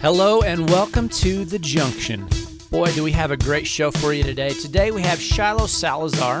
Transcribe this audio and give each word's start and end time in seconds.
Hello 0.00 0.40
and 0.40 0.70
welcome 0.70 1.10
to 1.10 1.44
The 1.44 1.58
Junction. 1.58 2.26
Boy, 2.70 2.90
do 2.92 3.04
we 3.04 3.12
have 3.12 3.32
a 3.32 3.36
great 3.36 3.66
show 3.66 3.90
for 3.90 4.14
you 4.14 4.22
today. 4.22 4.48
Today 4.48 4.90
we 4.90 5.02
have 5.02 5.20
Shiloh 5.20 5.66
Salazar. 5.66 6.40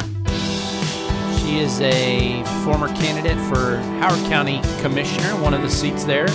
She 1.40 1.58
is 1.58 1.78
a 1.82 2.42
former 2.64 2.88
candidate 2.96 3.36
for 3.50 3.76
Howard 4.00 4.24
County 4.30 4.62
Commissioner, 4.80 5.38
one 5.42 5.52
of 5.52 5.60
the 5.60 5.68
seats 5.68 6.04
there, 6.04 6.26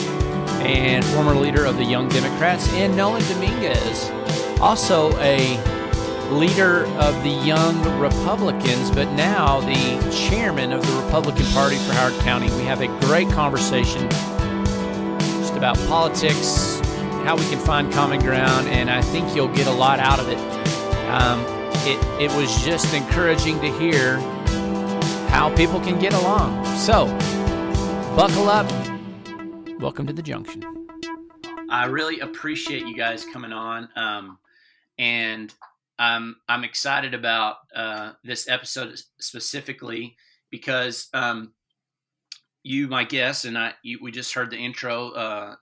and 0.62 1.04
former 1.04 1.34
leader 1.34 1.66
of 1.66 1.78
the 1.78 1.84
Young 1.84 2.10
Democrats, 2.10 2.72
and 2.74 2.96
Nolan 2.96 3.24
Dominguez, 3.24 4.12
also 4.62 5.12
a 5.18 5.58
leader 6.30 6.86
of 6.98 7.24
the 7.24 7.42
Young 7.44 8.00
Republicans, 8.00 8.92
but 8.92 9.12
now 9.14 9.62
the 9.62 10.12
chairman 10.30 10.72
of 10.72 10.86
the 10.86 11.02
Republican 11.02 11.48
Party 11.48 11.78
for 11.78 11.94
Howard 11.94 12.14
County. 12.22 12.52
We 12.56 12.66
have 12.66 12.82
a 12.82 13.00
great 13.08 13.30
conversation 13.30 14.08
just 15.40 15.56
about 15.56 15.76
politics, 15.88 16.75
how 17.26 17.36
we 17.36 17.44
can 17.46 17.58
find 17.58 17.92
common 17.92 18.20
ground, 18.20 18.68
and 18.68 18.88
I 18.88 19.02
think 19.02 19.36
you'll 19.36 19.48
get 19.48 19.66
a 19.66 19.72
lot 19.72 20.00
out 20.00 20.20
of 20.20 20.30
it. 20.30 20.38
Um, 21.10 21.44
it, 21.88 22.22
it 22.22 22.38
was 22.38 22.64
just 22.64 22.94
encouraging 22.94 23.60
to 23.62 23.80
hear 23.80 24.18
how 25.30 25.52
people 25.56 25.80
can 25.80 25.98
get 25.98 26.14
along. 26.14 26.64
So, 26.76 27.08
buckle 28.16 28.48
up. 28.48 28.70
Welcome 29.80 30.06
to 30.06 30.14
the 30.14 30.22
Junction. 30.22 30.64
I 31.68 31.86
really 31.86 32.20
appreciate 32.20 32.86
you 32.86 32.96
guys 32.96 33.26
coming 33.34 33.52
on, 33.52 33.90
um, 33.96 34.38
and 35.00 35.52
I'm 35.98 36.36
I'm 36.48 36.64
excited 36.64 37.16
about 37.16 37.56
uh, 37.76 38.12
this 38.24 38.48
episode 38.48 39.00
specifically 39.20 40.16
because 40.52 41.10
um, 41.12 41.54
you, 42.62 42.88
my 42.88 43.04
guest, 43.04 43.46
and 43.46 43.58
I, 43.58 43.74
you, 43.82 43.98
we 44.00 44.12
just 44.12 44.32
heard 44.36 44.52
the 44.52 44.58
intro. 44.58 45.10
Uh, 45.10 45.56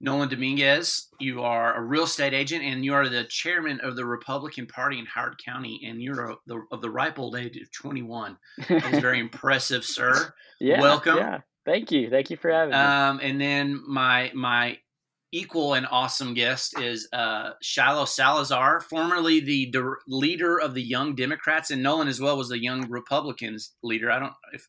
Nolan 0.00 0.28
Dominguez, 0.28 1.08
you 1.18 1.42
are 1.42 1.74
a 1.74 1.82
real 1.82 2.04
estate 2.04 2.32
agent 2.32 2.64
and 2.64 2.84
you 2.84 2.94
are 2.94 3.08
the 3.08 3.24
chairman 3.24 3.80
of 3.80 3.96
the 3.96 4.04
Republican 4.04 4.66
Party 4.66 4.98
in 4.98 5.06
Howard 5.06 5.40
County, 5.44 5.80
and 5.86 6.00
you're 6.00 6.30
a, 6.30 6.36
the, 6.46 6.62
of 6.70 6.82
the 6.82 6.90
ripe 6.90 7.18
old 7.18 7.36
age 7.36 7.56
of 7.56 7.70
21. 7.72 8.36
That 8.68 8.94
is 8.94 9.00
very 9.00 9.18
impressive, 9.20 9.84
sir. 9.84 10.32
Yeah, 10.60 10.80
Welcome. 10.80 11.16
Yeah, 11.16 11.40
thank 11.64 11.90
you, 11.90 12.10
thank 12.10 12.30
you 12.30 12.36
for 12.36 12.50
having 12.50 12.70
me. 12.70 12.76
Um, 12.76 13.20
and 13.22 13.40
then 13.40 13.82
my 13.88 14.30
my 14.34 14.78
equal 15.32 15.74
and 15.74 15.86
awesome 15.90 16.32
guest 16.32 16.78
is 16.80 17.08
uh, 17.12 17.50
Shiloh 17.60 18.06
Salazar, 18.06 18.80
formerly 18.80 19.40
the 19.40 19.66
de- 19.66 19.94
leader 20.06 20.58
of 20.58 20.74
the 20.74 20.82
Young 20.82 21.14
Democrats, 21.14 21.70
and 21.70 21.82
Nolan 21.82 22.08
as 22.08 22.20
well 22.20 22.36
was 22.36 22.48
the 22.48 22.62
Young 22.62 22.88
Republicans 22.88 23.74
leader. 23.82 24.10
I 24.10 24.20
don't 24.20 24.32
if 24.52 24.68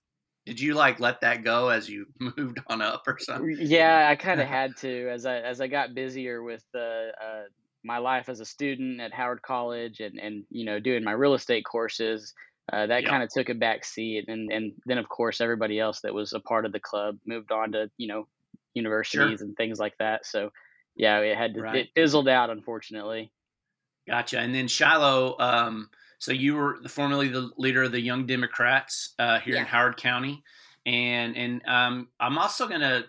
did 0.49 0.59
you 0.59 0.73
like 0.73 0.99
let 0.99 1.21
that 1.21 1.43
go 1.43 1.69
as 1.69 1.87
you 1.87 2.07
moved 2.19 2.59
on 2.65 2.81
up 2.81 3.03
or 3.07 3.19
something? 3.19 3.55
Yeah, 3.59 4.07
I 4.09 4.15
kind 4.27 4.41
of 4.41 4.47
had 4.47 4.75
to 4.77 5.09
as 5.11 5.27
I 5.27 5.37
as 5.41 5.61
I 5.61 5.67
got 5.67 5.93
busier 5.93 6.41
with 6.41 6.63
the 6.73 7.11
uh, 7.23 7.43
my 7.83 7.99
life 7.99 8.29
as 8.29 8.39
a 8.39 8.45
student 8.45 8.99
at 8.99 9.13
Howard 9.13 9.43
College 9.43 9.99
and 9.99 10.19
and 10.19 10.45
you 10.49 10.65
know 10.65 10.79
doing 10.79 11.03
my 11.03 11.11
real 11.11 11.35
estate 11.35 11.65
courses. 11.65 12.33
Uh, 12.73 12.87
that 12.87 13.03
Yeah. 13.03 13.09
kind 13.09 13.21
of 13.23 13.29
took 13.29 13.49
a 13.49 13.53
back 13.53 13.85
seat, 13.85 14.25
and 14.27 14.51
and 14.51 14.73
then 14.87 14.97
of 14.97 15.07
course 15.07 15.39
everybody 15.39 15.79
else 15.79 16.01
that 16.01 16.15
was 16.15 16.33
a 16.33 16.39
part 16.39 16.65
of 16.65 16.71
the 16.71 16.79
club 16.79 17.17
moved 17.27 17.51
on 17.51 17.71
to 17.73 17.91
you 17.97 18.07
know 18.07 18.27
universities 18.73 19.41
and 19.41 19.55
things 19.55 19.77
like 19.79 19.97
that. 19.99 20.25
So 20.25 20.49
yeah, 20.95 21.19
it 21.19 21.37
had 21.37 21.53
to 21.53 21.61
Right. 21.61 21.75
it 21.85 21.89
fizzled 21.95 22.27
out 22.27 22.49
unfortunately. 22.49 23.31
Gotcha. 24.07 24.39
And 24.39 24.55
then 24.55 24.67
Shiloh, 24.67 25.35
um, 25.39 25.89
so 26.19 26.31
you 26.31 26.55
were 26.55 26.77
the, 26.81 26.89
formerly 26.89 27.29
the 27.29 27.49
leader 27.57 27.83
of 27.83 27.91
the 27.91 27.99
Young 28.01 28.25
Democrats 28.27 29.13
uh, 29.19 29.39
here 29.39 29.55
in 29.55 29.65
Howard 29.65 29.97
County, 29.97 30.43
and 30.85 31.35
and 31.35 31.61
um, 31.67 32.09
I'm 32.19 32.37
also 32.37 32.67
going 32.67 32.81
to 32.81 33.05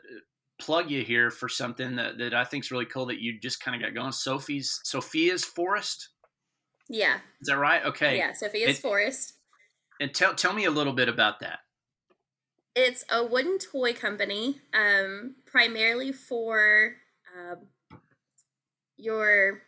plug 0.58 0.90
you 0.90 1.02
here 1.02 1.30
for 1.30 1.48
something 1.48 1.96
that, 1.96 2.18
that 2.18 2.34
I 2.34 2.44
think 2.44 2.64
is 2.64 2.70
really 2.70 2.84
cool 2.84 3.06
that 3.06 3.20
you 3.20 3.40
just 3.40 3.62
kind 3.62 3.74
of 3.74 3.82
got 3.82 3.94
going. 3.98 4.12
Sophie's 4.12 4.80
Sophia's 4.84 5.44
Forest, 5.44 6.10
Yeah. 6.88 7.16
is 7.40 7.48
that 7.48 7.56
right? 7.58 7.84
Okay. 7.86 8.18
Yeah. 8.18 8.32
Sophia's 8.32 8.78
It- 8.78 8.82
Forest. 8.82 9.34
And 10.00 10.14
tell 10.14 10.34
tell 10.34 10.54
me 10.54 10.64
a 10.64 10.70
little 10.70 10.94
bit 10.94 11.08
about 11.10 11.40
that. 11.40 11.58
It's 12.74 13.04
a 13.10 13.22
wooden 13.24 13.58
toy 13.58 13.92
company, 13.92 14.60
um, 14.72 15.34
primarily 15.44 16.12
for 16.12 16.94
um, 17.36 17.66
your 18.96 19.62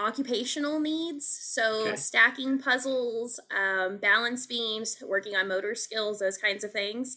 occupational 0.00 0.80
needs. 0.80 1.26
So 1.28 1.86
Okay. 1.88 1.96
stacking 1.96 2.58
puzzles, 2.58 3.38
um, 3.50 3.98
balance 3.98 4.46
beams, 4.46 4.96
working 5.06 5.36
on 5.36 5.48
motor 5.48 5.74
skills, 5.74 6.18
those 6.18 6.38
kinds 6.38 6.64
of 6.64 6.72
things. 6.72 7.16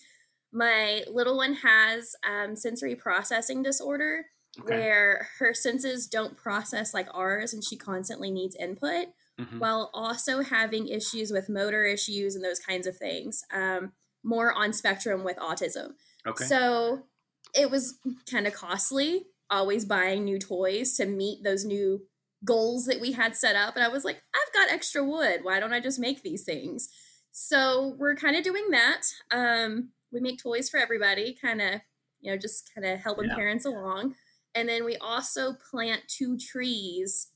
My 0.52 1.04
little 1.08 1.38
one 1.38 1.54
has 1.56 2.16
um, 2.28 2.56
sensory 2.56 2.96
processing 2.96 3.64
disorder, 3.64 4.26
Okay. 4.60 4.76
where 4.76 5.30
her 5.40 5.54
senses 5.54 6.06
don't 6.08 6.38
process 6.38 6.94
like 6.94 7.08
ours, 7.14 7.54
and 7.54 7.64
she 7.64 7.76
constantly 7.76 8.30
needs 8.32 8.56
input. 8.56 9.08
Mhm. 9.40 9.58
while 9.60 9.90
also 9.96 10.42
having 10.44 10.88
issues 10.88 11.32
with 11.32 11.50
motor 11.50 11.86
issues 11.86 12.36
and 12.36 12.46
those 12.46 12.60
kinds 12.60 12.86
of 12.86 12.96
things. 12.96 13.44
Um, 13.52 13.94
more 14.24 14.54
on 14.54 14.72
spectrum 14.74 15.24
with 15.24 15.38
autism. 15.38 15.96
Okay. 16.28 16.46
So 16.46 17.08
it 17.56 17.72
was 17.72 17.98
kind 18.30 18.46
of 18.46 18.54
costly, 18.54 19.26
always 19.50 19.86
buying 19.86 20.24
new 20.24 20.38
toys 20.38 20.96
to 20.98 21.08
meet 21.08 21.44
those 21.44 21.66
new 21.66 22.06
goals 22.46 22.86
that 22.86 23.00
we 23.00 23.12
had 23.14 23.36
set 23.36 23.56
up. 23.56 23.76
And 23.76 23.84
I 23.84 23.88
was 23.88 24.04
like, 24.04 24.22
I've 24.36 24.54
got 24.54 24.72
extra 24.74 25.04
wood. 25.04 25.40
Why 25.44 25.59
don't 25.59 25.74
I 25.74 25.80
just 25.80 26.00
make 26.00 26.24
these 26.24 26.44
things? 26.44 26.90
So 27.31 27.96
we're 27.98 28.16
kind 28.16 28.36
of 28.36 28.44
doing 28.44 28.70
that. 28.72 29.02
Um, 29.31 29.90
we 30.12 30.20
make 30.20 30.42
toys 30.42 30.70
for 30.70 30.80
everybody, 30.80 31.36
kind 31.42 31.62
of, 31.62 31.81
you 32.22 32.31
know, 32.31 32.38
just 32.38 32.70
kind 32.76 32.86
of 32.86 33.00
helping 33.00 33.30
Yeah. 33.30 33.36
parents 33.36 33.66
along. 33.66 34.16
And 34.56 34.70
then 34.70 34.86
we 34.86 34.98
also 34.98 35.54
plant 35.72 36.02
two 36.08 36.38
trees 36.38 37.30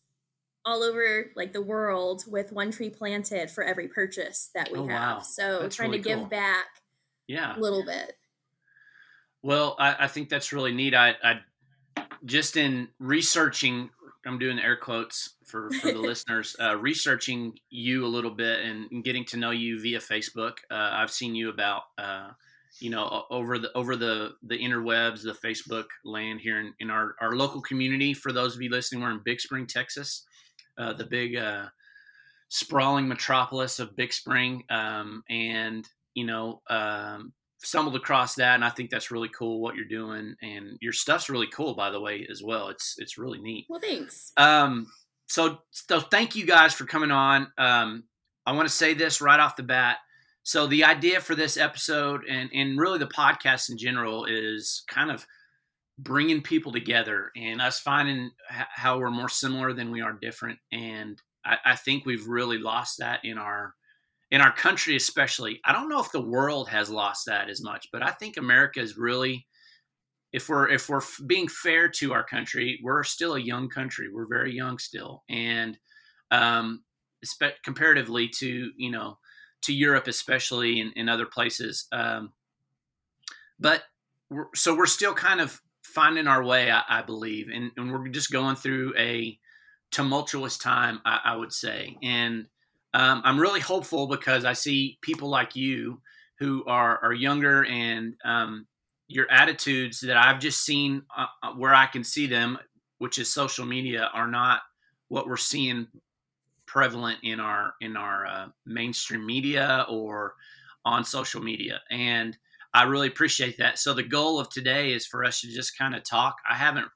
all 0.65 0.83
over 0.83 1.31
like 1.35 1.53
the 1.53 1.61
world 1.61 2.25
with 2.27 2.51
one 2.51 2.69
tree 2.71 2.89
planted 2.89 3.49
for 3.49 3.63
every 3.63 3.87
purchase 3.87 4.49
that 4.53 4.71
we 4.71 4.77
Oh, 4.79 4.87
have. 4.87 5.17
wow. 5.17 5.19
So 5.21 5.61
That's 5.61 5.75
trying 5.75 5.91
really 5.91 6.03
to 6.03 6.09
give 6.09 6.19
cool. 6.19 6.27
back 6.27 6.65
yeah. 7.27 7.57
a 7.57 7.59
little 7.59 7.85
bit. 7.85 8.17
Well, 9.41 9.75
I, 9.79 10.05
I 10.05 10.07
think 10.07 10.29
that's 10.29 10.51
really 10.51 10.73
neat. 10.73 10.93
I, 10.93 11.15
I 11.23 11.39
just 12.25 12.57
in 12.57 12.89
researching, 12.99 13.89
I'm 14.27 14.39
doing 14.39 14.59
air 14.59 14.75
quotes 14.75 15.35
for, 15.45 15.69
for 15.81 15.91
the 15.91 15.99
listeners, 15.99 16.55
uh, 16.59 16.75
researching 16.77 17.57
you 17.69 18.05
a 18.05 18.07
little 18.07 18.31
bit 18.31 18.59
and, 18.59 18.91
and 18.91 19.03
getting 19.03 19.25
to 19.25 19.37
know 19.37 19.51
you 19.51 19.81
via 19.81 19.99
Facebook. 19.99 20.57
Uh, 20.69 20.89
I've 20.93 21.11
seen 21.11 21.33
you 21.33 21.49
about, 21.49 21.83
uh, 21.97 22.29
you 22.79 22.89
know, 22.89 23.23
over 23.31 23.57
the 23.57 23.75
over 23.75 23.95
the 23.95 24.33
the 24.43 24.57
interwebs, 24.57 25.23
the 25.23 25.33
Facebook 25.33 25.85
land 26.05 26.41
here 26.41 26.59
in, 26.59 26.73
in 26.79 26.91
our, 26.91 27.15
our 27.21 27.35
local 27.35 27.61
community. 27.61 28.13
For 28.13 28.31
those 28.31 28.55
of 28.55 28.61
you 28.61 28.69
listening, 28.69 29.01
we're 29.01 29.11
in 29.11 29.21
Big 29.23 29.39
Spring, 29.39 29.65
Texas, 29.65 30.25
uh, 30.77 30.93
the 30.93 31.05
big 31.05 31.35
uh, 31.37 31.67
sprawling 32.49 33.07
metropolis 33.07 33.79
of 33.79 33.95
Big 33.95 34.13
Spring, 34.13 34.63
um, 34.69 35.23
and 35.29 35.87
you 36.13 36.25
know, 36.25 36.61
um, 36.69 37.33
stumbled 37.63 37.95
across 37.95 38.35
that, 38.35 38.55
and 38.55 38.63
I 38.63 38.69
think 38.69 38.89
that's 38.89 39.11
really 39.11 39.29
cool 39.29 39.61
what 39.61 39.75
you're 39.75 39.85
doing, 39.85 40.35
and 40.41 40.77
your 40.81 40.93
stuff's 40.93 41.29
really 41.29 41.47
cool, 41.53 41.75
by 41.75 41.89
the 41.89 41.99
way, 41.99 42.27
as 42.29 42.43
well. 42.43 42.69
It's 42.69 42.95
it's 42.97 43.17
really 43.17 43.39
neat. 43.39 43.65
Well, 43.69 43.79
thanks. 43.79 44.31
Um, 44.37 44.87
so 45.27 45.59
so 45.71 45.99
thank 45.99 46.35
you 46.35 46.45
guys 46.45 46.73
for 46.73 46.85
coming 46.85 47.11
on. 47.11 47.51
Um, 47.57 48.03
I 48.45 48.53
want 48.53 48.67
to 48.67 48.73
say 48.73 48.93
this 48.93 49.21
right 49.21 49.39
off 49.39 49.55
the 49.55 49.63
bat. 49.63 49.97
So 50.43 50.65
the 50.65 50.85
idea 50.85 51.19
for 51.19 51.35
this 51.35 51.57
episode 51.57 52.21
and 52.29 52.49
and 52.53 52.79
really 52.79 52.99
the 52.99 53.07
podcast 53.07 53.69
in 53.69 53.77
general 53.77 54.25
is 54.25 54.83
kind 54.87 55.11
of 55.11 55.25
bringing 55.99 56.41
people 56.41 56.71
together 56.71 57.31
and 57.35 57.59
us 57.59 57.79
finding 57.79 58.31
how 58.47 58.99
we're 58.99 59.09
more 59.09 59.29
similar 59.29 59.73
than 59.73 59.91
we 59.91 60.01
are 60.01 60.13
different. 60.13 60.59
And 60.71 61.21
I, 61.43 61.57
I 61.65 61.75
think 61.75 62.05
we've 62.05 62.27
really 62.27 62.59
lost 62.59 62.99
that 62.99 63.21
in 63.23 63.37
our 63.37 63.73
in 64.31 64.41
our 64.41 64.51
country, 64.51 64.95
especially. 64.95 65.59
I 65.65 65.73
don't 65.73 65.89
know 65.89 66.01
if 66.01 66.11
the 66.11 66.21
world 66.21 66.69
has 66.69 66.89
lost 66.89 67.25
that 67.27 67.49
as 67.49 67.61
much, 67.61 67.87
but 67.91 68.03
I 68.03 68.11
think 68.11 68.37
America 68.37 68.79
is 68.79 68.97
really 68.97 69.47
if 70.33 70.49
we're 70.49 70.69
if 70.69 70.89
we're 70.89 71.01
being 71.25 71.47
fair 71.47 71.87
to 71.89 72.13
our 72.13 72.23
country, 72.23 72.79
we're 72.83 73.03
still 73.03 73.35
a 73.35 73.39
young 73.39 73.69
country. 73.69 74.09
We're 74.11 74.27
very 74.27 74.53
young 74.53 74.77
still, 74.77 75.23
and 75.29 75.77
um, 76.31 76.83
comparatively 77.63 78.29
to 78.39 78.71
you 78.77 78.91
know 78.91 79.17
to 79.63 79.73
Europe, 79.73 80.07
especially 80.07 80.79
in, 80.79 80.91
in 80.95 81.09
other 81.09 81.25
places. 81.25 81.87
Um, 81.91 82.33
but 83.59 83.83
we're, 84.29 84.47
so 84.53 84.75
we're 84.75 84.85
still 84.85 85.13
kind 85.13 85.41
of 85.41 85.59
finding 85.83 86.27
our 86.27 86.43
way, 86.43 86.69
I, 86.69 86.83
I 86.87 87.01
believe, 87.01 87.47
and, 87.51 87.71
and 87.75 87.91
we're 87.91 88.07
just 88.09 88.31
going 88.31 88.55
through 88.55 88.93
a 88.97 89.37
tumultuous 89.91 90.57
time, 90.57 91.01
I, 91.05 91.19
I 91.25 91.35
would 91.35 91.51
say, 91.51 91.97
and 92.03 92.47
um, 92.93 93.21
I'm 93.25 93.39
really 93.39 93.59
hopeful 93.59 94.07
because 94.07 94.45
I 94.45 94.53
see 94.53 94.97
people 95.01 95.29
like 95.29 95.55
you 95.55 96.01
who 96.39 96.63
are 96.65 97.03
are 97.03 97.13
younger 97.13 97.65
and 97.65 98.13
um, 98.23 98.67
your 99.07 99.29
attitudes 99.31 99.99
that 100.01 100.17
I've 100.17 100.39
just 100.39 100.63
seen 100.63 101.03
uh, 101.15 101.25
uh, 101.43 101.51
where 101.53 101.73
I 101.73 101.85
can 101.85 102.03
see 102.03 102.27
them, 102.27 102.57
which 102.99 103.17
is 103.17 103.31
social 103.31 103.65
media, 103.65 104.09
are 104.13 104.27
not 104.27 104.61
what 105.09 105.27
we're 105.27 105.37
seeing 105.37 105.87
prevalent 106.65 107.19
in 107.23 107.39
our 107.39 107.73
in 107.81 107.97
our 107.97 108.25
uh, 108.25 108.47
mainstream 108.65 109.25
media 109.25 109.85
or 109.89 110.35
on 110.85 111.03
social 111.03 111.41
media, 111.41 111.81
and 111.91 112.37
I 112.73 112.83
really 112.83 113.07
appreciate 113.07 113.57
that. 113.57 113.79
So 113.79 113.93
the 113.93 114.03
goal 114.03 114.39
of 114.39 114.49
today 114.49 114.93
is 114.93 115.07
for 115.07 115.25
us 115.25 115.41
to 115.41 115.47
just 115.47 115.77
kind 115.77 115.95
of 115.95 116.03
talk. 116.03 116.35
I 116.49 116.55
haven't 116.55 116.87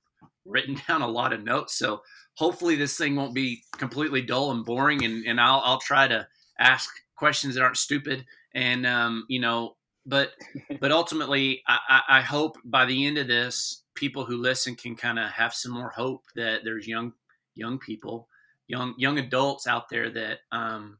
written 0.46 0.80
down 0.88 1.02
a 1.02 1.08
lot 1.08 1.34
of 1.34 1.44
notes. 1.44 1.78
So 1.78 2.02
hopefully 2.36 2.75
this 2.75 2.98
thing 2.98 3.16
won't 3.16 3.33
be 3.33 3.63
completely 3.78 4.22
dull 4.22 4.51
and 4.51 4.66
boring. 4.66 5.04
And, 5.04 5.25
and 5.25 5.39
I'll, 5.39 5.62
I'll 5.63 5.80
try 5.80 6.07
to 6.07 6.28
ask 6.60 6.89
questions 7.16 7.56
that 7.56 7.63
aren't 7.63 7.78
stupid. 7.78 8.25
And, 8.54 8.86
um, 8.86 9.25
you 9.28 9.39
know, 9.39 9.75
but, 10.06 10.31
but 10.80 10.92
ultimately 10.92 11.63
I, 11.68 12.01
I 12.07 12.22
hope 12.22 12.57
by 12.66 12.86
the 12.86 13.06
end 13.06 13.18
of 13.18 13.28
this, 13.28 13.83
people 13.94 14.25
who 14.25 14.38
listen 14.38 14.75
can 14.75 14.95
kind 14.95 15.19
of 15.19 15.30
have 15.31 15.54
some 15.54 15.74
more 15.74 15.89
hope 15.89 16.24
that 16.36 16.62
there's 16.63 16.88
young, 16.88 17.13
young 17.56 17.78
people, 17.78 18.28
young, 18.68 18.95
young 18.98 19.19
adults 19.19 19.68
out 19.68 19.89
there 19.89 20.10
that, 20.10 20.39
um, 20.51 20.98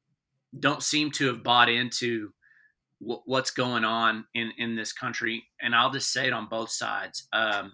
don't 0.60 0.84
seem 0.84 1.12
to 1.12 1.28
have 1.28 1.44
bought 1.44 1.70
into 1.70 2.34
what's 3.00 3.52
going 3.52 3.84
on 3.84 4.26
in 4.36 4.52
in 4.60 4.76
this 4.76 4.94
country 4.94 5.44
and 5.60 5.74
i'll 5.74 5.90
just 5.90 6.12
say 6.12 6.28
it 6.28 6.34
on 6.34 6.48
both 6.48 6.70
sides 6.70 7.28
um, 7.34 7.74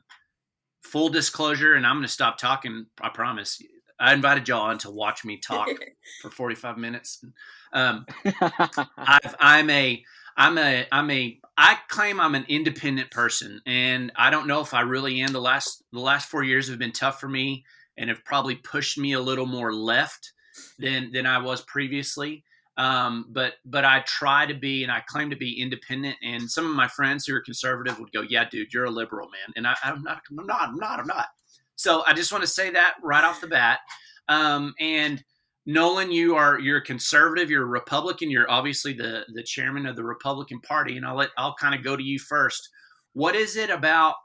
full 0.88 1.10
disclosure 1.10 1.74
and 1.74 1.86
i'm 1.86 1.96
going 1.96 2.04
to 2.04 2.12
stop 2.12 2.38
talking 2.38 2.86
i 3.02 3.10
promise. 3.10 3.62
I 4.00 4.14
invited 4.14 4.48
y'all 4.48 4.62
on 4.62 4.78
to 4.80 4.92
watch 4.92 5.26
me 5.26 5.38
talk 5.40 5.70
for 6.22 6.30
45 6.30 6.78
minutes. 6.78 7.24
Um, 7.74 8.06
i 8.26 9.20
i'm 9.40 9.70
a 9.70 10.04
i'm 10.38 10.58
a 10.58 10.88
i'm 10.92 11.12
a 11.12 11.40
i 11.58 11.78
claim 11.90 12.20
i'm 12.20 12.36
an 12.36 12.46
independent 12.48 13.10
person 13.10 13.60
and 13.66 14.12
i 14.16 14.30
don't 14.30 14.48
know 14.48 14.62
if 14.62 14.74
i 14.74 14.82
really 14.82 15.20
am. 15.22 15.34
The 15.34 15.42
last 15.42 15.84
the 15.92 16.00
last 16.00 16.30
four 16.30 16.44
years 16.44 16.70
have 16.70 16.80
been 16.80 16.92
tough 16.92 17.20
for 17.20 17.28
me 17.28 17.66
and 17.98 18.10
have 18.10 18.24
probably 18.24 18.56
pushed 18.56 18.98
me 18.98 19.14
a 19.14 19.20
little 19.20 19.48
more 19.48 19.74
left 19.74 20.32
than 20.80 21.12
than 21.12 21.26
i 21.26 21.40
was 21.40 21.62
previously 21.62 22.44
um, 22.78 23.26
but 23.30 23.56
but 23.66 23.84
I 23.86 24.02
try 24.02 24.46
to 24.46 24.54
be 24.54 24.84
and 24.84 24.92
I 24.92 25.02
claim 25.08 25.30
to 25.32 25.36
be 25.36 25.60
independent. 25.60 26.16
And 26.24 26.50
some 26.50 26.70
of 26.70 26.76
my 26.76 26.88
friends 26.88 27.26
who 27.26 27.36
are 27.36 27.42
conservative 27.42 28.00
would 28.00 28.12
go, 28.12 28.22
"Yeah, 28.22 28.48
dude, 28.50 28.74
you're 28.74 28.86
a 28.86 28.92
liberal, 28.92 29.30
man." 29.30 29.54
And 29.56 29.68
I, 29.68 29.76
am 29.84 30.04
not. 30.04 30.22
I'm 30.30 30.46
not. 30.46 30.70
I'm 30.70 30.76
not. 30.76 31.00
I'm 31.00 31.08
not. 31.08 31.28
So 31.76 32.04
I 32.06 32.14
just 32.14 32.32
want 32.32 32.44
to 32.44 32.50
say 32.50 32.70
that 32.72 32.96
right 33.04 33.24
off 33.24 33.42
the 33.42 33.48
bat. 33.48 33.80
Um, 34.30 34.74
and 34.80 35.24
Nolan, 35.66 36.12
you 36.12 36.36
are 36.36 36.60
you're 36.60 36.78
a 36.78 36.84
conservative. 36.84 37.50
You're 37.50 37.64
a 37.64 37.68
Republican. 37.68 38.30
You're 38.30 38.50
obviously 38.50 38.94
the 38.94 39.26
the 39.34 39.44
chairman 39.44 39.88
of 39.88 39.96
the 39.96 40.04
Republican 40.04 40.60
Party. 40.62 40.98
And 40.98 41.06
I'll 41.06 41.16
let 41.16 41.30
I'll 41.38 41.56
kind 41.56 41.74
of 41.74 41.84
go 41.84 41.98
to 41.98 42.04
you 42.04 42.20
first. 42.20 42.70
What 43.14 43.36
is 43.36 43.58
it 43.58 43.72
about? 43.72 44.16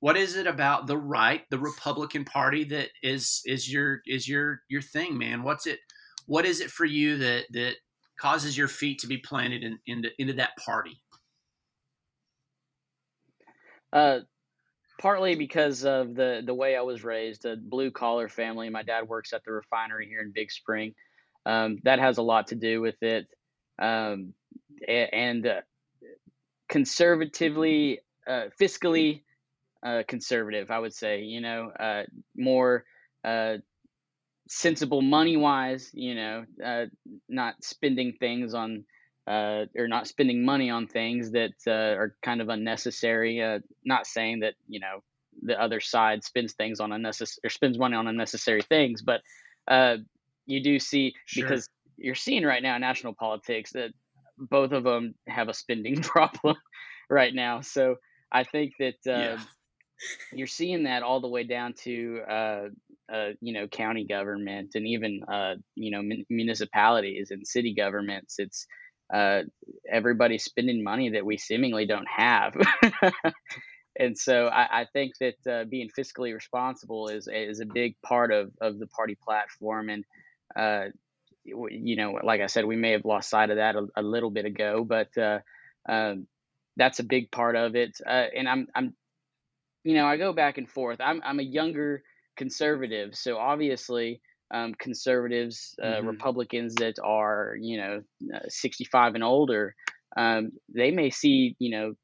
What 0.00 0.18
is 0.18 0.36
it 0.36 0.46
about 0.46 0.86
the 0.86 0.98
right, 0.98 1.48
the 1.48 1.58
Republican 1.58 2.26
Party, 2.26 2.64
that 2.64 2.90
is 3.02 3.40
is 3.46 3.72
your 3.72 4.02
is 4.06 4.28
your 4.28 4.60
your 4.68 4.82
thing, 4.82 5.16
man? 5.16 5.42
What's 5.42 5.66
it? 5.66 5.78
What 6.26 6.44
is 6.44 6.60
it 6.60 6.70
for 6.70 6.84
you 6.84 7.16
that 7.18 7.44
that 7.52 7.76
causes 8.18 8.56
your 8.56 8.68
feet 8.68 9.00
to 9.00 9.06
be 9.06 9.18
planted 9.18 9.62
in, 9.62 9.78
into 9.86 10.10
into 10.18 10.34
that 10.34 10.56
party? 10.56 11.00
Uh, 13.92 14.20
partly 15.00 15.34
because 15.34 15.84
of 15.84 16.14
the 16.14 16.42
the 16.44 16.54
way 16.54 16.76
I 16.76 16.82
was 16.82 17.04
raised, 17.04 17.44
a 17.44 17.56
blue 17.56 17.90
collar 17.90 18.28
family. 18.28 18.68
My 18.70 18.82
dad 18.82 19.08
works 19.08 19.32
at 19.32 19.44
the 19.44 19.52
refinery 19.52 20.08
here 20.08 20.20
in 20.20 20.32
Big 20.32 20.50
Spring. 20.50 20.94
Um, 21.46 21.78
that 21.84 21.98
has 21.98 22.18
a 22.18 22.22
lot 22.22 22.48
to 22.48 22.54
do 22.54 22.80
with 22.80 23.02
it, 23.02 23.26
um, 23.78 24.32
and 24.88 25.46
uh, 25.46 25.60
conservatively, 26.68 28.00
uh, 28.26 28.46
fiscally 28.60 29.22
uh, 29.84 30.02
conservative. 30.08 30.70
I 30.70 30.78
would 30.78 30.94
say, 30.94 31.20
you 31.20 31.40
know, 31.40 31.70
uh, 31.78 32.04
more 32.36 32.84
uh, 33.24 33.58
sensible 34.48 35.02
money 35.02 35.36
wise, 35.36 35.90
you 35.92 36.14
know, 36.14 36.44
uh, 36.64 36.86
not 37.28 37.62
spending 37.62 38.14
things 38.18 38.54
on 38.54 38.84
uh, 39.26 39.64
or 39.76 39.88
not 39.88 40.06
spending 40.06 40.44
money 40.44 40.68
on 40.68 40.86
things 40.86 41.32
that 41.32 41.54
uh, 41.66 41.98
are 41.98 42.14
kind 42.22 42.40
of 42.40 42.48
unnecessary. 42.48 43.42
Uh, 43.42 43.60
not 43.84 44.06
saying 44.06 44.40
that 44.40 44.54
you 44.68 44.80
know 44.80 45.02
the 45.42 45.60
other 45.60 45.80
side 45.80 46.22
spends 46.24 46.52
things 46.52 46.80
on 46.80 46.92
unnecessary 46.92 47.40
or 47.44 47.50
spends 47.50 47.78
money 47.78 47.96
on 47.96 48.06
unnecessary 48.06 48.62
things, 48.62 49.02
but 49.02 49.22
uh, 49.68 49.96
you 50.46 50.62
do 50.62 50.78
see 50.78 51.14
sure. 51.26 51.44
because 51.44 51.68
you're 51.96 52.14
seeing 52.14 52.44
right 52.44 52.62
now 52.62 52.74
in 52.74 52.80
national 52.80 53.14
politics 53.14 53.72
that 53.72 53.90
both 54.36 54.72
of 54.72 54.84
them 54.84 55.14
have 55.26 55.48
a 55.48 55.54
spending 55.54 55.96
problem 56.02 56.56
right 57.08 57.34
now. 57.34 57.60
So 57.60 57.96
I 58.30 58.44
think 58.44 58.74
that 58.78 58.96
uh, 59.06 59.10
yeah. 59.10 59.38
you're 60.32 60.46
seeing 60.46 60.84
that 60.84 61.02
all 61.02 61.20
the 61.20 61.28
way 61.28 61.44
down 61.44 61.74
to 61.84 62.20
uh, 63.12 63.14
uh, 63.14 63.30
you 63.40 63.52
know 63.52 63.66
county 63.68 64.06
government 64.06 64.72
and 64.74 64.86
even 64.86 65.20
uh, 65.32 65.54
you 65.74 65.90
know 65.90 66.02
municipalities 66.30 67.30
and 67.30 67.46
city 67.46 67.74
governments 67.74 68.36
it's 68.38 68.66
uh, 69.12 69.42
everybody's 69.90 70.44
spending 70.44 70.82
money 70.82 71.10
that 71.10 71.26
we 71.26 71.36
seemingly 71.36 71.86
don't 71.86 72.08
have. 72.08 72.56
And 73.98 74.18
so 74.18 74.48
I, 74.48 74.80
I 74.80 74.86
think 74.92 75.12
that 75.20 75.34
uh, 75.48 75.64
being 75.64 75.88
fiscally 75.96 76.34
responsible 76.34 77.08
is 77.08 77.28
is 77.32 77.60
a 77.60 77.66
big 77.66 77.94
part 78.02 78.32
of, 78.32 78.50
of 78.60 78.78
the 78.78 78.88
party 78.88 79.16
platform. 79.22 79.88
And 79.88 80.04
uh, 80.56 80.86
you 81.44 81.96
know 81.96 82.18
like 82.22 82.40
I 82.40 82.46
said 82.46 82.64
we 82.64 82.76
may 82.76 82.92
have 82.92 83.04
lost 83.04 83.30
sight 83.30 83.50
of 83.50 83.56
that 83.56 83.76
a, 83.76 83.86
a 83.96 84.02
little 84.02 84.30
bit 84.30 84.46
ago 84.46 84.84
but 84.84 85.16
uh, 85.18 85.40
um, 85.88 86.26
that's 86.76 86.98
a 86.98 87.04
big 87.04 87.30
part 87.30 87.54
of 87.56 87.76
it. 87.76 87.98
And 88.04 88.48
I'm 88.48 88.66
I'm 88.74 88.94
you 89.84 89.94
know 89.94 90.06
I 90.06 90.16
go 90.16 90.32
back 90.32 90.58
and 90.58 90.68
forth. 90.68 91.00
I'm 91.00 91.22
I'm 91.24 91.38
a 91.38 91.44
younger 91.44 92.02
conservatives. 92.36 93.20
So 93.20 93.38
obviously, 93.38 94.20
um, 94.52 94.74
conservatives, 94.74 95.74
uh, 95.82 95.86
mm-hmm. 95.86 96.06
Republicans 96.08 96.74
that 96.76 96.96
are 97.02 97.56
you 97.60 97.78
know 97.78 98.02
uh, 98.34 98.40
65 98.48 99.14
and 99.14 99.24
older, 99.24 99.74
um, 100.16 100.52
they 100.74 100.90
may 100.90 101.10
see 101.10 101.56
you 101.58 101.70
know 101.70 101.94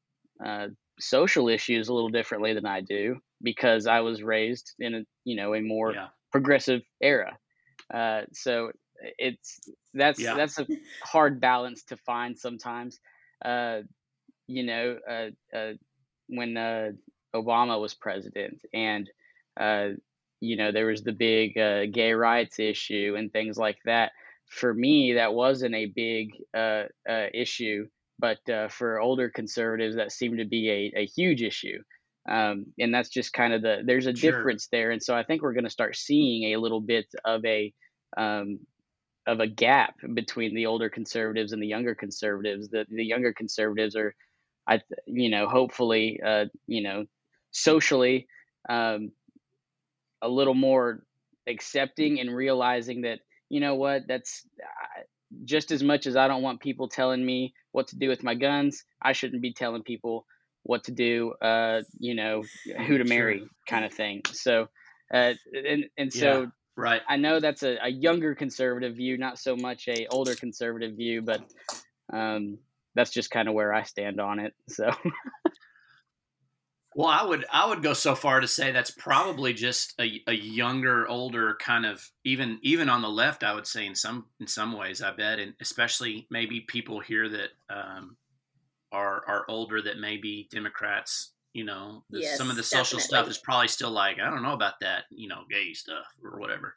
uh, 0.45 0.67
social 0.99 1.49
issues 1.49 1.87
a 1.87 1.93
little 1.93 2.09
differently 2.09 2.53
than 2.53 2.65
I 2.65 2.81
do 2.81 3.17
because 3.41 3.87
I 3.87 4.01
was 4.01 4.23
raised 4.23 4.73
in 4.79 4.95
a 4.95 5.01
you 5.23 5.35
know 5.35 5.53
a 5.53 5.61
more 5.61 5.93
yeah. 5.93 6.07
progressive 6.31 6.81
era. 7.01 7.37
Uh, 7.93 8.21
so 8.33 8.71
it's 9.17 9.59
that's 9.93 10.19
yeah. 10.19 10.35
that's 10.35 10.59
a 10.59 10.67
hard 11.03 11.39
balance 11.39 11.83
to 11.85 11.97
find 11.97 12.37
sometimes. 12.37 12.99
Uh, 13.43 13.81
you 14.47 14.63
know, 14.63 14.97
uh, 15.09 15.71
when 16.27 16.53
Obama 17.33 17.79
was 17.79 17.93
president 17.93 18.61
and 18.73 19.09
you 20.41 20.57
know, 20.57 20.71
there 20.71 20.87
was 20.87 21.03
the 21.03 21.13
big 21.13 21.57
uh, 21.57 21.85
gay 21.85 22.13
rights 22.13 22.59
issue 22.59 23.15
and 23.17 23.31
things 23.31 23.57
like 23.57 23.77
that. 23.85 24.11
For 24.49 24.73
me, 24.73 25.13
that 25.13 25.33
wasn't 25.33 25.75
a 25.75 25.85
big 25.85 26.31
uh, 26.53 26.85
uh, 27.09 27.27
issue, 27.33 27.87
but 28.19 28.37
uh, 28.49 28.67
for 28.67 28.99
older 28.99 29.29
conservatives, 29.29 29.95
that 29.95 30.11
seemed 30.11 30.39
to 30.39 30.45
be 30.45 30.69
a, 30.69 31.01
a 31.01 31.05
huge 31.05 31.41
issue. 31.41 31.81
Um, 32.27 32.65
and 32.77 32.93
that's 32.93 33.09
just 33.09 33.33
kind 33.33 33.53
of 33.53 33.61
the 33.61 33.81
there's 33.85 34.07
a 34.07 34.15
sure. 34.15 34.31
difference 34.31 34.67
there, 34.71 34.91
and 34.91 35.01
so 35.01 35.15
I 35.15 35.23
think 35.23 35.41
we're 35.41 35.53
going 35.53 35.63
to 35.63 35.69
start 35.69 35.95
seeing 35.95 36.53
a 36.53 36.59
little 36.59 36.81
bit 36.81 37.07
of 37.23 37.43
a 37.45 37.73
um, 38.17 38.59
of 39.25 39.39
a 39.39 39.47
gap 39.47 39.95
between 40.13 40.53
the 40.53 40.65
older 40.67 40.89
conservatives 40.89 41.51
and 41.51 41.61
the 41.61 41.67
younger 41.67 41.95
conservatives. 41.95 42.69
The 42.69 42.85
the 42.89 43.05
younger 43.05 43.33
conservatives 43.33 43.95
are, 43.95 44.13
I 44.67 44.81
you 45.07 45.29
know, 45.29 45.47
hopefully, 45.47 46.19
uh, 46.23 46.45
you 46.67 46.83
know, 46.83 47.05
socially 47.51 48.27
um, 48.69 49.11
a 50.21 50.29
little 50.29 50.53
more 50.53 51.03
accepting 51.47 52.19
and 52.19 52.33
realizing 52.35 53.01
that 53.01 53.19
you 53.49 53.59
know 53.59 53.75
what 53.75 54.03
that's 54.07 54.45
just 55.45 55.71
as 55.71 55.81
much 55.81 56.07
as 56.07 56.15
I 56.15 56.27
don't 56.27 56.41
want 56.41 56.59
people 56.59 56.87
telling 56.87 57.25
me 57.25 57.53
what 57.71 57.87
to 57.89 57.97
do 57.97 58.09
with 58.09 58.23
my 58.23 58.35
guns, 58.35 58.83
I 59.01 59.13
shouldn't 59.13 59.41
be 59.41 59.53
telling 59.53 59.83
people 59.83 60.25
what 60.63 60.83
to 60.85 60.91
do, 60.91 61.33
uh, 61.41 61.81
you 61.99 62.15
know, 62.15 62.43
who 62.85 62.97
to 62.97 63.03
marry 63.03 63.39
sure. 63.39 63.47
kind 63.67 63.85
of 63.85 63.93
thing. 63.93 64.21
So, 64.31 64.67
uh, 65.13 65.33
and, 65.53 65.85
and 65.97 66.13
so, 66.13 66.41
yeah, 66.41 66.47
right. 66.75 67.01
I 67.07 67.17
know 67.17 67.39
that's 67.39 67.63
a, 67.63 67.77
a, 67.81 67.89
younger 67.89 68.35
conservative 68.35 68.95
view, 68.95 69.17
not 69.17 69.39
so 69.39 69.55
much 69.55 69.87
a 69.87 70.07
older 70.07 70.35
conservative 70.35 70.95
view, 70.95 71.21
but, 71.21 71.41
um, 72.13 72.59
that's 72.93 73.11
just 73.11 73.31
kind 73.31 73.47
of 73.47 73.53
where 73.53 73.73
I 73.73 73.83
stand 73.83 74.19
on 74.19 74.39
it. 74.39 74.53
So, 74.67 74.91
Well, 76.93 77.07
I 77.07 77.23
would 77.23 77.45
I 77.51 77.67
would 77.67 77.81
go 77.81 77.93
so 77.93 78.15
far 78.15 78.41
to 78.41 78.47
say 78.47 78.71
that's 78.71 78.91
probably 78.91 79.53
just 79.53 79.93
a, 79.99 80.21
a 80.27 80.33
younger, 80.33 81.07
older 81.07 81.55
kind 81.61 81.85
of 81.85 82.05
even 82.25 82.59
even 82.63 82.89
on 82.89 83.01
the 83.01 83.09
left. 83.09 83.43
I 83.43 83.53
would 83.53 83.65
say 83.65 83.85
in 83.85 83.95
some 83.95 84.25
in 84.41 84.47
some 84.47 84.73
ways, 84.73 85.01
I 85.01 85.11
bet, 85.11 85.39
and 85.39 85.53
especially 85.61 86.27
maybe 86.29 86.61
people 86.61 86.99
here 86.99 87.29
that 87.29 87.49
um, 87.69 88.17
are 88.91 89.23
are 89.25 89.45
older 89.47 89.81
that 89.81 89.99
maybe 89.99 90.49
Democrats. 90.51 91.31
You 91.53 91.65
know, 91.65 92.03
the, 92.09 92.21
yes, 92.21 92.37
some 92.37 92.49
of 92.49 92.55
the 92.55 92.63
social 92.63 92.97
definitely. 92.97 93.17
stuff 93.23 93.29
is 93.29 93.37
probably 93.37 93.67
still 93.67 93.91
like 93.91 94.19
I 94.19 94.29
don't 94.29 94.43
know 94.43 94.53
about 94.53 94.79
that. 94.81 95.03
You 95.11 95.29
know, 95.29 95.43
gay 95.49 95.73
stuff 95.73 96.05
or 96.23 96.39
whatever. 96.39 96.75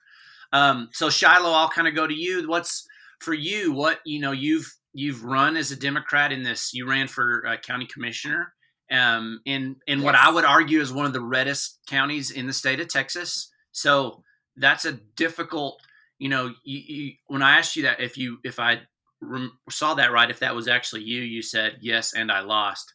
Um, 0.52 0.90
so 0.92 1.10
Shiloh, 1.10 1.52
I'll 1.52 1.68
kind 1.68 1.88
of 1.88 1.94
go 1.94 2.06
to 2.06 2.14
you. 2.14 2.48
What's 2.48 2.86
for 3.20 3.34
you? 3.34 3.72
What 3.72 3.98
you 4.04 4.20
know 4.20 4.32
you've 4.32 4.72
you've 4.92 5.24
run 5.24 5.56
as 5.56 5.72
a 5.72 5.76
Democrat 5.76 6.30
in 6.30 6.44
this. 6.44 6.72
You 6.72 6.88
ran 6.88 7.08
for 7.08 7.44
uh, 7.46 7.56
county 7.56 7.86
commissioner 7.86 8.54
um, 8.90 9.40
in 9.44 9.76
in 9.86 9.98
yes. 9.98 10.04
what 10.04 10.14
I 10.14 10.30
would 10.30 10.44
argue 10.44 10.80
is 10.80 10.92
one 10.92 11.06
of 11.06 11.12
the 11.12 11.20
reddest 11.20 11.78
counties 11.86 12.30
in 12.30 12.46
the 12.46 12.52
state 12.52 12.80
of 12.80 12.88
Texas. 12.88 13.50
So 13.72 14.22
that's 14.56 14.84
a 14.84 14.92
difficult. 14.92 15.80
You 16.18 16.28
know, 16.28 16.54
you, 16.64 16.78
you, 16.86 17.12
when 17.26 17.42
I 17.42 17.58
asked 17.58 17.76
you 17.76 17.82
that, 17.82 18.00
if 18.00 18.16
you 18.16 18.38
if 18.44 18.60
I 18.60 18.82
rem- 19.20 19.58
saw 19.68 19.94
that 19.94 20.12
right, 20.12 20.30
if 20.30 20.40
that 20.40 20.54
was 20.54 20.68
actually 20.68 21.02
you, 21.02 21.22
you 21.22 21.42
said 21.42 21.78
yes, 21.80 22.14
and 22.14 22.30
I 22.30 22.40
lost. 22.40 22.92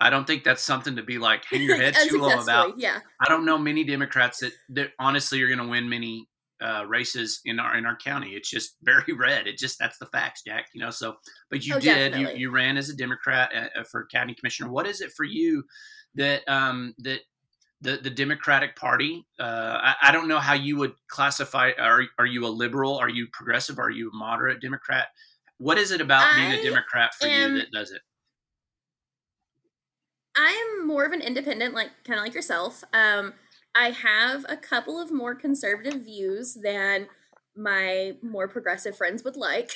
I 0.00 0.10
don't 0.10 0.26
think 0.26 0.44
that's 0.44 0.62
something 0.62 0.96
to 0.96 1.02
be 1.02 1.18
like 1.18 1.44
hang 1.50 1.62
your 1.62 1.76
head 1.80 1.94
too 2.08 2.18
low 2.18 2.40
about. 2.40 2.78
Yeah. 2.78 3.00
I 3.20 3.28
don't 3.28 3.44
know 3.44 3.58
many 3.58 3.84
Democrats 3.84 4.40
that, 4.40 4.52
that 4.70 4.92
honestly 4.98 5.42
are 5.42 5.46
going 5.46 5.60
to 5.60 5.68
win 5.68 5.88
many 5.88 6.28
uh, 6.60 6.84
races 6.86 7.40
in 7.44 7.58
our 7.58 7.76
in 7.76 7.86
our 7.86 7.96
county. 7.96 8.30
It's 8.30 8.50
just 8.50 8.76
very 8.82 9.12
red. 9.12 9.46
It 9.46 9.58
just 9.58 9.78
that's 9.78 9.98
the 9.98 10.06
facts, 10.06 10.42
Jack. 10.46 10.66
You 10.74 10.80
know. 10.80 10.90
So, 10.90 11.16
but 11.50 11.64
you 11.64 11.76
Oh, 11.76 11.80
did. 11.80 12.14
You, 12.14 12.28
you 12.30 12.50
ran 12.50 12.76
as 12.76 12.88
a 12.88 12.96
Democrat 12.96 13.50
uh, 13.54 13.80
uh, 13.80 13.84
for 13.90 14.06
county 14.12 14.34
commissioner. 14.34 14.70
What 14.70 14.86
is 14.86 15.00
it 15.00 15.12
for 15.16 15.24
you 15.24 15.64
that 16.14 16.42
um 16.48 16.94
that 16.98 17.20
the 17.80 17.98
the 18.02 18.10
Democratic 18.10 18.76
Party? 18.76 19.26
Uh, 19.38 19.78
I, 19.82 19.94
I 20.04 20.12
don't 20.12 20.28
know 20.28 20.38
how 20.40 20.54
you 20.54 20.76
would 20.78 20.94
classify. 21.08 21.72
Are 21.78 22.02
are 22.18 22.26
you 22.26 22.46
a 22.46 22.48
liberal? 22.48 22.96
Are 22.96 23.08
you 23.08 23.28
progressive? 23.32 23.78
Are 23.78 23.90
you 23.90 24.10
a 24.10 24.16
moderate 24.16 24.60
Democrat? 24.60 25.08
What 25.58 25.78
is 25.78 25.90
it 25.90 26.00
about 26.00 26.34
being 26.36 26.52
a 26.52 26.62
Democrat 26.62 27.14
for 27.14 27.26
am- 27.26 27.52
you 27.52 27.58
that 27.58 27.70
does 27.72 27.90
it? 27.90 28.00
I 30.36 30.76
am 30.78 30.86
more 30.86 31.04
of 31.04 31.12
an 31.12 31.20
independent, 31.20 31.74
like 31.74 31.90
kind 32.04 32.18
of 32.18 32.24
like 32.24 32.34
yourself. 32.34 32.84
Um, 32.92 33.34
I 33.74 33.90
have 33.90 34.44
a 34.48 34.56
couple 34.56 35.00
of 35.00 35.12
more 35.12 35.34
conservative 35.34 36.04
views 36.04 36.56
than 36.62 37.08
my 37.56 38.12
more 38.22 38.48
progressive 38.48 38.96
friends 38.96 39.24
would 39.24 39.36
like. 39.36 39.70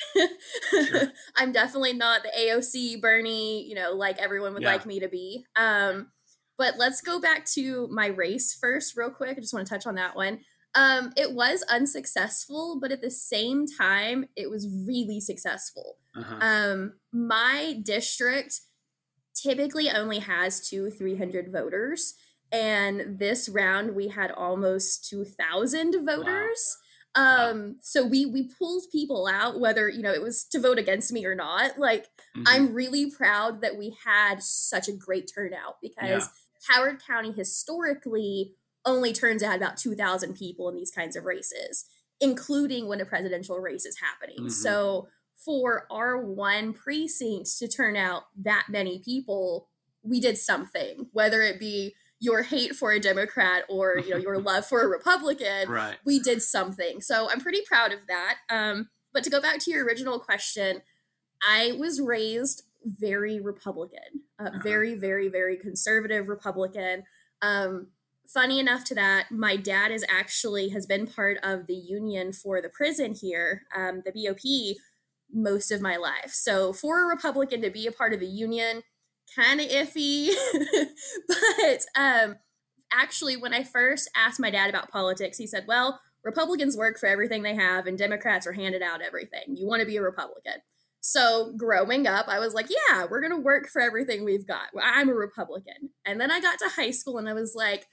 Sure. 0.69 1.11
I'm 1.35 1.51
definitely 1.51 1.93
not 1.93 2.23
the 2.23 2.29
AOC 2.37 3.01
Bernie, 3.01 3.63
you 3.67 3.75
know, 3.75 3.91
like 3.91 4.17
everyone 4.19 4.53
would 4.53 4.63
Yeah. 4.63 4.71
like 4.71 4.85
me 4.85 4.99
to 5.01 5.07
be. 5.09 5.45
Um, 5.55 6.11
but 6.57 6.77
let's 6.77 7.01
go 7.01 7.19
back 7.19 7.45
to 7.53 7.87
my 7.89 8.07
race 8.07 8.53
first, 8.59 8.95
real 8.95 9.09
quick. 9.09 9.37
I 9.37 9.41
just 9.41 9.53
want 9.53 9.67
to 9.67 9.73
touch 9.73 9.85
on 9.85 9.95
that 9.95 10.15
one. 10.15 10.39
Um, 10.75 11.11
it 11.17 11.33
was 11.33 11.61
unsuccessful, 11.63 12.79
but 12.81 12.91
at 12.91 13.01
the 13.01 13.11
same 13.11 13.65
time, 13.67 14.25
it 14.35 14.49
was 14.49 14.67
really 14.87 15.19
successful. 15.19 15.97
Uh-huh. 16.15 16.37
Um, 16.41 16.93
my 17.11 17.79
district 17.83 18.61
typically 19.35 19.89
only 19.89 20.19
has 20.19 20.67
two, 20.67 20.89
300 20.89 21.51
voters. 21.51 22.13
And 22.53 23.19
this 23.19 23.49
round 23.49 23.95
we 23.95 24.09
had 24.09 24.31
almost 24.31 25.09
2,000 25.09 26.05
voters. 26.05 26.77
Wow. 27.15 27.49
Um, 27.49 27.77
so 27.81 28.05
we 28.05 28.25
we 28.25 28.49
pulled 28.57 28.83
people 28.91 29.27
out, 29.27 29.59
whether 29.59 29.89
you 29.89 30.01
know 30.01 30.13
it 30.13 30.21
was 30.21 30.45
to 30.45 30.59
vote 30.59 30.79
against 30.79 31.11
me 31.11 31.25
or 31.25 31.35
not. 31.35 31.77
Like 31.77 32.07
Mhm. 32.35 32.43
I'm 32.47 32.73
really 32.73 33.11
proud 33.11 33.61
that 33.61 33.77
we 33.77 33.95
had 34.05 34.41
such 34.41 34.87
a 34.87 34.93
great 34.93 35.29
turnout 35.33 35.77
because 35.81 36.29
Howard 36.67 37.03
County 37.05 37.31
historically 37.31 38.55
only 38.85 39.13
turns 39.13 39.43
out 39.43 39.55
about 39.55 39.77
2,000 39.77 40.33
people 40.35 40.69
in 40.69 40.75
these 40.75 40.91
kinds 40.91 41.15
of 41.15 41.23
races, 41.25 41.85
including 42.19 42.87
when 42.87 43.01
a 43.01 43.05
presidential 43.05 43.59
race 43.59 43.85
is 43.85 43.99
happening. 43.99 44.47
Mhm. 44.47 44.51
So 44.51 45.07
for 45.35 45.85
our 45.91 46.17
one 46.17 46.73
precinct 46.73 47.57
to 47.59 47.67
turn 47.67 47.95
out 47.95 48.23
that 48.37 48.67
many 48.69 48.99
people, 48.99 49.69
we 50.03 50.19
did 50.19 50.37
something, 50.37 51.09
whether 51.11 51.41
it 51.41 51.59
be 51.59 51.95
your 52.23 52.43
hate 52.43 52.73
for 52.73 52.91
a 52.93 52.99
Democrat 52.99 53.63
or 53.67 53.99
you 53.99 54.11
know 54.11 54.17
your 54.17 54.37
love 54.49 54.65
for 54.65 54.81
a 54.81 54.87
Republican 54.87 55.69
right. 55.69 55.97
we 56.05 56.19
did 56.19 56.41
something. 56.41 57.01
So 57.01 57.29
I'm 57.29 57.41
pretty 57.41 57.61
proud 57.67 57.91
of 57.91 58.07
that. 58.07 58.37
Um, 58.49 58.89
but 59.13 59.23
to 59.25 59.29
go 59.29 59.41
back 59.41 59.59
to 59.59 59.71
your 59.71 59.85
original 59.85 60.19
question, 60.19 60.81
I 61.47 61.73
was 61.77 61.99
raised 61.99 62.63
very 62.85 63.39
Republican, 63.39 64.23
uh, 64.39 64.45
Uh-huh. 64.45 64.59
very, 64.63 64.95
very, 64.95 65.27
very 65.27 65.57
conservative 65.57 66.27
Republican. 66.29 67.03
Um, 67.41 67.87
funny 68.27 68.57
enough 68.59 68.83
to 68.85 68.95
that, 68.95 69.29
my 69.29 69.55
dad 69.57 69.91
is 69.91 70.05
actually 70.09 70.69
has 70.69 70.85
been 70.85 71.05
part 71.05 71.37
of 71.43 71.67
the 71.67 71.75
union 71.75 72.31
for 72.31 72.61
the 72.61 72.69
prison 72.69 73.13
here, 73.13 73.63
um, 73.75 74.01
the 74.05 74.11
BOP, 74.11 74.77
most 75.31 75.71
of 75.71 75.81
my 75.81 75.97
life. 75.97 76.31
So 76.31 76.73
for 76.73 77.03
a 77.03 77.07
Republican 77.07 77.61
to 77.61 77.69
be 77.69 77.85
a 77.87 77.91
part 77.91 78.13
of 78.13 78.19
the 78.19 78.27
union, 78.27 78.83
kind 79.35 79.59
of 79.59 79.67
iffy. 79.67 80.29
but 81.27 81.85
um, 81.95 82.35
actually, 82.91 83.37
when 83.37 83.53
I 83.53 83.63
first 83.63 84.09
asked 84.15 84.39
my 84.39 84.49
dad 84.49 84.69
about 84.69 84.91
politics, 84.91 85.37
he 85.37 85.47
said, 85.47 85.65
"Well, 85.67 85.99
Republicans 86.23 86.77
work 86.77 86.99
for 86.99 87.07
everything 87.07 87.43
they 87.43 87.55
have, 87.55 87.87
and 87.87 87.97
Democrats 87.97 88.47
are 88.47 88.53
handed 88.53 88.81
out 88.81 89.01
everything. 89.01 89.55
You 89.55 89.67
want 89.67 89.81
to 89.81 89.87
be 89.87 89.97
a 89.97 90.01
Republican." 90.01 90.61
So 91.01 91.53
growing 91.57 92.07
up, 92.07 92.27
I 92.27 92.39
was 92.39 92.53
like, 92.53 92.67
"Yeah, 92.69 93.05
we're 93.09 93.21
gonna 93.21 93.39
work 93.39 93.67
for 93.67 93.81
everything 93.81 94.23
we've 94.23 94.47
got. 94.47 94.67
I'm 94.81 95.09
a 95.09 95.13
Republican." 95.13 95.89
And 96.05 96.19
then 96.19 96.31
I 96.31 96.39
got 96.39 96.59
to 96.59 96.69
high 96.69 96.91
school, 96.91 97.17
and 97.17 97.27
I 97.27 97.33
was 97.33 97.53
like, 97.55 97.87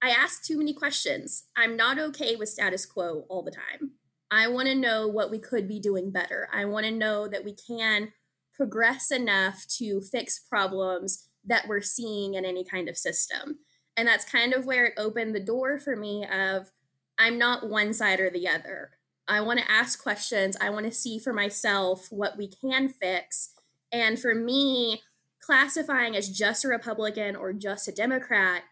I 0.00 0.10
asked 0.10 0.44
too 0.44 0.58
many 0.58 0.72
questions. 0.72 1.44
I'm 1.56 1.76
not 1.76 1.98
okay 1.98 2.36
with 2.36 2.48
status 2.48 2.86
quo 2.86 3.24
all 3.28 3.42
the 3.42 3.50
time. 3.50 3.92
I 4.30 4.46
want 4.48 4.68
to 4.68 4.74
know 4.74 5.08
what 5.08 5.30
we 5.30 5.38
could 5.38 5.66
be 5.66 5.80
doing 5.80 6.10
better. 6.10 6.48
I 6.52 6.66
want 6.66 6.86
to 6.86 6.92
know 6.92 7.28
that 7.28 7.44
we 7.44 7.54
can 7.54 8.12
progress 8.58 9.10
enough 9.12 9.66
to 9.78 10.02
fix 10.02 10.38
problems 10.40 11.30
that 11.46 11.68
we're 11.68 11.80
seeing 11.80 12.34
in 12.34 12.44
any 12.44 12.64
kind 12.64 12.90
of 12.90 12.98
system. 12.98 13.60
And 13.96 14.06
that's 14.08 14.26
kind 14.26 14.52
of 14.54 14.66
where 14.66 14.86
it 14.86 14.94
opened 14.98 15.34
the 15.34 15.40
door 15.40 15.78
for 15.78 15.96
me 15.96 16.26
of 16.26 16.72
I'm 17.18 17.38
not 17.38 17.70
one 17.70 17.94
side 17.94 18.20
or 18.20 18.30
the 18.30 18.48
other. 18.48 18.92
I 19.28 19.40
want 19.40 19.60
to 19.60 19.70
ask 19.70 20.02
questions. 20.02 20.56
I 20.60 20.70
want 20.70 20.86
to 20.86 20.92
see 20.92 21.18
for 21.18 21.32
myself 21.32 22.08
what 22.10 22.36
we 22.36 22.48
can 22.48 22.90
fix. 22.90 23.54
And 23.92 24.20
for 24.20 24.34
me, 24.34 25.02
classifying 25.40 26.16
as 26.16 26.28
just 26.30 26.64
a 26.64 26.68
Republican 26.68 27.36
or 27.36 27.52
just 27.54 27.88
a 27.88 27.92
Democrat 27.92 28.64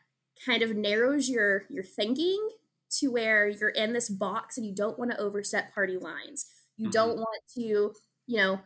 kind 0.45 0.63
of 0.63 0.77
narrows 0.77 1.29
your 1.31 1.65
your 1.71 1.85
thinking 1.85 2.51
to 2.91 3.09
where 3.11 3.49
you're 3.49 3.71
in 3.71 3.93
this 3.93 4.09
box 4.11 4.57
and 4.59 4.67
you 4.67 4.75
don't 4.75 4.99
want 4.99 5.11
to 5.11 5.19
overstep 5.19 5.73
party 5.75 5.97
lines. 5.97 6.47
You 6.77 6.89
Mhm. 6.89 6.91
don't 6.91 7.17
want 7.17 7.43
to, 7.55 7.95
you 8.27 8.37
know, 8.37 8.61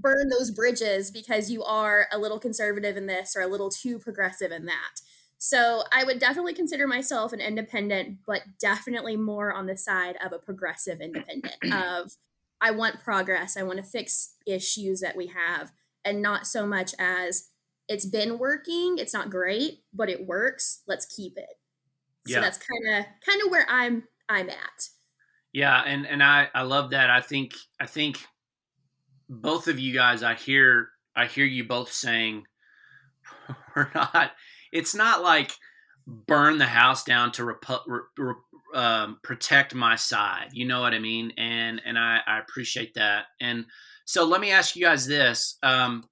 burn 0.00 0.28
those 0.28 0.50
bridges 0.50 1.10
because 1.10 1.50
you 1.50 1.64
are 1.64 2.06
a 2.12 2.18
little 2.18 2.38
conservative 2.38 2.96
in 2.96 3.06
this 3.06 3.34
or 3.36 3.42
a 3.42 3.46
little 3.46 3.70
too 3.70 3.98
progressive 3.98 4.52
in 4.52 4.66
that. 4.66 5.00
So 5.38 5.84
I 5.92 6.04
would 6.04 6.18
definitely 6.18 6.54
consider 6.54 6.86
myself 6.86 7.32
an 7.32 7.40
independent, 7.40 8.18
but 8.26 8.42
definitely 8.60 9.16
more 9.16 9.52
on 9.52 9.66
the 9.66 9.76
side 9.76 10.16
of 10.24 10.32
a 10.32 10.38
progressive 10.38 11.00
independent 11.00 11.56
of 11.72 12.12
I 12.60 12.72
want 12.72 13.00
progress, 13.00 13.56
I 13.56 13.62
want 13.62 13.78
to 13.78 13.84
fix 13.84 14.34
issues 14.46 15.00
that 15.00 15.16
we 15.16 15.28
have 15.28 15.70
and 16.04 16.22
not 16.22 16.46
so 16.46 16.66
much 16.66 16.94
as 16.98 17.50
it's 17.88 18.04
been 18.04 18.38
working, 18.38 18.96
it's 18.98 19.14
not 19.14 19.30
great, 19.30 19.80
but 19.94 20.10
it 20.10 20.26
works, 20.26 20.82
let's 20.86 21.06
keep 21.06 21.36
it. 21.36 21.58
Yeah. 22.26 22.36
So 22.36 22.40
that's 22.42 22.58
kind 22.58 22.98
of 22.98 23.04
kind 23.24 23.42
of 23.42 23.50
where 23.50 23.66
I'm 23.68 24.04
I'm 24.28 24.50
at. 24.50 24.88
Yeah, 25.52 25.82
and 25.86 26.06
and 26.06 26.22
I 26.22 26.48
I 26.54 26.62
love 26.62 26.90
that. 26.90 27.10
I 27.10 27.20
think 27.20 27.54
I 27.80 27.86
think 27.86 28.26
both 29.28 29.68
of 29.68 29.78
you 29.78 29.92
guys 29.92 30.22
I 30.22 30.34
hear 30.34 30.90
I 31.14 31.26
hear 31.26 31.44
you 31.44 31.64
both 31.64 31.92
saying 31.92 32.44
we're 33.76 33.90
not 33.94 34.32
it's 34.72 34.94
not 34.94 35.22
like 35.22 35.52
burn 36.06 36.58
the 36.58 36.66
house 36.66 37.04
down 37.04 37.32
to 37.32 37.42
repu- 37.42 37.82
re, 37.86 38.00
re, 38.16 38.34
um, 38.74 39.18
protect 39.22 39.74
my 39.74 39.96
side. 39.96 40.48
You 40.52 40.66
know 40.66 40.80
what 40.80 40.94
I 40.94 40.98
mean? 40.98 41.32
And 41.36 41.80
and 41.84 41.98
I 41.98 42.20
I 42.26 42.38
appreciate 42.38 42.94
that. 42.94 43.26
And 43.40 43.66
so 44.04 44.24
let 44.24 44.40
me 44.40 44.50
ask 44.50 44.76
you 44.76 44.84
guys 44.84 45.06
this. 45.06 45.58
Um 45.62 46.04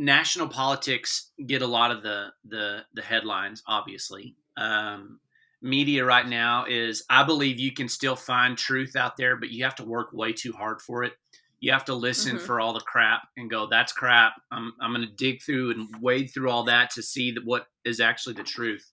national 0.00 0.46
politics 0.46 1.32
get 1.44 1.62
a 1.62 1.66
lot 1.66 1.90
of 1.90 2.02
the 2.02 2.28
the 2.44 2.84
the 2.94 3.02
headlines 3.02 3.62
obviously. 3.66 4.36
Um 4.56 5.20
media 5.60 6.04
right 6.04 6.28
now 6.28 6.66
is 6.68 7.02
I 7.10 7.24
believe 7.24 7.58
you 7.58 7.72
can 7.72 7.88
still 7.88 8.14
find 8.16 8.56
truth 8.56 8.94
out 8.94 9.16
there, 9.16 9.36
but 9.36 9.50
you 9.50 9.64
have 9.64 9.74
to 9.76 9.84
work 9.84 10.12
way 10.12 10.32
too 10.32 10.52
hard 10.52 10.80
for 10.80 11.02
it. 11.02 11.14
You 11.60 11.72
have 11.72 11.84
to 11.86 11.94
listen 11.94 12.36
Mhm. 12.36 12.40
for 12.40 12.60
all 12.60 12.72
the 12.72 12.80
crap 12.80 13.22
and 13.36 13.50
go, 13.50 13.66
that's 13.66 13.92
crap. 13.92 14.40
I'm, 14.52 14.72
I'm 14.80 14.92
going 14.94 15.06
to 15.06 15.12
dig 15.12 15.42
through 15.42 15.72
and 15.72 15.88
wade 16.00 16.30
through 16.32 16.50
all 16.50 16.64
that 16.64 16.90
to 16.92 17.02
see 17.02 17.32
that 17.32 17.44
what 17.44 17.66
is 17.84 18.00
actually 18.00 18.34
the 18.34 18.44
truth. 18.44 18.92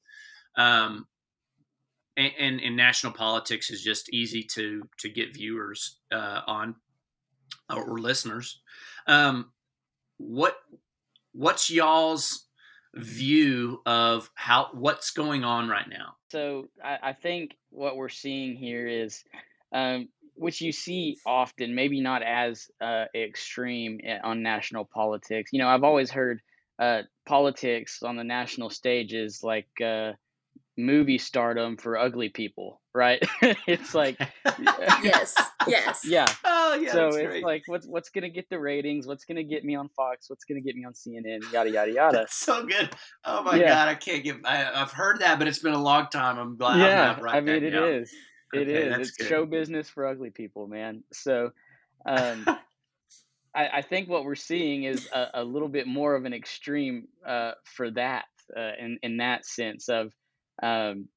Um, 0.58 1.08
and, 2.18 2.32
and, 2.40 2.62
and 2.62 2.76
national 2.76 3.14
politics 3.14 3.70
is 3.70 3.84
just 3.84 4.12
easy 4.14 4.42
to 4.54 4.88
to 5.00 5.10
get 5.10 5.34
viewers 5.34 6.00
uh, 6.12 6.42
on 6.48 6.76
or, 7.70 7.84
or 7.84 8.00
listeners. 8.00 8.62
Um, 9.06 9.52
what 10.18 10.58
what's 11.34 11.70
y'all's 11.70 12.48
view 12.94 13.82
of 13.86 14.30
how 14.36 14.70
what's 14.74 15.12
going 15.12 15.44
on 15.44 15.68
right 15.68 15.90
now? 15.90 16.16
So 16.32 16.70
I, 16.84 16.98
I 17.04 17.14
think 17.14 17.58
what 17.70 17.98
we're 17.98 18.08
seeing 18.10 18.56
here 18.56 18.88
is, 18.88 19.24
um, 19.74 20.08
which 20.36 20.62
you 20.62 20.72
see 20.72 21.18
often, 21.26 21.76
maybe 21.76 22.02
not 22.02 22.24
as 22.24 22.68
uh, 22.82 23.06
extreme 23.16 24.00
on 24.24 24.44
national 24.44 24.86
politics. 24.86 25.52
You 25.54 25.60
know, 25.60 25.68
I've 25.68 25.84
always 25.84 26.12
heard 26.12 26.42
uh, 26.80 27.02
politics 27.26 28.04
on 28.04 28.18
the 28.18 28.24
national 28.24 28.70
stage 28.70 29.14
is 29.14 29.42
like 29.44 29.70
uh, 29.84 30.12
movie 30.78 31.18
stardom 31.18 31.78
for 31.78 31.98
ugly 31.98 32.30
people, 32.30 32.82
right? 32.94 33.24
it's 33.68 33.96
like, 33.96 34.18
Yes. 35.04 35.36
yes. 35.68 36.02
yeah. 36.06 36.26
Oh 36.44 36.76
yeah, 36.76 36.92
so 36.92 37.06
that's 37.06 37.18
it's 37.18 37.26
great. 37.28 37.44
like, 37.44 37.64
what's 37.66 37.88
what's 37.88 38.10
gonna 38.10 38.30
get 38.30 38.50
the 38.50 38.60
ratings? 38.60 39.08
What's 39.08 39.26
gonna 39.26 39.44
get 39.44 39.64
me 39.64 39.76
on 39.76 39.90
Fox? 39.90 40.30
What's 40.30 40.44
gonna 40.46 40.62
get 40.62 40.76
me 40.76 40.86
on 40.86 40.94
CNN? 40.94 41.52
Yada 41.52 41.70
yada 41.70 41.92
yada. 41.96 42.18
That's 42.20 42.36
so 42.36 42.66
good. 42.66 42.90
Oh 43.24 43.44
my 43.44 43.60
Yeah. 43.60 43.70
god, 43.70 43.88
I 43.90 43.96
can't 43.96 44.24
get. 44.24 44.38
I, 44.46 44.72
I've 44.82 44.92
heard 44.92 45.20
that, 45.20 45.40
but 45.40 45.48
it's 45.48 45.60
been 45.60 45.74
a 45.74 45.82
long 45.82 46.08
time. 46.12 46.38
I'm 46.38 46.58
glad. 46.58 46.80
I'm 46.82 46.90
yeah, 46.90 47.16
gonna 47.20 47.38
I 47.38 47.42
mean 47.42 47.56
that 47.56 47.68
it 47.68 47.72
down. 47.72 47.90
is. 48.02 48.14
It 48.54 48.70
Okay, 48.70 48.70
is. 48.70 48.98
It's 48.98 49.12
good. 49.12 49.28
show 49.28 49.46
business 49.46 49.90
for 49.90 50.08
ugly 50.08 50.32
people, 50.32 50.68
man. 50.68 51.04
So, 51.14 51.52
um, 52.06 52.46
I, 53.56 53.68
I 53.78 53.82
think 53.82 54.10
what 54.10 54.26
we're 54.26 54.36
seeing 54.36 54.84
is 54.84 55.08
a, 55.14 55.28
a 55.36 55.44
little 55.44 55.70
bit 55.70 55.88
more 55.88 56.16
of 56.16 56.26
an 56.26 56.34
extreme 56.34 57.08
uh, 57.28 57.54
for 57.66 57.92
that, 57.92 58.26
uh, 58.56 58.72
in 58.80 59.00
in 59.04 59.18
that 59.18 59.46
sense 59.46 59.90
of, 59.90 60.14
um, 60.64 61.10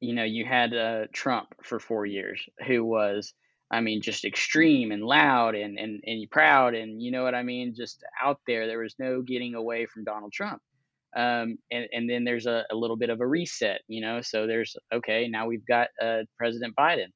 you 0.00 0.14
know, 0.14 0.24
you 0.24 0.44
had 0.44 0.74
uh, 0.74 1.06
Trump 1.12 1.54
for 1.62 1.80
four 1.80 2.06
years, 2.06 2.42
who 2.66 2.84
was, 2.84 3.34
I 3.70 3.80
mean, 3.80 4.02
just 4.02 4.24
extreme 4.24 4.92
and 4.92 5.02
loud 5.04 5.54
and 5.54 5.78
and 5.78 6.02
and 6.06 6.30
proud, 6.30 6.74
and 6.74 7.02
you 7.02 7.10
know 7.12 7.24
what 7.24 7.34
I 7.34 7.42
mean, 7.42 7.74
just 7.76 8.04
out 8.22 8.40
there. 8.46 8.66
There 8.66 8.80
was 8.80 8.96
no 8.98 9.22
getting 9.22 9.54
away 9.54 9.86
from 9.86 10.04
Donald 10.04 10.32
Trump. 10.32 10.62
Um, 11.16 11.58
and, 11.70 11.86
and 11.92 12.10
then 12.10 12.24
there's 12.24 12.46
a, 12.46 12.64
a 12.70 12.74
little 12.74 12.96
bit 12.96 13.10
of 13.10 13.20
a 13.20 13.26
reset, 13.26 13.80
you 13.88 14.00
know. 14.00 14.20
So 14.20 14.46
there's 14.46 14.74
okay, 14.92 15.28
now 15.28 15.46
we've 15.46 15.66
got 15.66 15.88
uh, 16.02 16.22
President 16.38 16.74
Biden, 16.78 17.06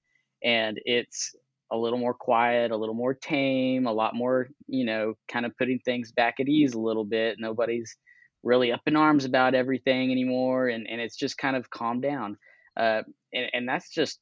and 0.44 0.78
it's 0.84 1.34
a 1.70 1.76
little 1.76 1.98
more 1.98 2.14
quiet, 2.14 2.70
a 2.70 2.76
little 2.76 2.94
more 2.94 3.14
tame, 3.14 3.86
a 3.86 3.92
lot 3.92 4.14
more, 4.14 4.48
you 4.68 4.84
know, 4.84 5.14
kind 5.30 5.44
of 5.44 5.52
putting 5.58 5.78
things 5.80 6.12
back 6.12 6.36
at 6.40 6.48
ease 6.48 6.74
a 6.74 6.80
little 6.80 7.04
bit. 7.04 7.36
Nobody's 7.38 7.94
really 8.42 8.72
up 8.72 8.80
in 8.86 8.96
arms 8.96 9.24
about 9.24 9.54
everything 9.54 10.10
anymore, 10.10 10.68
and, 10.68 10.86
and 10.88 11.00
it's 11.00 11.16
just 11.16 11.36
kind 11.36 11.56
of 11.56 11.68
calmed 11.70 12.02
down. 12.02 12.38
Uh, 12.78 13.02
and, 13.34 13.50
and 13.52 13.68
that's 13.68 13.90
just 13.90 14.20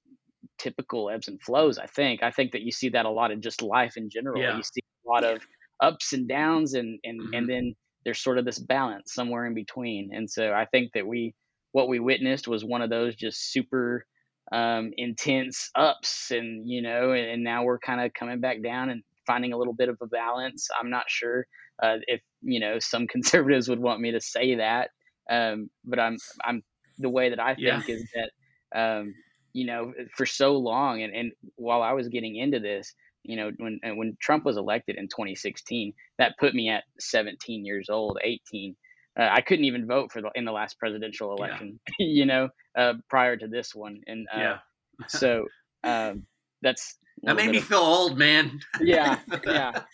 typical 0.59 1.11
ebbs 1.11 1.29
and 1.29 1.41
flows, 1.43 1.79
I 1.79 1.87
think. 1.87 2.23
I 2.23 2.31
think 2.31 2.53
that 2.53 2.63
you 2.63 2.73
see 2.73 2.89
that 2.89 3.07
a 3.07 3.11
lot 3.11 3.31
in 3.31 3.43
just 3.43 3.63
life 3.63 3.97
in 3.97 4.09
general. 4.11 4.41
Yeah. 4.41 4.57
You 4.57 4.63
see 4.63 4.81
a 5.07 5.09
lot 5.09 5.23
of 5.23 5.43
ups 5.81 6.15
and 6.15 6.27
downs, 6.27 6.75
and, 6.75 6.99
and, 7.05 7.21
mm-hmm. 7.21 7.35
and 7.35 7.49
then 7.49 7.75
there's 8.07 8.23
sort 8.23 8.39
of 8.39 8.45
this 8.45 8.59
balance 8.59 9.13
somewhere 9.13 9.45
in 9.45 9.53
between. 9.53 10.11
And 10.15 10.31
so 10.31 10.53
I 10.53 10.65
think 10.65 10.93
that 10.95 11.07
we, 11.07 11.35
what 11.73 11.89
we 11.89 11.99
witnessed 11.99 12.49
was 12.49 12.65
one 12.65 12.81
of 12.81 12.89
those 12.89 13.17
just 13.17 13.53
super 13.53 14.07
um, 14.53 14.93
intense 14.97 15.71
ups 15.75 16.31
and 16.31 16.69
you 16.69 16.81
know 16.81 17.11
and, 17.11 17.27
and 17.27 17.43
now 17.43 17.65
we're 17.65 17.81
kind 17.81 18.01
of 18.01 18.15
coming 18.15 18.41
back 18.41 18.63
down 18.63 18.91
and 18.91 19.03
finding 19.27 19.53
a 19.53 19.57
little 19.57 19.75
bit 19.75 19.89
of 19.89 19.97
a 20.01 20.07
balance 20.07 20.69
i'm 20.81 20.89
not 20.89 21.07
sure 21.09 21.47
uh, 21.83 21.97
if 22.07 22.21
you 22.43 22.61
know 22.61 22.79
some 22.79 23.07
conservatives 23.09 23.69
would 23.69 23.81
want 23.81 24.01
me 24.01 24.13
to 24.13 24.21
say 24.21 24.55
that 24.55 24.91
um, 25.31 25.69
but 25.85 25.99
i'm 25.99 26.17
i'm 26.45 26.63
the 26.99 27.11
way 27.11 27.31
that 27.31 27.41
i 27.41 27.55
think 27.57 27.89
yeah. 27.89 27.95
is 27.95 28.09
that 28.15 28.81
um, 28.81 29.15
you 29.53 29.67
know 29.67 29.93
for 30.17 30.27
so 30.27 30.57
long 30.57 31.03
and, 31.03 31.13
and 31.13 31.33
while 31.57 31.83
i 31.83 31.93
was 31.93 32.09
getting 32.09 32.37
into 32.37 32.61
this 32.61 32.95
you 33.29 33.37
know 33.37 33.51
when 33.59 33.81
when 33.97 34.17
trump 34.21 34.45
was 34.45 34.57
elected 34.57 34.97
in 34.97 35.09
2016 35.09 35.93
that 36.19 36.39
put 36.39 36.55
me 36.55 36.69
at 36.69 36.85
17 36.99 37.65
years 37.65 37.89
old 37.91 38.19
18 38.23 38.77
uh, 39.19 39.29
I 39.33 39.41
couldn't 39.41 39.65
even 39.65 39.87
vote 39.87 40.13
for 40.13 40.21
the 40.21 40.31
in 40.35 40.45
the 40.45 40.53
last 40.53 40.79
presidential 40.79 41.35
election, 41.35 41.81
yeah. 41.99 42.07
you 42.07 42.27
know, 42.27 42.49
uh, 42.77 42.95
prior 43.09 43.37
to 43.37 43.49
this 43.49 43.75
one, 43.75 44.03
and 44.07 44.27
uh, 44.35 44.39
yeah, 44.39 44.59
so 45.09 45.47
um, 45.85 46.27
that's 46.63 46.99
that 47.23 47.37
made 47.37 47.51
me 47.51 47.59
of, 47.59 47.65
feel 47.65 47.79
old, 47.79 48.19
man. 48.19 48.61
yeah, 48.81 49.19
yeah. 49.45 49.81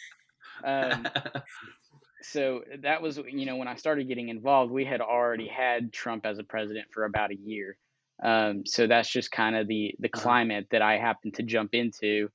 Um, 0.64 1.08
so 2.22 2.62
that 2.82 3.02
was 3.02 3.18
you 3.28 3.46
know 3.46 3.56
when 3.56 3.66
I 3.66 3.74
started 3.74 4.06
getting 4.06 4.28
involved, 4.28 4.70
we 4.70 4.84
had 4.84 5.00
already 5.00 5.48
had 5.48 5.92
Trump 5.92 6.24
as 6.24 6.38
a 6.38 6.44
president 6.44 6.86
for 6.92 7.04
about 7.04 7.32
a 7.32 7.34
year. 7.34 7.76
Um, 8.22 8.64
so 8.64 8.86
that's 8.86 9.10
just 9.10 9.32
kind 9.32 9.56
of 9.56 9.66
the 9.66 9.92
the 9.98 10.08
uh-huh. 10.08 10.22
climate 10.22 10.68
that 10.70 10.82
I 10.82 10.98
happened 10.98 11.34
to 11.34 11.42
jump 11.42 11.70
into 11.74 12.28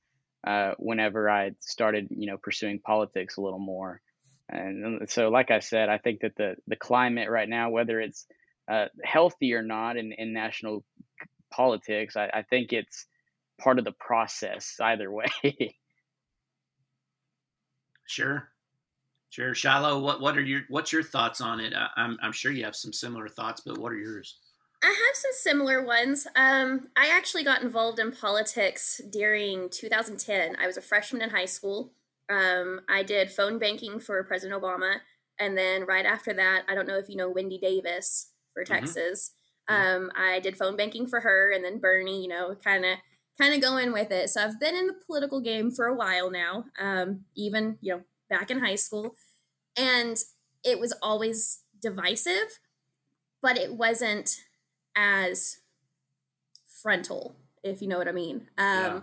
uh, 0.46 0.72
whenever 0.78 1.28
I 1.28 1.52
started, 1.60 2.08
you 2.10 2.26
know, 2.26 2.36
pursuing 2.36 2.78
politics 2.78 3.36
a 3.36 3.40
little 3.40 3.58
more. 3.58 4.00
And 4.48 5.08
so, 5.10 5.28
like 5.28 5.50
I 5.50 5.58
said, 5.58 5.88
I 5.88 5.98
think 5.98 6.20
that 6.20 6.36
the 6.36 6.56
the 6.66 6.76
climate 6.76 7.28
right 7.28 7.48
now, 7.48 7.70
whether 7.70 8.00
it's 8.00 8.26
uh, 8.70 8.86
healthy 9.04 9.54
or 9.54 9.62
not 9.62 9.96
in, 9.96 10.12
in 10.12 10.32
national 10.32 10.84
politics, 11.50 12.16
I, 12.16 12.30
I 12.32 12.42
think 12.42 12.72
it's 12.72 13.06
part 13.60 13.78
of 13.78 13.84
the 13.84 13.92
process 13.92 14.76
either 14.80 15.10
way. 15.12 15.76
sure, 18.06 18.48
sure. 19.28 19.54
Shiloh, 19.54 19.98
what 20.00 20.20
what 20.20 20.38
are 20.38 20.42
your 20.42 20.62
what's 20.68 20.92
your 20.92 21.02
thoughts 21.02 21.40
on 21.42 21.60
it? 21.60 21.74
I, 21.74 21.88
I'm 21.96 22.16
I'm 22.22 22.32
sure 22.32 22.52
you 22.52 22.64
have 22.64 22.76
some 22.76 22.92
similar 22.92 23.28
thoughts, 23.28 23.60
but 23.64 23.76
what 23.76 23.92
are 23.92 23.98
yours? 23.98 24.38
I 24.82 24.86
have 24.86 25.14
some 25.14 25.32
similar 25.32 25.84
ones. 25.84 26.26
Um, 26.36 26.88
I 26.96 27.08
actually 27.08 27.42
got 27.42 27.62
involved 27.62 27.98
in 27.98 28.12
politics 28.12 29.00
during 29.10 29.70
2010. 29.70 30.56
I 30.56 30.66
was 30.66 30.76
a 30.76 30.82
freshman 30.82 31.22
in 31.22 31.30
high 31.30 31.46
school. 31.46 31.92
Um, 32.28 32.82
I 32.88 33.02
did 33.02 33.32
phone 33.32 33.58
banking 33.58 33.98
for 33.98 34.22
President 34.22 34.60
Obama. 34.60 34.98
And 35.38 35.56
then 35.56 35.84
right 35.84 36.06
after 36.06 36.32
that, 36.34 36.62
I 36.68 36.74
don't 36.74 36.86
know 36.86 36.98
if 36.98 37.08
you 37.08 37.16
know 37.16 37.30
Wendy 37.30 37.58
Davis 37.58 38.30
for 38.54 38.62
mm-hmm. 38.62 38.72
Texas. 38.72 39.32
Mm-hmm. 39.68 40.04
Um, 40.04 40.10
I 40.16 40.38
did 40.40 40.56
phone 40.56 40.76
banking 40.76 41.06
for 41.06 41.20
her 41.20 41.50
and 41.52 41.64
then 41.64 41.78
Bernie, 41.78 42.22
you 42.22 42.28
know, 42.28 42.54
kind 42.62 42.84
of 42.84 42.98
kind 43.40 43.54
of 43.54 43.60
going 43.60 43.92
with 43.92 44.10
it. 44.10 44.30
So 44.30 44.44
I've 44.44 44.60
been 44.60 44.74
in 44.74 44.86
the 44.86 44.96
political 45.06 45.40
game 45.40 45.70
for 45.70 45.86
a 45.86 45.94
while 45.94 46.30
now, 46.30 46.64
um, 46.78 47.24
even, 47.36 47.78
you 47.80 47.94
know, 47.94 48.02
back 48.28 48.50
in 48.50 48.60
high 48.60 48.74
school. 48.74 49.14
And 49.76 50.16
it 50.64 50.80
was 50.80 50.92
always 51.00 51.60
divisive, 51.80 52.58
but 53.40 53.56
it 53.56 53.74
wasn't 53.74 54.40
as 54.98 55.58
frontal, 56.82 57.36
if 57.62 57.80
you 57.80 57.88
know 57.88 57.98
what 57.98 58.08
I 58.08 58.12
mean. 58.12 58.48
Um, 58.58 58.84
yeah 58.84 59.00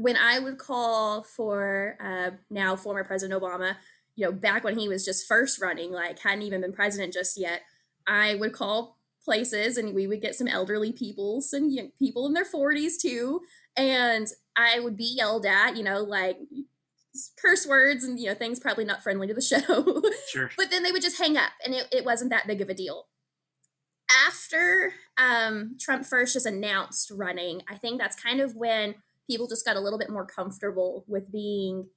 when 0.00 0.16
I 0.16 0.38
would 0.38 0.56
call 0.56 1.22
for 1.22 1.96
uh, 2.00 2.30
now 2.48 2.74
former 2.74 3.04
President 3.04 3.40
Obama, 3.40 3.76
you 4.16 4.24
know, 4.24 4.32
back 4.32 4.64
when 4.64 4.78
he 4.78 4.88
was 4.88 5.04
just 5.04 5.26
first 5.26 5.60
running, 5.60 5.92
like 5.92 6.18
hadn't 6.20 6.42
even 6.42 6.62
been 6.62 6.72
president 6.72 7.12
just 7.12 7.38
yet, 7.38 7.62
I 8.06 8.34
would 8.34 8.54
call 8.54 8.96
places 9.22 9.76
and 9.76 9.94
we 9.94 10.06
would 10.06 10.22
get 10.22 10.34
some 10.34 10.48
elderly 10.48 10.90
peoples 10.92 11.52
and 11.52 11.70
you 11.70 11.82
know, 11.82 11.88
people 11.98 12.26
in 12.26 12.32
their 12.32 12.46
40s 12.46 12.94
too. 13.00 13.42
And 13.76 14.26
I 14.56 14.80
would 14.80 14.96
be 14.96 15.04
yelled 15.04 15.44
at, 15.44 15.76
you 15.76 15.82
know, 15.82 16.02
like 16.02 16.38
curse 17.40 17.66
words 17.66 18.02
and, 18.02 18.18
you 18.18 18.28
know, 18.28 18.34
things 18.34 18.58
probably 18.58 18.86
not 18.86 19.02
friendly 19.02 19.26
to 19.26 19.34
the 19.34 19.40
show. 19.42 20.02
Sure. 20.30 20.50
but 20.56 20.70
then 20.70 20.82
they 20.82 20.92
would 20.92 21.02
just 21.02 21.18
hang 21.18 21.36
up 21.36 21.52
and 21.64 21.74
it, 21.74 21.88
it 21.92 22.04
wasn't 22.06 22.30
that 22.30 22.46
big 22.46 22.62
of 22.62 22.70
a 22.70 22.74
deal. 22.74 23.06
After 24.26 24.92
um, 25.16 25.76
Trump 25.78 26.04
first 26.04 26.34
just 26.34 26.46
announced 26.46 27.10
running, 27.10 27.62
I 27.68 27.76
think 27.76 28.00
that's 28.00 28.20
kind 28.20 28.40
of 28.40 28.54
when 28.56 28.96
people 29.26 29.46
just 29.46 29.64
got 29.64 29.76
a 29.76 29.80
little 29.80 29.98
bit 29.98 30.10
more 30.10 30.26
comfortable 30.26 31.04
with 31.06 31.30
being 31.30 31.88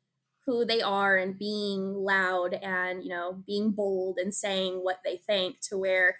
who 0.45 0.65
they 0.65 0.81
are 0.81 1.17
and 1.17 1.37
being 1.37 1.93
loud 1.93 2.53
and 2.53 3.03
you 3.03 3.09
know 3.09 3.41
being 3.47 3.71
bold 3.71 4.17
and 4.17 4.33
saying 4.33 4.75
what 4.75 4.99
they 5.03 5.17
think 5.17 5.55
to 5.61 5.77
where 5.77 6.17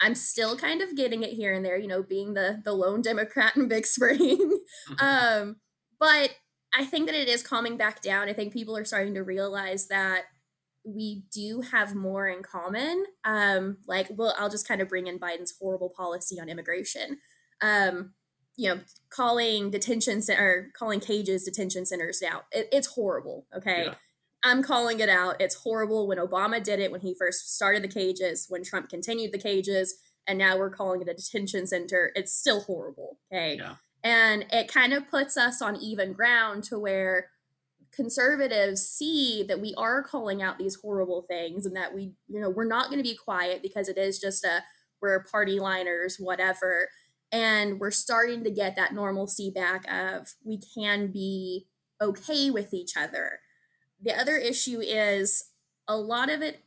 i'm 0.00 0.14
still 0.14 0.56
kind 0.56 0.82
of 0.82 0.96
getting 0.96 1.22
it 1.22 1.30
here 1.30 1.52
and 1.52 1.64
there 1.64 1.78
you 1.78 1.88
know 1.88 2.02
being 2.02 2.34
the 2.34 2.60
the 2.64 2.72
lone 2.72 3.02
democrat 3.02 3.56
in 3.56 3.68
big 3.68 3.86
spring. 3.86 4.60
Um 5.00 5.56
but 5.98 6.30
i 6.76 6.84
think 6.84 7.06
that 7.06 7.14
it 7.14 7.28
is 7.28 7.42
calming 7.42 7.76
back 7.76 8.02
down. 8.02 8.28
I 8.28 8.32
think 8.32 8.52
people 8.52 8.76
are 8.76 8.84
starting 8.84 9.14
to 9.14 9.22
realize 9.22 9.86
that 9.88 10.24
we 10.84 11.22
do 11.32 11.62
have 11.72 11.94
more 11.94 12.28
in 12.28 12.42
common 12.42 13.04
um 13.24 13.78
like 13.86 14.08
well 14.10 14.34
i'll 14.38 14.50
just 14.50 14.68
kind 14.68 14.82
of 14.82 14.88
bring 14.88 15.06
in 15.06 15.18
biden's 15.18 15.54
horrible 15.58 15.88
policy 15.88 16.38
on 16.38 16.48
immigration 16.48 17.18
um 17.62 18.12
you 18.56 18.68
know, 18.68 18.80
calling 19.10 19.70
detention 19.70 20.22
center, 20.22 20.70
calling 20.78 21.00
cages 21.00 21.44
detention 21.44 21.84
centers 21.86 22.20
now. 22.22 22.42
It, 22.52 22.68
it's 22.72 22.88
horrible. 22.88 23.46
Okay. 23.56 23.86
Yeah. 23.86 23.94
I'm 24.42 24.62
calling 24.62 25.00
it 25.00 25.08
out. 25.08 25.36
It's 25.40 25.54
horrible 25.56 26.06
when 26.06 26.18
Obama 26.18 26.62
did 26.62 26.78
it, 26.78 26.92
when 26.92 27.00
he 27.00 27.14
first 27.14 27.54
started 27.54 27.82
the 27.82 27.88
cages, 27.88 28.46
when 28.48 28.62
Trump 28.62 28.90
continued 28.90 29.32
the 29.32 29.38
cages, 29.38 29.94
and 30.26 30.38
now 30.38 30.58
we're 30.58 30.70
calling 30.70 31.00
it 31.00 31.08
a 31.08 31.14
detention 31.14 31.66
center. 31.66 32.12
It's 32.14 32.32
still 32.32 32.60
horrible. 32.60 33.18
Okay. 33.32 33.56
Yeah. 33.56 33.76
And 34.02 34.44
it 34.52 34.68
kind 34.68 34.92
of 34.92 35.08
puts 35.08 35.36
us 35.38 35.62
on 35.62 35.76
even 35.76 36.12
ground 36.12 36.64
to 36.64 36.78
where 36.78 37.30
conservatives 37.94 38.82
see 38.82 39.44
that 39.48 39.60
we 39.60 39.74
are 39.76 40.02
calling 40.02 40.42
out 40.42 40.58
these 40.58 40.76
horrible 40.76 41.22
things 41.22 41.66
and 41.66 41.76
that 41.76 41.94
we, 41.94 42.12
you 42.28 42.40
know, 42.40 42.50
we're 42.50 42.64
not 42.64 42.86
going 42.86 42.98
to 42.98 43.08
be 43.08 43.16
quiet 43.16 43.62
because 43.62 43.88
it 43.88 43.98
is 43.98 44.18
just 44.18 44.44
a, 44.44 44.62
we're 45.00 45.24
party 45.24 45.60
liners, 45.60 46.16
whatever. 46.18 46.88
And 47.32 47.80
we're 47.80 47.90
starting 47.90 48.44
to 48.44 48.50
get 48.50 48.76
that 48.76 48.94
normalcy 48.94 49.50
back 49.50 49.90
of 49.90 50.28
we 50.44 50.60
can 50.76 51.08
be 51.12 51.66
okay 52.00 52.50
with 52.50 52.72
each 52.72 52.96
other. 52.96 53.40
The 54.00 54.18
other 54.18 54.36
issue 54.36 54.80
is 54.80 55.50
a 55.88 55.96
lot 55.96 56.30
of 56.30 56.42
it 56.42 56.60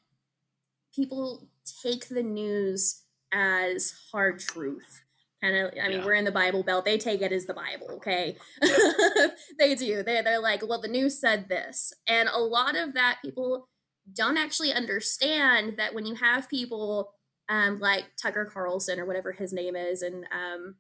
people 0.95 1.47
take 1.83 2.09
the 2.09 2.23
news 2.23 3.03
as 3.31 3.93
hard 4.11 4.39
truth 4.39 5.01
kind 5.41 5.55
of 5.55 5.71
i 5.81 5.87
mean 5.87 5.99
yeah. 5.99 6.05
we're 6.05 6.13
in 6.13 6.25
the 6.25 6.31
bible 6.31 6.63
belt 6.63 6.85
they 6.85 6.97
take 6.97 7.21
it 7.21 7.31
as 7.31 7.45
the 7.45 7.53
bible 7.53 7.87
okay 7.91 8.35
they 9.59 9.75
do 9.75 10.01
they 10.03 10.21
they're 10.21 10.41
like 10.41 10.67
well 10.67 10.81
the 10.81 10.87
news 10.87 11.19
said 11.19 11.47
this 11.47 11.93
and 12.07 12.29
a 12.29 12.39
lot 12.39 12.75
of 12.75 12.93
that 12.93 13.17
people 13.23 13.67
don't 14.13 14.37
actually 14.37 14.73
understand 14.73 15.75
that 15.77 15.93
when 15.93 16.05
you 16.05 16.15
have 16.15 16.49
people 16.49 17.11
um, 17.49 17.79
like 17.79 18.05
Tucker 18.21 18.45
Carlson 18.45 18.99
or 18.99 19.05
whatever 19.05 19.31
his 19.31 19.53
name 19.53 19.75
is, 19.75 20.01
and 20.01 20.25
um, 20.31 20.75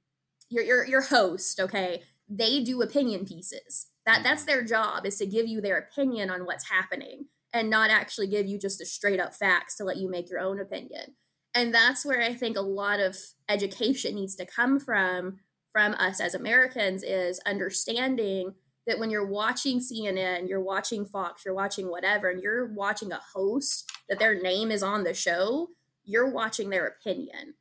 your 0.49 0.63
your 0.63 0.85
your 0.85 1.01
host, 1.01 1.59
okay, 1.59 2.03
they 2.29 2.63
do 2.63 2.81
opinion 2.81 3.25
pieces. 3.25 3.87
That 4.05 4.23
that's 4.23 4.43
mm-hmm. 4.43 4.51
their 4.51 4.63
job 4.63 5.05
is 5.05 5.17
to 5.17 5.25
give 5.25 5.47
you 5.47 5.61
their 5.61 5.77
opinion 5.77 6.29
on 6.29 6.45
what's 6.45 6.69
happening 6.69 7.25
and 7.53 7.69
not 7.69 7.89
actually 7.89 8.27
give 8.27 8.45
you 8.45 8.59
just 8.59 8.79
the 8.79 8.85
straight 8.85 9.19
up 9.19 9.33
facts 9.33 9.77
to 9.77 9.83
let 9.83 9.97
you 9.97 10.09
make 10.09 10.29
your 10.29 10.39
own 10.39 10.59
opinion. 10.59 11.15
And 11.57 11.73
that's 11.73 12.05
where 12.05 12.21
I 12.21 12.35
think 12.35 12.55
a 12.55 12.61
lot 12.61 12.99
of 12.99 13.17
education 13.49 14.13
needs 14.15 14.35
to 14.35 14.45
come 14.45 14.79
from 14.79 15.39
from 15.73 15.93
us 15.95 16.21
as 16.21 16.35
Americans 16.35 17.03
is 17.03 17.39
understanding 17.45 18.53
that 18.85 18.99
when 18.99 19.09
you're 19.09 19.25
watching 19.25 19.79
CNN, 19.79 20.47
you're 20.47 20.61
watching 20.61 21.03
Fox, 21.05 21.43
you're 21.45 21.53
watching 21.55 21.89
whatever, 21.89 22.29
and 22.29 22.41
you're 22.41 22.67
watching 22.73 23.11
a 23.11 23.19
host 23.33 23.91
that 24.07 24.19
their 24.19 24.39
name 24.39 24.71
is 24.71 24.81
on 24.83 25.03
the 25.03 25.13
show, 25.13 25.69
you're 26.05 26.29
watching 26.29 26.69
their 26.69 26.85
opinion. 26.87 27.55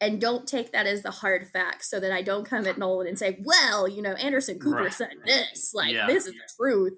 And 0.00 0.20
don't 0.20 0.46
take 0.48 0.72
that 0.72 0.86
as 0.86 1.02
the 1.02 1.10
hard 1.10 1.46
facts 1.48 1.90
so 1.90 2.00
that 2.00 2.10
I 2.12 2.22
don't 2.22 2.48
come 2.48 2.66
at 2.66 2.78
Nolan 2.78 3.06
and 3.08 3.18
say, 3.18 3.38
well, 3.44 3.86
you 3.86 4.00
know, 4.00 4.14
Anderson 4.14 4.58
Cooper 4.58 4.84
Right. 4.84 4.92
said 4.92 5.14
this. 5.26 5.72
Like, 5.74 5.92
Yeah. 5.92 6.06
this 6.06 6.26
is 6.26 6.32
the 6.34 6.48
truth. 6.56 6.94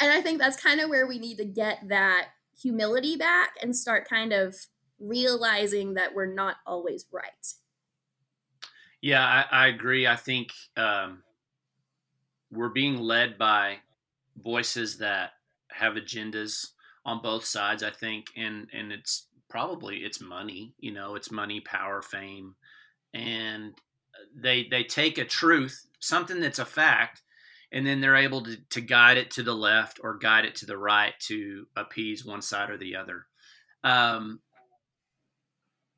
And 0.00 0.12
I 0.12 0.20
think 0.20 0.38
that's 0.40 0.60
kind 0.60 0.80
of 0.80 0.90
where 0.90 1.06
we 1.06 1.18
need 1.18 1.38
to 1.38 1.44
get 1.44 1.88
that 1.88 2.28
humility 2.60 3.16
back 3.16 3.54
and 3.62 3.74
start 3.74 4.08
kind 4.08 4.32
of 4.32 4.54
realizing 5.06 5.94
that 5.94 6.14
we're 6.14 6.32
not 6.32 6.56
always 6.66 7.06
right. 7.12 7.54
Yeah, 9.00 9.24
I, 9.24 9.64
I 9.64 9.66
agree. 9.68 10.06
I 10.06 10.16
think 10.16 10.52
um, 10.76 11.22
we're 12.50 12.70
being 12.70 12.96
led 12.96 13.36
by 13.36 13.78
voices 14.42 14.98
that 14.98 15.32
have 15.70 15.94
agendas 15.94 16.68
on 17.04 17.20
both 17.20 17.44
sides. 17.44 17.82
I 17.82 17.90
think, 17.90 18.28
and 18.36 18.66
and 18.72 18.92
it's 18.92 19.26
probably 19.50 19.98
it's 19.98 20.20
money. 20.20 20.72
You 20.78 20.92
know, 20.92 21.16
it's 21.16 21.30
money, 21.30 21.60
power, 21.60 22.00
fame, 22.00 22.54
and 23.12 23.74
they 24.34 24.66
they 24.70 24.84
take 24.84 25.18
a 25.18 25.24
truth, 25.24 25.86
something 26.00 26.40
that's 26.40 26.58
a 26.58 26.64
fact, 26.64 27.22
and 27.72 27.86
then 27.86 28.00
they're 28.00 28.16
able 28.16 28.42
to, 28.44 28.56
to 28.70 28.80
guide 28.80 29.18
it 29.18 29.30
to 29.32 29.42
the 29.42 29.54
left 29.54 30.00
or 30.02 30.16
guide 30.16 30.44
it 30.44 30.54
to 30.56 30.66
the 30.66 30.78
right 30.78 31.14
to 31.20 31.66
appease 31.76 32.24
one 32.24 32.42
side 32.42 32.70
or 32.70 32.78
the 32.78 32.96
other. 32.96 33.26
Um, 33.82 34.40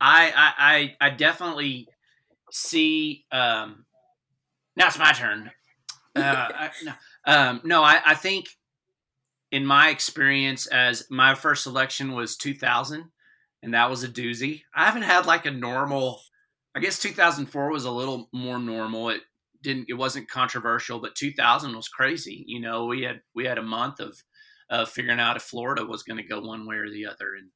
I, 0.00 0.94
I 1.00 1.06
I 1.06 1.10
definitely 1.10 1.88
see. 2.50 3.24
Um, 3.32 3.86
now 4.76 4.88
it's 4.88 4.98
my 4.98 5.12
turn. 5.12 5.50
Uh, 6.14 6.20
I, 6.54 6.70
no, 6.84 6.92
um, 7.26 7.60
no, 7.64 7.82
I, 7.82 8.00
I 8.04 8.14
think 8.14 8.46
in 9.52 9.64
my 9.64 9.90
experience, 9.90 10.66
as 10.66 11.06
my 11.10 11.34
first 11.34 11.62
selection 11.62 12.12
was 12.12 12.36
2000, 12.36 13.04
and 13.62 13.74
that 13.74 13.90
was 13.90 14.02
a 14.02 14.08
doozy. 14.08 14.62
I 14.74 14.84
haven't 14.84 15.02
had 15.02 15.26
like 15.26 15.46
a 15.46 15.50
normal. 15.50 16.20
I 16.74 16.80
guess 16.80 16.98
2004 16.98 17.70
was 17.70 17.84
a 17.84 17.90
little 17.90 18.28
more 18.32 18.58
normal. 18.58 19.10
It 19.10 19.22
didn't. 19.62 19.86
It 19.88 19.94
wasn't 19.94 20.30
controversial, 20.30 21.00
but 21.00 21.14
2000 21.14 21.74
was 21.74 21.88
crazy. 21.88 22.44
You 22.46 22.60
know, 22.60 22.86
we 22.86 23.02
had 23.02 23.20
we 23.34 23.46
had 23.46 23.58
a 23.58 23.62
month 23.62 24.00
of 24.00 24.16
of 24.68 24.90
figuring 24.90 25.20
out 25.20 25.36
if 25.36 25.42
Florida 25.42 25.84
was 25.84 26.02
going 26.02 26.16
to 26.18 26.28
go 26.28 26.40
one 26.40 26.66
way 26.66 26.76
or 26.76 26.90
the 26.90 27.06
other, 27.06 27.34
and 27.38 27.50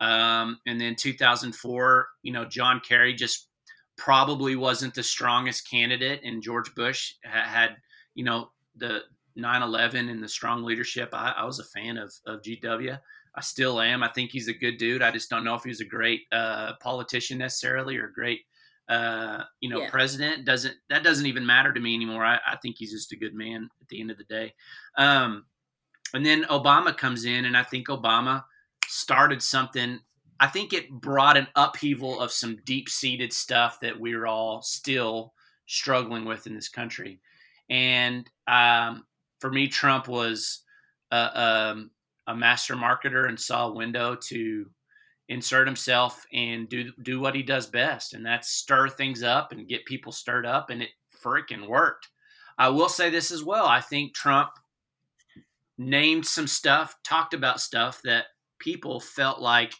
um, 0.00 0.58
and 0.66 0.80
then 0.80 0.94
2004, 0.94 2.08
you 2.22 2.32
know, 2.32 2.44
John 2.44 2.80
Kerry 2.86 3.14
just 3.14 3.48
probably 3.96 4.56
wasn't 4.56 4.94
the 4.94 5.02
strongest 5.02 5.68
candidate, 5.70 6.20
and 6.24 6.42
George 6.42 6.74
Bush 6.74 7.14
ha- 7.24 7.48
had, 7.48 7.76
you 8.14 8.24
know, 8.24 8.50
the 8.76 9.02
9/11 9.38 10.10
and 10.10 10.22
the 10.22 10.28
strong 10.28 10.62
leadership. 10.64 11.10
I, 11.12 11.30
I 11.38 11.44
was 11.44 11.58
a 11.60 11.64
fan 11.64 11.96
of 11.98 12.12
of 12.26 12.42
GW. 12.42 12.98
I 13.34 13.40
still 13.42 13.80
am. 13.80 14.02
I 14.02 14.08
think 14.08 14.30
he's 14.30 14.48
a 14.48 14.54
good 14.54 14.78
dude. 14.78 15.02
I 15.02 15.10
just 15.10 15.28
don't 15.28 15.44
know 15.44 15.54
if 15.54 15.62
he's 15.62 15.80
a 15.82 15.84
great 15.84 16.22
uh, 16.32 16.72
politician 16.80 17.36
necessarily 17.36 17.98
or 17.98 18.06
a 18.06 18.12
great, 18.12 18.40
uh, 18.88 19.42
you 19.60 19.68
know, 19.68 19.80
Yeah. 19.80 19.90
president. 19.90 20.46
Doesn't 20.46 20.74
that 20.88 21.02
doesn't 21.04 21.26
even 21.26 21.44
matter 21.44 21.72
to 21.72 21.80
me 21.80 21.94
anymore. 21.94 22.24
I, 22.24 22.38
I 22.46 22.56
think 22.56 22.76
he's 22.78 22.92
just 22.92 23.12
a 23.12 23.16
good 23.16 23.34
man 23.34 23.68
at 23.82 23.88
the 23.88 24.00
end 24.00 24.10
of 24.10 24.16
the 24.16 24.24
day. 24.24 24.54
Um, 24.96 25.44
and 26.14 26.24
then 26.24 26.44
Obama 26.44 26.96
comes 26.96 27.24
in, 27.26 27.44
and 27.46 27.56
I 27.56 27.62
think 27.62 27.88
Obama 27.88 28.44
started 28.88 29.42
something. 29.42 30.00
I 30.38 30.46
think 30.48 30.72
it 30.72 30.90
brought 30.90 31.36
an 31.36 31.48
upheaval 31.56 32.20
of 32.20 32.30
some 32.30 32.58
deep 32.64 32.88
seated 32.88 33.32
stuff 33.32 33.80
that 33.80 33.98
we're 33.98 34.26
all 34.26 34.62
still 34.62 35.32
struggling 35.66 36.24
with 36.24 36.46
in 36.46 36.54
this 36.54 36.68
country. 36.68 37.20
And 37.70 38.28
um, 38.46 39.04
for 39.40 39.50
me, 39.50 39.68
Trump 39.68 40.08
was 40.08 40.62
a, 41.10 41.40
um, 41.40 41.90
a 42.26 42.34
master 42.34 42.74
marketer 42.74 43.28
and 43.28 43.38
saw 43.38 43.68
a 43.68 43.74
window 43.74 44.16
to 44.28 44.66
insert 45.28 45.66
himself 45.66 46.24
and 46.32 46.68
do 46.68 46.92
do 47.02 47.18
what 47.18 47.34
he 47.34 47.42
does 47.42 47.66
best, 47.66 48.14
and 48.14 48.24
that's 48.24 48.48
stir 48.48 48.88
things 48.88 49.22
up 49.22 49.52
and 49.52 49.68
get 49.68 49.84
people 49.84 50.12
stirred 50.12 50.46
up, 50.46 50.70
and 50.70 50.82
it 50.82 50.90
freaking 51.22 51.66
worked. 51.66 52.08
I 52.58 52.68
will 52.68 52.88
say 52.88 53.10
this 53.10 53.30
as 53.30 53.42
well. 53.42 53.66
I 53.66 53.80
think 53.80 54.14
Trump 54.14 54.50
named 55.78 56.26
some 56.26 56.46
stuff, 56.46 56.96
talked 57.04 57.34
about 57.34 57.60
stuff 57.60 58.00
that 58.04 58.26
people 58.58 59.00
felt 59.00 59.40
like 59.40 59.74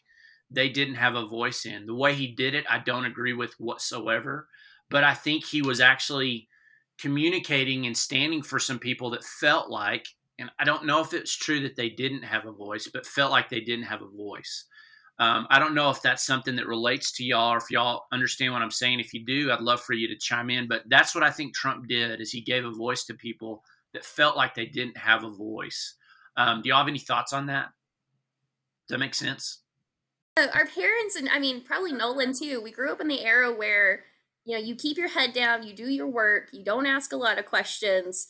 they 0.51 0.69
didn't 0.69 0.95
have 0.95 1.15
a 1.15 1.27
voice 1.27 1.67
in. 1.67 1.87
The 1.87 1.95
way 1.95 2.15
he 2.15 2.29
did 2.29 2.55
it, 2.55 2.65
I 2.71 2.79
don't 2.79 3.05
agree 3.05 3.33
with 3.33 3.55
whatsoever, 3.59 4.49
but 4.91 5.05
I 5.05 5.15
think 5.15 5.45
he 5.45 5.63
was 5.63 5.81
actually 5.81 6.49
communicating 6.99 7.87
and 7.87 7.97
standing 7.97 8.43
for 8.43 8.59
some 8.59 8.79
people 8.79 9.11
that 9.11 9.25
felt 9.25 9.69
like, 9.71 10.07
and 10.39 10.51
I 10.59 10.65
don't 10.65 10.87
know 10.87 11.01
if 11.01 11.13
it's 11.13 11.37
true 11.37 11.61
that 11.61 11.77
they 11.77 11.91
didn't 11.91 12.23
have 12.23 12.47
a 12.47 12.53
voice, 12.53 12.89
but 12.93 13.07
felt 13.07 13.33
like 13.33 13.49
they 13.49 13.61
didn't 13.61 13.87
have 13.87 14.03
a 14.03 14.17
voice. 14.17 14.67
Um, 15.19 15.47
I 15.49 15.59
don't 15.59 15.75
know 15.75 15.91
if 15.91 16.03
that's 16.03 16.27
something 16.27 16.57
that 16.57 16.67
relates 16.67 17.11
to 17.13 17.25
y'all 17.25 17.55
or 17.55 17.57
if 17.57 17.71
y'all 17.71 18.05
understand 18.13 18.53
what 18.53 18.61
I'm 18.61 18.71
saying. 18.71 19.01
If 19.01 19.15
you 19.15 19.25
do, 19.25 19.51
I'd 19.51 19.61
love 19.61 19.81
for 19.81 19.95
you 19.95 20.09
to 20.09 20.17
chime 20.17 20.51
in. 20.51 20.69
But 20.69 20.83
that's 20.89 21.15
what 21.15 21.25
I 21.25 21.31
think 21.31 21.55
Trump 21.55 21.89
did 21.89 22.21
is 22.21 22.31
he 22.31 22.43
gave 22.43 22.67
a 22.67 22.71
voice 22.71 23.05
to 23.05 23.15
people 23.15 23.63
that 23.95 24.05
felt 24.05 24.37
like 24.37 24.55
they 24.55 24.67
didn't 24.67 24.99
have 24.99 25.25
a 25.25 25.31
voice. 25.31 25.95
Um, 26.37 26.61
do 26.61 26.69
y'all 26.69 26.79
have 26.79 26.89
any 26.89 26.99
thoughts 26.99 27.33
on 27.33 27.47
that? 27.47 27.69
That 28.89 28.99
make 28.99 29.15
sense? 29.15 29.61
Our 30.37 30.67
parents 30.67 31.17
and 31.17 31.29
I 31.31 31.39
mean 31.39 31.63
probably 31.63 31.93
Nolan 31.93 32.35
too. 32.35 32.61
We 32.63 32.71
grew 32.71 32.93
up 32.93 33.01
in 33.01 33.09
the 33.09 33.25
era 33.25 33.55
where 33.55 34.05
you 34.45 34.55
know 34.55 34.63
you 34.63 34.75
keep 34.75 34.99
your 34.99 35.09
head 35.09 35.33
down, 35.33 35.67
you 35.67 35.75
do 35.75 35.89
your 35.89 36.07
work, 36.07 36.51
you 36.53 36.63
don't 36.63 36.87
ask 36.87 37.13
a 37.13 37.17
lot 37.17 37.39
of 37.39 37.47
questions, 37.47 38.29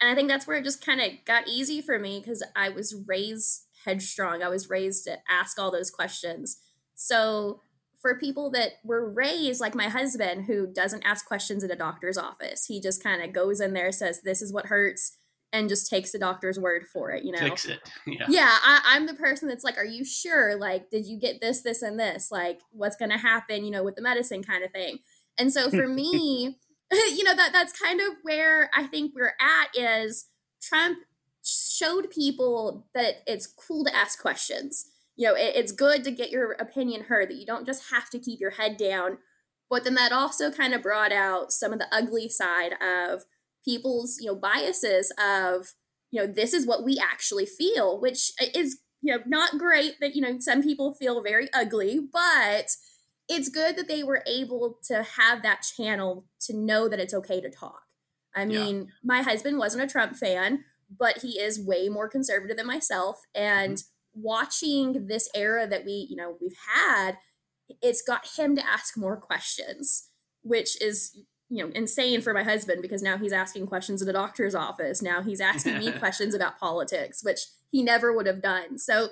and 0.00 0.08
I 0.10 0.14
think 0.14 0.28
that's 0.28 0.46
where 0.46 0.56
it 0.56 0.64
just 0.64 0.84
kind 0.84 1.00
of 1.00 1.10
got 1.24 1.48
easy 1.48 1.80
for 1.80 1.98
me 1.98 2.20
because 2.20 2.44
I 2.54 2.68
was 2.68 2.94
raised 3.06 3.64
headstrong. 3.84 4.42
I 4.42 4.48
was 4.48 4.70
raised 4.70 5.04
to 5.04 5.18
ask 5.28 5.58
all 5.58 5.70
those 5.70 5.90
questions. 5.90 6.58
So 6.94 7.60
for 8.00 8.18
people 8.18 8.50
that 8.50 8.74
were 8.84 9.08
raised 9.08 9.60
like 9.60 9.74
my 9.74 9.88
husband 9.88 10.44
who 10.44 10.66
doesn't 10.66 11.04
ask 11.04 11.26
questions 11.26 11.64
at 11.64 11.70
a 11.70 11.76
doctor's 11.76 12.18
office, 12.18 12.66
he 12.66 12.80
just 12.80 13.02
kind 13.02 13.22
of 13.22 13.32
goes 13.32 13.60
in 13.60 13.72
there, 13.72 13.90
says 13.90 14.22
this 14.22 14.40
is 14.40 14.52
what 14.52 14.66
hurts, 14.66 15.16
and 15.52 15.68
just 15.68 15.88
takes 15.88 16.12
the 16.12 16.18
doctor's 16.18 16.58
word 16.58 16.86
for 16.86 17.10
it. 17.10 17.24
You 17.24 17.32
know, 17.32 17.38
Fix 17.38 17.66
it. 17.66 17.80
Yeah. 18.06 18.26
yeah 18.28 18.56
I, 18.62 18.80
i'm 18.86 19.06
the 19.06 19.14
person 19.14 19.48
that's 19.48 19.64
like 19.64 19.76
are 19.76 19.84
you 19.84 20.04
sure 20.04 20.56
like 20.56 20.90
did 20.90 21.06
you 21.06 21.18
get 21.18 21.40
this 21.40 21.60
this 21.60 21.82
and 21.82 21.98
this 22.00 22.30
like 22.30 22.60
what's 22.70 22.96
going 22.96 23.10
to 23.10 23.18
happen 23.18 23.64
you 23.64 23.70
know 23.70 23.84
with 23.84 23.96
the 23.96 24.02
medicine 24.02 24.42
kind 24.42 24.64
of 24.64 24.72
thing 24.72 24.98
and 25.38 25.52
so 25.52 25.70
for 25.70 25.86
me 25.88 26.58
you 26.90 27.24
know 27.24 27.34
that 27.34 27.52
that's 27.52 27.78
kind 27.78 28.00
of 28.00 28.14
where 28.22 28.70
i 28.74 28.86
think 28.86 29.12
we're 29.14 29.34
at 29.40 29.68
is 29.74 30.26
trump 30.62 30.98
showed 31.44 32.10
people 32.10 32.86
that 32.94 33.16
it's 33.26 33.46
cool 33.46 33.84
to 33.84 33.94
ask 33.94 34.20
questions 34.20 34.86
you 35.16 35.26
know 35.26 35.34
it, 35.34 35.52
it's 35.54 35.72
good 35.72 36.02
to 36.04 36.10
get 36.10 36.30
your 36.30 36.52
opinion 36.52 37.04
heard 37.04 37.28
that 37.28 37.36
you 37.36 37.46
don't 37.46 37.66
just 37.66 37.90
have 37.90 38.08
to 38.08 38.18
keep 38.18 38.40
your 38.40 38.52
head 38.52 38.76
down 38.76 39.18
but 39.68 39.84
then 39.84 39.94
that 39.94 40.12
also 40.12 40.50
kind 40.50 40.72
of 40.72 40.82
brought 40.82 41.12
out 41.12 41.52
some 41.52 41.72
of 41.74 41.78
the 41.78 41.88
ugly 41.92 42.28
side 42.28 42.72
of 42.80 43.24
people's 43.64 44.18
you 44.20 44.26
know 44.26 44.34
biases 44.34 45.12
of 45.22 45.74
you 46.10 46.20
know 46.20 46.26
this 46.26 46.52
is 46.52 46.66
what 46.66 46.84
we 46.84 46.98
actually 46.98 47.46
feel 47.46 48.00
which 48.00 48.32
is 48.54 48.78
you 49.02 49.14
know 49.14 49.22
not 49.26 49.58
great 49.58 49.94
that 50.00 50.14
you 50.14 50.22
know 50.22 50.38
some 50.38 50.62
people 50.62 50.94
feel 50.94 51.22
very 51.22 51.48
ugly 51.52 52.00
but 52.12 52.70
it's 53.28 53.48
good 53.50 53.76
that 53.76 53.88
they 53.88 54.02
were 54.02 54.22
able 54.26 54.78
to 54.82 55.02
have 55.02 55.42
that 55.42 55.62
channel 55.76 56.24
to 56.40 56.56
know 56.56 56.88
that 56.88 56.98
it's 56.98 57.12
okay 57.12 57.42
to 57.42 57.50
talk. 57.50 57.82
I 58.34 58.46
mean 58.46 58.88
my 59.02 59.22
husband 59.22 59.58
wasn't 59.58 59.84
a 59.84 59.88
trump 59.88 60.16
fan 60.16 60.64
but 60.96 61.18
he 61.18 61.40
is 61.40 61.60
way 61.60 61.88
more 61.88 62.08
conservative 62.08 62.56
than 62.56 62.66
myself 62.66 63.20
and 63.34 63.78
mm-hmm. 63.78 64.22
watching 64.22 65.08
this 65.08 65.28
era 65.34 65.66
that 65.66 65.84
we 65.84 66.06
you 66.08 66.16
know 66.16 66.36
we've 66.40 66.56
had 66.74 67.18
it's 67.82 68.02
got 68.02 68.28
him 68.36 68.54
to 68.54 68.66
ask 68.66 68.96
more 68.96 69.16
questions 69.16 70.08
which 70.42 70.80
is 70.80 71.18
you 71.48 71.64
know 71.64 71.70
insane 71.74 72.20
for 72.20 72.32
my 72.32 72.42
husband 72.42 72.82
because 72.82 73.02
now 73.02 73.16
he's 73.16 73.32
asking 73.32 73.66
questions 73.66 74.02
at 74.02 74.08
a 74.08 74.12
doctor's 74.12 74.54
office 74.54 75.02
now 75.02 75.22
he's 75.22 75.40
asking 75.40 75.78
me 75.78 75.90
questions 75.98 76.34
about 76.34 76.58
politics 76.58 77.22
which 77.22 77.40
he 77.70 77.82
never 77.82 78.12
would 78.14 78.26
have 78.26 78.42
done 78.42 78.78
so 78.78 79.08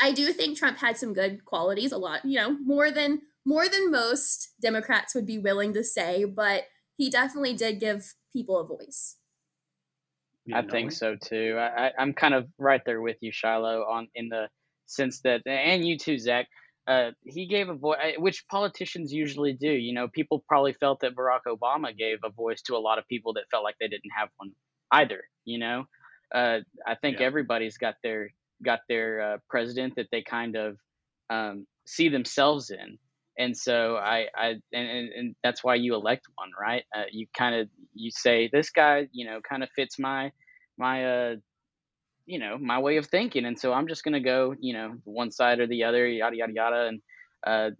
i 0.00 0.12
do 0.12 0.32
think 0.32 0.56
trump 0.56 0.78
had 0.78 0.96
some 0.96 1.12
good 1.12 1.44
qualities 1.44 1.92
a 1.92 1.98
lot 1.98 2.24
you 2.24 2.38
know 2.38 2.56
more 2.64 2.90
than 2.90 3.20
more 3.44 3.68
than 3.68 3.90
most 3.90 4.52
democrats 4.60 5.14
would 5.14 5.26
be 5.26 5.38
willing 5.38 5.72
to 5.72 5.84
say 5.84 6.24
but 6.24 6.64
he 6.96 7.10
definitely 7.10 7.54
did 7.54 7.80
give 7.80 8.14
people 8.32 8.58
a 8.58 8.66
voice 8.66 9.16
I 10.54 10.62
think 10.62 10.92
so 10.92 11.16
too. 11.16 11.56
I, 11.58 11.86
I, 11.86 11.92
I'm 11.98 12.12
kind 12.12 12.32
of 12.32 12.46
right 12.58 12.80
there 12.86 13.00
with 13.00 13.16
you, 13.20 13.32
Shiloh, 13.32 13.82
on 13.82 14.08
in 14.14 14.28
the 14.28 14.48
sense 14.86 15.20
that, 15.22 15.42
and 15.46 15.86
you 15.86 15.98
too, 15.98 16.18
Zach. 16.18 16.46
Uh, 16.86 17.10
he 17.24 17.46
gave 17.46 17.68
a 17.68 17.74
voice, 17.74 17.98
which 18.18 18.46
politicians 18.48 19.12
usually 19.12 19.52
do. 19.52 19.70
You 19.70 19.92
know, 19.92 20.08
people 20.08 20.44
probably 20.48 20.72
felt 20.72 21.00
that 21.00 21.16
Barack 21.16 21.40
Obama 21.48 21.96
gave 21.96 22.18
a 22.24 22.30
voice 22.30 22.62
to 22.62 22.76
a 22.76 22.78
lot 22.78 22.98
of 22.98 23.08
people 23.08 23.32
that 23.34 23.44
felt 23.50 23.64
like 23.64 23.74
they 23.80 23.88
didn't 23.88 24.12
have 24.16 24.28
one 24.36 24.52
either. 24.92 25.24
You 25.44 25.58
know, 25.58 25.84
uh, 26.34 26.60
I 26.86 26.94
think 26.94 27.18
Yeah. 27.18 27.26
everybody's 27.26 27.76
got 27.76 27.96
their 28.02 28.30
got 28.64 28.80
their 28.88 29.20
uh, 29.20 29.38
president 29.50 29.94
that 29.96 30.08
they 30.12 30.22
kind 30.22 30.56
of 30.56 30.78
um, 31.28 31.66
see 31.86 32.08
themselves 32.08 32.70
in, 32.70 32.98
and 33.36 33.56
so 33.56 33.96
I, 33.96 34.28
I 34.34 34.46
and, 34.72 35.12
and, 35.12 35.36
that's 35.42 35.62
why 35.62 35.74
you 35.74 35.94
elect 35.94 36.26
one, 36.36 36.50
right? 36.58 36.84
Uh, 36.96 37.04
you 37.10 37.26
kind 37.36 37.54
of 37.54 37.68
you 37.94 38.10
say 38.12 38.48
this 38.52 38.70
guy, 38.70 39.08
you 39.12 39.26
know, 39.26 39.40
kind 39.46 39.62
of 39.62 39.68
fits 39.74 39.98
my 39.98 40.30
my 40.78 41.04
uh 41.04 41.36
you 42.26 42.38
know 42.38 42.58
my 42.58 42.78
way 42.78 42.96
of 42.96 43.06
thinking 43.06 43.46
and 43.46 43.58
so 43.58 43.72
i'm 43.72 43.88
just 43.88 44.04
going 44.04 44.14
to 44.14 44.20
go 44.20 44.54
you 44.60 44.72
know 44.74 44.94
one 45.04 45.30
side 45.30 45.60
or 45.60 45.66
the 45.66 45.84
other 45.84 46.06
yada 46.06 46.36
yada 46.36 46.52
yada 46.52 46.86
and 46.88 47.02
uh 47.46 47.70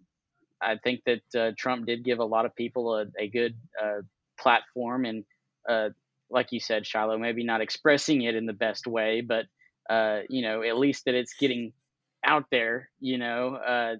i 0.63 0.77
think 0.85 1.01
that 1.07 1.23
uh, 1.41 1.53
trump 1.59 1.87
did 1.87 2.05
give 2.05 2.19
a 2.21 2.25
lot 2.25 2.47
of 2.47 2.55
people 2.57 2.95
a, 2.97 3.07
a 3.19 3.29
good 3.29 3.55
uh 3.83 4.01
platform 4.39 5.05
and 5.05 5.25
uh 5.69 5.89
like 6.31 6.53
you 6.53 6.61
said 6.61 6.87
shiloh 6.87 7.19
maybe 7.19 7.45
not 7.45 7.61
expressing 7.61 8.23
it 8.23 8.35
in 8.35 8.47
the 8.47 8.53
best 8.53 8.87
way 8.87 9.21
but 9.21 9.47
uh 9.91 10.21
you 10.29 10.43
know 10.43 10.63
at 10.63 10.77
least 10.79 11.05
that 11.05 11.15
it's 11.15 11.35
getting 11.35 11.73
out 12.25 12.45
there 12.51 12.91
you 13.01 13.19
know 13.19 13.55
uh 13.57 13.95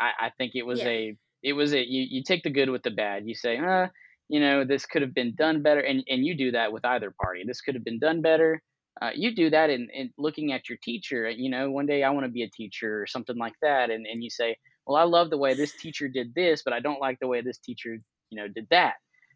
i 0.00 0.26
i 0.26 0.30
think 0.38 0.52
it 0.54 0.64
was 0.64 0.80
Yeah. 0.80 0.88
a 0.88 1.16
it 1.42 1.52
was 1.52 1.72
a 1.74 1.80
you, 1.86 2.02
you 2.08 2.22
take 2.22 2.42
the 2.42 2.50
good 2.50 2.70
with 2.70 2.82
the 2.82 2.90
bad 2.90 3.26
you 3.26 3.34
say 3.34 3.58
uh 3.58 3.88
you 4.28 4.40
know 4.40 4.64
this 4.64 4.86
could 4.86 5.02
have 5.02 5.14
been 5.14 5.34
done 5.36 5.62
better 5.62 5.80
and 5.80 6.02
and 6.08 6.24
you 6.26 6.36
do 6.36 6.50
that 6.52 6.72
with 6.72 6.84
either 6.84 7.12
party 7.22 7.44
this 7.46 7.60
could 7.60 7.74
have 7.74 7.84
been 7.84 7.98
done 7.98 8.20
better 8.22 8.62
uh, 9.02 9.10
you 9.14 9.34
do 9.34 9.50
that 9.50 9.70
in, 9.70 9.88
in 9.92 10.10
looking 10.18 10.52
at 10.52 10.68
your 10.68 10.78
teacher 10.82 11.28
you 11.28 11.50
know 11.50 11.70
one 11.70 11.86
day 11.86 12.02
i 12.02 12.10
want 12.10 12.24
to 12.26 12.32
be 12.32 12.42
a 12.42 12.50
teacher 12.50 13.00
or 13.02 13.06
something 13.06 13.36
like 13.36 13.54
that 13.62 13.90
and, 13.90 14.06
and 14.06 14.22
you 14.22 14.30
say 14.30 14.56
well 14.86 14.96
i 14.96 15.02
love 15.04 15.30
the 15.30 15.38
way 15.38 15.54
this 15.54 15.74
teacher 15.74 16.08
did 16.08 16.34
this 16.34 16.62
but 16.64 16.72
i 16.72 16.80
don't 16.80 17.00
like 17.00 17.18
the 17.20 17.26
way 17.28 17.40
this 17.40 17.58
teacher 17.58 17.96
you 18.30 18.40
know 18.40 18.48
did 18.48 18.66
that 18.70 18.94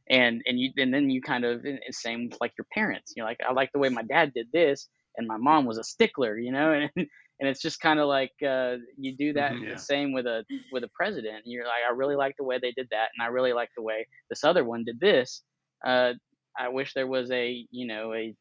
and 0.09 0.43
and 0.47 0.59
you 0.59 0.71
and 0.77 0.93
then 0.93 1.11
you 1.11 1.21
kind 1.21 1.45
of 1.45 1.65
and 1.65 1.79
same 1.91 2.29
with 2.29 2.39
like 2.41 2.53
your 2.59 2.67
parents 2.73 3.13
you're 3.17 3.27
like 3.27 3.39
i 3.49 3.53
like 3.53 3.71
the 3.73 3.79
way 3.79 3.89
my 3.89 4.03
dad 4.03 4.33
did 4.35 4.47
this 4.53 4.89
and 5.17 5.27
my 5.27 5.37
mom 5.37 5.65
was 5.67 5.79
a 5.79 5.85
stickler 5.85 6.39
you 6.39 6.53
know 6.53 6.73
and 6.97 7.09
and 7.41 7.49
it's 7.49 7.63
just 7.63 7.81
kind 7.81 7.99
of 7.99 8.07
like 8.07 8.33
uh, 8.47 8.77
you 8.99 9.17
do 9.17 9.33
that 9.33 9.53
Mhm, 9.53 9.63
yeah. 9.65 9.71
the 9.73 9.79
same 9.79 10.13
with 10.13 10.27
a 10.27 10.45
with 10.73 10.85
a 10.85 10.89
president 10.95 11.43
you're 11.45 11.65
like 11.65 11.83
i 11.89 11.93
really 11.93 12.17
like 12.17 12.35
the 12.39 12.45
way 12.45 12.59
they 12.61 12.73
did 12.73 12.89
that 12.91 13.09
and 13.17 13.25
i 13.25 13.29
really 13.29 13.53
like 13.53 13.71
the 13.77 13.83
way 13.83 14.07
this 14.29 14.45
other 14.45 14.65
one 14.65 14.85
did 14.85 15.01
this 15.01 15.43
uh, 15.87 16.13
i 16.59 16.69
wish 16.69 16.93
there 16.95 17.07
was 17.07 17.31
a 17.31 17.67
you 17.71 17.87
know 17.87 18.13
a 18.15 18.35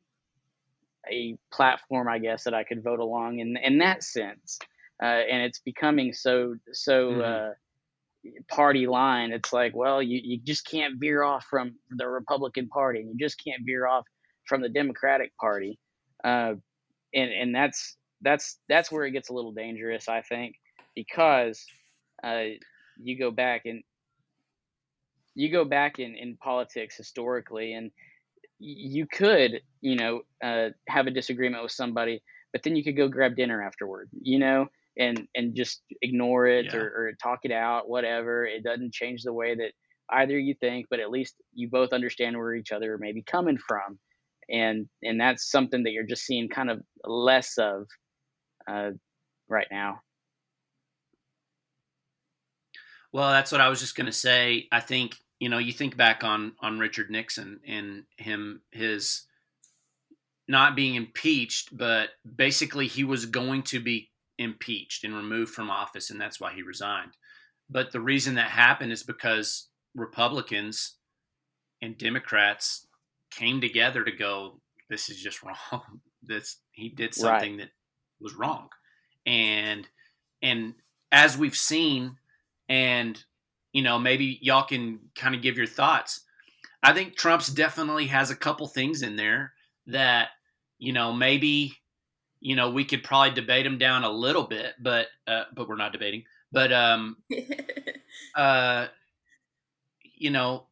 a 1.12 1.38
platform 1.52 2.08
i 2.08 2.18
guess 2.18 2.44
that 2.44 2.54
i 2.54 2.64
could 2.64 2.84
vote 2.84 3.00
along 3.00 3.40
in 3.40 3.58
in 3.64 3.78
that 3.80 4.04
sense. 4.04 4.60
Uh, 5.02 5.06
and 5.32 5.42
it's 5.44 5.60
becoming 5.60 6.12
so 6.14 6.56
so 6.74 7.22
Mhm. 7.22 7.22
uh, 7.22 7.52
party 8.50 8.86
line. 8.88 9.32
It's 9.32 9.54
like 9.54 9.76
well 9.76 10.02
you, 10.02 10.20
you 10.24 10.40
just 10.44 10.66
can't 10.66 11.00
veer 11.00 11.24
off 11.24 11.46
from 11.50 11.76
the 11.90 12.08
republican 12.08 12.68
party 12.68 13.00
and 13.02 13.10
you 13.10 13.18
just 13.18 13.42
can't 13.44 13.62
veer 13.66 13.88
off 13.88 14.06
from 14.48 14.62
the 14.62 14.70
democratic 14.70 15.36
party. 15.38 15.80
Uh, 16.24 16.56
and 17.14 17.32
and 17.32 17.56
that's 17.56 17.98
that's 18.22 18.60
that's 18.70 18.92
where 18.92 19.06
it 19.06 19.12
gets 19.12 19.30
a 19.30 19.34
little 19.34 19.52
dangerous 19.54 20.08
i 20.10 20.22
think 20.22 20.56
because 20.96 21.66
uh, 22.24 22.44
you 23.02 23.18
go 23.18 23.32
back 23.32 23.62
and 23.66 23.84
you 25.36 25.52
go 25.52 25.64
back 25.64 26.00
in, 26.00 26.16
in 26.16 26.36
politics 26.38 26.96
historically 26.98 27.74
and 27.74 27.92
you 28.60 29.08
could 29.08 29.62
you 29.82 29.96
know 29.96 30.22
uh, 30.44 30.70
have 30.88 31.08
a 31.08 31.12
disagreement 31.12 31.64
with 31.64 31.72
somebody 31.72 32.22
but 32.52 32.64
then 32.64 32.76
you 32.76 32.84
could 32.84 32.98
go 32.98 33.08
grab 33.08 33.36
dinner 33.36 33.62
afterward 33.64 34.10
you 34.22 34.38
know 34.40 34.68
and 34.98 35.28
and 35.36 35.56
just 35.56 35.82
ignore 36.02 36.46
it 36.48 36.66
Yeah. 36.66 36.76
or, 36.78 36.86
or 36.86 37.14
talk 37.22 37.40
it 37.44 37.52
out 37.52 37.90
whatever 37.90 38.46
it 38.46 38.64
doesn't 38.64 38.94
change 38.94 39.24
the 39.24 39.34
way 39.34 39.56
that 39.56 39.72
either 40.12 40.38
you 40.38 40.56
think 40.56 40.88
but 40.90 41.00
at 41.00 41.12
least 41.12 41.36
you 41.54 41.70
both 41.70 41.94
understand 41.94 42.38
where 42.38 42.54
each 42.54 42.72
other 42.72 42.98
may 42.98 43.12
be 43.14 43.24
coming 43.24 43.58
from 43.58 43.98
and 44.50 44.90
and 45.04 45.20
that's 45.22 45.50
something 45.50 45.84
that 45.84 45.92
you're 45.92 46.04
just 46.04 46.26
seeing 46.26 46.50
kind 46.50 46.70
of 46.70 46.82
less 47.06 47.58
of 47.58 47.86
uh, 48.68 48.92
right 49.48 49.68
now 49.72 50.02
Well, 53.12 53.32
that's 53.32 53.52
what 53.52 53.62
I 53.62 53.70
was 53.70 53.80
just 53.80 53.96
going 53.96 54.06
to 54.06 54.12
say. 54.12 54.68
I 54.72 54.80
think 54.80 55.16
you 55.40 55.50
know 55.50 55.58
you 55.58 55.72
think 55.72 55.98
back 55.98 56.24
on 56.24 56.54
on 56.60 56.80
Richard 56.80 57.10
Nixon 57.10 57.60
and 57.66 58.04
him 58.18 58.62
his 58.72 59.24
not 60.48 60.76
being 60.76 60.96
impeached, 60.96 61.76
but 61.78 62.10
basically 62.36 62.88
he 62.88 63.04
was 63.04 63.28
going 63.28 63.62
to 63.62 63.80
be 63.80 64.10
impeached 64.40 65.04
and 65.04 65.16
removed 65.16 65.54
from 65.54 65.70
office, 65.70 66.10
and 66.10 66.20
that's 66.20 66.40
why 66.40 66.54
he 66.54 66.64
resigned. 66.64 67.12
But 67.70 67.92
the 67.92 68.02
reason 68.02 68.36
that 68.36 68.50
happened 68.50 68.92
is 68.92 69.04
because 69.04 69.68
Republicans 69.96 70.96
and 71.82 71.98
Democrats 71.98 72.88
came 73.32 73.62
together 73.62 74.04
to 74.04 74.12
go, 74.12 74.60
"This 74.90 75.10
is 75.10 75.22
just 75.22 75.44
wrong. 75.72 76.02
This 76.22 76.58
he 76.72 76.90
did 76.90 77.14
something 77.14 77.58
that 77.58 77.70
was 78.20 78.36
wrong," 78.36 78.70
and 79.26 79.88
and 80.42 80.74
as 81.12 81.38
we've 81.38 81.56
seen 81.56 82.18
and 82.68 83.24
you 83.74 83.82
know 83.82 84.00
maybe 84.00 84.40
y'all 84.42 84.64
can 84.64 85.00
kind 85.16 85.36
of 85.36 85.42
give 85.42 85.58
your 85.58 85.68
thoughts. 85.68 86.22
I 86.82 86.94
think 86.94 87.16
trump's 87.16 87.48
definitely 87.48 88.08
has 88.08 88.32
a 88.32 88.36
couple 88.36 88.68
things 88.68 89.02
in 89.02 89.16
there 89.16 89.54
that 89.88 90.30
you 90.78 90.94
know 90.94 91.14
maybe 91.14 91.78
you 92.40 92.56
know 92.56 92.72
we 92.72 92.86
could 92.86 93.04
probably 93.04 93.32
debate 93.32 93.66
him 93.66 93.78
down 93.78 94.04
a 94.04 94.10
little 94.10 94.44
bit 94.44 94.74
but 94.80 95.08
uh, 95.28 95.44
but 95.54 95.68
we're 95.68 95.76
not 95.76 95.94
debating. 95.94 96.24
But 96.52 96.72
um 96.74 97.18
uh 98.36 98.88
you 100.16 100.32
know 100.32 100.66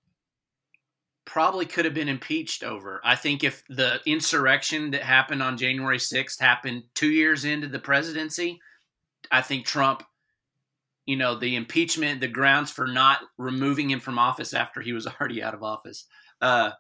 probably 1.26 1.66
could 1.66 1.84
have 1.84 1.94
been 1.94 2.08
impeached 2.08 2.64
over. 2.64 3.02
I 3.04 3.16
think 3.16 3.44
if 3.44 3.62
the 3.68 4.00
insurrection 4.06 4.92
that 4.92 5.04
happened 5.04 5.44
on 5.44 5.58
january 5.58 5.98
6th 5.98 6.40
happened 6.40 6.84
two 6.96 7.10
years 7.10 7.46
into 7.46 7.68
the 7.68 7.80
presidency 7.80 8.60
i 9.32 9.42
think 9.42 9.66
trump 9.66 10.04
you 11.08 11.16
know 11.16 11.34
the 11.34 11.56
impeachment 11.56 12.22
the 12.22 12.28
grounds 12.28 12.70
for 12.70 12.86
not 12.86 13.22
removing 13.40 13.90
him 13.90 14.00
from 14.00 14.20
office 14.20 14.54
after 14.54 14.82
he 14.82 14.94
was 14.94 15.08
already 15.20 15.42
out 15.42 15.56
of 15.56 15.64
office 15.64 16.06
uh, 16.42 16.72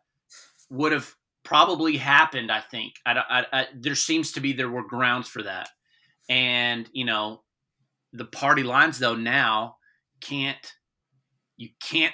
would 0.69 0.91
have 0.91 1.15
probably 1.43 1.97
happened 1.97 2.51
i 2.51 2.59
think 2.59 2.93
I, 3.05 3.13
I, 3.13 3.45
I, 3.53 3.67
there 3.73 3.95
seems 3.95 4.33
to 4.33 4.41
be 4.41 4.53
there 4.53 4.69
were 4.69 4.85
grounds 4.85 5.27
for 5.27 5.41
that 5.43 5.69
and 6.29 6.87
you 6.91 7.05
know 7.05 7.41
the 8.13 8.25
party 8.25 8.63
lines 8.63 8.99
though 8.99 9.15
now 9.15 9.77
can't 10.19 10.73
you 11.55 11.69
can't 11.81 12.13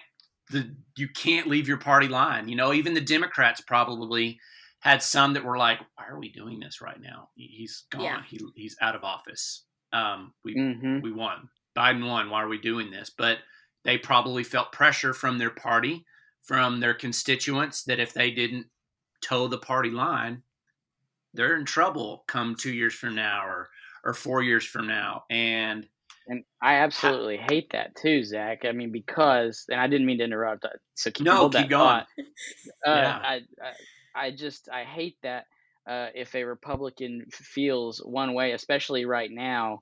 the 0.52 0.76
you 0.96 1.08
can't 1.10 1.48
leave 1.48 1.68
your 1.68 1.78
party 1.78 2.08
line 2.08 2.48
you 2.48 2.56
know 2.56 2.74
even 2.74 2.94
the 2.94 3.02
democrats 3.02 3.60
probably 3.62 4.40
had 4.82 5.02
some 5.02 5.34
that 5.34 5.44
were 5.44 5.58
like 5.58 5.80
why 5.96 6.06
are 6.08 6.20
we 6.20 6.32
doing 6.32 6.60
this 6.60 6.80
right 6.80 7.02
now 7.02 7.30
He- 7.36 7.48
he's 7.58 7.86
gone 7.90 8.04
Yeah. 8.04 8.22
he, 8.30 8.40
he's 8.56 8.78
out 8.82 8.96
of 8.96 9.04
office 9.04 9.64
um, 9.94 10.34
we 10.44 10.56
mm-hmm. 10.56 11.02
we 11.02 11.12
won. 11.14 11.48
Biden 11.76 12.08
won. 12.08 12.30
Why 12.30 12.44
are 12.44 12.48
we 12.48 12.58
doing 12.60 12.92
this? 12.92 13.10
But 13.10 13.40
they 13.84 13.98
probably 13.98 14.44
felt 14.44 14.72
pressure 14.72 15.14
from 15.14 15.38
their 15.38 15.50
party, 15.50 16.06
from 16.42 16.80
their 16.80 16.94
constituents, 16.94 17.84
that 17.84 18.00
if 18.00 18.14
they 18.14 18.32
didn't 18.32 18.68
toe 19.22 19.48
the 19.48 19.58
party 19.58 19.90
line, 19.90 20.44
they're 21.34 21.58
in 21.58 21.66
trouble 21.66 22.24
come 22.28 22.56
two 22.56 22.72
years 22.72 22.94
from 22.94 23.16
now 23.16 23.46
or 23.46 23.70
or 24.04 24.14
four 24.14 24.44
years 24.44 24.66
from 24.66 24.88
now. 24.88 25.24
And 25.30 25.88
And 26.28 26.44
I 26.62 26.76
absolutely 26.76 27.38
hate 27.38 27.72
that 27.72 27.96
too, 27.96 28.24
Zach. 28.24 28.66
I 28.66 28.72
mean, 28.72 28.92
because, 28.92 29.66
and 29.70 29.80
I 29.80 29.88
didn't 29.88 30.06
mean 30.06 30.18
to 30.20 30.26
interrupt. 30.26 30.66
uh, 30.66 30.70
So 30.96 31.12
keep, 31.12 31.26
No, 31.26 31.50
keep 31.50 31.70
going. 31.70 32.04
Uh, 32.86 32.92
Yeah. 32.92 33.20
I, 33.24 33.42
I, 33.62 34.26
I 34.28 34.32
just, 34.32 34.70
I 34.70 34.84
hate 34.84 35.18
that 35.24 35.46
uh, 35.88 36.08
if 36.14 36.36
a 36.36 36.44
Republican 36.44 37.26
feels 37.32 38.00
one 38.00 38.34
way, 38.34 38.52
especially 38.52 39.06
right 39.06 39.32
now, 39.32 39.80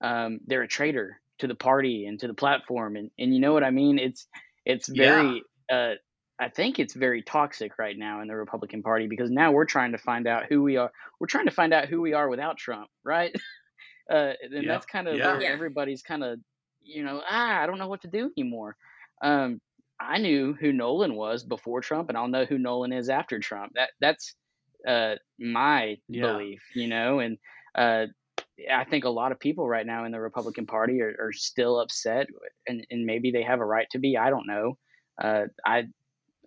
um, 0.00 0.38
they're 0.46 0.62
a 0.62 0.68
traitor 0.68 1.20
to 1.38 1.46
the 1.46 1.54
party 1.54 2.06
and 2.06 2.18
to 2.20 2.26
the 2.28 2.34
platform. 2.34 2.96
And, 2.96 3.10
and 3.18 3.34
you 3.34 3.40
know 3.40 3.52
what 3.52 3.64
I 3.64 3.70
mean? 3.70 3.98
It's, 3.98 4.26
it's 4.64 4.88
very, 4.88 5.42
uh, 5.70 5.94
I 6.38 6.48
think 6.48 6.78
it's 6.78 6.94
very 6.94 7.22
toxic 7.22 7.78
right 7.78 7.96
now 7.96 8.20
in 8.20 8.28
the 8.28 8.36
Republican 8.36 8.82
Party 8.82 9.06
because 9.06 9.30
now 9.30 9.52
we're 9.52 9.64
trying 9.66 9.92
to 9.92 9.98
find 9.98 10.26
out 10.26 10.44
who 10.48 10.62
we 10.62 10.76
are. 10.76 10.90
We're 11.20 11.26
trying 11.28 11.46
to 11.46 11.52
find 11.52 11.72
out 11.72 11.88
who 11.88 12.00
we 12.00 12.12
are 12.12 12.28
without 12.28 12.56
Trump, 12.56 12.88
right? 13.04 13.32
uh, 14.10 14.32
and 14.42 14.64
Yeah. 14.64 14.68
that's 14.68 14.86
kind 14.86 15.08
of 15.08 15.18
Yeah. 15.18 15.38
where 15.38 15.52
everybody's 15.52 16.02
kind 16.02 16.24
of, 16.24 16.38
you 16.82 17.04
know, 17.04 17.22
ah, 17.28 17.62
I 17.62 17.66
don't 17.66 17.78
know 17.78 17.88
what 17.88 18.02
to 18.02 18.08
do 18.08 18.30
anymore. 18.36 18.76
Um, 19.22 19.60
I 20.00 20.18
knew 20.18 20.54
who 20.54 20.72
Nolan 20.72 21.14
was 21.14 21.44
before 21.44 21.80
Trump, 21.80 22.08
and 22.08 22.18
I'll 22.18 22.28
know 22.28 22.44
who 22.44 22.58
Nolan 22.58 22.92
is 22.92 23.08
after 23.08 23.38
Trump. 23.38 23.72
That 23.76 23.90
that's 24.00 24.34
uh, 24.86 25.14
my 25.38 25.98
Yeah. 26.08 26.20
belief, 26.20 26.62
you 26.74 26.88
know, 26.88 27.20
and 27.20 27.38
uh, 27.74 28.06
I 28.72 28.84
think 28.84 29.04
a 29.04 29.10
lot 29.10 29.32
of 29.32 29.40
people 29.40 29.68
right 29.68 29.86
now 29.86 30.04
in 30.04 30.12
the 30.12 30.20
Republican 30.20 30.66
Party 30.66 31.00
are, 31.02 31.14
are 31.20 31.32
still 31.32 31.80
upset, 31.80 32.28
and, 32.66 32.86
and 32.90 33.04
maybe 33.04 33.30
they 33.30 33.42
have 33.42 33.60
a 33.60 33.64
right 33.66 33.86
to 33.90 33.98
be. 33.98 34.16
I 34.16 34.30
don't 34.30 34.46
know. 34.46 34.78
Uh, 35.22 35.44
I 35.66 35.84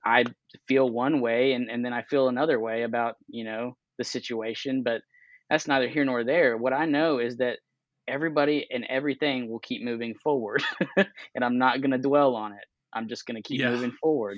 I 0.05 0.25
feel 0.67 0.89
one 0.89 1.19
way, 1.21 1.53
and, 1.53 1.69
and 1.69 1.83
then 1.83 1.93
I 1.93 2.03
feel 2.03 2.27
another 2.27 2.59
way 2.59 2.83
about 2.83 3.15
you 3.27 3.43
know 3.43 3.77
the 3.97 4.03
situation, 4.03 4.83
but 4.83 5.01
that's 5.49 5.67
neither 5.67 5.87
here 5.89 6.05
nor 6.05 6.23
there. 6.23 6.57
What 6.57 6.73
I 6.73 6.85
know 6.85 7.19
is 7.19 7.37
that 7.37 7.59
everybody 8.07 8.67
and 8.71 8.85
everything 8.89 9.49
will 9.49 9.59
keep 9.59 9.83
moving 9.83 10.15
forward, 10.23 10.63
and 10.97 11.43
I'm 11.43 11.57
not 11.57 11.81
going 11.81 11.91
to 11.91 11.97
dwell 11.97 12.35
on 12.35 12.53
it. 12.53 12.65
I'm 12.93 13.09
just 13.09 13.25
going 13.25 13.41
to 13.41 13.47
keep 13.47 13.61
Yeah. 13.61 13.69
moving 13.71 13.91
forward. 14.01 14.37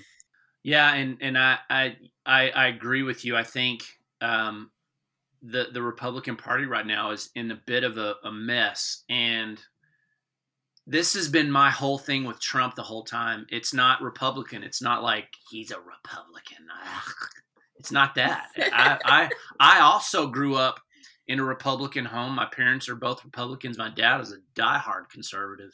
Yeah, 0.64 0.94
and 0.94 1.18
and 1.22 1.38
I 1.38 1.60
I 1.70 1.98
I, 2.26 2.50
I 2.50 2.68
agree 2.68 3.04
with 3.04 3.24
you. 3.26 3.36
I 3.38 3.44
think 3.44 3.84
um, 4.22 4.72
the 5.42 5.68
the 5.74 5.82
Republican 5.82 6.36
Party 6.36 6.66
right 6.66 6.86
now 6.86 7.12
is 7.12 7.30
in 7.36 7.52
a 7.52 7.62
bit 7.66 7.84
of 7.84 7.98
a, 7.98 8.16
a 8.24 8.32
mess, 8.32 9.04
and 9.10 9.60
this 10.86 11.14
has 11.14 11.30
been 11.30 11.52
my 11.52 11.70
whole 11.70 11.98
thing 11.98 12.26
with 12.26 12.40
Trump 12.40 12.76
the 12.76 12.84
whole 12.84 13.04
time. 13.04 13.46
It's 13.50 13.74
not 13.74 14.02
Republican. 14.02 14.64
It's 14.64 14.82
not 14.82 15.04
like 15.04 15.28
he's 15.50 15.72
a 15.72 15.78
Republican. 15.78 16.66
Ugh. 16.84 17.14
It's 17.78 17.92
not 17.92 18.16
that. 18.16 18.48
I, 18.58 18.98
I 19.06 19.30
I 19.60 19.80
also 19.80 20.28
grew 20.28 20.56
up 20.56 20.82
in 21.28 21.40
a 21.40 21.44
Republican 21.44 22.06
home. 22.06 22.36
My 22.36 22.48
parents 22.48 22.90
are 22.90 22.96
both 22.96 23.24
Republicans. 23.24 23.78
My 23.78 23.90
dad 23.90 24.20
is 24.20 24.34
a 24.34 24.60
diehard 24.60 25.10
conservative, 25.10 25.72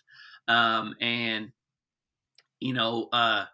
um, 0.48 0.96
and 1.02 1.52
you 2.60 2.74
know, 2.74 3.10
uh, 3.12 3.46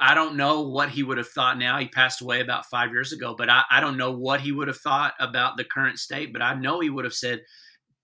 I 0.00 0.14
don't 0.14 0.36
know 0.36 0.62
what 0.62 0.90
he 0.90 1.02
would 1.02 1.18
have 1.18 1.28
thought. 1.28 1.58
Now 1.58 1.78
he 1.78 1.88
passed 1.88 2.20
away 2.22 2.40
about 2.40 2.66
five 2.66 2.90
years 2.90 3.12
ago, 3.12 3.34
but 3.36 3.50
I, 3.50 3.62
I 3.70 3.80
don't 3.80 3.96
know 3.96 4.12
what 4.12 4.40
he 4.40 4.52
would 4.52 4.68
have 4.68 4.78
thought 4.78 5.14
about 5.20 5.56
the 5.56 5.64
current 5.64 5.98
state. 5.98 6.32
But 6.32 6.42
I 6.42 6.54
know 6.54 6.80
he 6.80 6.90
would 6.90 7.04
have 7.04 7.14
said, 7.14 7.42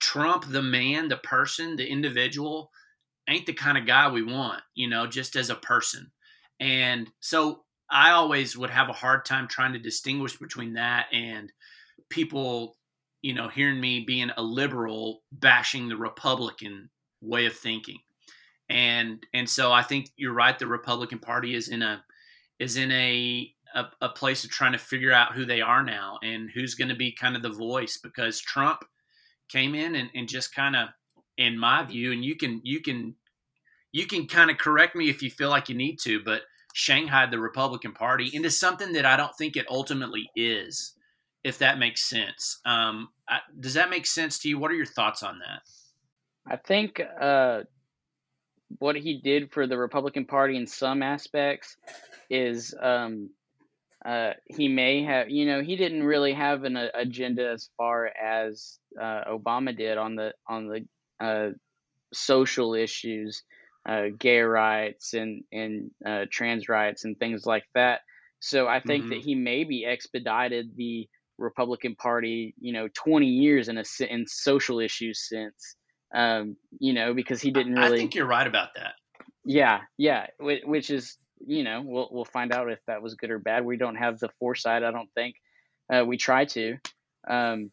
"Trump, 0.01 0.45
the 0.49 0.63
man, 0.63 1.09
the 1.09 1.17
person, 1.19 1.77
the 1.77 1.87
individual." 1.87 2.71
ain't 3.29 3.47
the 3.47 3.53
kind 3.53 3.79
of 3.79 3.87
guy 3.87 4.11
we 4.11 4.23
want, 4.23 4.63
you 4.75 4.89
know, 4.89 5.07
just 5.07 5.37
as 5.37 5.51
a 5.51 5.55
person. 5.55 6.11
And 6.61 7.09
so 7.21 7.65
I 7.91 8.11
always 8.11 8.57
would 8.57 8.71
have 8.71 8.89
a 8.89 8.95
hard 8.95 9.25
time 9.25 9.47
trying 9.47 9.75
to 9.75 9.79
distinguish 9.79 10.37
between 10.37 10.75
that 10.75 11.07
and 11.13 11.53
people, 12.11 12.77
you 13.23 13.35
know, 13.35 13.49
hearing 13.49 13.81
me 13.81 14.05
being 14.07 14.31
a 14.37 14.43
liberal 14.43 15.21
bashing 15.31 15.89
the 15.89 15.97
Republican 15.97 16.91
way 17.21 17.47
of 17.47 17.55
thinking. 17.55 17.99
And 18.71 19.25
and 19.33 19.49
so 19.49 19.73
I 19.73 19.83
think 19.83 20.11
you're 20.17 20.33
right 20.33 20.59
the 20.59 20.67
Republican 20.67 21.19
Party 21.19 21.55
is 21.55 21.69
in 21.69 21.83
a 21.83 22.05
is 22.59 22.77
in 22.77 22.91
a 22.93 23.53
a, 23.75 23.85
a 24.01 24.09
place 24.09 24.45
of 24.45 24.51
trying 24.51 24.73
to 24.73 24.79
figure 24.79 25.13
out 25.13 25.35
who 25.35 25.45
they 25.45 25.61
are 25.61 25.83
now 25.83 26.19
and 26.23 26.51
who's 26.51 26.75
going 26.75 26.89
to 26.89 26.95
be 26.95 27.13
kind 27.13 27.37
of 27.37 27.43
the 27.43 27.51
voice 27.51 27.99
because 28.03 28.41
Trump 28.41 28.85
came 29.49 29.75
in 29.75 29.95
and, 29.95 30.11
and 30.15 30.29
just 30.29 30.55
kind 30.55 30.75
of 30.77 30.89
in 31.37 31.57
my 31.57 31.85
view, 31.85 32.13
and 32.13 32.25
you 32.25 32.37
can 32.37 32.61
you 32.65 32.81
can 32.81 33.15
you 33.93 34.07
can 34.07 34.27
kind 34.27 34.51
of 34.51 34.59
correct 34.59 34.95
me 34.95 35.09
if 35.09 35.23
you 35.23 35.31
feel 35.31 35.49
like 35.49 35.69
you 35.69 35.75
need 35.75 35.99
to, 36.01 36.23
but 36.23 36.43
shanghai 36.75 37.27
the 37.27 37.39
Republican 37.39 37.93
Party 37.93 38.31
into 38.33 38.51
something 38.51 38.93
that 38.93 39.07
I 39.07 39.17
don't 39.17 39.35
think 39.37 39.57
it 39.57 39.67
ultimately 39.71 40.31
is, 40.37 40.95
if 41.45 41.59
that 41.59 41.79
makes 41.79 42.09
sense. 42.09 42.61
Um, 42.67 43.09
I, 43.29 43.39
does 43.59 43.75
that 43.75 43.89
make 43.89 44.07
sense 44.07 44.39
to 44.41 44.49
you? 44.49 44.59
What 44.59 44.71
are 44.71 44.77
your 44.77 44.87
thoughts 44.87 45.23
on 45.23 45.39
that? 45.39 45.63
I 46.47 46.57
think 46.57 47.01
uh, 47.21 47.63
what 48.79 48.97
he 48.97 49.19
did 49.19 49.51
for 49.51 49.67
the 49.67 49.79
Republican 49.79 50.25
Party 50.25 50.57
in 50.57 50.67
some 50.67 51.03
aspects 51.03 51.77
is 52.31 52.75
um, 52.81 53.31
uh, 54.05 54.33
he 54.47 54.69
may 54.69 55.03
have, 55.03 55.29
you 55.31 55.47
know, 55.47 55.63
he 55.63 55.77
didn't 55.77 56.03
really 56.03 56.33
have 56.33 56.65
an 56.65 56.77
uh, 56.77 56.89
agenda 56.95 57.51
as 57.51 57.71
far 57.77 58.07
as 58.07 58.79
uh, 59.01 59.25
Obama 59.29 59.77
did 59.77 59.99
on 59.99 60.15
the 60.15 60.33
on 60.47 60.69
the 60.69 60.85
uh, 61.25 61.51
social 62.13 62.75
issues, 62.75 63.43
uh, 63.89 64.07
gay 64.19 64.41
rights 64.41 65.15
and 65.15 65.43
and 65.53 65.91
uh, 66.07 66.27
trans 66.31 66.69
rights 66.69 67.05
and 67.05 67.19
things 67.19 67.45
like 67.45 67.65
that. 67.75 68.01
So 68.41 68.69
I 68.69 68.81
think 68.81 69.05
mm-hmm. 69.05 69.15
that 69.15 69.21
he 69.21 69.35
maybe 69.35 69.85
expedited 69.85 70.77
the 70.77 71.09
Republican 71.39 71.97
Party, 71.97 72.55
you 72.61 72.73
know, 72.73 72.89
20 72.95 73.27
years 73.27 73.69
in 73.69 73.79
a 73.79 73.85
in 74.09 74.27
social 74.27 74.79
issues 74.79 75.27
since, 75.29 75.77
um, 76.15 76.57
you 76.79 76.93
know, 76.93 77.15
because 77.15 77.41
he 77.41 77.51
didn't 77.51 77.75
really. 77.75 77.97
I 77.97 77.99
think 77.99 78.15
you're 78.15 78.27
right 78.27 78.47
about 78.47 78.71
that. 78.77 78.95
Yeah, 79.45 79.81
yeah, 79.97 80.27
which 80.39 80.91
is 80.91 81.17
you 81.47 81.65
know 81.65 81.83
we'll 81.85 82.09
we'll 82.11 82.25
find 82.25 82.53
out 82.53 82.71
if 82.71 82.81
that 82.87 83.03
was 83.03 83.15
good 83.15 83.31
or 83.31 83.39
bad. 83.39 83.65
We 83.65 83.77
don't 83.77 83.97
have 83.97 84.19
the 84.19 84.29
foresight. 84.39 84.83
I 84.83 84.91
don't 84.91 85.13
think 85.15 85.37
uh, 85.93 86.05
we 86.07 86.17
try 86.17 86.45
to. 86.47 86.77
Um, 87.29 87.71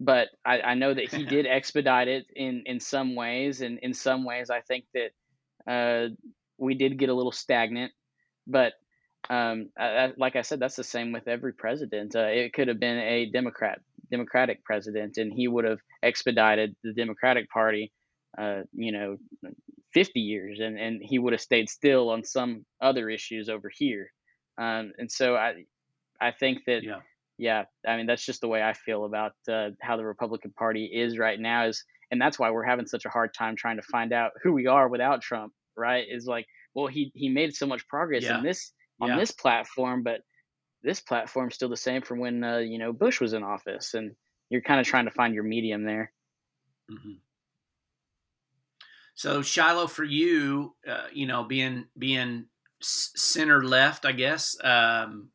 but 0.00 0.28
I, 0.44 0.60
I 0.60 0.74
know 0.74 0.92
that 0.92 1.12
he 1.12 1.24
did 1.24 1.46
expedite 1.48 2.08
it 2.08 2.26
in 2.34 2.64
in 2.66 2.80
some 2.80 3.14
ways, 3.14 3.60
and 3.60 3.78
in 3.78 3.94
some 3.94 4.24
ways, 4.24 4.50
I 4.50 4.60
think 4.60 4.84
that 4.94 5.10
uh, 5.70 6.08
we 6.58 6.74
did 6.74 6.98
get 6.98 7.08
a 7.08 7.14
little 7.14 7.32
stagnant. 7.32 7.92
But 8.46 8.74
um, 9.30 9.70
I, 9.78 10.12
like 10.16 10.36
I 10.36 10.42
said, 10.42 10.60
that's 10.60 10.76
the 10.76 10.84
same 10.84 11.12
with 11.12 11.28
every 11.28 11.54
president. 11.54 12.14
Uh, 12.14 12.26
it 12.26 12.52
could 12.52 12.68
have 12.68 12.80
been 12.80 12.98
a 12.98 13.26
Democrat, 13.26 13.80
Democratic 14.10 14.64
president, 14.64 15.16
and 15.16 15.32
he 15.32 15.48
would 15.48 15.64
have 15.64 15.80
expedited 16.02 16.74
the 16.82 16.92
Democratic 16.92 17.48
Party. 17.50 17.92
Uh, 18.36 18.62
you 18.72 18.90
know, 18.90 19.16
50 19.92 20.20
years, 20.20 20.58
and 20.60 20.78
and 20.78 21.00
he 21.02 21.18
would 21.18 21.32
have 21.32 21.40
stayed 21.40 21.68
still 21.68 22.10
on 22.10 22.24
some 22.24 22.64
other 22.80 23.08
issues 23.08 23.48
over 23.48 23.70
here. 23.72 24.10
Um, 24.58 24.92
and 24.98 25.10
so 25.10 25.36
I, 25.36 25.64
I 26.20 26.32
think 26.32 26.64
that. 26.66 26.82
Yeah 26.82 27.00
yeah, 27.38 27.64
I 27.86 27.96
mean 27.96 28.06
that's 28.06 28.24
just 28.24 28.40
the 28.40 28.48
way 28.48 28.62
I 28.62 28.72
feel 28.74 29.04
about 29.04 29.32
uh, 29.50 29.70
how 29.80 29.96
the 29.96 30.04
Republican 30.04 30.52
Party 30.52 30.84
is 30.84 31.18
right 31.18 31.38
now. 31.38 31.66
Is 31.66 31.84
and 32.10 32.20
that's 32.20 32.38
why 32.38 32.50
we're 32.50 32.64
having 32.64 32.86
such 32.86 33.04
a 33.04 33.08
hard 33.10 33.34
time 33.34 33.56
trying 33.56 33.76
to 33.76 33.82
find 33.82 34.12
out 34.12 34.32
who 34.42 34.52
we 34.52 34.66
are 34.66 34.88
without 34.88 35.20
Trump. 35.20 35.52
Right? 35.76 36.06
Is 36.08 36.26
like, 36.26 36.46
well, 36.74 36.86
he 36.86 37.10
he 37.14 37.28
made 37.28 37.54
so 37.54 37.66
much 37.66 37.86
progress 37.88 38.22
yeah. 38.22 38.38
in 38.38 38.44
this 38.44 38.72
on 39.00 39.10
yeah. 39.10 39.18
this 39.18 39.32
platform, 39.32 40.02
but 40.02 40.20
this 40.84 41.00
platform's 41.00 41.54
still 41.54 41.70
the 41.70 41.76
same 41.76 42.02
from 42.02 42.18
when 42.20 42.44
uh, 42.44 42.58
you 42.58 42.78
know 42.78 42.92
Bush 42.92 43.20
was 43.20 43.32
in 43.32 43.42
office, 43.42 43.94
and 43.94 44.14
you're 44.50 44.60
kind 44.60 44.80
of 44.80 44.86
trying 44.86 45.06
to 45.06 45.10
find 45.10 45.34
your 45.34 45.42
medium 45.42 45.84
there. 45.84 46.12
Mm-hmm. 46.90 47.14
So 49.14 49.42
Shiloh, 49.42 49.86
for 49.86 50.04
you, 50.04 50.74
uh, 50.88 51.06
you 51.12 51.26
know, 51.26 51.44
being 51.44 51.86
being 51.98 52.46
center 52.80 53.64
left, 53.64 54.04
I 54.04 54.12
guess. 54.12 54.56
Um, 54.62 55.30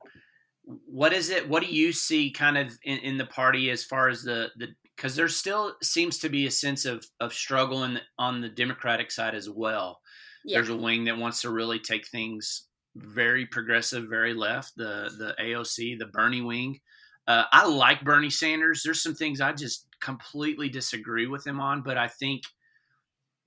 what 0.64 1.14
is 1.14 1.30
it? 1.30 1.50
What 1.50 1.64
do 1.64 1.70
you 1.70 1.92
see 1.92 2.30
kind 2.32 2.58
of 2.58 2.78
in, 2.84 3.00
in 3.00 3.18
the 3.18 3.26
party 3.26 3.72
as 3.72 3.84
far 3.84 4.08
as 4.08 4.22
the 4.22 4.52
the 4.58 4.68
because 4.96 5.16
there 5.16 5.30
still 5.30 5.76
seems 5.82 6.20
to 6.20 6.30
be 6.30 6.46
a 6.46 6.52
sense 6.52 6.86
of 6.86 7.06
of 7.20 7.34
struggle 7.34 7.84
in 7.86 7.96
the, 7.96 8.02
on 8.20 8.42
the 8.42 8.50
Democratic 8.50 9.12
side 9.12 9.34
as 9.34 9.50
well. 9.50 10.00
Yeah. 10.46 10.58
There's 10.58 10.70
a 10.70 10.78
wing 10.78 11.06
that 11.06 11.18
wants 11.18 11.42
to 11.42 11.50
really 11.50 11.80
take 11.80 12.08
things 12.08 12.69
very 12.96 13.46
progressive, 13.46 14.10
very 14.10 14.34
left. 14.34 14.74
The 14.76 15.12
the 15.18 15.36
AOC, 15.42 16.00
the 16.00 16.08
Bernie 16.08 16.42
wing. 16.42 16.80
Uh, 17.28 17.44
I 17.52 17.68
like 17.68 18.04
Bernie 18.04 18.32
Sanders. 18.32 18.82
There's 18.84 19.04
some 19.04 19.14
things 19.14 19.40
I 19.40 19.54
just 19.54 19.88
completely 20.02 20.70
disagree 20.70 21.28
with 21.28 21.46
him 21.46 21.60
on, 21.60 21.84
but 21.84 21.98
I 21.98 22.08
think 22.08 22.44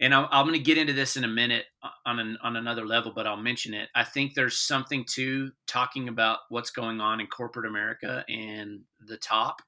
and 0.02 0.12
I'm, 0.12 0.26
I'm 0.32 0.46
going 0.46 0.58
to 0.58 0.64
get 0.64 0.78
into 0.78 0.92
this 0.92 1.16
in 1.16 1.22
a 1.22 1.28
minute 1.28 1.64
on 2.04 2.18
an, 2.18 2.36
on 2.42 2.56
another 2.56 2.84
level, 2.84 3.12
but 3.14 3.26
I'll 3.26 3.36
mention 3.36 3.72
it. 3.72 3.88
I 3.94 4.02
think 4.02 4.34
there's 4.34 4.58
something 4.58 5.04
to 5.12 5.52
talking 5.68 6.08
about 6.08 6.40
what's 6.48 6.70
going 6.70 7.00
on 7.00 7.20
in 7.20 7.28
corporate 7.28 7.66
America 7.66 8.24
and 8.28 8.80
the 9.06 9.16
top. 9.16 9.62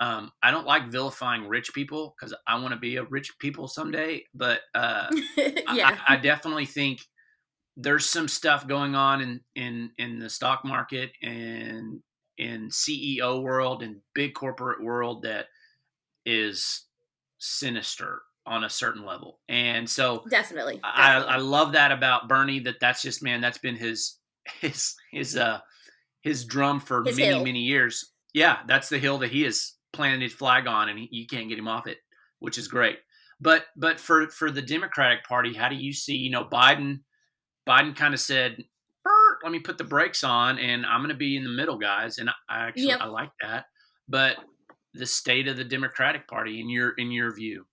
Um, 0.00 0.32
I 0.42 0.50
don't 0.50 0.66
like 0.66 0.90
vilifying 0.90 1.46
rich 1.46 1.72
people 1.72 2.14
because 2.18 2.34
I 2.46 2.58
want 2.58 2.74
to 2.74 2.78
be 2.78 2.96
a 2.96 3.04
rich 3.04 3.38
people 3.38 3.68
someday, 3.68 4.24
but 4.34 4.60
uh, 4.74 5.08
yeah. 5.36 5.96
I, 6.08 6.14
I, 6.14 6.16
definitely 6.16 6.66
think 6.66 7.00
there's 7.78 8.04
some 8.04 8.28
stuff 8.28 8.66
going 8.66 8.94
on 8.94 9.20
in 9.20 9.40
in 9.54 9.90
in 9.96 10.18
the 10.18 10.28
stock 10.28 10.64
market 10.64 11.12
and 11.22 12.00
in 12.36 12.68
CEO 12.68 13.42
world 13.42 13.82
and 13.82 14.00
big 14.14 14.34
corporate 14.34 14.82
world 14.82 15.22
that 15.22 15.46
is 16.26 16.84
sinister 17.38 18.22
on 18.46 18.64
a 18.64 18.70
certain 18.70 19.04
level. 19.04 19.40
And 19.48 19.88
so 19.88 20.24
definitely, 20.30 20.76
definitely. 20.76 20.80
I, 20.82 21.20
I 21.20 21.36
love 21.36 21.72
that 21.72 21.92
about 21.92 22.28
Bernie 22.28 22.60
that 22.60 22.80
that's 22.80 23.02
just, 23.02 23.22
man, 23.22 23.40
that's 23.40 23.58
been 23.58 23.76
his, 23.76 24.18
his, 24.60 24.94
his, 25.12 25.36
uh, 25.36 25.60
his 26.22 26.44
drum 26.44 26.80
for 26.80 27.04
his 27.04 27.16
many, 27.16 27.28
hill. 27.28 27.44
many 27.44 27.60
years. 27.60 28.12
Yeah. 28.32 28.58
That's 28.66 28.88
the 28.88 28.98
hill 28.98 29.18
that 29.18 29.30
he 29.30 29.42
has 29.42 29.74
planted 29.92 30.22
his 30.22 30.32
flag 30.32 30.66
on 30.66 30.88
and 30.88 30.98
he, 30.98 31.08
you 31.10 31.26
can't 31.26 31.48
get 31.48 31.58
him 31.58 31.68
off 31.68 31.86
it, 31.86 31.98
which 32.38 32.56
is 32.56 32.68
great. 32.68 32.98
But, 33.40 33.66
but 33.76 34.00
for, 34.00 34.28
for 34.28 34.50
the 34.50 34.62
Democratic 34.62 35.24
party, 35.24 35.54
how 35.54 35.68
do 35.68 35.76
you 35.76 35.92
see, 35.92 36.16
you 36.16 36.30
know, 36.30 36.44
Biden, 36.44 37.00
Biden 37.68 37.94
kind 37.94 38.14
of 38.14 38.20
said, 38.20 38.64
let 39.42 39.52
me 39.52 39.58
put 39.60 39.78
the 39.78 39.84
brakes 39.84 40.24
on 40.24 40.58
and 40.58 40.84
I'm 40.86 41.00
going 41.00 41.10
to 41.10 41.14
be 41.14 41.36
in 41.36 41.44
the 41.44 41.50
middle 41.50 41.78
guys. 41.78 42.18
And 42.18 42.28
I 42.28 42.66
actually, 42.66 42.88
yep. 42.88 43.00
I 43.00 43.06
like 43.06 43.30
that, 43.42 43.66
but 44.08 44.36
the 44.94 45.06
state 45.06 45.46
of 45.46 45.56
the 45.56 45.64
Democratic 45.64 46.26
party 46.26 46.60
in 46.60 46.68
your, 46.68 46.90
in 46.98 47.10
your 47.10 47.34
view 47.34 47.66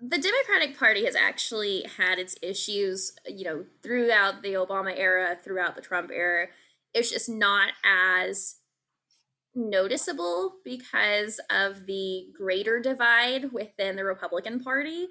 the 0.00 0.18
Democratic 0.18 0.78
Party 0.78 1.04
has 1.04 1.14
actually 1.14 1.84
had 1.98 2.18
its 2.18 2.34
issues, 2.42 3.12
you 3.26 3.44
know, 3.44 3.64
throughout 3.82 4.42
the 4.42 4.54
Obama 4.54 4.94
era, 4.96 5.36
throughout 5.42 5.76
the 5.76 5.82
Trump 5.82 6.10
era. 6.10 6.46
It's 6.94 7.10
just 7.10 7.28
not 7.28 7.72
as 7.84 8.56
noticeable 9.54 10.54
because 10.64 11.38
of 11.50 11.86
the 11.86 12.28
greater 12.36 12.80
divide 12.80 13.52
within 13.52 13.96
the 13.96 14.04
Republican 14.04 14.60
Party. 14.60 15.08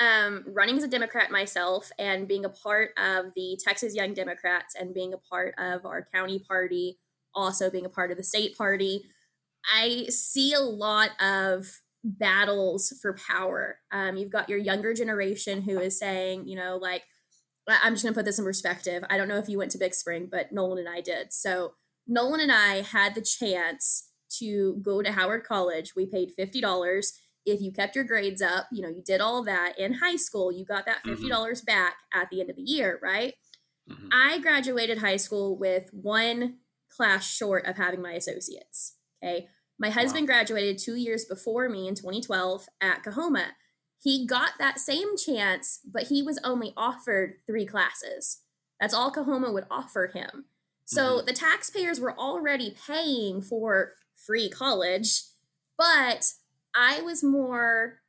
Um, 0.00 0.44
running 0.46 0.76
as 0.76 0.84
a 0.84 0.88
Democrat 0.88 1.32
myself 1.32 1.90
and 1.98 2.28
being 2.28 2.44
a 2.44 2.48
part 2.48 2.90
of 2.96 3.32
the 3.34 3.58
Texas 3.62 3.96
Young 3.96 4.14
Democrats 4.14 4.76
and 4.78 4.94
being 4.94 5.12
a 5.12 5.18
part 5.18 5.54
of 5.58 5.84
our 5.84 6.06
county 6.14 6.38
party, 6.38 6.98
also 7.34 7.68
being 7.68 7.84
a 7.84 7.90
part 7.90 8.12
of 8.12 8.16
the 8.16 8.22
state 8.22 8.56
party, 8.56 9.02
I 9.74 10.06
see 10.08 10.52
a 10.52 10.60
lot 10.60 11.10
of 11.20 11.66
battles 12.04 12.96
for 13.02 13.14
power. 13.14 13.80
Um, 13.90 14.16
you've 14.16 14.30
got 14.30 14.48
your 14.48 14.58
younger 14.58 14.94
generation 14.94 15.62
who 15.62 15.78
is 15.80 15.98
saying, 15.98 16.46
you 16.46 16.56
know, 16.56 16.76
like, 16.76 17.02
I'm 17.68 17.94
just 17.94 18.02
going 18.02 18.14
to 18.14 18.18
put 18.18 18.24
this 18.24 18.38
in 18.38 18.44
perspective. 18.44 19.04
I 19.10 19.18
don't 19.18 19.28
know 19.28 19.36
if 19.36 19.48
you 19.48 19.58
went 19.58 19.72
to 19.72 19.78
Big 19.78 19.94
Spring, 19.94 20.28
but 20.30 20.52
Nolan 20.52 20.78
and 20.78 20.88
I 20.88 21.00
did. 21.00 21.32
So 21.32 21.74
Nolan 22.06 22.40
and 22.40 22.52
I 22.52 22.80
had 22.80 23.14
the 23.14 23.20
chance 23.20 24.10
to 24.38 24.76
go 24.82 25.02
to 25.02 25.12
Howard 25.12 25.44
College. 25.44 25.94
We 25.94 26.06
paid 26.06 26.32
$50. 26.38 27.12
If 27.50 27.60
you 27.60 27.72
kept 27.72 27.94
your 27.94 28.04
grades 28.04 28.42
up, 28.42 28.66
you 28.72 28.82
know, 28.82 28.88
you 28.88 29.02
did 29.04 29.20
all 29.20 29.42
that 29.44 29.78
in 29.78 29.94
high 29.94 30.16
school, 30.16 30.52
you 30.52 30.64
got 30.64 30.86
that 30.86 31.02
$50 31.04 31.16
mm-hmm. 31.16 31.32
mm-hmm. 31.32 31.64
back 31.66 31.96
at 32.12 32.28
the 32.30 32.40
end 32.40 32.50
of 32.50 32.56
the 32.56 32.62
year, 32.62 32.98
right? 33.02 33.34
mm-hmm. 33.90 34.08
I 34.12 34.38
graduated 34.38 34.98
high 34.98 35.16
school 35.16 35.56
with 35.56 35.90
one 35.92 36.58
class 36.94 37.28
short 37.28 37.66
of 37.66 37.76
having 37.76 38.02
my 38.02 38.12
associates. 38.12 38.96
Okay. 39.22 39.48
My 39.78 39.90
husband 39.90 40.28
wow. 40.28 40.34
graduated 40.34 40.78
two 40.78 40.96
years 40.96 41.24
before 41.24 41.68
me 41.68 41.86
in 41.86 41.94
2012 41.94 42.66
at 42.80 43.02
Coahoma. 43.02 43.50
He 44.00 44.26
got 44.26 44.52
that 44.58 44.78
same 44.78 45.16
chance, 45.16 45.80
but 45.84 46.04
he 46.04 46.22
was 46.22 46.40
only 46.44 46.72
offered 46.76 47.34
three 47.46 47.66
classes. 47.66 48.42
That's 48.80 48.94
all 48.94 49.10
Coahoma 49.10 49.52
would 49.52 49.66
offer 49.70 50.10
him. 50.12 50.46
So 50.84 51.18
mm-hmm. 51.18 51.26
the 51.26 51.32
taxpayers 51.32 52.00
were 52.00 52.18
already 52.18 52.74
paying 52.86 53.42
for 53.42 53.94
free 54.16 54.48
college, 54.48 55.22
but 55.76 56.32
I 56.74 57.00
was 57.02 57.22
more 57.22 58.00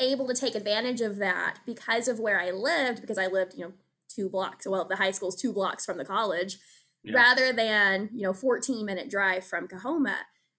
able 0.00 0.26
to 0.26 0.34
take 0.34 0.54
advantage 0.54 1.00
of 1.00 1.16
that 1.18 1.58
because 1.66 2.08
of 2.08 2.18
where 2.18 2.40
I 2.40 2.50
lived, 2.50 3.00
because 3.00 3.18
I 3.18 3.26
lived, 3.26 3.54
you 3.54 3.64
know, 3.64 3.72
two 4.08 4.28
blocks. 4.28 4.66
Well, 4.66 4.86
the 4.86 4.96
high 4.96 5.10
school's 5.10 5.40
two 5.40 5.52
blocks 5.52 5.84
from 5.84 5.98
the 5.98 6.04
college, 6.04 6.58
yeah. 7.02 7.14
rather 7.14 7.52
than, 7.52 8.10
you 8.12 8.22
know, 8.22 8.32
14 8.32 8.84
minute 8.84 9.10
drive 9.10 9.44
from 9.44 9.68
Coahoma. 9.68 10.16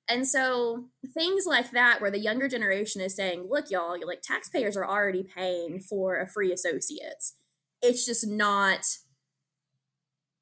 And 0.07 0.27
so 0.27 0.85
things 1.13 1.45
like 1.47 1.71
that, 1.71 1.99
where 1.99 2.11
the 2.11 2.19
younger 2.19 2.47
generation 2.47 3.01
is 3.01 3.15
saying, 3.15 3.47
look, 3.49 3.71
y'all, 3.71 3.97
you're 3.97 4.07
like 4.07 4.21
taxpayers 4.21 4.77
are 4.77 4.87
already 4.87 5.23
paying 5.23 5.79
for 5.79 6.19
a 6.19 6.27
free 6.27 6.51
associates. 6.51 7.35
It's 7.81 8.05
just 8.05 8.27
not 8.27 8.85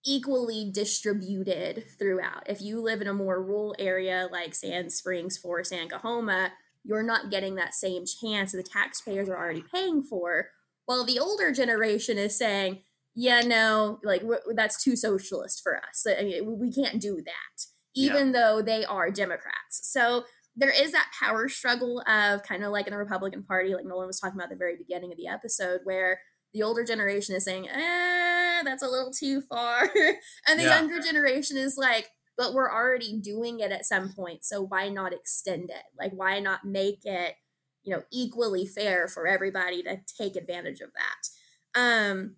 equally 0.06 0.70
distributed 0.72 1.86
throughout. 1.98 2.44
If 2.48 2.62
you 2.62 2.82
live 2.82 3.02
in 3.02 3.08
a 3.08 3.14
more 3.14 3.42
rural 3.42 3.76
area 3.80 4.28
like 4.32 4.54
Sand 4.54 4.92
Springs, 4.92 5.40
Forsan, 5.44 5.82
and 5.82 5.92
Coahoma, 5.92 6.52
you're 6.84 7.04
not 7.04 7.32
getting 7.32 7.56
that 7.56 7.74
same 7.74 8.06
chance 8.06 8.52
that 8.52 8.58
the 8.58 8.70
taxpayers 8.70 9.30
are 9.30 9.38
already 9.38 9.64
paying 9.74 10.04
for. 10.04 10.50
While 10.86 11.06
the 11.06 11.20
older 11.20 11.52
generation 11.52 12.18
is 12.18 12.38
saying, 12.38 12.82
yeah, 13.16 13.42
no, 13.42 14.00
like 14.04 14.24
that's 14.54 14.84
too 14.84 14.96
socialist 14.96 15.62
for 15.64 15.78
us. 15.78 16.06
I 16.06 16.24
mean, 16.24 16.60
we 16.60 16.72
can't 16.72 17.02
do 17.02 17.22
that 17.24 17.66
even 17.96 18.28
yeah. 18.28 18.34
though 18.34 18.62
they 18.62 18.86
are 18.86 19.12
Democrats. 19.12 19.82
So 19.84 20.24
there 20.56 20.70
is 20.70 20.92
that 20.92 21.12
power 21.20 21.50
struggle 21.50 22.04
of 22.08 22.44
kind 22.44 22.64
of 22.64 22.72
like 22.72 22.88
in 22.88 22.92
the 22.92 22.98
Republican 22.98 23.44
Party, 23.44 23.74
like 23.74 23.86
Nolan 23.86 24.08
was 24.08 24.20
talking 24.20 24.38
about 24.38 24.46
at 24.46 24.52
the 24.52 24.56
very 24.56 24.76
beginning 24.76 25.12
of 25.12 25.18
the 25.18 25.28
episode, 25.28 25.82
where 25.84 26.20
the 26.54 26.64
older 26.64 26.84
generation 26.84 27.36
is 27.36 27.46
saying, 27.46 27.68
eh, 27.70 28.64
that's 28.64 28.84
a 28.84 28.88
little 28.88 29.12
too 29.12 29.42
far. 29.42 29.84
and 30.48 30.60
the 30.60 30.64
yeah. 30.64 30.80
younger 30.80 31.00
generation 31.00 31.58
is 31.58 31.78
like, 31.78 32.10
but 32.38 32.54
we're 32.54 32.72
already 32.72 33.18
doing 33.20 33.60
it 33.60 33.72
at 33.72 33.86
some 33.86 34.14
point. 34.14 34.44
So 34.44 34.62
why 34.62 34.90
not 34.90 35.14
extend 35.14 35.70
it? 35.70 35.84
Like, 35.98 36.12
why 36.14 36.40
not 36.40 36.66
make 36.66 37.02
it, 37.06 37.36
you 37.84 37.96
know, 37.96 38.04
equally 38.12 38.66
fair 38.66 39.08
for 39.08 39.28
everybody 39.28 39.84
to 39.84 40.00
take 40.20 40.36
advantage 40.36 40.82
of 40.82 40.90
that? 40.94 41.80
Um, 41.80 42.36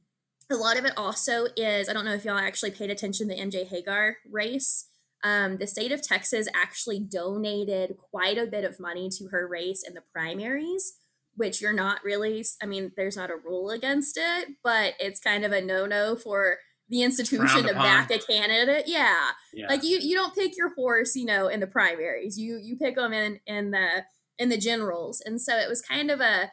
a 0.49 0.55
lot 0.55 0.77
of 0.77 0.85
it 0.85 0.93
also 0.97 1.47
is, 1.55 1.89
I 1.89 1.93
don't 1.93 2.05
know 2.05 2.13
if 2.13 2.25
y'all 2.25 2.37
actually 2.37 2.71
paid 2.71 2.89
attention 2.89 3.27
to 3.27 3.35
the 3.35 3.41
MJ 3.41 3.69
Hegar 3.69 4.15
race 4.29 4.87
um, 5.25 5.57
the 5.57 5.65
state 5.65 5.91
of 5.91 6.03
Texas 6.03 6.47
actually 6.53 6.99
donated 6.99 7.97
quite 8.11 8.37
a 8.37 8.45
bit 8.45 8.63
of 8.63 8.79
money 8.79 9.09
to 9.17 9.29
her 9.29 9.47
race 9.47 9.83
in 9.85 9.95
the 9.95 10.03
primaries, 10.13 10.97
which 11.35 11.61
you're 11.61 11.73
not 11.73 12.03
really, 12.03 12.45
I 12.61 12.65
mean, 12.65 12.91
there's 12.95 13.17
not 13.17 13.29
a 13.29 13.35
rule 13.35 13.69
against 13.69 14.17
it, 14.17 14.49
but 14.63 14.93
it's 14.99 15.19
kind 15.19 15.45
of 15.45 15.51
a 15.51 15.61
no 15.61 15.85
no 15.85 16.15
for 16.15 16.57
the 16.89 17.01
institution 17.01 17.63
to 17.63 17.73
back 17.73 18.11
a 18.11 18.19
candidate. 18.19 18.85
Yeah. 18.87 19.31
yeah. 19.53 19.67
Like 19.67 19.83
you, 19.83 19.97
you 19.99 20.15
don't 20.15 20.35
pick 20.35 20.55
your 20.55 20.73
horse, 20.75 21.15
you 21.15 21.25
know, 21.25 21.47
in 21.47 21.59
the 21.59 21.67
primaries. 21.67 22.37
You, 22.37 22.59
you 22.61 22.77
pick 22.77 22.95
them 22.95 23.11
in, 23.11 23.39
in 23.47 23.71
the, 23.71 24.03
in 24.37 24.49
the 24.49 24.57
generals. 24.57 25.21
And 25.25 25.41
so 25.41 25.57
it 25.57 25.67
was 25.67 25.81
kind 25.81 26.11
of 26.11 26.21
a, 26.21 26.51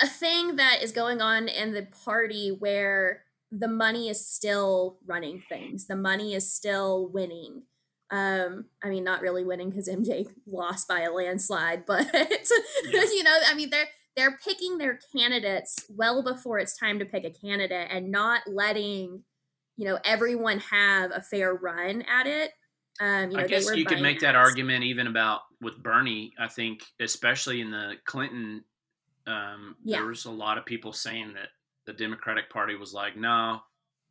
a 0.00 0.06
thing 0.06 0.56
that 0.56 0.82
is 0.82 0.92
going 0.92 1.20
on 1.20 1.48
in 1.48 1.72
the 1.72 1.86
party 2.04 2.54
where 2.56 3.24
the 3.50 3.68
money 3.68 4.08
is 4.08 4.26
still 4.26 4.98
running 5.06 5.42
things. 5.48 5.86
The 5.86 5.96
money 5.96 6.34
is 6.34 6.52
still 6.52 7.08
winning. 7.12 7.62
Um, 8.14 8.66
I 8.80 8.90
mean, 8.90 9.02
not 9.02 9.22
really 9.22 9.44
winning 9.44 9.70
because 9.70 9.88
MJ 9.88 10.28
lost 10.46 10.86
by 10.86 11.00
a 11.00 11.10
landslide, 11.10 11.84
but 11.86 12.06
yeah. 12.12 12.24
you 12.92 13.24
know, 13.24 13.36
I 13.46 13.54
mean, 13.54 13.70
they're 13.70 13.88
they're 14.16 14.38
picking 14.44 14.78
their 14.78 15.00
candidates 15.16 15.84
well 15.88 16.22
before 16.22 16.58
it's 16.58 16.76
time 16.76 17.00
to 17.00 17.04
pick 17.04 17.24
a 17.24 17.30
candidate 17.30 17.88
and 17.90 18.12
not 18.12 18.42
letting 18.46 19.24
you 19.76 19.84
know 19.84 19.98
everyone 20.04 20.60
have 20.60 21.10
a 21.10 21.20
fair 21.20 21.54
run 21.54 22.02
at 22.02 22.26
it. 22.26 22.52
Um, 23.00 23.32
you 23.32 23.36
know, 23.36 23.42
I 23.42 23.46
guess 23.48 23.74
you 23.74 23.84
could 23.84 24.00
make 24.00 24.20
that 24.20 24.36
argument 24.36 24.84
even 24.84 25.08
about 25.08 25.40
with 25.60 25.82
Bernie. 25.82 26.32
I 26.38 26.46
think, 26.46 26.84
especially 27.00 27.60
in 27.60 27.72
the 27.72 27.94
Clinton, 28.04 28.62
um, 29.26 29.74
yeah. 29.82 29.96
there 29.96 30.06
was 30.06 30.26
a 30.26 30.30
lot 30.30 30.58
of 30.58 30.64
people 30.64 30.92
saying 30.92 31.32
that 31.34 31.48
the 31.86 31.92
Democratic 31.92 32.48
Party 32.50 32.76
was 32.76 32.92
like, 32.92 33.16
no, 33.16 33.60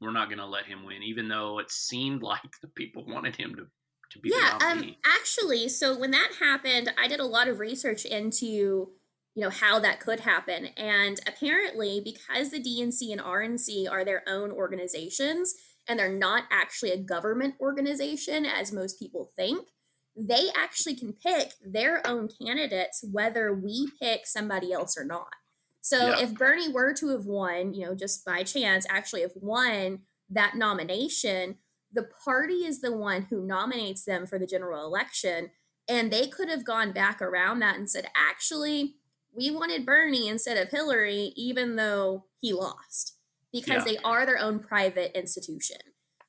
we're 0.02 0.12
not 0.12 0.28
going 0.28 0.40
to 0.40 0.46
let 0.46 0.66
him 0.66 0.86
win, 0.86 1.02
even 1.04 1.30
though 1.30 1.60
it 1.60 1.72
seemed 1.72 2.22
like 2.24 2.42
the 2.62 2.68
people 2.68 3.06
wanted 3.08 3.36
him 3.36 3.56
to, 3.56 3.68
to 4.14 4.20
be 4.20 4.32
yeah, 4.34 4.58
um, 4.62 4.96
actually, 5.06 5.68
so 5.70 5.98
when 5.98 6.12
that 6.12 6.34
happened, 6.40 6.94
I 6.98 7.08
did 7.08 7.20
a 7.20 7.26
lot 7.26 7.48
of 7.48 7.60
research 7.60 8.06
into, 8.06 8.46
you 8.46 8.92
know, 9.36 9.50
how 9.50 9.80
that 9.80 10.00
could 10.00 10.22
happen. 10.22 10.68
And 10.78 11.20
apparently, 11.28 12.02
because 12.04 12.52
the 12.52 12.60
DNC 12.60 13.12
and 13.12 13.22
RNC 13.22 13.92
are 13.92 14.06
their 14.06 14.24
own 14.28 14.52
organizations 14.52 15.54
and 15.88 16.00
they're 16.00 16.14
not 16.14 16.44
actually 16.52 16.92
a 16.92 16.98
government 16.98 17.56
organization, 17.60 18.46
as 18.46 18.72
most 18.72 19.00
people 19.00 19.32
think, 19.36 19.68
they 20.16 20.50
actually 20.56 20.96
can 20.96 21.14
pick 21.14 21.54
their 21.66 22.06
own 22.06 22.30
candidates 22.42 23.04
whether 23.12 23.52
we 23.54 23.90
pick 24.00 24.26
somebody 24.26 24.72
else 24.72 24.96
or 24.96 25.04
not. 25.04 25.34
So 25.82 26.10
yeah. 26.10 26.20
if 26.20 26.36
Bernie 26.36 26.72
were 26.72 26.94
to 26.94 27.10
have 27.10 27.26
won, 27.26 27.74
you 27.74 27.86
know, 27.86 27.96
just 27.96 28.24
by 28.24 28.44
chance, 28.44 28.86
actually 28.90 29.22
have 29.22 29.34
won 29.36 30.02
that 30.30 30.56
nomination, 30.56 31.58
the 31.94 32.10
party 32.24 32.66
is 32.66 32.82
the 32.82 32.96
one 32.96 33.28
who 33.30 33.46
nominates 33.46 34.04
them 34.04 34.26
for 34.26 34.40
the 34.40 34.48
general 34.48 34.86
election. 34.86 35.52
And 35.88 36.12
they 36.12 36.28
could 36.28 36.50
have 36.50 36.66
gone 36.66 36.92
back 36.92 37.22
around 37.22 37.60
that 37.60 37.78
and 37.78 37.90
said, 37.90 38.08
actually, 38.16 38.96
we 39.36 39.52
wanted 39.52 39.86
Bernie 39.86 40.28
instead 40.28 40.58
of 40.58 40.70
Hillary, 40.70 41.34
even 41.36 41.76
though 41.76 42.26
he 42.40 42.54
lost, 42.54 43.18
because 43.52 43.86
yeah. 43.86 43.94
they 43.94 43.98
are 44.04 44.26
their 44.26 44.40
own 44.40 44.60
private 44.60 45.18
institution. 45.18 45.78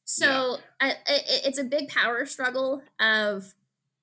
So 0.04 0.58
yeah. 0.82 0.94
I, 1.06 1.20
it's 1.44 1.58
a 1.58 1.64
big 1.64 1.88
power 1.88 2.26
struggle 2.26 2.82
of 3.00 3.54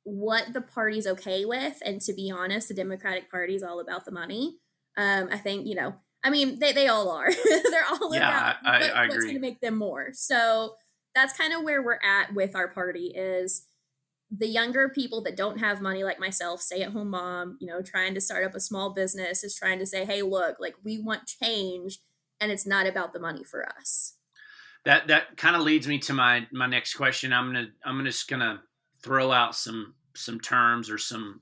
what 0.04 0.54
the 0.54 0.62
party's 0.62 1.06
okay 1.06 1.46
with. 1.46 1.82
And 1.86 2.02
to 2.02 2.14
be 2.14 2.32
honest, 2.32 2.68
the 2.68 2.74
Democratic 2.74 3.30
Party 3.30 3.56
is 3.56 3.64
all 3.64 3.80
about 3.80 4.06
the 4.06 4.12
money. 4.12 4.58
Um, 4.98 5.30
I 5.32 5.38
think 5.38 5.68
you 5.68 5.76
know. 5.76 5.96
I 6.24 6.30
mean, 6.30 6.60
they 6.60 6.72
they 6.72 6.88
all 6.88 7.10
are. 7.10 7.32
They're 7.72 7.86
all 7.90 8.14
yeah, 8.14 8.30
about 8.30 8.56
I, 8.64 8.80
what, 8.80 8.96
I 8.96 9.08
what's 9.08 9.24
going 9.24 9.36
to 9.36 9.40
make 9.40 9.60
them 9.60 9.76
more. 9.76 10.10
So 10.14 10.76
that's 11.14 11.38
kind 11.38 11.54
of 11.54 11.64
where 11.64 11.82
we're 11.82 12.00
at 12.04 12.34
with 12.34 12.56
our 12.56 12.68
party 12.68 13.08
is 13.16 13.68
the 14.30 14.48
younger 14.48 14.88
people 14.88 15.22
that 15.22 15.36
don't 15.36 15.60
have 15.60 15.82
money 15.82 16.04
like 16.04 16.20
myself 16.20 16.62
stay 16.62 16.82
at 16.82 16.92
home 16.92 17.10
mom 17.10 17.58
you 17.60 17.68
know 17.68 17.82
trying 17.82 18.14
to 18.14 18.22
start 18.22 18.46
up 18.46 18.56
a 18.56 18.60
small 18.60 18.94
business 18.94 19.44
is 19.44 19.56
trying 19.56 19.80
to 19.80 19.86
say 19.86 20.06
hey 20.06 20.22
look 20.22 20.58
like 20.60 20.76
we 20.84 21.00
want 21.00 21.28
change 21.28 22.00
and 22.40 22.52
it's 22.52 22.66
not 22.66 22.88
about 22.88 23.14
the 23.14 23.20
money 23.20 23.44
for 23.44 23.68
us 23.78 24.16
that 24.86 25.08
that 25.08 25.36
kind 25.38 25.56
of 25.56 25.62
leads 25.62 25.88
me 25.88 26.00
to 26.00 26.14
my 26.14 26.48
my 26.52 26.68
next 26.68 26.94
question 26.94 27.34
i'm 27.34 27.48
gonna 27.48 27.68
i'm 27.86 28.04
just 28.06 28.28
gonna 28.30 28.62
throw 29.04 29.32
out 29.32 29.56
some 29.56 29.94
some 30.16 30.40
terms 30.40 30.90
or 30.90 30.98
some 30.98 31.42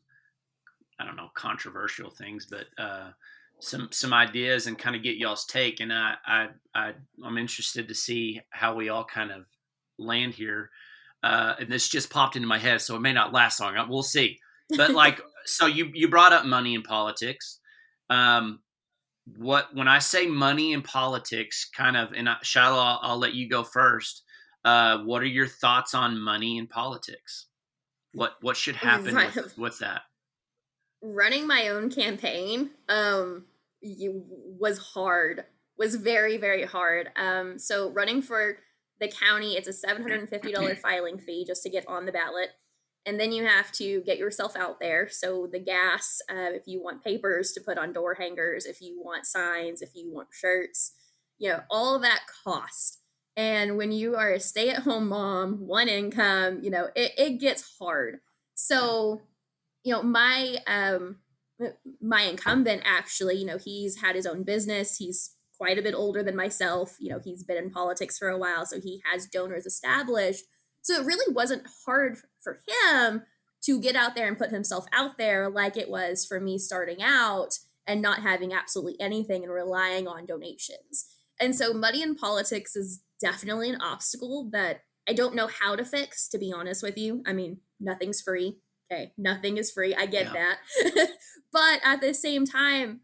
i 0.99 1.05
don't 1.05 1.15
know 1.15 1.30
controversial 1.36 2.09
things 2.09 2.47
but 2.49 2.65
uh 2.84 3.11
some 3.59 3.89
some 3.91 4.13
ideas 4.13 4.67
and 4.67 4.78
kind 4.78 4.95
of 4.95 5.03
get 5.03 5.17
y'all's 5.17 5.45
take. 5.45 5.80
And 5.80 5.93
I 5.93 6.15
I, 6.26 6.47
I 6.74 6.93
am 7.26 7.38
interested 7.38 7.88
to 7.88 7.95
see 7.95 8.41
how 8.49 8.74
we 8.74 8.89
all 8.89 9.05
kind 9.05 9.32
of 9.32 9.45
land 10.00 10.34
here. 10.34 10.70
Uh, 11.22 11.56
and 11.60 11.70
this 11.70 11.89
just 11.89 12.10
popped 12.10 12.36
into 12.36 12.47
my 12.47 12.58
head, 12.58 12.82
so 12.82 12.95
it 12.95 13.02
may 13.02 13.14
not 13.14 13.34
last 13.34 13.60
long. 13.60 13.76
We'll 13.89 14.04
see. 14.04 14.39
But 14.76 14.91
like, 14.91 15.20
so 15.45 15.66
you 15.66 15.91
you 15.93 16.08
brought 16.08 16.34
up 16.34 16.45
money 16.45 16.76
in 16.76 16.82
politics. 16.82 17.60
Um, 18.10 18.60
what 19.38 19.76
when 19.76 19.88
I 19.88 20.00
say 20.00 20.28
money 20.28 20.74
in 20.74 20.82
politics, 20.82 21.70
kind 21.76 21.97
of, 21.97 22.14
and 22.14 22.30
I, 22.30 22.38
Shiloh, 22.41 22.80
I'll, 22.80 23.00
I'll 23.04 23.18
let 23.18 23.34
you 23.34 23.50
go 23.50 23.64
first. 23.64 24.24
Uh, 24.66 25.00
what 25.00 25.22
are 25.22 25.28
your 25.28 25.47
thoughts 25.47 25.93
on 25.93 26.20
money 26.20 26.58
in 26.58 26.68
politics? 26.68 27.47
What 28.14 28.34
what 28.41 28.56
should 28.56 28.76
happen 28.78 29.14
with, 29.16 29.58
with 29.58 29.80
that? 29.80 30.02
running 31.02 31.47
my 31.47 31.70
own 31.70 31.89
campaign 31.89 32.72
um 32.89 33.45
was 33.82 34.78
hard 34.78 35.45
was 35.78 35.95
very 35.95 36.38
very 36.38 36.66
hard 36.66 37.10
um 37.16 37.58
so 37.58 37.89
running 37.91 38.22
for 38.22 38.58
the 39.00 39.08
county 39.08 39.56
it's 39.56 39.68
a 39.68 39.88
$750 39.88 40.78
filing 40.82 41.20
fee 41.20 41.45
just 41.45 41.64
to 41.64 41.70
get 41.70 41.88
on 41.88 42.06
the 42.06 42.12
ballot. 42.12 42.50
And 43.06 43.20
then 43.20 43.32
you 43.32 43.45
have 43.45 43.72
to 43.74 44.02
get 44.02 44.18
yourself 44.18 44.56
out 44.56 44.80
there. 44.80 45.08
So 45.10 45.47
the 45.52 45.60
gas 45.60 46.22
uh, 46.30 46.52
if 46.52 46.68
you 46.68 46.84
want 46.84 47.04
papers 47.04 47.52
to 47.54 47.62
put 47.62 47.78
on 47.78 47.93
door 47.93 48.16
hangers 48.16 48.66
if 48.66 48.82
you 48.82 49.02
want 49.04 49.26
signs 49.26 49.82
if 49.82 49.91
you 49.95 50.12
want 50.12 50.30
shirts 50.32 50.93
you 51.38 51.50
know 51.50 51.62
all 51.70 52.00
that 52.00 52.22
cost. 52.43 53.00
And 53.38 53.78
when 53.78 53.93
you 53.93 54.16
are 54.16 54.34
a 54.34 54.39
stay-at-home 54.39 55.08
mom 55.08 55.66
one 55.66 55.88
income 55.88 56.60
you 56.62 56.70
know 56.70 56.89
it, 56.95 57.14
it 57.18 57.39
gets 57.39 57.78
hard. 57.80 58.20
So 58.56 59.22
you 59.84 59.93
know, 59.93 60.04
my 60.04 60.58
um 60.68 61.18
my 62.02 62.22
incumbent 62.22 62.84
actually, 62.86 63.38
you 63.38 63.45
know, 63.45 63.58
he's 63.58 64.02
had 64.02 64.16
his 64.16 64.26
own 64.26 64.43
business. 64.43 64.97
He's 64.97 65.36
quite 65.60 65.78
a 65.78 65.82
bit 65.82 65.93
older 65.93 66.24
than 66.24 66.36
myself. 66.36 66.95
You 66.99 67.12
know, 67.12 67.20
he's 67.24 67.43
been 67.43 67.57
in 67.57 67.70
politics 67.70 68.18
for 68.18 68.30
a 68.30 68.38
while, 68.38 68.66
so 68.66 68.80
he 68.80 69.01
has 69.12 69.28
donors 69.28 69.66
established. 69.66 70.45
So 70.82 71.01
it 71.01 71.05
really 71.05 71.34
wasn't 71.34 71.68
hard 71.86 72.18
for 72.41 72.62
him 72.68 73.24
to 73.66 73.82
get 73.82 73.95
out 73.95 74.16
there 74.16 74.28
and 74.28 74.38
put 74.38 74.51
himself 74.51 74.86
out 74.93 75.18
there 75.18 75.49
like 75.49 75.76
it 75.76 75.89
was 75.89 76.26
for 76.26 76.39
me 76.39 76.57
starting 76.57 77.03
out 77.03 77.60
and 77.86 78.01
not 78.01 78.22
having 78.22 78.53
absolutely 78.53 78.95
anything 78.99 79.43
and 79.43 79.51
relying 79.51 80.07
on 80.07 80.26
donations. 80.26 81.07
And 81.41 81.55
so 81.55 81.74
money 81.74 82.01
in 82.01 82.16
politics 82.16 82.76
is 82.76 83.03
definitely 83.20 83.70
an 83.70 83.82
obstacle 83.82 84.49
that 84.51 84.82
I 85.07 85.14
don't 85.14 85.36
know 85.36 85.47
how 85.47 85.76
to 85.76 85.84
fix, 85.84 86.30
to 86.30 86.38
be 86.38 86.53
honest 86.53 86.84
with 86.84 86.97
you. 86.97 87.24
I 87.26 87.34
mean, 87.34 87.57
nothing's 87.80 88.22
free. 88.22 88.60
Okay, 88.91 89.12
nothing 89.18 89.57
is 89.57 89.72
free. 89.72 89.93
I 89.93 90.05
get 90.05 90.34
yeah. 90.34 90.53
that. 90.84 91.10
but 91.51 91.80
at 91.84 92.01
the 92.01 92.14
same 92.14 92.45
time, 92.45 93.01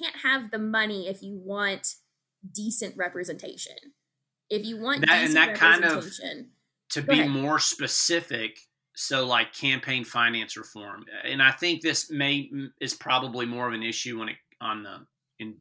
can't 0.00 0.16
have 0.16 0.50
the 0.50 0.58
money 0.58 1.08
if 1.08 1.22
you 1.22 1.40
want 1.42 1.94
decent 2.50 2.96
representation. 2.96 3.76
If 4.50 4.64
you 4.64 4.80
want 4.80 5.06
that, 5.06 5.24
and 5.24 5.36
that 5.36 5.54
kind 5.54 5.84
of 5.84 6.06
to 6.90 7.02
be 7.02 7.20
ahead. 7.20 7.30
more 7.30 7.58
specific, 7.58 8.58
so 8.94 9.24
like 9.24 9.54
campaign 9.54 10.04
finance 10.04 10.56
reform, 10.56 11.04
and 11.24 11.42
I 11.42 11.52
think 11.52 11.80
this 11.80 12.10
may 12.10 12.50
mm, 12.52 12.68
is 12.80 12.94
probably 12.94 13.46
more 13.46 13.66
of 13.66 13.74
an 13.74 13.82
issue 13.82 14.18
when 14.18 14.28
it 14.28 14.36
on 14.60 14.82
the 14.82 15.06
in 15.38 15.56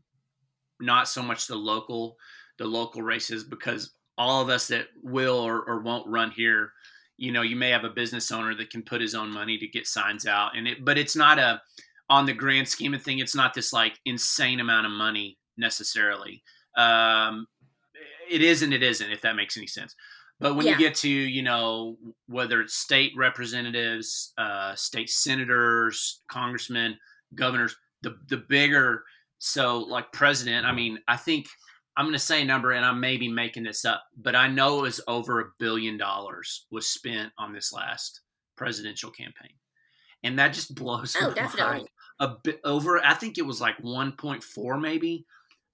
not 0.79 1.07
so 1.07 1.21
much 1.21 1.47
the 1.47 1.55
local 1.55 2.17
the 2.57 2.65
local 2.65 3.01
races 3.01 3.43
because 3.43 3.93
all 4.17 4.41
of 4.41 4.49
us 4.49 4.67
that 4.67 4.87
will 5.01 5.39
or, 5.39 5.63
or 5.63 5.81
won't 5.81 6.07
run 6.07 6.31
here 6.31 6.71
you 7.17 7.31
know 7.31 7.41
you 7.41 7.55
may 7.55 7.69
have 7.69 7.83
a 7.83 7.89
business 7.89 8.31
owner 8.31 8.53
that 8.55 8.69
can 8.69 8.83
put 8.83 9.01
his 9.01 9.15
own 9.15 9.31
money 9.31 9.57
to 9.57 9.67
get 9.67 9.87
signs 9.87 10.25
out 10.25 10.55
and 10.55 10.67
it 10.67 10.83
but 10.83 10.97
it's 10.97 11.15
not 11.15 11.39
a 11.39 11.61
on 12.11 12.25
the 12.25 12.33
grand 12.33 12.67
scheme 12.67 12.93
of 12.93 13.01
thing 13.01 13.19
it's 13.19 13.35
not 13.35 13.53
this 13.53 13.73
like 13.73 13.99
insane 14.05 14.59
amount 14.59 14.85
of 14.85 14.91
money 14.91 15.37
necessarily 15.57 16.43
um 16.77 17.47
it 18.29 18.41
is 18.41 18.61
and 18.61 18.73
it 18.73 18.83
isn't 18.83 19.11
if 19.11 19.21
that 19.21 19.35
makes 19.35 19.57
any 19.57 19.67
sense 19.67 19.95
but 20.39 20.55
when 20.55 20.65
yeah. 20.65 20.73
you 20.73 20.77
get 20.77 20.93
to 20.93 21.09
you 21.09 21.41
know 21.41 21.97
whether 22.27 22.61
it's 22.61 22.75
state 22.75 23.11
representatives 23.15 24.33
uh 24.37 24.75
state 24.75 25.09
senators 25.09 26.21
congressmen 26.29 26.95
governors 27.33 27.75
the 28.03 28.15
the 28.27 28.37
bigger 28.37 29.03
so 29.39 29.79
like 29.79 30.11
president 30.11 30.65
i 30.65 30.71
mean 30.71 30.99
i 31.07 31.17
think 31.17 31.47
I'm 31.97 32.05
going 32.05 32.13
to 32.13 32.19
say 32.19 32.41
a 32.41 32.45
number, 32.45 32.71
and 32.71 32.85
I 32.85 32.93
may 32.93 33.17
be 33.17 33.27
making 33.27 33.63
this 33.63 33.83
up, 33.83 34.03
but 34.17 34.35
I 34.35 34.47
know 34.47 34.79
it 34.79 34.83
was 34.83 35.01
over 35.07 35.41
a 35.41 35.51
billion 35.59 35.97
dollars 35.97 36.65
was 36.71 36.87
spent 36.87 37.31
on 37.37 37.51
this 37.51 37.73
last 37.73 38.21
presidential 38.55 39.11
campaign, 39.11 39.51
and 40.23 40.39
that 40.39 40.53
just 40.53 40.73
blows 40.75 41.15
oh, 41.19 41.27
my 41.27 41.33
definitely. 41.33 41.77
mind. 41.77 41.89
A 42.21 42.35
bit 42.43 42.61
over, 42.63 43.03
I 43.03 43.15
think 43.15 43.37
it 43.37 43.45
was 43.45 43.59
like 43.59 43.77
1.4, 43.79 44.79
maybe. 44.79 45.25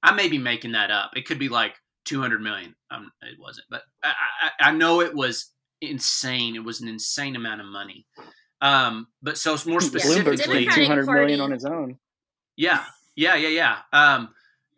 I 0.02 0.14
may 0.14 0.30
be 0.30 0.38
making 0.38 0.72
that 0.72 0.92
up. 0.92 1.12
It 1.16 1.26
could 1.26 1.40
be 1.40 1.50
like 1.50 1.74
200 2.06 2.42
million. 2.42 2.74
Um, 2.90 3.12
it 3.22 3.38
wasn't, 3.38 3.68
but 3.70 3.84
I, 4.02 4.14
I, 4.42 4.70
I 4.70 4.72
know 4.72 5.02
it 5.02 5.14
was 5.14 5.52
insane. 5.82 6.56
It 6.56 6.64
was 6.64 6.80
an 6.82 6.88
insane 6.88 7.36
amount 7.36 7.60
of 7.60 7.68
money. 7.68 8.06
Um, 8.62 9.08
but 9.22 9.38
so 9.38 9.58
more 9.68 9.82
specifically, 9.82 10.66
yeah. 10.66 10.72
200 10.72 11.06
million 11.06 11.42
on 11.42 11.52
his 11.52 11.66
own. 11.66 11.98
Yeah, 12.56 12.84
yeah, 13.16 13.36
yeah, 13.36 13.50
yeah. 13.50 13.78
Um, 13.92 14.30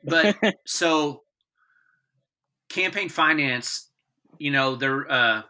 but 0.03 0.36
so 0.65 1.22
campaign 2.67 3.09
finance, 3.09 3.89
you 4.39 4.49
know, 4.49 4.76
they're, 4.76 5.09
uh, 5.09 5.43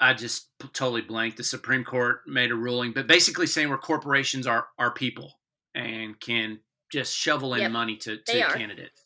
I 0.00 0.14
just 0.14 0.48
totally 0.72 1.02
blanked. 1.02 1.36
The 1.36 1.44
Supreme 1.44 1.84
Court 1.84 2.20
made 2.26 2.52
a 2.52 2.54
ruling, 2.54 2.92
but 2.92 3.06
basically 3.06 3.46
saying 3.46 3.68
where 3.68 3.76
corporations 3.78 4.46
are 4.46 4.68
are 4.78 4.90
people 4.90 5.39
and 5.74 6.18
can 6.20 6.60
just 6.90 7.16
shovel 7.16 7.54
in 7.54 7.62
yep, 7.62 7.70
money 7.70 7.96
to, 7.96 8.18
to 8.18 8.44
candidates. 8.52 9.04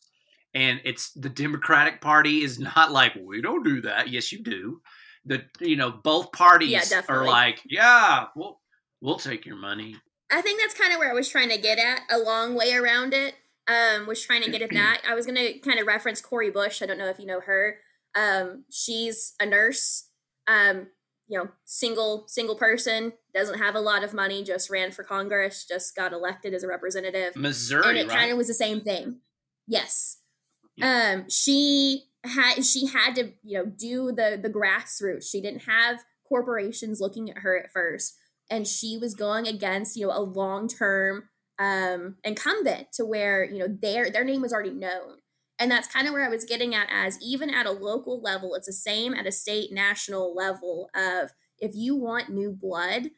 And 0.55 0.81
it's 0.85 1.13
the 1.13 1.29
Democratic 1.29 2.01
Party 2.01 2.43
is 2.43 2.59
not 2.59 2.93
like 2.93 3.13
we 3.21 3.43
don't 3.43 3.65
do 3.65 3.81
that. 3.83 4.09
Yes, 4.09 4.33
you 4.33 4.43
do. 4.43 4.81
The 5.27 5.43
you 5.61 5.77
know 5.77 5.91
both 5.91 6.33
parties 6.33 6.71
yeah, 6.71 7.03
are 7.09 7.25
like, 7.25 7.61
yeah, 7.67 8.27
we'll 8.37 8.61
we'll 9.01 9.19
take 9.19 9.47
your 9.47 9.57
money. 9.57 9.97
I 10.31 10.41
think 10.43 10.61
that's 10.61 10.75
kind 10.75 10.93
of 10.93 10.99
where 10.99 11.11
I 11.11 11.15
was 11.15 11.29
trying 11.29 11.51
to 11.51 11.59
get 11.59 11.79
at. 11.79 12.01
A 12.11 12.19
long 12.19 12.55
way 12.55 12.73
around 12.75 13.15
it 13.15 13.35
um, 13.69 14.07
was 14.07 14.23
trying 14.23 14.43
to 14.43 14.51
get 14.51 14.63
at 14.63 14.71
that. 14.73 15.03
I 15.09 15.15
was 15.15 15.27
going 15.27 15.37
to 15.37 15.59
kind 15.61 15.79
of 15.79 15.87
reference 15.87 16.21
Cori 16.21 16.51
Bush. 16.51 16.83
I 16.83 16.87
don't 16.87 16.99
know 16.99 17.09
if 17.09 17.19
you 17.19 17.27
know 17.27 17.41
her. 17.41 17.79
Um, 18.15 18.65
she's 18.71 19.35
a 19.41 19.47
nurse. 19.47 20.09
Um, 20.47 20.89
you 21.29 21.39
know, 21.39 21.49
single 21.65 22.25
single 22.27 22.57
person 22.57 23.13
doesn't 23.33 23.59
have 23.59 23.75
a 23.75 23.81
lot 23.81 24.05
of 24.05 24.13
money. 24.13 24.45
Just 24.45 24.71
ran 24.71 24.93
for 24.93 25.03
Congress. 25.03 25.65
Just 25.67 25.97
got 25.97 26.13
elected 26.13 26.55
as 26.55 26.63
a 26.63 26.69
representative. 26.69 27.37
Missouri, 27.37 27.89
and 27.89 27.99
it 27.99 28.09
right? 28.09 28.19
kind 28.19 28.31
of 28.31 28.37
was 28.37 28.49
the 28.49 28.55
same 28.55 28.81
thing. 28.81 29.21
Yes. 29.67 30.19
Yeah. 30.77 31.15
Um, 31.15 31.31
she 31.31 32.05
had 32.25 32.65
she 32.65 32.87
had 32.87 33.15
to 33.15 33.33
you 33.43 33.59
know 33.59 33.67
do 33.67 34.13
the 34.13 34.39
the 34.41 34.51
grassroots. 34.51 35.31
She 35.31 35.41
didn't 35.41 35.63
have 35.63 36.05
corporations 36.29 37.01
looking 37.01 37.31
at 37.31 37.39
her 37.39 37.59
at 37.59 37.73
first, 37.73 38.17
and 38.51 38.67
she 38.67 38.99
was 38.99 39.15
going 39.15 39.47
against 39.47 39.97
you 39.97 40.07
know 40.07 40.17
a 40.17 40.21
long 40.21 40.69
term 40.69 41.29
um, 41.59 42.17
incumbent 42.25 42.89
to 42.95 43.05
where 43.05 43.45
you 43.45 43.59
know 43.59 43.69
their 43.69 44.11
their 44.11 44.25
name 44.25 44.43
was 44.43 44.53
already 44.53 44.71
known 44.71 45.19
and 45.59 45.71
that's 45.71 45.89
kind 45.89 46.07
of 46.07 46.13
where 46.13 46.25
i 46.25 46.29
was 46.29 46.45
getting 46.45 46.75
at 46.75 46.89
as 46.91 47.19
even 47.23 47.49
at 47.53 47.67
a 47.67 47.71
local 47.71 48.21
level 48.21 48.55
it's 48.55 48.67
the 48.67 48.73
same 48.73 49.15
at 49.15 49.27
a 49.27 49.33
state 49.33 49.73
national 49.73 50.35
level 50.35 50.91
of 50.95 51.31
if 51.59 51.73
you 51.75 51.95
want 51.97 52.29
new 52.29 52.51
blood 52.51 53.11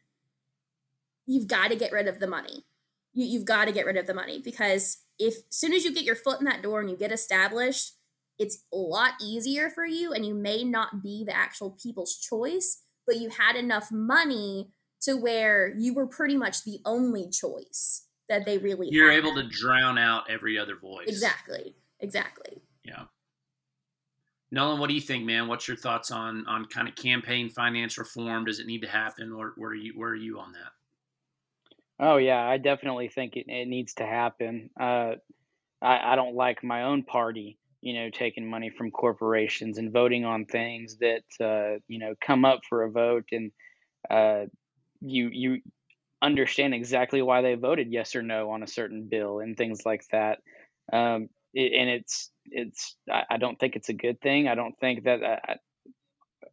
you've 1.27 1.49
got 1.49 1.69
to 1.69 1.77
get 1.77 1.93
rid 1.93 2.09
of 2.09 2.21
the 2.21 2.27
money. 2.27 2.65
You, 3.13 3.27
you've 3.27 3.45
got 3.45 3.67
to 3.67 3.73
get 3.73 3.87
rid 3.87 3.97
of 3.97 4.07
the 4.07 4.15
money 4.15 4.41
because 4.43 4.99
if 5.19 5.35
as 5.35 5.43
soon 5.51 5.73
as 5.73 5.85
you 5.85 5.93
get 5.93 6.05
your 6.05 6.17
foot 6.17 6.39
in 6.39 6.47
that 6.47 6.63
door 6.63 6.81
and 6.81 6.91
you 6.91 6.97
get 6.97 7.13
established 7.13 7.93
it's 8.39 8.65
a 8.71 8.77
lot 8.77 9.13
easier 9.23 9.71
for 9.71 9.87
you 9.87 10.13
and 10.13 10.27
you 10.27 10.35
may 10.35 10.63
not 10.63 11.03
be 11.03 11.25
the 11.25 11.35
actual 11.35 11.71
people's 11.83 12.19
choice 12.19 12.83
but 13.07 13.17
you 13.17 13.31
had 13.31 13.57
enough 13.57 13.91
money 13.91 14.69
to 15.01 15.15
where 15.15 15.75
you 15.79 15.95
were 15.95 16.07
pretty 16.07 16.37
much 16.37 16.65
the 16.65 16.79
only 16.85 17.31
choice 17.31 18.07
that 18.29 18.45
they 18.45 18.59
really 18.59 18.89
you're 18.91 19.11
able 19.11 19.35
to 19.35 19.49
drown 19.49 19.97
out 19.97 20.25
every 20.29 20.59
other 20.59 20.77
voice. 20.77 21.07
Exactly 21.09 21.75
exactly. 22.01 22.63
Yeah. 22.85 23.05
Nolan 24.51 24.79
what 24.79 24.89
do 24.89 24.95
you 24.95 25.01
think 25.01 25.25
man? 25.25 25.49
What's 25.49 25.67
your 25.67 25.77
thoughts 25.77 26.11
on 26.11 26.47
on 26.47 26.67
kind 26.67 26.89
of 26.89 26.95
campaign 26.95 27.51
finance 27.51 27.99
reform? 27.99 28.45
Does 28.45 28.61
it 28.61 28.67
need 28.67 28.83
to 28.83 28.89
happen? 28.89 29.33
Or 29.33 29.53
where 29.57 29.71
are 29.71 29.75
you 29.75 29.93
where 29.97 30.11
are 30.11 30.15
you 30.15 30.39
on 30.39 30.53
that? 30.53 30.73
Oh 31.99 32.19
yeah 32.19 32.47
i 32.47 32.59
definitely 32.59 33.09
think 33.09 33.37
it, 33.37 33.47
it 33.49 33.69
needs 33.69 33.95
to 33.95 34.07
happen. 34.07 34.71
Uh, 34.79 35.15
I, 35.83 36.13
I 36.13 36.17
don't 36.17 36.35
like 36.35 36.63
my 36.63 36.85
own 36.85 37.03
party 37.03 37.59
you 37.83 37.95
know 37.95 38.11
taking 38.11 38.49
money 38.49 38.71
from 38.71 38.91
corporations 38.91 39.79
and 39.79 39.93
voting 39.93 40.25
on 40.25 40.45
things 40.45 40.97
that 40.99 41.25
uh, 41.41 41.79
you 41.89 41.99
know 41.99 42.15
come 42.21 42.45
up 42.45 42.61
for 42.69 42.85
a 42.85 42.91
vote 42.91 43.27
and 43.33 43.53
uh, 44.11 44.45
you 45.01 45.29
you 45.33 45.61
understand 46.23 46.75
exactly 46.75 47.23
why 47.23 47.43
they 47.43 47.55
voted 47.55 47.93
yes 47.93 48.17
or 48.17 48.23
no 48.23 48.51
on 48.51 48.63
a 48.63 48.67
certain 48.67 49.05
bill 49.09 49.41
and 49.41 49.57
things 49.57 49.85
like 49.85 50.03
that. 50.11 50.39
Um, 50.93 51.29
it, 51.46 51.46
and 51.55 51.91
it's 51.91 52.31
it's 52.47 52.97
I, 53.11 53.23
I, 53.31 53.37
don't 53.39 53.59
think 53.59 53.77
it's 53.77 53.89
a 53.89 53.95
good 53.95 54.21
thing. 54.21 54.49
I 54.49 54.55
don't 54.55 54.79
think 54.79 55.05
that 55.05 55.23
uh, 55.23 55.55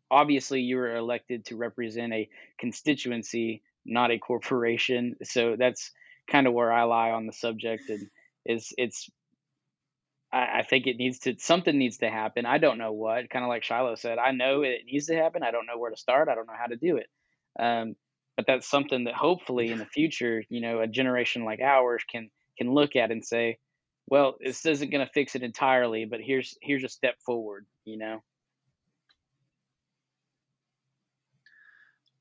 obviously 0.10 0.62
you 0.62 0.78
were 0.78 0.96
elected 0.96 1.46
to 1.46 1.58
represent 1.58 2.14
a 2.14 2.30
constituency, 2.60 3.64
not 3.86 4.12
a 4.12 4.20
corporation. 4.20 5.16
So 5.24 5.56
that's 5.58 5.92
kind 6.30 6.48
of 6.48 6.54
where 6.54 6.72
I 6.72 6.84
lie 6.84 7.12
on 7.12 7.26
the 7.26 7.34
subject. 7.34 7.90
And 7.90 8.08
is 8.46 8.74
it's 8.78 9.10
I, 10.32 10.60
I 10.60 10.64
think 10.64 10.88
it 10.88 10.98
needs 10.98 11.20
to 11.20 11.36
something 11.38 11.78
needs 11.78 11.98
to 11.98 12.10
happen. 12.10 12.46
I 12.46 12.58
don't 12.58 12.78
know 12.78 12.94
what. 12.94 13.30
Kind 13.30 13.44
of 13.44 13.50
like 13.50 13.64
Shiloh 13.64 13.96
said, 13.96 14.18
I 14.18 14.32
know 14.32 14.62
it 14.62 14.82
needs 14.86 15.08
to 15.08 15.16
happen. 15.16 15.44
I 15.44 15.52
don't 15.52 15.66
know 15.66 15.78
where 15.78 15.92
to 15.92 15.98
start. 15.98 16.30
I 16.30 16.36
don't 16.36 16.48
know 16.48 16.54
how 16.58 16.68
to 16.68 16.76
do 16.76 16.98
it. 16.98 17.08
Um, 17.60 17.96
but 18.36 18.46
that's 18.48 18.68
something 18.68 19.04
that 19.04 19.14
hopefully 19.14 19.72
in 19.72 19.78
the 19.78 19.86
future 19.86 20.44
you 20.50 20.62
know 20.62 20.80
a 20.80 20.88
generation 20.88 21.46
like 21.46 21.60
ours 21.62 22.04
can 22.10 22.30
can 22.58 22.72
look 22.72 22.96
at 22.96 23.12
and 23.12 23.26
say 23.26 23.58
well 24.08 24.36
this 24.44 24.66
isn't 24.66 24.92
going 24.92 25.06
to 25.06 25.12
fix 25.14 25.36
it 25.36 25.44
entirely 25.44 26.06
but 26.06 26.22
here's 26.22 26.58
here's 26.62 26.84
a 26.84 26.90
step 26.90 27.16
forward 27.26 27.66
you 27.86 27.98
know? 27.98 28.24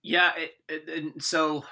Yeah 0.03 0.33
it, 0.37 0.53
it, 0.69 1.23
so 1.23 1.65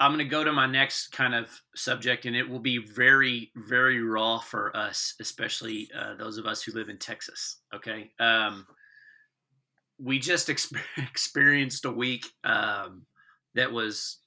i'm 0.00 0.12
going 0.12 0.24
to 0.24 0.30
go 0.30 0.42
to 0.42 0.52
my 0.52 0.66
next 0.66 1.08
kind 1.08 1.34
of 1.34 1.48
subject 1.76 2.26
and 2.26 2.34
it 2.34 2.48
will 2.48 2.58
be 2.58 2.78
very 2.78 3.52
very 3.54 4.02
raw 4.02 4.38
for 4.38 4.76
us 4.76 5.14
especially 5.20 5.88
uh, 5.96 6.14
those 6.16 6.38
of 6.38 6.46
us 6.46 6.62
who 6.62 6.72
live 6.72 6.88
in 6.88 6.98
texas 6.98 7.58
okay? 7.74 8.10
Um, 8.18 8.66
we 9.98 10.18
just 10.18 10.48
experienced 10.96 11.84
a 11.84 11.90
week 11.90 12.26
um, 12.44 13.02
that 13.54 13.72
was 13.72 14.18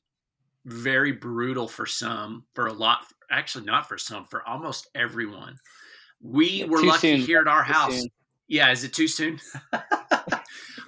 very 0.66 1.12
brutal 1.12 1.68
for 1.68 1.86
some, 1.86 2.46
for 2.54 2.68
a 2.68 2.74
lot, 2.74 3.06
actually 3.32 3.66
not 3.66 3.88
for 3.88 3.98
some, 3.98 4.26
for 4.26 4.48
almost 4.48 4.88
everyone. 4.94 5.58
We 6.22 6.66
were 6.66 6.84
lucky 6.84 7.18
soon. 7.18 7.26
here 7.26 7.42
at 7.42 7.48
our 7.48 7.66
too 7.66 7.74
house. 7.74 8.00
Soon. 8.00 8.10
Yeah, 8.48 8.72
is 8.72 8.84
it 8.84 8.94
too 8.94 9.08
soon? 9.08 9.40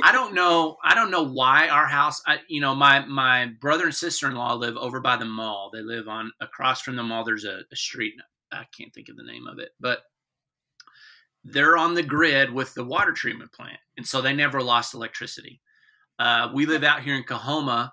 I 0.04 0.12
don't 0.12 0.34
know. 0.34 0.78
I 0.84 0.96
don't 0.96 1.12
know 1.12 1.24
why 1.24 1.70
our 1.70 1.88
house. 1.88 2.22
I, 2.28 2.40
you 2.50 2.60
know, 2.60 2.76
my 2.76 3.06
my 3.06 3.52
brother 3.62 3.86
and 3.86 3.96
sister 3.96 4.28
in 4.28 4.36
law 4.36 4.54
live 4.54 4.76
over 4.76 5.00
by 5.00 5.16
the 5.16 5.26
mall. 5.26 5.70
They 5.72 5.82
live 5.82 6.08
on 6.08 6.32
across 6.42 6.82
from 6.82 6.98
the 6.98 7.04
mall. 7.04 7.24
There's 7.24 7.46
a, 7.46 7.62
a 7.72 7.76
street. 7.76 8.14
I 8.52 8.66
can't 8.78 8.94
think 8.94 9.10
of 9.10 9.16
the 9.16 9.24
name 9.24 9.48
of 9.48 9.60
it, 9.60 9.70
but 9.80 10.04
they're 11.44 11.78
on 11.78 11.94
the 11.94 12.04
grid 12.04 12.52
with 12.52 12.74
the 12.74 12.84
water 12.84 13.14
treatment 13.14 13.54
plant, 13.54 13.80
and 13.98 14.06
so 14.06 14.22
they 14.22 14.34
never 14.34 14.62
lost 14.62 14.94
electricity. 14.94 15.62
Uh, 16.20 16.50
we 16.54 16.66
live 16.66 16.84
out 16.84 17.02
here 17.02 17.16
in 17.16 17.24
Coahoma, 17.24 17.92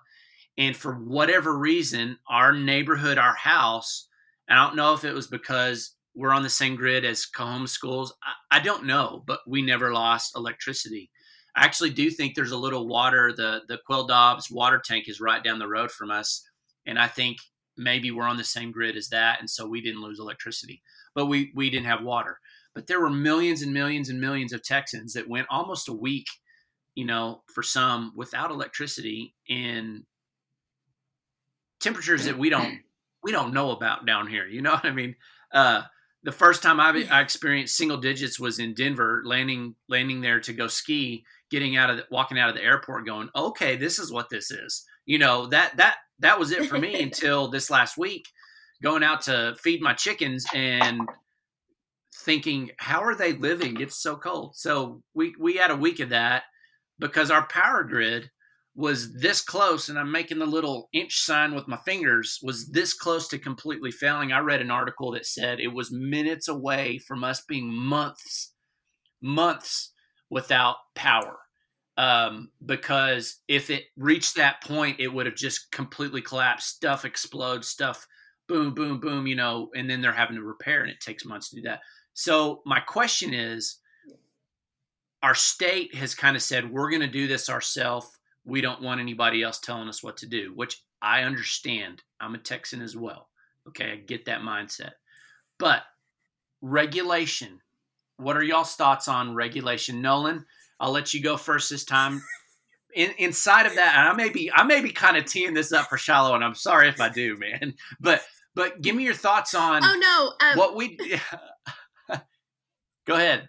and 0.58 0.76
for 0.76 0.94
whatever 0.94 1.56
reason, 1.56 2.18
our 2.28 2.52
neighborhood, 2.52 3.18
our 3.18 3.34
house, 3.34 4.08
I 4.50 4.56
don't 4.56 4.76
know 4.76 4.94
if 4.94 5.04
it 5.04 5.14
was 5.14 5.28
because 5.28 5.94
we're 6.14 6.32
on 6.32 6.42
the 6.42 6.50
same 6.50 6.76
grid 6.76 7.04
as 7.04 7.26
Coahoma 7.26 7.68
schools. 7.68 8.12
I, 8.22 8.58
I 8.58 8.60
don't 8.60 8.84
know, 8.84 9.22
but 9.26 9.40
we 9.46 9.62
never 9.62 9.92
lost 9.92 10.36
electricity. 10.36 11.10
I 11.56 11.64
actually 11.64 11.90
do 11.90 12.10
think 12.10 12.34
there's 12.34 12.52
a 12.52 12.56
little 12.56 12.86
water. 12.86 13.32
The 13.32 13.62
the 13.68 13.78
Quail 13.86 14.06
Dobbs 14.06 14.50
water 14.50 14.80
tank 14.84 15.08
is 15.08 15.20
right 15.20 15.42
down 15.42 15.58
the 15.58 15.68
road 15.68 15.90
from 15.90 16.10
us, 16.10 16.44
and 16.86 16.98
I 16.98 17.08
think 17.08 17.38
maybe 17.76 18.10
we're 18.10 18.24
on 18.24 18.36
the 18.36 18.44
same 18.44 18.70
grid 18.72 18.96
as 18.96 19.08
that, 19.08 19.40
and 19.40 19.48
so 19.48 19.66
we 19.66 19.80
didn't 19.80 20.02
lose 20.02 20.20
electricity, 20.20 20.82
but 21.14 21.26
we 21.26 21.52
we 21.54 21.70
didn't 21.70 21.86
have 21.86 22.02
water. 22.02 22.38
But 22.74 22.86
there 22.86 23.00
were 23.00 23.10
millions 23.10 23.62
and 23.62 23.72
millions 23.72 24.10
and 24.10 24.20
millions 24.20 24.52
of 24.52 24.62
Texans 24.62 25.12
that 25.14 25.28
went 25.28 25.48
almost 25.50 25.88
a 25.88 25.92
week, 25.92 26.26
you 26.94 27.04
know, 27.04 27.42
for 27.52 27.62
some 27.62 28.12
without 28.14 28.50
electricity 28.50 29.34
in 29.48 30.04
temperatures 31.80 32.24
that 32.26 32.38
we 32.38 32.50
don't 32.50 32.78
we 33.22 33.32
don't 33.32 33.54
know 33.54 33.70
about 33.70 34.06
down 34.06 34.26
here. 34.26 34.46
You 34.46 34.62
know 34.62 34.72
what 34.74 34.84
I 34.84 34.92
mean? 34.92 35.16
Uh, 35.52 35.82
the 36.22 36.32
first 36.32 36.62
time 36.62 36.80
I, 36.80 37.06
I 37.10 37.20
experienced 37.20 37.76
single 37.76 37.96
digits 37.96 38.38
was 38.38 38.58
in 38.58 38.74
Denver, 38.74 39.22
landing 39.24 39.74
landing 39.88 40.20
there 40.20 40.40
to 40.40 40.52
go 40.52 40.66
ski, 40.66 41.24
getting 41.50 41.76
out 41.76 41.90
of 41.90 41.96
the, 41.98 42.06
walking 42.10 42.38
out 42.38 42.50
of 42.50 42.54
the 42.54 42.62
airport, 42.62 43.06
going, 43.06 43.30
okay, 43.34 43.76
this 43.76 43.98
is 43.98 44.12
what 44.12 44.28
this 44.28 44.50
is. 44.50 44.84
You 45.06 45.18
know 45.18 45.46
that 45.46 45.76
that 45.78 45.96
that 46.18 46.38
was 46.38 46.52
it 46.52 46.66
for 46.66 46.78
me 46.78 47.02
until 47.02 47.48
this 47.48 47.70
last 47.70 47.96
week, 47.96 48.26
going 48.82 49.02
out 49.02 49.22
to 49.22 49.56
feed 49.58 49.80
my 49.80 49.94
chickens 49.94 50.44
and 50.54 51.00
thinking, 52.14 52.70
how 52.76 53.02
are 53.02 53.14
they 53.14 53.32
living? 53.32 53.80
It's 53.80 53.96
so 53.96 54.16
cold. 54.16 54.56
So 54.56 55.02
we 55.14 55.34
we 55.38 55.56
had 55.56 55.70
a 55.70 55.76
week 55.76 56.00
of 56.00 56.10
that 56.10 56.44
because 56.98 57.30
our 57.30 57.46
power 57.46 57.82
grid 57.82 58.30
was 58.80 59.12
this 59.12 59.40
close, 59.40 59.88
and 59.88 59.98
I'm 59.98 60.10
making 60.10 60.38
the 60.38 60.46
little 60.46 60.88
inch 60.92 61.20
sign 61.20 61.54
with 61.54 61.68
my 61.68 61.76
fingers, 61.76 62.40
was 62.42 62.68
this 62.70 62.94
close 62.94 63.28
to 63.28 63.38
completely 63.38 63.90
failing. 63.90 64.32
I 64.32 64.38
read 64.40 64.60
an 64.60 64.70
article 64.70 65.12
that 65.12 65.26
said 65.26 65.60
it 65.60 65.74
was 65.74 65.92
minutes 65.92 66.48
away 66.48 66.98
from 66.98 67.22
us 67.22 67.42
being 67.46 67.72
months, 67.72 68.52
months 69.20 69.92
without 70.30 70.76
power. 70.94 71.38
Um, 71.96 72.50
because 72.64 73.40
if 73.46 73.68
it 73.68 73.84
reached 73.96 74.36
that 74.36 74.62
point, 74.64 75.00
it 75.00 75.08
would 75.08 75.26
have 75.26 75.34
just 75.34 75.70
completely 75.70 76.22
collapsed. 76.22 76.68
Stuff 76.68 77.04
explodes, 77.04 77.68
stuff 77.68 78.06
boom, 78.48 78.74
boom, 78.74 78.98
boom, 78.98 79.26
you 79.26 79.36
know, 79.36 79.68
and 79.76 79.88
then 79.88 80.00
they're 80.00 80.12
having 80.12 80.36
to 80.36 80.42
repair, 80.42 80.80
and 80.80 80.90
it 80.90 81.00
takes 81.00 81.24
months 81.24 81.50
to 81.50 81.56
do 81.56 81.62
that. 81.62 81.80
So 82.14 82.62
my 82.64 82.80
question 82.80 83.34
is, 83.34 83.78
our 85.22 85.34
state 85.34 85.94
has 85.94 86.14
kind 86.14 86.34
of 86.34 86.42
said 86.42 86.70
we're 86.70 86.90
going 86.90 87.02
to 87.02 87.06
do 87.06 87.28
this 87.28 87.50
ourselves 87.50 88.08
we 88.50 88.60
don't 88.60 88.82
want 88.82 89.00
anybody 89.00 89.42
else 89.42 89.60
telling 89.60 89.88
us 89.88 90.02
what 90.02 90.16
to 90.18 90.26
do, 90.26 90.52
which 90.54 90.82
I 91.00 91.22
understand. 91.22 92.02
I'm 92.20 92.34
a 92.34 92.38
Texan 92.38 92.82
as 92.82 92.96
well. 92.96 93.28
Okay, 93.68 93.92
I 93.92 93.96
get 93.96 94.24
that 94.26 94.40
mindset. 94.40 94.92
But 95.58 95.82
regulation, 96.60 97.60
what 98.16 98.36
are 98.36 98.42
y'all's 98.42 98.74
thoughts 98.74 99.06
on 99.06 99.34
regulation? 99.34 100.02
Nolan, 100.02 100.44
I'll 100.80 100.90
let 100.90 101.14
you 101.14 101.22
go 101.22 101.36
first 101.36 101.70
this 101.70 101.84
time. 101.84 102.22
In, 102.94 103.12
inside 103.18 103.66
of 103.66 103.76
that, 103.76 103.94
and 103.96 104.08
I 104.08 104.12
may 104.14 104.30
be 104.30 104.50
I 104.52 104.64
may 104.64 104.80
be 104.80 104.90
kind 104.90 105.16
of 105.16 105.24
teeing 105.24 105.54
this 105.54 105.72
up 105.72 105.86
for 105.88 105.96
Shiloh, 105.96 106.34
and 106.34 106.42
I'm 106.42 106.56
sorry 106.56 106.88
if 106.88 107.00
I 107.00 107.08
do, 107.08 107.36
man. 107.36 107.74
But 108.00 108.20
but 108.56 108.82
give 108.82 108.96
me 108.96 109.04
your 109.04 109.14
thoughts 109.14 109.54
on 109.54 109.82
oh 109.84 110.34
no 110.40 110.48
um, 110.48 110.58
what 110.58 110.74
we 110.74 110.98
go 113.06 113.14
ahead. 113.14 113.48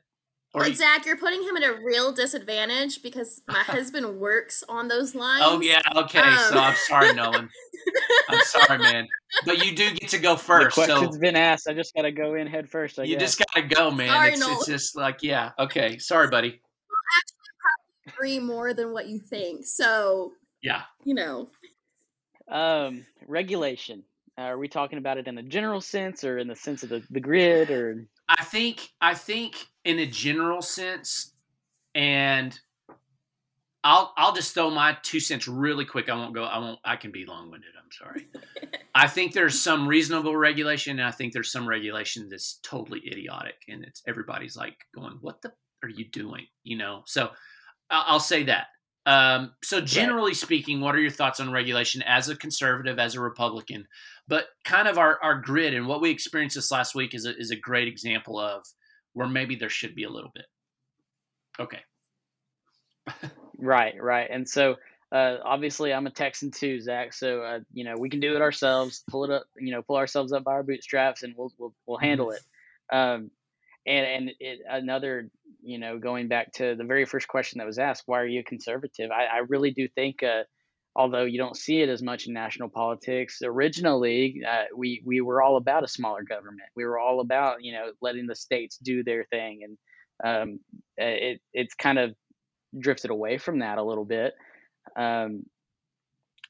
Or 0.53 0.63
but 0.63 0.75
Zach, 0.75 1.05
you're 1.05 1.17
putting 1.17 1.41
him 1.43 1.55
at 1.55 1.63
a 1.63 1.79
real 1.81 2.11
disadvantage 2.11 3.01
because 3.01 3.41
my 3.47 3.59
husband 3.59 4.19
works 4.19 4.63
on 4.67 4.89
those 4.89 5.15
lines. 5.15 5.43
Oh 5.45 5.61
yeah, 5.61 5.81
okay. 5.95 6.19
Um. 6.19 6.37
So 6.49 6.59
I'm 6.59 6.75
sorry, 6.75 7.13
Nolan. 7.13 7.49
I'm 8.29 8.43
sorry, 8.43 8.77
man. 8.79 9.07
But 9.45 9.65
you 9.65 9.73
do 9.73 9.91
get 9.91 10.09
to 10.09 10.17
go 10.17 10.35
first. 10.35 10.75
The 10.75 10.85
question's 10.85 11.15
so 11.15 11.21
been 11.21 11.37
asked. 11.37 11.69
I 11.69 11.73
just 11.73 11.95
got 11.95 12.01
to 12.01 12.11
go 12.11 12.33
in 12.33 12.47
head 12.47 12.69
first. 12.69 12.99
I 12.99 13.03
you 13.03 13.17
guess. 13.17 13.37
just 13.37 13.39
got 13.39 13.61
to 13.61 13.75
go, 13.75 13.91
man. 13.91 14.09
Sorry, 14.09 14.33
it's, 14.33 14.45
it's, 14.45 14.65
just 14.65 14.97
like 14.97 15.23
yeah. 15.23 15.51
Okay, 15.57 15.97
sorry, 15.99 16.27
buddy. 16.27 16.49
I'll 16.49 17.17
actually 17.17 17.47
probably 17.61 18.37
agree 18.37 18.39
more 18.39 18.73
than 18.73 18.91
what 18.91 19.07
you 19.07 19.19
think. 19.19 19.65
So 19.65 20.33
yeah, 20.61 20.81
you 21.05 21.13
know. 21.13 21.49
Um, 22.49 23.05
regulation. 23.25 24.03
Uh, 24.37 24.41
are 24.41 24.57
we 24.57 24.67
talking 24.67 24.97
about 24.97 25.17
it 25.17 25.27
in 25.27 25.37
a 25.37 25.43
general 25.43 25.79
sense 25.79 26.25
or 26.25 26.37
in 26.37 26.47
the 26.49 26.55
sense 26.55 26.83
of 26.83 26.89
the, 26.89 27.03
the 27.09 27.21
grid 27.21 27.69
or? 27.69 28.05
I 28.27 28.43
think 28.43 28.89
I 28.99 29.13
think 29.13 29.55
in 29.85 29.99
a 29.99 30.05
general 30.05 30.61
sense, 30.61 31.33
and 31.95 32.57
I'll 33.83 34.13
I'll 34.17 34.33
just 34.33 34.53
throw 34.53 34.69
my 34.69 34.97
two 35.01 35.19
cents 35.19 35.47
really 35.47 35.85
quick. 35.85 36.09
I 36.09 36.15
won't 36.15 36.33
go. 36.33 36.43
I 36.43 36.59
won't. 36.59 36.79
I 36.85 36.95
can 36.95 37.11
be 37.11 37.25
long 37.25 37.49
winded. 37.49 37.71
I'm 37.77 37.91
sorry. 37.91 38.27
I 38.95 39.07
think 39.07 39.33
there's 39.33 39.59
some 39.59 39.87
reasonable 39.87 40.35
regulation, 40.35 40.99
and 40.99 41.07
I 41.07 41.11
think 41.11 41.33
there's 41.33 41.51
some 41.51 41.67
regulation 41.67 42.29
that's 42.29 42.59
totally 42.63 43.01
idiotic, 43.07 43.55
and 43.67 43.83
it's 43.83 44.03
everybody's 44.07 44.55
like 44.55 44.77
going, 44.93 45.17
"What 45.21 45.41
the 45.41 45.51
are 45.83 45.89
you 45.89 46.05
doing?" 46.09 46.45
You 46.63 46.77
know. 46.77 47.03
So 47.05 47.31
I'll 47.89 48.19
say 48.19 48.43
that. 48.43 48.67
Um, 49.05 49.53
so 49.63 49.81
generally 49.81 50.31
right. 50.31 50.37
speaking, 50.37 50.79
what 50.79 50.95
are 50.95 50.99
your 50.99 51.11
thoughts 51.11 51.39
on 51.39 51.51
regulation 51.51 52.03
as 52.03 52.29
a 52.29 52.35
conservative, 52.35 52.99
as 52.99 53.15
a 53.15 53.21
Republican? 53.21 53.87
But 54.27 54.45
kind 54.63 54.87
of 54.87 54.97
our, 54.97 55.17
our 55.23 55.41
grid 55.41 55.73
and 55.73 55.87
what 55.87 56.01
we 56.01 56.11
experienced 56.11 56.55
this 56.55 56.71
last 56.71 56.93
week 56.93 57.15
is 57.15 57.25
a, 57.25 57.35
is 57.35 57.49
a 57.49 57.55
great 57.55 57.87
example 57.87 58.39
of 58.39 58.63
where 59.13 59.27
maybe 59.27 59.55
there 59.55 59.69
should 59.69 59.95
be 59.95 60.03
a 60.03 60.09
little 60.09 60.31
bit. 60.33 60.45
Okay. 61.59 61.79
right, 63.57 63.95
right. 64.01 64.29
And 64.29 64.47
so 64.47 64.75
uh, 65.11 65.37
obviously 65.43 65.93
I'm 65.93 66.07
a 66.07 66.11
Texan 66.11 66.51
too, 66.51 66.79
Zach. 66.79 67.13
So 67.13 67.41
uh, 67.41 67.59
you 67.73 67.83
know 67.83 67.95
we 67.97 68.09
can 68.09 68.19
do 68.19 68.35
it 68.35 68.41
ourselves. 68.41 69.03
Pull 69.09 69.25
it 69.25 69.31
up, 69.31 69.43
you 69.57 69.71
know, 69.71 69.81
pull 69.81 69.97
ourselves 69.97 70.31
up 70.31 70.43
by 70.43 70.53
our 70.53 70.63
bootstraps, 70.63 71.23
and 71.23 71.33
we'll 71.37 71.51
we'll, 71.57 71.73
we'll 71.85 71.97
handle 71.97 72.31
it. 72.31 72.41
Um, 72.91 73.31
and 73.85 74.05
and 74.05 74.31
it, 74.39 74.59
another, 74.69 75.29
you 75.61 75.79
know, 75.79 75.97
going 75.97 76.27
back 76.27 76.53
to 76.53 76.75
the 76.75 76.83
very 76.83 77.05
first 77.05 77.27
question 77.27 77.59
that 77.59 77.67
was 77.67 77.79
asked, 77.79 78.03
why 78.05 78.19
are 78.19 78.27
you 78.27 78.43
conservative? 78.43 79.11
I, 79.11 79.25
I 79.25 79.37
really 79.47 79.71
do 79.71 79.87
think 79.87 80.23
uh, 80.23 80.43
although 80.95 81.23
you 81.23 81.37
don't 81.37 81.57
see 81.57 81.81
it 81.81 81.89
as 81.89 82.01
much 82.01 82.27
in 82.27 82.33
national 82.33 82.69
politics. 82.69 83.41
Originally, 83.43 84.41
uh, 84.47 84.65
we 84.75 85.01
we 85.05 85.21
were 85.21 85.41
all 85.41 85.57
about 85.57 85.83
a 85.83 85.87
smaller 85.87 86.23
government. 86.23 86.69
We 86.75 86.85
were 86.85 86.99
all 86.99 87.19
about 87.19 87.63
you 87.63 87.73
know 87.73 87.91
letting 88.01 88.27
the 88.27 88.35
states 88.35 88.77
do 88.77 89.03
their 89.03 89.25
thing, 89.25 89.61
and 89.63 89.77
um, 90.23 90.59
it 90.97 91.41
it's 91.53 91.73
kind 91.73 91.99
of 91.99 92.15
drifted 92.77 93.11
away 93.11 93.37
from 93.37 93.59
that 93.59 93.77
a 93.77 93.83
little 93.83 94.05
bit, 94.05 94.33
um, 94.95 95.45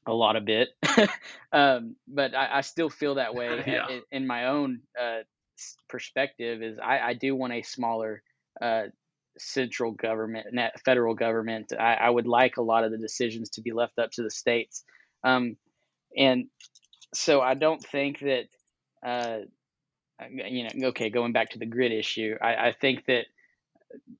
a 0.06 0.12
lot 0.12 0.36
of 0.36 0.44
bit. 0.44 0.68
um, 1.52 1.96
but 2.06 2.34
I, 2.34 2.58
I, 2.58 2.60
still 2.60 2.90
feel 2.90 3.16
that 3.16 3.34
way 3.34 3.62
yeah. 3.66 3.88
in, 3.88 4.02
in, 4.10 4.26
my 4.26 4.46
own 4.46 4.80
uh, 5.00 5.20
perspective. 5.88 6.62
Is 6.62 6.78
I, 6.78 7.00
I 7.00 7.14
do 7.14 7.34
want 7.34 7.52
a 7.52 7.62
smaller 7.62 8.22
uh, 8.60 8.84
central 9.38 9.92
government, 9.92 10.46
federal 10.84 11.14
government. 11.14 11.72
I, 11.78 11.94
I, 11.94 12.10
would 12.10 12.26
like 12.26 12.56
a 12.56 12.62
lot 12.62 12.84
of 12.84 12.90
the 12.90 12.98
decisions 12.98 13.50
to 13.50 13.62
be 13.62 13.72
left 13.72 13.98
up 13.98 14.10
to 14.12 14.22
the 14.22 14.30
states. 14.30 14.84
Um, 15.24 15.56
and 16.16 16.46
so 17.14 17.40
I 17.40 17.54
don't 17.54 17.82
think 17.82 18.20
that, 18.20 18.44
uh, 19.04 19.38
you 20.30 20.64
know, 20.64 20.88
okay, 20.88 21.10
going 21.10 21.32
back 21.32 21.50
to 21.50 21.58
the 21.58 21.66
grid 21.66 21.92
issue, 21.92 22.36
I, 22.40 22.68
I 22.68 22.74
think 22.80 23.06
that 23.06 23.26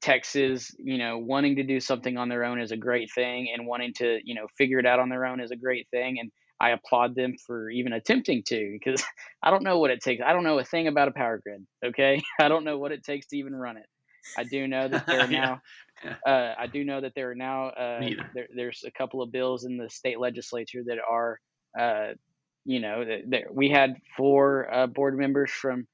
Texas, 0.00 0.74
you 0.78 0.98
know, 0.98 1.18
wanting 1.18 1.56
to 1.56 1.62
do 1.62 1.80
something 1.80 2.16
on 2.16 2.28
their 2.28 2.44
own 2.44 2.60
is 2.60 2.72
a 2.72 2.76
great 2.76 3.10
thing, 3.12 3.48
and 3.52 3.66
wanting 3.66 3.92
to, 3.94 4.18
you 4.24 4.34
know, 4.34 4.46
figure 4.58 4.78
it 4.78 4.86
out 4.86 5.00
on 5.00 5.08
their 5.08 5.24
own 5.24 5.40
is 5.40 5.50
a 5.50 5.56
great 5.56 5.88
thing. 5.90 6.18
And 6.18 6.30
I 6.60 6.70
applaud 6.70 7.14
them 7.14 7.36
for 7.46 7.70
even 7.70 7.92
attempting 7.92 8.42
to, 8.48 8.78
because 8.78 9.02
I 9.42 9.50
don't 9.50 9.62
know 9.62 9.78
what 9.78 9.90
it 9.90 10.00
takes. 10.00 10.22
I 10.24 10.32
don't 10.32 10.44
know 10.44 10.58
a 10.58 10.64
thing 10.64 10.88
about 10.88 11.08
a 11.08 11.12
power 11.12 11.40
grid. 11.42 11.66
Okay, 11.84 12.22
I 12.40 12.48
don't 12.48 12.64
know 12.64 12.78
what 12.78 12.92
it 12.92 13.04
takes 13.04 13.26
to 13.28 13.36
even 13.36 13.54
run 13.54 13.76
it. 13.76 13.86
I 14.36 14.44
do 14.44 14.66
know 14.66 14.88
that 14.88 15.06
there 15.06 15.20
are 15.24 15.28
now. 15.28 15.60
yeah. 16.04 16.14
uh, 16.26 16.54
I 16.58 16.66
do 16.66 16.84
know 16.84 17.00
that 17.00 17.14
there 17.14 17.30
are 17.30 17.34
now. 17.34 17.68
Uh, 17.68 18.00
there, 18.34 18.48
there's 18.54 18.84
a 18.86 18.90
couple 18.90 19.22
of 19.22 19.32
bills 19.32 19.64
in 19.64 19.76
the 19.76 19.88
state 19.90 20.18
legislature 20.18 20.82
that 20.86 20.98
are, 21.08 21.40
uh, 21.78 22.14
you 22.64 22.80
know, 22.80 23.04
that, 23.04 23.54
we 23.54 23.70
had 23.70 23.96
four 24.16 24.72
uh, 24.72 24.86
board 24.86 25.16
members 25.16 25.50
from 25.50 25.86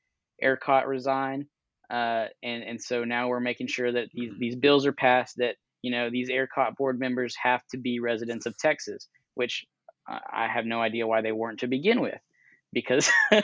ERCOT 0.42 0.86
resign, 0.86 1.46
uh, 1.90 2.26
and 2.42 2.62
and 2.62 2.82
so 2.82 3.04
now 3.04 3.28
we're 3.28 3.40
making 3.40 3.66
sure 3.66 3.90
that 3.90 4.08
these 4.12 4.30
mm-hmm. 4.30 4.40
these 4.40 4.56
bills 4.56 4.86
are 4.86 4.92
passed. 4.92 5.36
That 5.38 5.56
you 5.82 5.90
know 5.90 6.10
these 6.10 6.30
ERCOT 6.30 6.76
board 6.76 6.98
members 6.98 7.34
have 7.42 7.62
to 7.72 7.78
be 7.78 8.00
residents 8.00 8.46
of 8.46 8.56
Texas, 8.58 9.08
which 9.34 9.66
I 10.06 10.48
have 10.48 10.64
no 10.64 10.80
idea 10.80 11.06
why 11.06 11.20
they 11.20 11.32
weren't 11.32 11.60
to 11.60 11.66
begin 11.66 12.00
with 12.00 12.18
because 12.72 13.10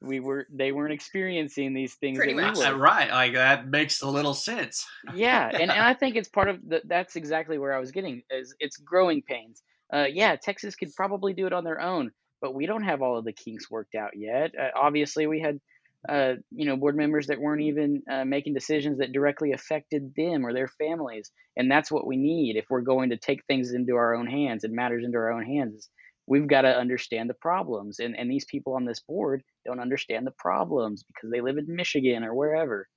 we 0.00 0.20
were 0.20 0.46
they 0.52 0.72
weren't 0.72 0.92
experiencing 0.92 1.74
these 1.74 1.94
things 1.94 2.18
Pretty 2.18 2.34
that 2.34 2.40
much. 2.40 2.58
we 2.58 2.72
were. 2.72 2.78
Right, 2.78 3.10
like 3.10 3.34
that 3.34 3.68
makes 3.68 4.02
a 4.02 4.08
little 4.08 4.34
sense. 4.34 4.86
yeah, 5.14 5.48
and, 5.52 5.62
and 5.62 5.70
I 5.72 5.94
think 5.94 6.16
it's 6.16 6.28
part 6.28 6.48
of 6.48 6.58
the, 6.66 6.82
that's 6.84 7.16
exactly 7.16 7.58
where 7.58 7.74
I 7.74 7.78
was 7.78 7.90
getting 7.90 8.22
is 8.30 8.54
it's 8.60 8.76
growing 8.76 9.22
pains. 9.22 9.62
Uh, 9.92 10.06
yeah, 10.10 10.36
Texas 10.36 10.74
could 10.74 10.94
probably 10.94 11.34
do 11.34 11.46
it 11.46 11.52
on 11.52 11.64
their 11.64 11.80
own, 11.80 12.12
but 12.40 12.54
we 12.54 12.66
don't 12.66 12.84
have 12.84 13.02
all 13.02 13.18
of 13.18 13.24
the 13.24 13.32
kinks 13.32 13.70
worked 13.70 13.94
out 13.94 14.12
yet. 14.16 14.52
Uh, 14.58 14.68
obviously, 14.74 15.26
we 15.26 15.40
had 15.40 15.60
uh, 16.08 16.34
you 16.50 16.66
know, 16.66 16.76
board 16.76 16.96
members 16.96 17.28
that 17.28 17.40
weren't 17.40 17.62
even 17.62 18.02
uh, 18.10 18.24
making 18.24 18.54
decisions 18.54 18.98
that 18.98 19.12
directly 19.12 19.52
affected 19.52 20.12
them 20.16 20.44
or 20.44 20.52
their 20.52 20.66
families. 20.66 21.30
And 21.56 21.70
that's 21.70 21.92
what 21.92 22.06
we 22.06 22.16
need 22.16 22.56
if 22.56 22.64
we're 22.68 22.80
going 22.80 23.10
to 23.10 23.16
take 23.16 23.44
things 23.46 23.72
into 23.72 23.94
our 23.94 24.14
own 24.14 24.26
hands 24.26 24.64
and 24.64 24.74
matters 24.74 25.04
into 25.04 25.18
our 25.18 25.30
own 25.30 25.44
hands. 25.44 25.88
We've 26.32 26.46
got 26.46 26.62
to 26.62 26.74
understand 26.74 27.28
the 27.28 27.34
problems. 27.34 27.98
And, 27.98 28.18
and 28.18 28.30
these 28.30 28.46
people 28.46 28.72
on 28.72 28.86
this 28.86 29.00
board 29.00 29.42
don't 29.66 29.80
understand 29.80 30.26
the 30.26 30.30
problems 30.30 31.02
because 31.02 31.30
they 31.30 31.42
live 31.42 31.58
in 31.58 31.66
Michigan 31.76 32.24
or 32.24 32.34
wherever. 32.34 32.88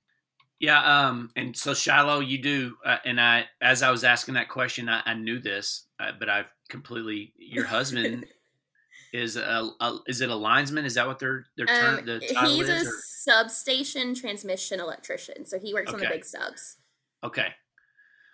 Yeah, 0.58 0.82
um, 0.82 1.28
and 1.36 1.54
so 1.54 1.74
Shiloh, 1.74 2.20
you 2.20 2.38
do, 2.38 2.76
uh, 2.82 2.96
and 3.04 3.20
I, 3.20 3.44
as 3.60 3.82
I 3.82 3.90
was 3.90 4.04
asking 4.04 4.34
that 4.34 4.48
question, 4.48 4.88
I, 4.88 5.02
I 5.04 5.12
knew 5.12 5.38
this, 5.38 5.86
uh, 6.00 6.12
but 6.18 6.30
I've 6.30 6.46
completely. 6.70 7.34
Your 7.36 7.66
husband 7.66 8.24
is 9.12 9.36
a, 9.36 9.68
a, 9.80 9.98
is 10.06 10.22
it 10.22 10.30
a 10.30 10.34
linesman? 10.34 10.86
Is 10.86 10.94
that 10.94 11.06
what 11.06 11.18
their 11.18 11.44
their 11.58 11.66
term? 11.66 11.98
Um, 11.98 12.06
the 12.06 12.20
title 12.32 12.54
he's 12.54 12.70
is, 12.70 12.86
a 12.86 12.88
or- 12.88 12.92
substation 13.02 14.14
transmission 14.14 14.80
electrician, 14.80 15.44
so 15.44 15.58
he 15.58 15.74
works 15.74 15.92
on 15.92 16.00
the 16.00 16.08
big 16.08 16.24
subs. 16.24 16.78
Okay, 17.22 17.48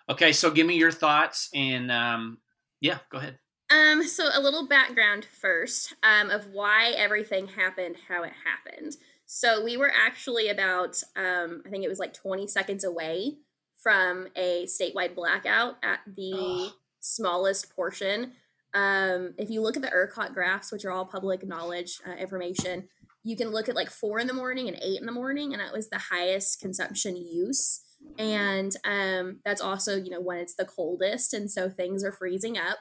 okay. 0.07 0.31
So 0.31 0.49
give 0.49 0.65
me 0.65 0.77
your 0.77 0.93
thoughts, 0.93 1.49
and 1.53 1.91
um, 1.91 2.37
yeah, 2.79 2.99
go 3.11 3.17
ahead. 3.17 3.37
Um, 3.73 4.03
so 4.03 4.29
a 4.31 4.41
little 4.41 4.67
background 4.67 5.25
first 5.25 5.95
um, 6.03 6.29
of 6.29 6.47
why 6.51 6.93
everything 6.95 7.47
happened 7.47 7.95
how 8.07 8.23
it 8.23 8.33
happened. 8.45 8.97
So 9.25 9.63
we 9.63 9.77
were 9.77 9.91
actually 9.91 10.49
about, 10.49 11.01
um, 11.15 11.63
I 11.65 11.69
think 11.69 11.83
it 11.83 11.89
was 11.89 11.99
like 11.99 12.13
20 12.13 12.45
seconds 12.47 12.83
away 12.83 13.37
from 13.77 14.27
a 14.35 14.65
statewide 14.65 15.15
blackout 15.15 15.77
at 15.83 16.01
the 16.05 16.33
Ugh. 16.35 16.71
smallest 16.99 17.75
portion. 17.75 18.33
Um, 18.75 19.33
if 19.37 19.49
you 19.49 19.61
look 19.61 19.75
at 19.75 19.81
the 19.81 19.89
ERCOT 19.89 20.33
graphs, 20.33 20.71
which 20.71 20.85
are 20.85 20.91
all 20.91 21.05
public 21.05 21.45
knowledge 21.45 21.99
uh, 22.07 22.11
information, 22.11 22.89
you 23.23 23.35
can 23.35 23.49
look 23.49 23.69
at 23.69 23.75
like 23.75 23.89
four 23.89 24.19
in 24.19 24.27
the 24.27 24.33
morning 24.33 24.67
and 24.67 24.77
eight 24.81 24.99
in 24.99 25.05
the 25.05 25.11
morning, 25.11 25.53
and 25.53 25.61
that 25.61 25.73
was 25.73 25.89
the 25.89 25.97
highest 25.97 26.59
consumption 26.59 27.15
use. 27.15 27.81
And 28.19 28.75
um, 28.83 29.39
that's 29.45 29.61
also, 29.61 29.95
you 29.95 30.09
know, 30.09 30.21
when 30.21 30.37
it's 30.37 30.55
the 30.55 30.65
coldest, 30.65 31.33
and 31.33 31.49
so 31.49 31.69
things 31.69 32.03
are 32.03 32.11
freezing 32.11 32.57
up 32.57 32.77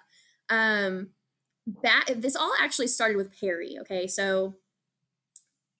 um 0.52 1.08
back 1.66 2.06
this 2.14 2.36
all 2.36 2.52
actually 2.60 2.86
started 2.86 3.16
with 3.16 3.38
perry 3.40 3.76
okay? 3.80 4.06
So 4.06 4.54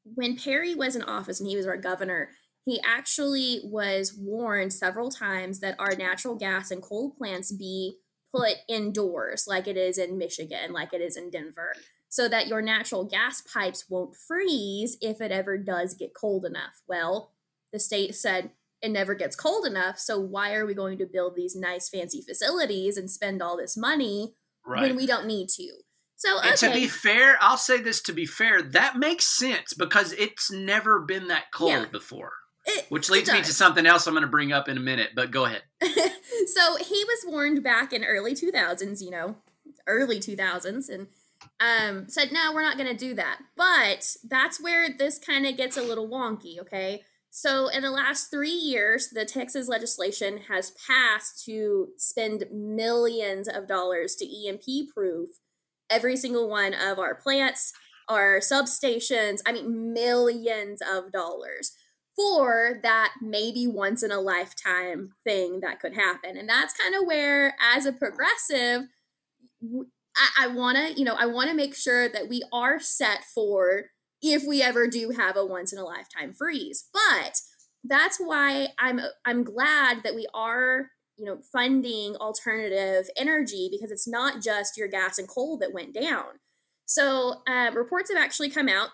when 0.05 0.37
perry 0.37 0.75
was 0.75 0.97
in 0.97 1.03
office 1.03 1.39
and 1.39 1.49
he 1.49 1.57
was 1.57 1.67
our 1.67 1.77
governor 1.77 2.31
he 2.65 2.81
actually 2.85 3.61
was 3.65 4.15
warned 4.17 4.73
several 4.73 5.11
times 5.11 5.61
that 5.61 5.75
our 5.79 5.95
natural 5.97 6.37
gas 6.37 6.71
and 6.71 6.83
coal 6.83 7.11
plants 7.11 7.53
be 7.53 7.99
put 8.35 8.55
indoors 8.69 9.45
like 9.47 9.69
it 9.69 9.77
is 9.77 9.99
in 9.99 10.19
michigan 10.19 10.73
like 10.73 10.93
it 10.93 11.01
is 11.01 11.17
in 11.17 11.31
denver 11.31 11.73
so 12.13 12.29
that 12.29 12.47
your 12.47 12.61
natural 12.61 13.05
gas 13.05 13.41
pipes 13.41 13.87
won't 13.89 14.15
freeze 14.15 14.99
if 15.01 15.23
it 15.23 15.33
ever 15.33 15.57
does 15.57 15.95
get 15.95 16.13
cold 16.13 16.45
enough. 16.45 16.83
Well 16.87 17.33
the 17.73 17.79
state 17.79 18.15
said 18.15 18.51
it 18.83 18.91
never 18.91 19.15
gets 19.15 19.35
cold 19.35 19.65
enough 19.65 19.99
so 19.99 20.21
why 20.21 20.53
are 20.55 20.67
we 20.67 20.75
going 20.75 20.99
to 20.99 21.07
build 21.07 21.35
these 21.35 21.57
nice 21.57 21.89
fancy 21.89 22.21
facilities 22.21 22.99
and 22.99 23.11
spend 23.11 23.41
all 23.41 23.57
this 23.57 23.77
money 23.79 24.35
Right. 24.67 24.83
when 24.83 24.97
we 24.97 25.07
don't 25.07 25.27
need 25.27 25.49
to. 25.57 25.69
So 26.17 26.39
And 26.41 26.57
to 26.59 26.71
be 26.73 26.87
fair, 26.87 27.37
I'll 27.41 27.57
say 27.57 27.81
this 27.81 28.01
to 28.03 28.13
be 28.13 28.27
fair, 28.27 28.63
that 28.63 28.97
makes 28.97 29.27
sense 29.27 29.75
because 29.75 30.13
it's 30.13 30.53
never 30.53 31.01
been 31.01 31.27
that 31.29 31.51
cold 31.53 31.71
Yeah. 31.73 31.85
before. 31.87 32.33
it- 32.65 32.87
Which 32.91 33.11
leads 33.11 33.29
me 33.33 33.43
to 33.43 33.53
something 33.53 33.87
else 33.87 34.07
I'm 34.07 34.15
going 34.15 34.23
to 34.23 34.29
bring 34.29 34.53
up 34.53 34.69
in 34.69 34.77
a 34.77 34.81
minute, 34.81 35.11
but 35.17 35.33
go 35.33 35.47
ahead. 35.47 35.63
so 35.83 36.77
he 36.77 37.05
was 37.05 37.25
warned 37.27 37.63
back 37.65 37.93
in 37.93 38.05
early 38.05 38.35
2000s, 38.35 39.01
you 39.03 39.11
know, 39.11 39.35
early 39.89 40.21
2000s, 40.21 40.89
and 40.89 41.09
um, 41.59 42.09
said, 42.09 42.31
no, 42.31 42.53
we're 42.55 42.63
not 42.63 42.77
going 42.79 42.89
to 42.89 42.97
do 42.97 43.15
that. 43.15 43.41
But 43.57 44.17
that's 44.23 44.61
where 44.61 44.89
this 44.97 45.19
kind 45.19 45.45
of 45.45 45.57
gets 45.57 45.77
a 45.77 45.83
little 45.83 46.09
wonky, 46.09 46.61
okay? 46.61 47.03
So 47.35 47.69
in 47.69 47.81
the 47.81 47.91
last 47.91 48.31
three 48.31 48.51
years, 48.51 49.09
the 49.09 49.25
Texas 49.25 49.67
legislation 49.67 50.43
has 50.49 50.73
passed 50.87 51.43
to 51.47 51.89
spend 51.97 52.45
millions 52.53 53.49
of 53.49 53.67
dollars 53.67 54.15
to 54.17 54.27
EMP 54.27 54.93
proof 54.95 55.31
every 55.89 56.15
single 56.15 56.47
one 56.47 56.75
of 56.75 56.99
our 56.99 57.15
plants, 57.15 57.73
our 58.07 58.41
substations. 58.41 59.41
I 59.47 59.53
mean, 59.53 59.95
millions 59.95 60.83
of 60.83 61.11
dollars 61.11 61.73
for 62.15 62.79
that 62.83 63.15
maybe 63.23 63.67
once 63.67 64.03
in 64.03 64.13
a 64.13 64.21
lifetime 64.21 65.15
thing 65.25 65.61
that 65.61 65.81
could 65.81 65.95
happen. 65.95 66.37
And 66.37 66.47
that's 66.47 66.77
kind 66.77 66.95
of 66.95 67.07
where, 67.07 67.55
as 67.59 67.87
a 67.87 67.95
progressive, 67.95 68.83
I 70.39 70.49
want 70.49 70.77
to, 70.77 70.93
you 70.93 71.07
know, 71.07 71.17
I 71.19 71.25
want 71.25 71.49
to 71.49 71.57
make 71.57 71.75
sure 71.75 72.11
that 72.11 72.29
we 72.29 72.43
are 72.53 72.79
set 72.79 73.25
for 73.25 73.85
if 74.23 74.45
we 74.47 74.63
ever 74.63 74.87
do 74.87 75.11
have 75.11 75.37
a 75.37 75.45
once 75.45 75.73
in 75.73 75.79
a 75.79 75.85
lifetime 75.85 76.33
freeze. 76.33 76.89
But 76.93 77.41
that's 77.85 78.19
why 78.19 78.69
I'm 78.79 79.01
I'm 79.25 79.45
glad 79.45 80.03
that 80.05 80.15
we 80.15 80.27
are, 80.35 80.91
you 81.17 81.25
know, 81.27 81.41
funding 81.53 82.17
alternative 82.17 83.11
energy 83.17 83.69
because 83.71 83.91
it's 83.91 84.09
not 84.09 84.43
just 84.43 84.77
your 84.79 84.89
gas 84.89 85.19
and 85.19 85.29
coal 85.29 85.59
that 85.59 85.73
went 85.75 85.95
down. 85.95 86.39
So 86.87 87.43
uh, 87.49 87.71
reports 87.75 88.11
have 88.13 88.23
actually 88.23 88.51
come 88.51 88.69
out 88.69 88.91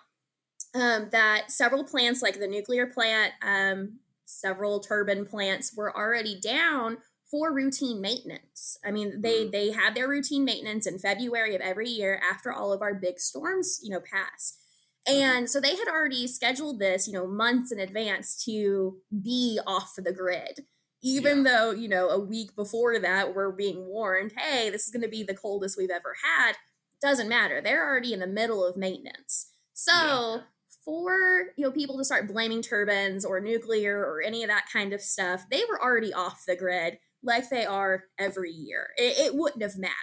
um, 0.75 1.09
that 1.13 1.51
several 1.51 1.85
plants, 1.85 2.23
like 2.23 2.39
the 2.39 2.47
nuclear 2.47 2.87
plant, 2.87 3.33
um, 3.43 4.01
several 4.27 4.81
turbine 4.81 5.25
plants, 5.25 5.75
were 5.77 5.95
already 5.97 6.39
down 6.41 6.99
for 7.31 7.53
routine 7.53 8.01
maintenance. 8.01 8.79
I 8.85 8.91
mean, 8.91 9.21
they 9.23 9.47
Mhm. 9.47 9.53
they 9.53 9.71
had 9.73 9.95
their 9.95 10.09
routine 10.09 10.45
maintenance 10.45 10.87
in 10.87 10.99
February 10.99 11.55
of 11.55 11.61
every 11.61 11.89
year 11.89 12.21
after 12.23 12.53
all 12.53 12.73
of 12.73 12.83
our 12.83 12.95
big 12.95 13.19
storms, 13.21 13.81
you 13.83 13.91
know, 13.91 14.01
pass. 14.01 14.59
Uh-huh. 15.07 15.17
And 15.17 15.49
so 15.49 15.61
they 15.61 15.77
had 15.77 15.89
already 15.89 16.27
scheduled 16.27 16.79
this, 16.81 17.07
you 17.07 17.15
know, 17.15 17.27
months 17.27 17.73
in 17.73 17.79
advance 17.79 18.43
to 18.45 18.99
be 19.23 19.59
off 19.67 19.95
the 19.97 20.13
grid. 20.13 20.67
Even 21.03 21.45
though, 21.45 21.71
you 21.71 21.89
know, 21.89 22.09
a 22.09 22.19
week 22.19 22.57
before 22.57 22.99
that 22.99 23.35
we're 23.35 23.53
being 23.53 23.87
warned, 23.87 24.33
hey, 24.37 24.69
this 24.69 24.85
is 24.87 24.91
going 24.93 25.03
to 25.03 25.09
be 25.09 25.23
the 25.23 25.35
coldest 25.35 25.77
we've 25.79 25.91
ever 25.91 26.17
had. 26.25 26.57
Doesn't 27.01 27.29
matter. 27.29 27.61
They're 27.61 27.87
already 27.89 28.13
in 28.13 28.21
the 28.21 28.27
middle 28.27 28.65
of 28.65 28.77
maintenance. 28.77 29.53
So, 29.75 29.93
Yeah. 29.93 30.41
for, 30.85 31.53
you 31.57 31.65
know, 31.65 31.71
people 31.71 31.97
to 31.99 32.05
start 32.05 32.27
blaming 32.29 32.63
turbines 32.63 33.25
or 33.25 33.41
nuclear 33.41 33.99
or 34.01 34.21
any 34.23 34.43
of 34.43 34.49
that 34.49 34.67
kind 34.73 34.93
of 34.93 35.01
stuff, 35.01 35.45
they 35.51 35.63
were 35.69 35.81
already 35.81 36.13
off 36.13 36.45
the 36.47 36.57
grid 36.57 36.99
like 37.23 37.49
they 37.49 37.65
are 37.65 38.05
every 38.19 38.51
year. 38.51 38.89
It, 38.97 39.19
it 39.19 39.35
wouldn't 39.37 39.63
have 39.63 39.79
mattered. 39.79 39.95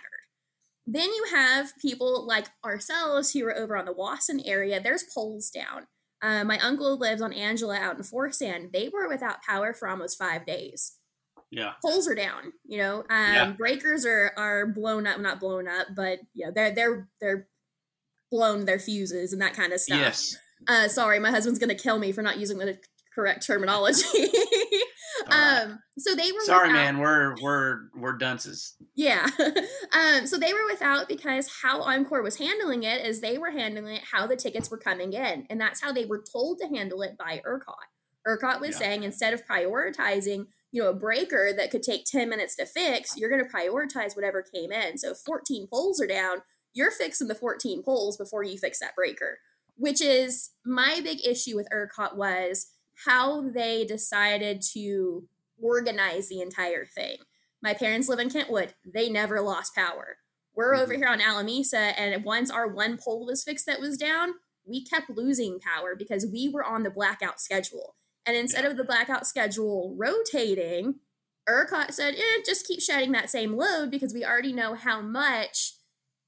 Then 0.87 1.09
you 1.13 1.25
have 1.33 1.73
people 1.81 2.25
like 2.27 2.45
ourselves 2.63 3.31
who 3.31 3.45
are 3.45 3.55
over 3.55 3.75
on 3.75 3.85
the 3.85 3.93
Wasson 3.93 4.39
area. 4.45 4.79
There's 4.81 5.03
poles 5.13 5.49
down. 5.49 5.87
Uh, 6.21 6.43
my 6.43 6.59
uncle 6.59 6.97
lives 6.97 7.21
on 7.21 7.33
Angela 7.33 7.77
out 7.77 7.95
in 7.97 8.01
Forsan. 8.03 8.71
They 8.71 8.89
were 8.89 9.07
without 9.07 9.41
power 9.41 9.73
for 9.73 9.87
almost 9.87 10.17
five 10.17 10.45
days. 10.45 10.97
Yeah. 11.51 11.73
Poles 11.83 12.07
are 12.07 12.15
down. 12.15 12.53
You 12.65 12.77
know, 12.79 12.99
um, 13.09 13.33
Yeah. 13.33 13.51
breakers 13.51 14.05
are 14.05 14.31
are 14.37 14.65
blown 14.67 15.07
up. 15.07 15.19
Not 15.19 15.39
blown 15.39 15.67
up, 15.67 15.87
but 15.95 16.19
you 16.33 16.45
know 16.45 16.51
they're 16.53 16.71
they're 16.73 17.07
they're 17.21 17.47
blown 18.31 18.65
their 18.65 18.79
fuses 18.79 19.33
and 19.33 19.41
that 19.41 19.53
kind 19.53 19.71
of 19.73 19.79
stuff. 19.79 19.99
Yes. 19.99 20.37
Uh, 20.67 20.87
sorry, 20.87 21.19
my 21.19 21.29
husband's 21.31 21.59
gonna 21.59 21.75
kill 21.75 21.99
me 21.99 22.11
for 22.11 22.21
not 22.21 22.37
using 22.39 22.57
the 22.57 22.77
correct 23.13 23.45
terminology. 23.45 24.01
Right. 25.29 25.61
um, 25.63 25.79
so 25.97 26.13
they 26.15 26.31
were 26.31 26.39
Sorry, 26.41 26.67
without- 26.69 26.81
man. 26.93 26.97
We're 26.99 27.35
we're 27.41 27.79
we're 27.95 28.17
dunces. 28.17 28.75
yeah. 28.95 29.27
um, 29.93 30.27
so 30.27 30.37
they 30.37 30.53
were 30.53 30.65
without 30.69 31.07
because 31.07 31.49
how 31.61 31.81
Oncor 31.83 32.21
was 32.23 32.37
handling 32.37 32.83
it 32.83 33.05
is 33.05 33.21
they 33.21 33.37
were 33.37 33.51
handling 33.51 33.95
it 33.95 34.03
how 34.11 34.27
the 34.27 34.35
tickets 34.35 34.69
were 34.69 34.77
coming 34.77 35.13
in. 35.13 35.45
And 35.49 35.59
that's 35.59 35.81
how 35.81 35.91
they 35.91 36.05
were 36.05 36.23
told 36.31 36.59
to 36.59 36.67
handle 36.67 37.01
it 37.01 37.17
by 37.17 37.41
ERCOT. 37.45 37.75
ERCOT 38.27 38.59
was 38.59 38.71
Yeah. 38.71 38.77
saying 38.77 39.03
instead 39.03 39.33
of 39.33 39.45
prioritizing, 39.45 40.47
you 40.71 40.81
know, 40.83 40.89
a 40.89 40.93
breaker 40.93 41.51
that 41.55 41.71
could 41.71 41.83
take 41.83 42.05
10 42.05 42.27
minutes 42.29 42.55
to 42.57 42.65
fix, 42.65 43.15
you're 43.17 43.29
going 43.29 43.43
to 43.43 43.49
prioritize 43.49 44.15
whatever 44.15 44.41
came 44.43 44.71
in. 44.71 44.97
So 44.97 45.11
if 45.11 45.17
14 45.25 45.67
poles 45.71 46.01
are 46.01 46.07
down, 46.07 46.39
you're 46.73 46.91
fixing 46.91 47.27
the 47.27 47.35
14 47.35 47.83
poles 47.83 48.17
before 48.17 48.43
you 48.43 48.57
fix 48.57 48.79
that 48.79 48.95
breaker, 48.95 49.39
which 49.77 50.01
is 50.01 50.51
my 50.65 50.99
big 51.03 51.25
issue 51.25 51.55
with 51.55 51.67
ERCOT 51.71 52.15
was 52.17 52.67
how 53.05 53.49
they 53.49 53.85
decided 53.85 54.61
to 54.73 55.27
organize 55.61 56.29
the 56.29 56.41
entire 56.41 56.85
thing. 56.85 57.17
My 57.61 57.73
parents 57.73 58.07
live 58.07 58.19
in 58.19 58.29
Kentwood. 58.29 58.73
They 58.85 59.09
never 59.09 59.41
lost 59.41 59.75
power. 59.75 60.17
We're 60.53 60.75
over 60.75 60.93
Mhm. 60.93 60.97
here 60.97 61.07
on 61.07 61.19
Alamesa, 61.19 61.93
and 61.97 62.23
once 62.23 62.49
our 62.49 62.67
one 62.67 62.97
pole 62.97 63.25
was 63.25 63.43
fixed 63.43 63.65
that 63.65 63.81
was 63.81 63.97
down, 63.97 64.35
we 64.63 64.85
kept 64.85 65.09
losing 65.09 65.59
power 65.59 65.95
because 65.95 66.25
we 66.25 66.47
were 66.49 66.63
on 66.63 66.83
the 66.83 66.89
blackout 66.89 67.41
schedule. 67.41 67.95
And 68.25 68.35
instead 68.35 68.63
Yeah. 68.63 68.71
of 68.71 68.77
the 68.77 68.83
blackout 68.83 69.27
schedule 69.27 69.93
rotating, 69.97 71.01
ERCOT 71.47 71.93
said, 71.93 72.15
eh, 72.15 72.41
just 72.43 72.65
keep 72.65 72.81
shedding 72.81 73.11
that 73.11 73.29
same 73.29 73.55
load 73.55 73.91
because 73.91 74.13
we 74.13 74.25
already 74.25 74.53
know 74.53 74.73
how 74.73 75.01
much 75.01 75.73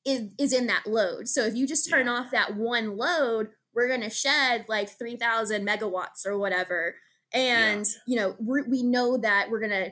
is, 0.05 0.31
is 0.37 0.53
in 0.53 0.67
that 0.67 0.85
load. 0.85 1.27
So 1.27 1.41
if 1.45 1.55
you 1.55 1.65
just 1.67 1.89
turn 1.89 2.05
Yeah. 2.05 2.13
off 2.13 2.31
that 2.31 2.55
one 2.55 2.95
load, 2.95 3.51
we're 3.77 3.87
going 3.87 4.01
to 4.01 4.09
shed 4.09 4.65
like 4.67 4.89
3,000 4.89 5.65
megawatts 5.65 6.25
or 6.25 6.35
whatever. 6.35 6.95
And, 7.31 7.85
you 8.07 8.15
know, 8.15 8.35
we 8.39 8.63
we 8.63 8.81
know 8.81 9.17
that 9.17 9.51
we're 9.51 9.59
going 9.59 9.69
to 9.69 9.91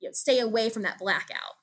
you 0.00 0.08
know, 0.08 0.12
stay 0.12 0.40
away 0.40 0.68
from 0.68 0.82
that 0.82 0.98
blackout. 0.98 1.54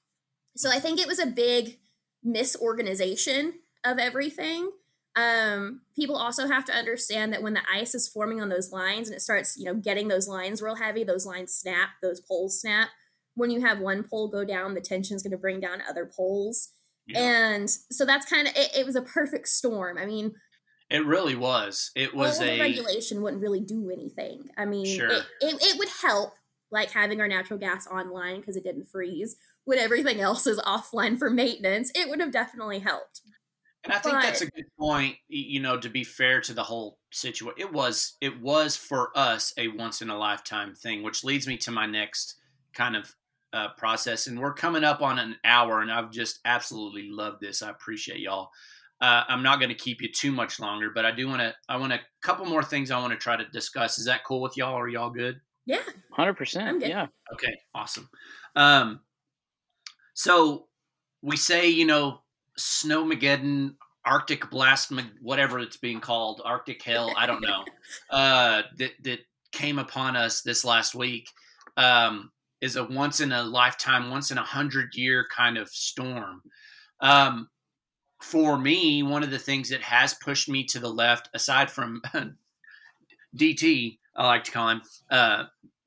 So 0.56 0.72
I 0.72 0.80
think 0.80 0.98
it 0.98 1.08
was 1.08 1.20
a 1.20 1.28
big 1.28 1.80
misorganization 2.26 3.52
of 3.84 4.00
everything. 4.00 4.72
Um, 5.18 5.82
people 5.94 6.16
also 6.16 6.48
have 6.48 6.64
to 6.66 6.74
understand 6.74 7.34
that 7.34 7.44
when 7.44 7.54
the 7.54 7.64
ice 7.72 7.94
is 7.94 8.08
forming 8.08 8.40
on 8.40 8.48
those 8.48 8.72
lines 8.72 9.10
and 9.10 9.18
it 9.18 9.22
starts, 9.22 9.58
you 9.58 9.66
know, 9.66 9.74
getting 9.74 10.08
those 10.08 10.28
lines 10.28 10.62
real 10.62 10.76
heavy, 10.76 11.04
those 11.04 11.26
lines 11.26 11.54
snap, 11.54 11.90
those 12.02 12.22
poles 12.22 12.62
snap. 12.62 12.90
When 13.36 13.52
you 13.52 13.60
have 13.60 13.80
one 13.80 14.04
pole 14.04 14.30
go 14.30 14.46
down, 14.46 14.74
the 14.74 14.80
tension 14.80 15.18
is 15.18 15.24
going 15.24 15.32
to 15.32 15.38
bring 15.38 15.60
down 15.60 15.82
other 15.90 16.06
poles. 16.06 16.70
Yeah. 17.08 17.20
And 17.20 17.70
so 17.70 18.06
that's 18.06 18.30
kind 18.30 18.48
of 18.48 18.56
it, 18.56 18.78
it, 18.78 18.86
was 18.86 18.96
a 18.96 19.02
perfect 19.02 19.48
storm. 19.48 19.98
I 19.98 20.06
mean, 20.06 20.34
it 20.90 21.06
really 21.06 21.36
was. 21.36 21.92
It 21.96 22.14
was 22.16 22.42
a 22.42 22.60
regulation 22.60 23.22
wouldn't 23.22 23.42
really 23.42 23.60
do 23.60 23.90
anything. 23.92 24.50
I 24.58 24.66
mean, 24.66 24.86
sure. 24.86 25.10
it, 25.10 25.24
it, 25.42 25.56
it 25.62 25.78
would 25.78 25.90
help, 26.02 26.34
like 26.72 26.92
having 26.92 27.20
our 27.22 27.28
natural 27.28 27.60
gas 27.60 27.88
online 27.88 28.40
because 28.40 28.56
it 28.56 28.64
didn't 28.64 28.86
freeze. 28.86 29.36
When 29.66 29.80
everything 29.80 30.22
else 30.22 30.48
is 30.48 30.60
offline 30.60 31.20
for 31.20 31.30
maintenance, 31.30 31.92
it 31.94 32.10
would 32.10 32.22
have 32.22 32.32
definitely 32.32 32.80
helped. 32.80 33.22
And 33.84 33.94
I 33.94 34.00
think 34.00 34.16
but, 34.16 34.22
that's 34.22 34.42
a 34.42 34.52
good 34.52 34.66
point. 34.80 35.16
You 35.28 35.60
know, 35.62 35.78
to 35.78 35.90
be 35.90 36.04
fair 36.04 36.42
to 36.42 36.54
the 36.54 36.64
whole 36.64 37.00
situation, 37.12 37.54
it 37.58 37.72
was 37.72 38.18
it 38.22 38.42
was 38.42 38.76
for 38.76 39.12
us 39.16 39.54
a 39.58 39.68
once 39.68 40.02
in 40.02 40.10
a 40.10 40.18
lifetime 40.18 40.74
thing, 40.74 41.04
which 41.04 41.24
leads 41.24 41.48
me 41.48 41.58
to 41.58 41.72
my 41.72 41.86
next 41.86 42.36
kind 42.74 42.96
of 42.96 43.14
uh, 43.54 43.70
process. 43.78 44.28
And 44.28 44.40
we're 44.40 44.54
coming 44.54 44.84
up 44.84 45.02
on 45.02 45.20
an 45.20 45.36
hour, 45.44 45.82
and 45.82 45.92
I've 45.92 46.12
just 46.12 46.40
absolutely 46.46 47.10
loved 47.10 47.42
this. 47.42 47.62
I 47.62 47.70
appreciate 47.70 48.20
y'all. 48.20 48.50
Uh, 49.00 49.24
I'm 49.28 49.44
not 49.44 49.60
going 49.60 49.70
to 49.70 49.76
keep 49.76 50.02
you 50.02 50.12
too 50.12 50.32
much 50.32 50.60
longer, 50.60 50.90
but 50.90 51.06
I 51.06 51.12
do 51.12 51.28
want 51.28 51.42
to. 51.42 51.54
I 51.70 51.78
want 51.78 51.94
a 51.94 52.00
couple 52.22 52.46
more 52.46 52.64
things 52.64 52.90
I 52.90 53.00
want 53.00 53.14
to 53.14 53.18
try 53.20 53.38
to 53.38 53.46
discuss. 53.46 54.00
Is 54.00 54.06
that 54.06 54.24
cool 54.24 54.42
with 54.42 54.58
y'all? 54.58 54.74
Are 54.74 54.88
y'all 54.88 55.12
good? 55.12 55.40
Yeah, 55.66 55.82
hundred 56.12 56.36
percent. 56.36 56.84
Yeah. 56.86 57.08
Okay. 57.34 57.56
Awesome. 57.76 58.10
Um, 58.56 59.02
so 60.14 60.68
we 61.22 61.38
say, 61.38 61.68
you 61.68 61.86
know, 61.86 62.22
Snowmageddon, 62.58 63.76
Arctic 64.04 64.50
blast, 64.50 64.92
whatever 65.22 65.60
it's 65.60 65.78
being 65.78 66.00
called, 66.00 66.42
Arctic 66.44 66.82
hell. 66.82 67.14
I 67.16 67.28
don't 67.28 67.42
know. 67.42 67.66
uh, 68.10 68.64
that 68.78 68.92
that 69.04 69.20
came 69.52 69.78
upon 69.78 70.16
us 70.16 70.42
this 70.42 70.66
last 70.66 70.96
week. 70.96 71.30
Um, 71.76 72.32
is 72.62 72.76
a 72.76 72.84
once 72.84 73.20
in 73.20 73.32
a 73.32 73.44
lifetime, 73.44 74.10
once 74.10 74.32
in 74.32 74.40
a 74.40 74.44
hundred 74.44 74.96
year 74.96 75.28
kind 75.36 75.58
of 75.58 75.70
storm. 75.70 76.42
Um, 77.02 77.50
for 78.22 78.58
me, 78.58 79.04
one 79.04 79.24
of 79.24 79.32
the 79.32 79.40
things 79.40 79.70
that 79.70 79.82
has 79.82 80.14
pushed 80.14 80.50
me 80.50 80.64
to 80.66 80.80
the 80.80 80.90
left, 80.90 81.30
aside 81.34 81.70
from 81.70 82.02
DT, 83.38 84.00
I 84.16 84.26
like 84.26 84.44
to 84.46 84.52
call 84.52 84.70
him, 84.70 84.82
uh, 85.10 85.44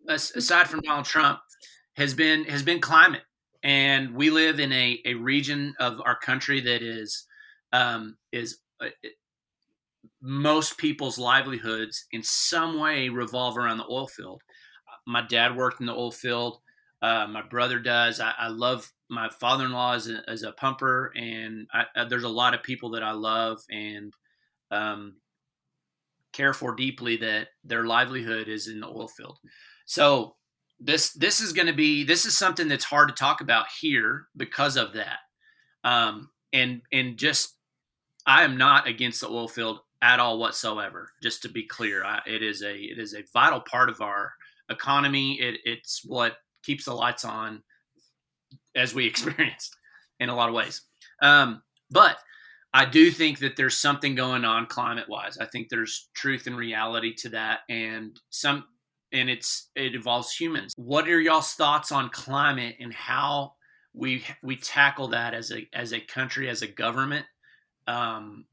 aside 0.08 0.68
from 0.68 0.80
Donald 0.80 1.06
Trump, 1.06 1.40
has 1.96 2.14
been 2.14 2.44
has 2.44 2.62
been 2.62 2.80
climate. 2.80 3.22
And 3.62 4.14
we 4.14 4.30
live 4.30 4.58
in 4.58 4.72
a, 4.72 5.00
a 5.04 5.14
region 5.14 5.74
of 5.78 6.00
our 6.04 6.16
country 6.18 6.60
that 6.60 6.82
is 6.82 7.26
um, 7.72 8.16
is 8.32 8.58
uh, 8.80 8.88
most 10.22 10.78
people's 10.78 11.18
livelihoods 11.18 12.06
in 12.12 12.22
some 12.22 12.78
way 12.78 13.08
revolve 13.08 13.58
around 13.58 13.78
the 13.78 13.86
oil 13.90 14.06
field 14.06 14.42
my 15.06 15.22
dad 15.22 15.56
worked 15.56 15.80
in 15.80 15.86
the 15.86 15.92
oil 15.92 16.12
field. 16.12 16.60
Uh, 17.02 17.26
my 17.26 17.42
brother 17.42 17.78
does. 17.78 18.20
I, 18.20 18.32
I 18.38 18.48
love 18.48 18.90
my 19.10 19.28
father-in-law 19.28 19.94
is 19.94 20.08
a, 20.08 20.22
as 20.28 20.42
a 20.42 20.52
pumper, 20.52 21.12
and 21.16 21.66
I, 21.72 21.84
uh, 21.96 22.04
there's 22.04 22.24
a 22.24 22.28
lot 22.28 22.54
of 22.54 22.62
people 22.62 22.90
that 22.90 23.02
I 23.02 23.12
love 23.12 23.58
and 23.68 24.14
um, 24.70 25.16
care 26.32 26.52
for 26.52 26.74
deeply 26.74 27.16
that 27.18 27.48
their 27.64 27.84
livelihood 27.84 28.48
is 28.48 28.68
in 28.68 28.80
the 28.80 28.86
oil 28.86 29.08
field. 29.08 29.38
So 29.84 30.36
this 30.78 31.12
this 31.12 31.40
is 31.40 31.52
going 31.52 31.66
to 31.66 31.74
be 31.74 32.04
this 32.04 32.24
is 32.24 32.38
something 32.38 32.68
that's 32.68 32.84
hard 32.84 33.08
to 33.08 33.14
talk 33.14 33.40
about 33.40 33.66
here 33.80 34.26
because 34.36 34.76
of 34.76 34.94
that. 34.94 35.18
Um, 35.84 36.30
and 36.52 36.82
and 36.92 37.18
just 37.18 37.56
I 38.26 38.44
am 38.44 38.56
not 38.56 38.86
against 38.86 39.20
the 39.20 39.28
oil 39.28 39.48
field 39.48 39.80
at 40.02 40.20
all 40.20 40.38
whatsoever. 40.38 41.10
Just 41.22 41.42
to 41.42 41.48
be 41.48 41.66
clear, 41.66 42.04
I, 42.04 42.20
it 42.26 42.42
is 42.42 42.62
a 42.62 42.74
it 42.74 42.98
is 42.98 43.14
a 43.14 43.24
vital 43.32 43.60
part 43.60 43.90
of 43.90 44.00
our 44.00 44.32
economy. 44.70 45.40
It, 45.40 45.60
it's 45.64 46.02
what 46.04 46.36
keeps 46.62 46.84
the 46.84 46.94
lights 46.94 47.24
on, 47.24 47.62
as 48.74 48.94
we 48.94 49.06
experienced 49.06 49.76
in 50.18 50.28
a 50.28 50.34
lot 50.34 50.48
of 50.48 50.54
ways. 50.54 50.82
Um, 51.22 51.62
but 51.90 52.18
I 52.72 52.84
do 52.84 53.10
think 53.10 53.40
that 53.40 53.56
there's 53.56 53.76
something 53.76 54.14
going 54.14 54.44
on 54.44 54.66
climate 54.66 55.08
wise. 55.08 55.38
I 55.38 55.46
think 55.46 55.68
there's 55.68 56.08
truth 56.14 56.46
and 56.46 56.56
reality 56.56 57.14
to 57.16 57.30
that, 57.30 57.60
and 57.68 58.18
some, 58.30 58.64
and 59.12 59.28
it's 59.28 59.70
it 59.74 59.94
involves 59.94 60.32
humans. 60.32 60.72
What 60.76 61.08
are 61.08 61.20
y'all's 61.20 61.54
thoughts 61.54 61.90
on 61.90 62.10
climate 62.10 62.76
and 62.78 62.94
how 62.94 63.54
we 63.92 64.24
we 64.42 64.56
tackle 64.56 65.08
that 65.08 65.34
as 65.34 65.50
a 65.50 65.68
as 65.74 65.92
a 65.92 66.00
country 66.00 66.48
as 66.48 66.62
a 66.62 66.68
government? 66.68 67.26
Um, 67.88 68.44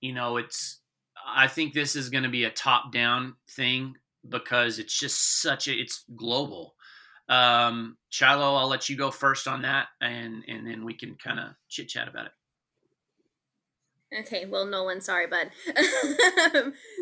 you 0.00 0.12
know, 0.12 0.36
it's 0.38 0.80
I 1.24 1.46
think 1.46 1.74
this 1.74 1.94
is 1.94 2.10
going 2.10 2.24
to 2.24 2.30
be 2.30 2.44
a 2.44 2.50
top 2.50 2.92
down 2.92 3.36
thing 3.50 3.94
because 4.28 4.80
it's 4.80 4.98
just 4.98 5.40
such 5.40 5.68
a 5.68 5.72
it's 5.72 6.04
global. 6.16 6.73
Um, 7.28 7.96
Shiloh, 8.10 8.54
I'll 8.54 8.68
let 8.68 8.88
you 8.88 8.96
go 8.96 9.10
first 9.10 9.48
on 9.48 9.62
that, 9.62 9.88
and 10.00 10.44
and 10.46 10.66
then 10.66 10.84
we 10.84 10.94
can 10.94 11.16
kind 11.16 11.40
of 11.40 11.46
chit 11.68 11.88
chat 11.88 12.08
about 12.08 12.26
it. 12.26 12.32
Okay, 14.20 14.46
well, 14.46 14.64
Nolan, 14.64 15.00
sorry, 15.00 15.26
bud. 15.26 15.50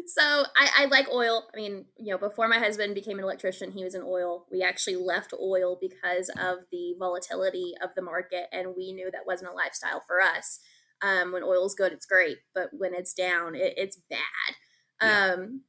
so 0.07 0.45
I, 0.57 0.71
I 0.79 0.85
like 0.91 1.09
oil. 1.13 1.47
I 1.53 1.57
mean, 1.57 1.85
you 1.99 2.11
know, 2.11 2.19
before 2.19 2.49
my 2.49 2.59
husband 2.59 2.95
became 2.95 3.19
an 3.19 3.25
electrician, 3.25 3.73
he 3.73 3.85
was 3.85 3.95
in 3.95 4.03
oil. 4.03 4.47
We 4.51 4.63
actually 4.63 4.97
left 4.97 5.35
oil 5.39 5.77
because 5.79 6.31
of 6.31 6.61
the 6.71 6.95
volatility 6.99 7.75
of 7.83 7.91
the 7.95 8.03
market, 8.03 8.47
and 8.51 8.75
we 8.77 8.93
knew 8.93 9.11
that 9.11 9.27
wasn't 9.27 9.51
a 9.51 9.55
lifestyle 9.55 10.03
for 10.07 10.21
us. 10.23 10.61
Um, 11.03 11.33
when 11.33 11.43
oil's 11.43 11.75
good, 11.75 11.93
it's 11.93 12.07
great, 12.07 12.39
but 12.55 12.71
when 12.73 12.95
it's 12.95 13.13
down, 13.13 13.57
it, 13.57 13.75
it's 13.77 14.01
bad. 14.09 14.21
Yeah. 15.03 15.35
Um, 15.35 15.63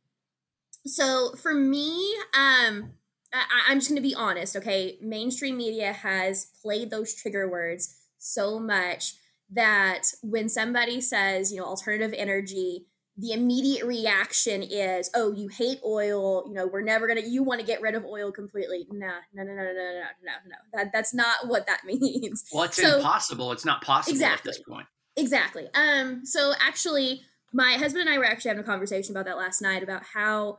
so 0.85 1.33
for 1.41 1.53
me, 1.53 2.15
um, 2.37 2.93
I, 3.33 3.71
I'm 3.71 3.79
just 3.79 3.89
going 3.89 4.01
to 4.01 4.07
be 4.07 4.15
honest, 4.15 4.55
okay? 4.55 4.97
Mainstream 5.01 5.57
media 5.57 5.91
has 5.91 6.47
played 6.61 6.91
those 6.91 7.13
trigger 7.15 7.49
words 7.49 7.95
so 8.17 8.59
much 8.59 9.15
that 9.51 10.03
when 10.21 10.49
somebody 10.49 11.01
says, 11.01 11.51
you 11.51 11.59
know, 11.59 11.65
alternative 11.65 12.13
energy, 12.17 12.85
the 13.17 13.31
immediate 13.31 13.85
reaction 13.85 14.63
is, 14.63 15.09
oh, 15.13 15.33
you 15.33 15.47
hate 15.47 15.79
oil. 15.85 16.45
You 16.47 16.53
know, 16.53 16.65
we're 16.65 16.81
never 16.81 17.07
gonna. 17.07 17.21
You 17.21 17.43
want 17.43 17.59
to 17.59 17.65
get 17.65 17.81
rid 17.81 17.93
of 17.93 18.05
oil 18.05 18.31
completely? 18.31 18.87
Nah, 18.91 19.19
no, 19.33 19.43
no, 19.43 19.53
no, 19.53 19.61
no, 19.61 19.63
no, 19.63 19.73
no, 19.73 20.01
no, 20.23 20.33
no. 20.47 20.55
That 20.73 20.91
that's 20.91 21.13
not 21.13 21.35
what 21.47 21.67
that 21.67 21.81
means. 21.85 22.45
Well, 22.51 22.63
it's 22.63 22.81
so, 22.81 22.97
impossible. 22.97 23.51
It's 23.51 23.65
not 23.65 23.83
possible 23.83 24.15
exactly, 24.15 24.49
at 24.49 24.55
this 24.55 24.63
point. 24.67 24.87
Exactly. 25.15 25.67
Um. 25.75 26.25
So 26.25 26.53
actually, 26.59 27.21
my 27.53 27.73
husband 27.73 28.07
and 28.07 28.09
I 28.09 28.17
were 28.17 28.25
actually 28.25 28.49
having 28.49 28.63
a 28.63 28.67
conversation 28.67 29.15
about 29.15 29.25
that 29.25 29.37
last 29.37 29.61
night 29.61 29.83
about 29.83 30.03
how 30.13 30.57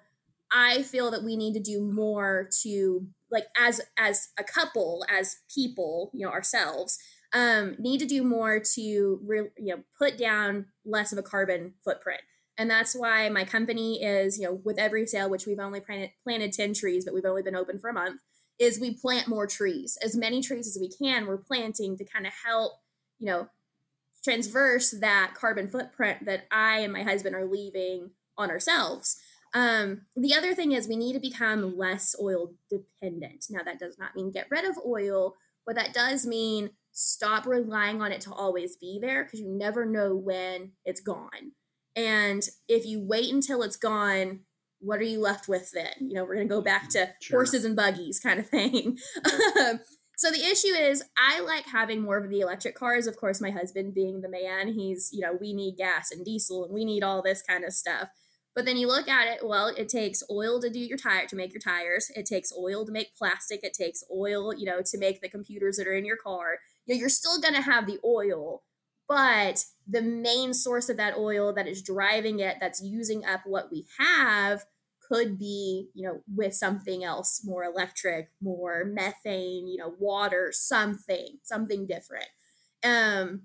I 0.54 0.82
feel 0.84 1.10
that 1.10 1.24
we 1.24 1.36
need 1.36 1.52
to 1.54 1.60
do 1.60 1.82
more 1.82 2.48
to 2.62 3.06
like 3.30 3.46
as 3.60 3.80
as 3.98 4.28
a 4.38 4.44
couple, 4.44 5.04
as 5.10 5.36
people, 5.52 6.12
you 6.14 6.24
know, 6.24 6.32
ourselves, 6.32 6.96
um, 7.32 7.74
need 7.78 7.98
to 7.98 8.06
do 8.06 8.22
more 8.22 8.60
to 8.74 9.20
re- 9.26 9.50
you 9.58 9.74
know 9.74 9.82
put 9.98 10.16
down 10.16 10.66
less 10.86 11.12
of 11.12 11.18
a 11.18 11.22
carbon 11.22 11.74
footprint. 11.84 12.22
And 12.56 12.70
that's 12.70 12.94
why 12.94 13.28
my 13.30 13.44
company 13.44 14.00
is, 14.00 14.38
you 14.38 14.44
know, 14.44 14.60
with 14.64 14.78
every 14.78 15.06
sale, 15.06 15.28
which 15.28 15.44
we've 15.44 15.58
only 15.58 15.80
planted, 15.80 16.10
planted 16.22 16.52
10 16.52 16.72
trees, 16.74 17.04
but 17.04 17.12
we've 17.12 17.24
only 17.24 17.42
been 17.42 17.56
open 17.56 17.80
for 17.80 17.90
a 17.90 17.92
month, 17.92 18.20
is 18.60 18.78
we 18.78 18.94
plant 18.94 19.26
more 19.26 19.48
trees. 19.48 19.98
As 20.00 20.16
many 20.16 20.40
trees 20.40 20.68
as 20.68 20.78
we 20.80 20.88
can, 20.88 21.26
we're 21.26 21.36
planting 21.36 21.96
to 21.96 22.04
kind 22.04 22.28
of 22.28 22.32
help, 22.46 22.74
you 23.18 23.26
know, 23.26 23.48
transverse 24.22 24.92
that 25.00 25.34
carbon 25.34 25.68
footprint 25.68 26.26
that 26.26 26.46
I 26.52 26.78
and 26.78 26.92
my 26.92 27.02
husband 27.02 27.34
are 27.34 27.44
leaving 27.44 28.10
on 28.38 28.50
ourselves. 28.50 29.16
Um, 29.54 30.02
the 30.16 30.34
other 30.34 30.54
thing 30.54 30.72
is 30.72 30.88
we 30.88 30.96
need 30.96 31.12
to 31.12 31.20
become 31.20 31.78
less 31.78 32.14
oil 32.20 32.54
dependent. 32.68 33.46
Now, 33.48 33.62
that 33.64 33.78
does 33.78 33.96
not 33.98 34.16
mean 34.16 34.32
get 34.32 34.48
rid 34.50 34.64
of 34.64 34.76
oil, 34.84 35.34
but 35.64 35.76
that 35.76 35.94
does 35.94 36.26
mean 36.26 36.70
stop 36.92 37.46
relying 37.46 38.02
on 38.02 38.12
it 38.12 38.20
to 38.22 38.32
always 38.32 38.76
be 38.76 38.98
there 39.00 39.24
because 39.24 39.40
you 39.40 39.48
never 39.48 39.86
know 39.86 40.14
when 40.14 40.72
it's 40.84 41.00
gone. 41.00 41.52
And 41.96 42.42
if 42.68 42.84
you 42.84 43.00
wait 43.00 43.32
until 43.32 43.62
it's 43.62 43.76
gone, 43.76 44.40
what 44.80 44.98
are 44.98 45.04
you 45.04 45.20
left 45.20 45.48
with 45.48 45.70
then? 45.72 45.92
You 46.00 46.14
know, 46.14 46.24
we're 46.24 46.34
going 46.34 46.48
to 46.48 46.54
go 46.54 46.60
back 46.60 46.88
to 46.90 47.10
sure. 47.20 47.38
horses 47.38 47.64
and 47.64 47.76
buggies 47.76 48.20
kind 48.20 48.40
of 48.40 48.48
thing. 48.48 48.98
so 50.16 50.30
the 50.30 50.44
issue 50.44 50.74
is 50.74 51.04
I 51.16 51.40
like 51.40 51.66
having 51.66 52.02
more 52.02 52.18
of 52.18 52.28
the 52.28 52.40
electric 52.40 52.74
cars. 52.74 53.06
Of 53.06 53.16
course, 53.16 53.40
my 53.40 53.50
husband 53.50 53.94
being 53.94 54.20
the 54.20 54.28
man, 54.28 54.72
he's, 54.72 55.10
you 55.12 55.20
know, 55.20 55.38
we 55.40 55.52
need 55.52 55.76
gas 55.76 56.10
and 56.10 56.24
diesel 56.24 56.64
and 56.64 56.74
we 56.74 56.84
need 56.84 57.04
all 57.04 57.22
this 57.22 57.42
kind 57.42 57.64
of 57.64 57.72
stuff. 57.72 58.08
But 58.54 58.64
then 58.64 58.76
you 58.76 58.86
look 58.86 59.08
at 59.08 59.26
it, 59.26 59.46
well, 59.46 59.68
it 59.68 59.88
takes 59.88 60.22
oil 60.30 60.60
to 60.60 60.70
do 60.70 60.78
your 60.78 60.96
tire 60.96 61.26
to 61.26 61.36
make 61.36 61.52
your 61.52 61.60
tires. 61.60 62.10
It 62.14 62.24
takes 62.24 62.52
oil 62.56 62.86
to 62.86 62.92
make 62.92 63.16
plastic. 63.16 63.64
It 63.64 63.74
takes 63.74 64.04
oil, 64.14 64.54
you 64.54 64.64
know, 64.64 64.80
to 64.84 64.98
make 64.98 65.20
the 65.20 65.28
computers 65.28 65.76
that 65.76 65.88
are 65.88 65.94
in 65.94 66.04
your 66.04 66.16
car. 66.16 66.58
You 66.86 66.94
know, 66.94 67.00
you're 67.00 67.08
still 67.08 67.40
going 67.40 67.54
to 67.54 67.62
have 67.62 67.86
the 67.86 67.98
oil, 68.04 68.62
but 69.08 69.64
the 69.88 70.02
main 70.02 70.54
source 70.54 70.88
of 70.88 70.96
that 70.98 71.16
oil 71.16 71.52
that 71.52 71.66
is 71.66 71.82
driving 71.82 72.38
it, 72.38 72.58
that's 72.60 72.82
using 72.82 73.24
up 73.24 73.40
what 73.44 73.70
we 73.72 73.86
have, 73.98 74.64
could 75.10 75.38
be, 75.38 75.88
you 75.94 76.06
know, 76.06 76.20
with 76.34 76.54
something 76.54 77.04
else, 77.04 77.42
more 77.44 77.64
electric, 77.64 78.30
more 78.40 78.84
methane, 78.86 79.68
you 79.68 79.76
know, 79.76 79.94
water, 79.98 80.50
something, 80.52 81.38
something 81.42 81.86
different. 81.86 82.28
Um, 82.82 83.42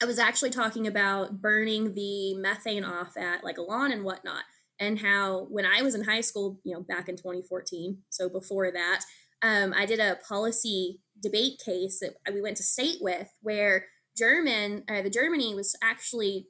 I 0.00 0.06
was 0.06 0.18
actually 0.18 0.50
talking 0.50 0.86
about 0.86 1.40
burning 1.40 1.94
the 1.94 2.34
methane 2.34 2.84
off 2.84 3.16
at 3.16 3.42
like 3.42 3.58
a 3.58 3.62
lawn 3.62 3.90
and 3.90 4.04
whatnot, 4.04 4.44
and 4.78 5.00
how 5.00 5.46
when 5.50 5.64
I 5.64 5.82
was 5.82 5.94
in 5.94 6.04
high 6.04 6.20
school, 6.20 6.60
you 6.64 6.74
know, 6.74 6.82
back 6.82 7.08
in 7.08 7.16
2014, 7.16 7.98
so 8.10 8.28
before 8.28 8.70
that, 8.70 9.00
um, 9.42 9.74
I 9.76 9.86
did 9.86 9.98
a 9.98 10.18
policy 10.28 11.00
debate 11.20 11.60
case 11.64 12.00
that 12.00 12.32
we 12.32 12.40
went 12.40 12.56
to 12.58 12.62
state 12.62 12.98
with 13.00 13.28
where 13.42 13.86
German, 14.16 14.84
uh, 14.88 15.02
the 15.02 15.10
Germany 15.10 15.54
was 15.54 15.74
actually 15.82 16.48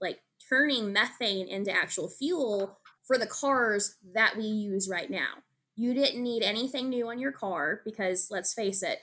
like 0.00 0.18
turning 0.48 0.92
methane 0.92 1.48
into 1.48 1.70
actual 1.70 2.08
fuel 2.08 2.78
for 3.06 3.18
the 3.18 3.26
cars 3.26 3.96
that 4.14 4.36
we 4.36 4.44
use 4.44 4.88
right 4.88 5.10
now. 5.10 5.34
You 5.76 5.94
didn't 5.94 6.22
need 6.22 6.42
anything 6.42 6.88
new 6.88 7.08
on 7.08 7.20
your 7.20 7.32
car 7.32 7.80
because 7.84 8.28
let's 8.30 8.54
face 8.54 8.82
it, 8.82 8.98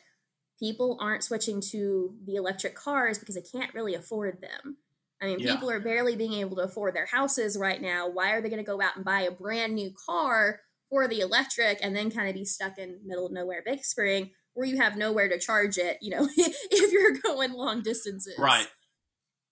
people 0.59 0.97
aren't 1.01 1.23
switching 1.23 1.61
to 1.71 2.15
the 2.25 2.35
electric 2.35 2.75
cars 2.75 3.17
because 3.17 3.35
they 3.35 3.41
can't 3.41 3.73
really 3.73 3.95
afford 3.95 4.41
them. 4.41 4.77
I 5.21 5.27
mean, 5.27 5.39
yeah. 5.39 5.53
people 5.53 5.69
are 5.69 5.79
barely 5.79 6.15
being 6.15 6.33
able 6.33 6.57
to 6.57 6.63
afford 6.63 6.95
their 6.95 7.05
houses 7.05 7.57
right 7.57 7.81
now. 7.81 8.09
Why 8.09 8.31
are 8.31 8.41
they 8.41 8.49
going 8.49 8.63
to 8.63 8.69
go 8.69 8.81
out 8.81 8.95
and 8.95 9.05
buy 9.05 9.21
a 9.21 9.31
brand 9.31 9.75
new 9.75 9.91
car 10.05 10.59
for 10.89 11.07
the 11.07 11.21
electric 11.21 11.79
and 11.81 11.95
then 11.95 12.11
kind 12.11 12.29
of 12.29 12.35
be 12.35 12.45
stuck 12.45 12.77
in 12.77 12.99
middle 13.05 13.25
of 13.25 13.31
nowhere 13.31 13.63
Big 13.65 13.83
Spring 13.83 14.31
where 14.53 14.67
you 14.67 14.77
have 14.77 14.97
nowhere 14.97 15.29
to 15.29 15.37
charge 15.37 15.77
it, 15.77 15.97
you 16.01 16.09
know, 16.09 16.27
if 16.37 16.91
you're 16.91 17.17
going 17.17 17.53
long 17.53 17.81
distances. 17.81 18.35
Right. 18.39 18.67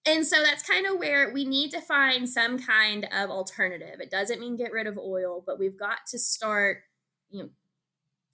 And 0.06 0.26
so 0.26 0.42
that's 0.42 0.62
kind 0.62 0.86
of 0.86 0.98
where 0.98 1.32
we 1.32 1.44
need 1.44 1.70
to 1.70 1.80
find 1.80 2.28
some 2.28 2.58
kind 2.58 3.06
of 3.10 3.30
alternative. 3.30 4.00
It 4.00 4.10
doesn't 4.10 4.40
mean 4.40 4.56
get 4.56 4.72
rid 4.72 4.86
of 4.86 4.98
oil, 4.98 5.42
but 5.46 5.58
we've 5.58 5.78
got 5.78 5.98
to 6.10 6.18
start, 6.18 6.78
you 7.30 7.42
know, 7.42 7.48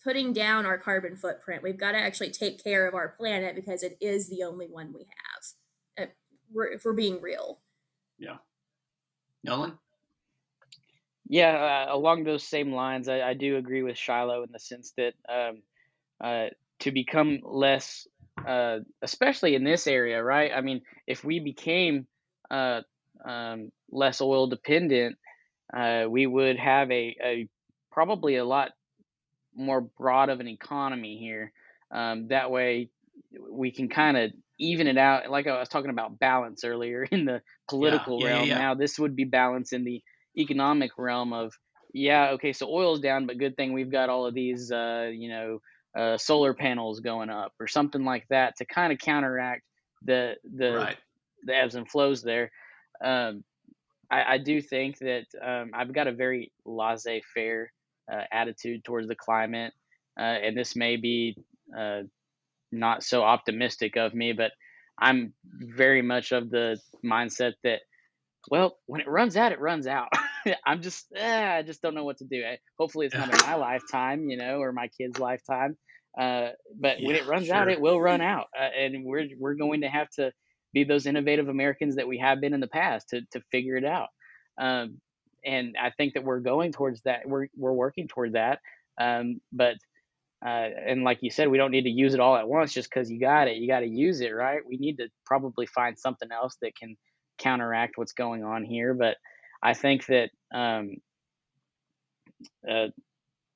putting 0.02 0.32
down 0.32 0.66
our 0.66 0.78
carbon 0.78 1.16
footprint. 1.16 1.62
We've 1.62 1.78
got 1.78 1.92
to 1.92 1.98
actually 1.98 2.30
take 2.30 2.62
care 2.62 2.86
of 2.86 2.94
our 2.94 3.08
planet 3.08 3.54
because 3.54 3.82
it 3.82 3.96
is 4.00 4.28
the 4.28 4.42
only 4.44 4.66
one 4.66 4.92
we 4.92 5.00
have. 5.00 6.08
If 6.72 6.84
we're 6.84 6.92
being 6.92 7.20
real. 7.20 7.60
Yeah. 8.18 8.38
Nolan? 9.44 9.78
Yeah, 11.28 11.86
uh, 11.88 11.94
along 11.94 12.24
those 12.24 12.42
same 12.42 12.72
lines, 12.72 13.08
I, 13.08 13.20
I, 13.20 13.34
do 13.34 13.56
agree 13.56 13.84
with 13.84 13.96
Shiloh 13.96 14.42
in 14.42 14.50
the 14.50 14.58
sense 14.58 14.92
that 14.96 15.14
um, 15.28 15.62
uh, 16.20 16.46
to 16.80 16.90
become 16.90 17.38
less, 17.44 18.08
uh, 18.44 18.78
especially 19.00 19.54
in 19.54 19.62
this 19.62 19.86
area, 19.86 20.20
right? 20.22 20.50
I 20.52 20.60
mean, 20.60 20.82
if 21.06 21.22
we 21.22 21.38
became 21.38 22.08
uh, 22.50 22.80
um, 23.24 23.70
less 23.92 24.20
oil 24.20 24.48
dependent, 24.48 25.18
uh, 25.72 26.06
we 26.08 26.26
would 26.26 26.58
have 26.58 26.90
a, 26.90 27.16
a 27.22 27.48
probably 27.92 28.36
a 28.36 28.44
lot 28.44 28.72
more 29.54 29.80
broad 29.80 30.28
of 30.28 30.40
an 30.40 30.48
economy 30.48 31.18
here. 31.18 31.52
Um, 31.90 32.28
that 32.28 32.50
way, 32.50 32.90
we 33.50 33.70
can 33.70 33.88
kind 33.88 34.16
of 34.16 34.32
even 34.58 34.86
it 34.86 34.98
out. 34.98 35.30
Like 35.30 35.46
I 35.46 35.58
was 35.58 35.68
talking 35.68 35.90
about 35.90 36.18
balance 36.18 36.64
earlier 36.64 37.02
in 37.10 37.24
the 37.24 37.42
political 37.68 38.20
yeah, 38.20 38.26
realm. 38.26 38.48
Yeah, 38.48 38.54
yeah. 38.54 38.58
Now 38.58 38.74
this 38.74 38.98
would 38.98 39.16
be 39.16 39.24
balance 39.24 39.72
in 39.72 39.84
the 39.84 40.02
economic 40.36 40.92
realm 40.96 41.32
of 41.32 41.52
yeah, 41.92 42.30
okay, 42.30 42.52
so 42.52 42.68
oil's 42.68 43.00
down, 43.00 43.26
but 43.26 43.38
good 43.38 43.56
thing 43.56 43.72
we've 43.72 43.90
got 43.90 44.08
all 44.08 44.26
of 44.26 44.34
these, 44.34 44.70
uh, 44.70 45.10
you 45.12 45.28
know, 45.28 45.60
uh, 45.96 46.16
solar 46.16 46.54
panels 46.54 47.00
going 47.00 47.30
up 47.30 47.52
or 47.58 47.66
something 47.66 48.04
like 48.04 48.26
that 48.30 48.56
to 48.56 48.64
kind 48.64 48.92
of 48.92 48.98
counteract 48.98 49.62
the 50.04 50.36
the 50.56 50.72
right. 50.72 50.96
the 51.44 51.56
ebbs 51.56 51.74
and 51.74 51.90
flows 51.90 52.22
there. 52.22 52.52
Um, 53.02 53.42
I, 54.10 54.34
I, 54.34 54.38
do 54.38 54.60
think 54.60 54.98
that 54.98 55.26
um, 55.42 55.70
I've 55.72 55.92
got 55.92 56.06
a 56.06 56.12
very 56.12 56.52
laissez-faire 56.64 57.72
attitude 58.32 58.84
towards 58.84 59.08
the 59.08 59.16
climate. 59.16 59.72
Uh, 60.18 60.22
and 60.22 60.56
this 60.56 60.76
may 60.76 60.96
be 60.96 61.36
uh, 61.76 62.02
not 62.72 63.02
so 63.02 63.22
optimistic 63.22 63.96
of 63.96 64.14
me, 64.14 64.32
but 64.32 64.52
I'm 64.98 65.32
very 65.44 66.02
much 66.02 66.32
of 66.32 66.50
the 66.50 66.78
mindset 67.04 67.54
that, 67.64 67.80
well, 68.50 68.76
when 68.86 69.00
it 69.00 69.08
runs 69.08 69.36
out, 69.36 69.52
it 69.52 69.60
runs 69.60 69.86
out. 69.86 70.08
I'm 70.66 70.82
just, 70.82 71.06
eh, 71.16 71.56
I 71.56 71.62
just 71.62 71.82
don't 71.82 71.94
know 71.94 72.04
what 72.04 72.18
to 72.18 72.24
do. 72.24 72.42
hopefully, 72.78 73.06
it's 73.06 73.14
not 73.14 73.32
in 73.32 73.46
my 73.46 73.54
lifetime, 73.56 74.28
you 74.28 74.36
know, 74.36 74.58
or 74.60 74.72
my 74.72 74.88
kid's 74.88 75.18
lifetime. 75.18 75.76
Uh, 76.18 76.50
but 76.78 77.00
yeah, 77.00 77.06
when 77.06 77.16
it 77.16 77.26
runs 77.26 77.46
sure. 77.46 77.54
out, 77.54 77.68
it 77.68 77.80
will 77.80 78.00
run 78.00 78.20
out, 78.20 78.46
uh, 78.58 78.62
and 78.62 79.04
we're 79.04 79.28
we're 79.38 79.54
going 79.54 79.82
to 79.82 79.88
have 79.88 80.10
to 80.10 80.32
be 80.72 80.82
those 80.82 81.06
innovative 81.06 81.48
Americans 81.48 81.96
that 81.96 82.08
we 82.08 82.18
have 82.18 82.40
been 82.40 82.52
in 82.52 82.60
the 82.60 82.66
past 82.66 83.10
to 83.10 83.20
to 83.30 83.40
figure 83.52 83.76
it 83.76 83.84
out. 83.84 84.08
Um, 84.60 85.00
and 85.44 85.76
I 85.80 85.90
think 85.90 86.14
that 86.14 86.24
we're 86.24 86.40
going 86.40 86.72
towards 86.72 87.02
that. 87.02 87.26
We're 87.26 87.48
we're 87.56 87.72
working 87.72 88.08
toward 88.08 88.34
that. 88.34 88.60
Um, 88.98 89.40
but 89.52 89.76
uh, 90.44 90.68
and 90.86 91.04
like 91.04 91.18
you 91.20 91.30
said, 91.30 91.48
we 91.48 91.58
don't 91.58 91.70
need 91.70 91.84
to 91.84 91.90
use 91.90 92.14
it 92.14 92.20
all 92.20 92.36
at 92.36 92.48
once 92.48 92.72
just 92.72 92.88
because 92.88 93.10
you 93.10 93.20
got 93.20 93.48
it. 93.48 93.58
You 93.58 93.68
got 93.68 93.80
to 93.80 93.88
use 93.88 94.20
it, 94.20 94.30
right? 94.30 94.60
We 94.66 94.78
need 94.78 94.96
to 94.96 95.08
probably 95.26 95.66
find 95.66 95.98
something 95.98 96.30
else 96.32 96.56
that 96.62 96.76
can 96.76 96.96
counteract 97.38 97.98
what's 97.98 98.12
going 98.12 98.42
on 98.42 98.64
here. 98.64 98.94
But 98.94 99.16
I 99.62 99.74
think 99.74 100.06
that 100.06 100.30
um, 100.52 100.96
uh, 102.68 102.88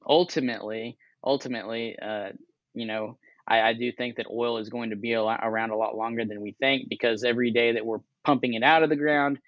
ultimately, 0.07 0.99
ultimately, 1.23 1.99
uh, 1.99 2.31
you 2.75 2.87
know, 2.87 3.19
I, 3.47 3.61
I, 3.61 3.73
do 3.73 3.91
think 3.93 4.17
that 4.17 4.27
oil 4.31 4.59
is 4.59 4.69
going 4.69 4.91
to 4.91 4.97
be 4.97 5.15
a 5.15 5.23
lot, 5.23 5.41
around 5.43 5.71
a 5.71 5.77
lot 5.77 5.97
longer 5.97 6.25
than 6.25 6.41
we 6.41 6.53
think 6.53 6.89
because 6.89 7.25
every 7.25 7.51
day 7.51 7.73
that 7.73 7.87
we're 7.87 8.01
pumping 8.25 8.55
it 8.55 8.63
out 8.63 8.83
of 8.83 8.91
the 8.91 8.97
ground, 8.97 9.39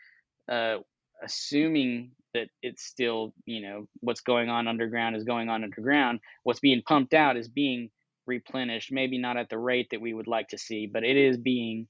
uh, 0.51 0.79
assuming 1.23 2.13
that 2.37 2.49
it's 2.63 2.85
still, 2.85 3.33
you 3.47 3.63
know, 3.63 3.89
what's 4.01 4.21
going 4.21 4.49
on 4.49 4.69
underground 4.69 5.17
is 5.17 5.25
going 5.25 5.49
on 5.49 5.65
underground. 5.65 6.21
What's 6.45 6.61
being 6.61 6.83
pumped 6.87 7.15
out 7.15 7.37
is 7.37 7.49
being 7.49 7.91
replenished, 8.27 8.93
maybe 8.93 9.19
not 9.19 9.37
at 9.37 9.49
the 9.49 9.59
rate 9.59 9.89
that 9.91 10.01
we 10.01 10.13
would 10.13 10.27
like 10.27 10.49
to 10.49 10.59
see, 10.59 10.87
but 10.87 11.05
it 11.05 11.17
is 11.17 11.37
being 11.37 11.89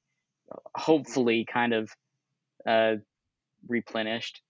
uh, 0.50 0.56
hopefully 0.76 1.46
kind 1.50 1.74
of 1.74 1.90
uh, 2.68 2.94
replenished. 3.68 4.40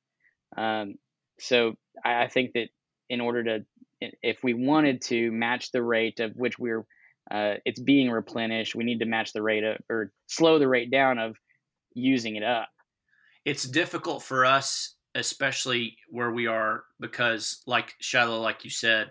Um, 0.57 0.95
so 1.41 1.75
I, 2.05 2.25
I, 2.25 2.29
think 2.29 2.53
that 2.55 2.69
in 3.09 3.21
order 3.21 3.45
to, 3.45 3.65
if 4.23 4.43
we 4.43 4.55
wanted 4.55 5.03
to 5.03 5.31
match 5.33 5.71
the 5.71 5.83
rate 5.83 6.21
of 6.21 6.33
which 6.37 6.59
we're, 6.59 6.85
uh, 7.31 7.55
it's 7.65 7.81
being 7.81 8.11
replenished, 8.11 8.75
we 8.75 8.85
need 8.85 9.01
to 9.01 9.07
match 9.07 9.33
the 9.33 9.43
rate 9.43 9.65
of, 9.65 9.77
or 9.91 10.13
slow 10.27 10.59
the 10.59 10.69
rate 10.69 10.91
down 10.91 11.19
of 11.19 11.37
using 11.95 12.37
it 12.37 12.43
up. 12.43 12.69
It's 13.45 13.65
difficult 13.65 14.23
for 14.23 14.45
us 14.45 14.96
especially 15.17 15.97
where 16.11 16.31
we 16.31 16.47
are 16.47 16.85
because 17.01 17.62
like 17.67 17.95
Shiloh, 18.01 18.41
like 18.41 18.64
you 18.64 18.71
said, 18.71 19.11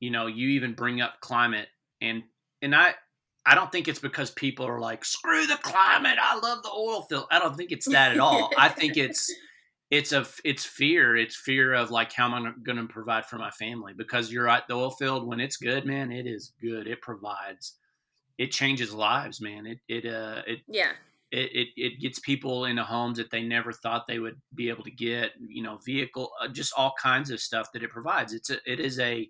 you 0.00 0.10
know, 0.10 0.26
you 0.26 0.48
even 0.50 0.72
bring 0.72 1.00
up 1.00 1.20
climate 1.20 1.68
and 2.00 2.22
and 2.62 2.74
I 2.74 2.94
I 3.46 3.54
don't 3.54 3.70
think 3.70 3.88
it's 3.88 3.98
because 3.98 4.30
people 4.32 4.66
are 4.66 4.80
like, 4.80 5.04
screw 5.04 5.46
the 5.46 5.56
climate, 5.62 6.18
I 6.20 6.38
love 6.38 6.62
the 6.62 6.70
oil 6.70 7.02
field. 7.02 7.26
I 7.30 7.38
don't 7.38 7.56
think 7.56 7.72
it's 7.72 7.88
that 7.88 8.12
at 8.12 8.18
all. 8.18 8.50
I 8.58 8.68
think 8.68 8.96
it's 8.96 9.32
it's 9.90 10.12
a 10.12 10.26
it's 10.44 10.64
fear. 10.64 11.16
It's 11.16 11.36
fear 11.36 11.74
of 11.74 11.90
like 11.90 12.12
how 12.12 12.26
am 12.26 12.46
I 12.46 12.52
going 12.62 12.78
to 12.78 12.92
provide 12.92 13.26
for 13.26 13.36
my 13.36 13.50
family? 13.50 13.92
Because 13.96 14.32
you're 14.32 14.48
at 14.48 14.66
the 14.66 14.74
oil 14.74 14.90
field 14.90 15.26
when 15.26 15.40
it's 15.40 15.56
good, 15.56 15.86
man, 15.86 16.10
it 16.10 16.26
is 16.26 16.52
good. 16.60 16.86
It 16.86 17.00
provides. 17.00 17.74
It 18.38 18.52
changes 18.52 18.94
lives, 18.94 19.40
man. 19.40 19.66
It 19.66 19.78
it 19.88 20.06
uh 20.06 20.42
it 20.46 20.60
yeah 20.68 20.92
it, 21.30 21.50
it, 21.52 21.68
it 21.76 22.00
gets 22.00 22.18
people 22.18 22.64
into 22.64 22.82
homes 22.82 23.18
that 23.18 23.30
they 23.30 23.42
never 23.42 23.72
thought 23.72 24.06
they 24.06 24.18
would 24.18 24.40
be 24.54 24.68
able 24.68 24.84
to 24.84 24.90
get 24.90 25.32
you 25.46 25.62
know 25.62 25.78
vehicle 25.84 26.30
uh, 26.40 26.48
just 26.48 26.72
all 26.76 26.94
kinds 27.00 27.30
of 27.30 27.40
stuff 27.40 27.70
that 27.72 27.82
it 27.82 27.90
provides. 27.90 28.32
It's 28.32 28.50
a, 28.50 28.58
it 28.66 28.80
is 28.80 28.98
a 28.98 29.28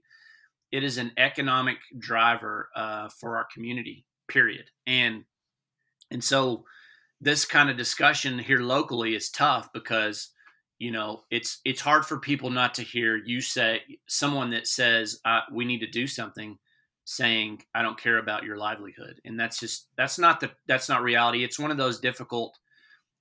it 0.71 0.85
is 0.85 0.99
an 0.99 1.13
economic 1.17 1.79
driver 1.99 2.69
uh, 2.77 3.09
for 3.21 3.37
our 3.37 3.47
community 3.53 4.05
period. 4.29 4.71
And 4.87 5.25
and 6.11 6.23
so 6.23 6.65
this 7.21 7.45
kind 7.45 7.69
of 7.69 7.77
discussion 7.77 8.39
here 8.39 8.61
locally 8.61 9.15
is 9.15 9.31
tough 9.31 9.69
because 9.73 10.31
you 10.79 10.93
know 10.93 11.23
it's 11.31 11.61
it's 11.65 11.81
hard 11.81 12.07
for 12.07 12.21
people 12.21 12.51
not 12.51 12.75
to 12.75 12.83
hear 12.83 13.17
you 13.17 13.41
say 13.41 13.83
someone 14.07 14.51
that 14.51 14.67
says 14.67 15.21
uh, 15.25 15.41
we 15.53 15.65
need 15.65 15.81
to 15.81 15.91
do 15.91 16.07
something 16.07 16.57
saying 17.11 17.59
i 17.75 17.81
don't 17.81 17.99
care 17.99 18.19
about 18.19 18.45
your 18.45 18.59
livelihood. 18.59 19.19
And 19.25 19.41
that's 19.41 19.59
just 19.59 19.89
that's 19.97 20.19
not 20.19 20.41
the 20.41 20.51
that's 20.67 20.91
not 20.91 21.03
reality. 21.03 21.43
It's 21.43 21.59
one 21.59 21.71
of 21.71 21.79
those 21.79 22.01
difficult 22.01 22.59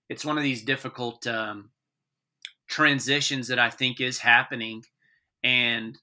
it's 0.10 0.26
one 0.26 0.38
of 0.38 0.44
these 0.44 0.64
difficult 0.66 1.26
um, 1.26 1.70
transitions 2.68 3.48
that 3.48 3.60
i 3.60 3.70
think 3.70 4.02
is 4.02 4.20
happening. 4.20 4.84
And 5.42 5.98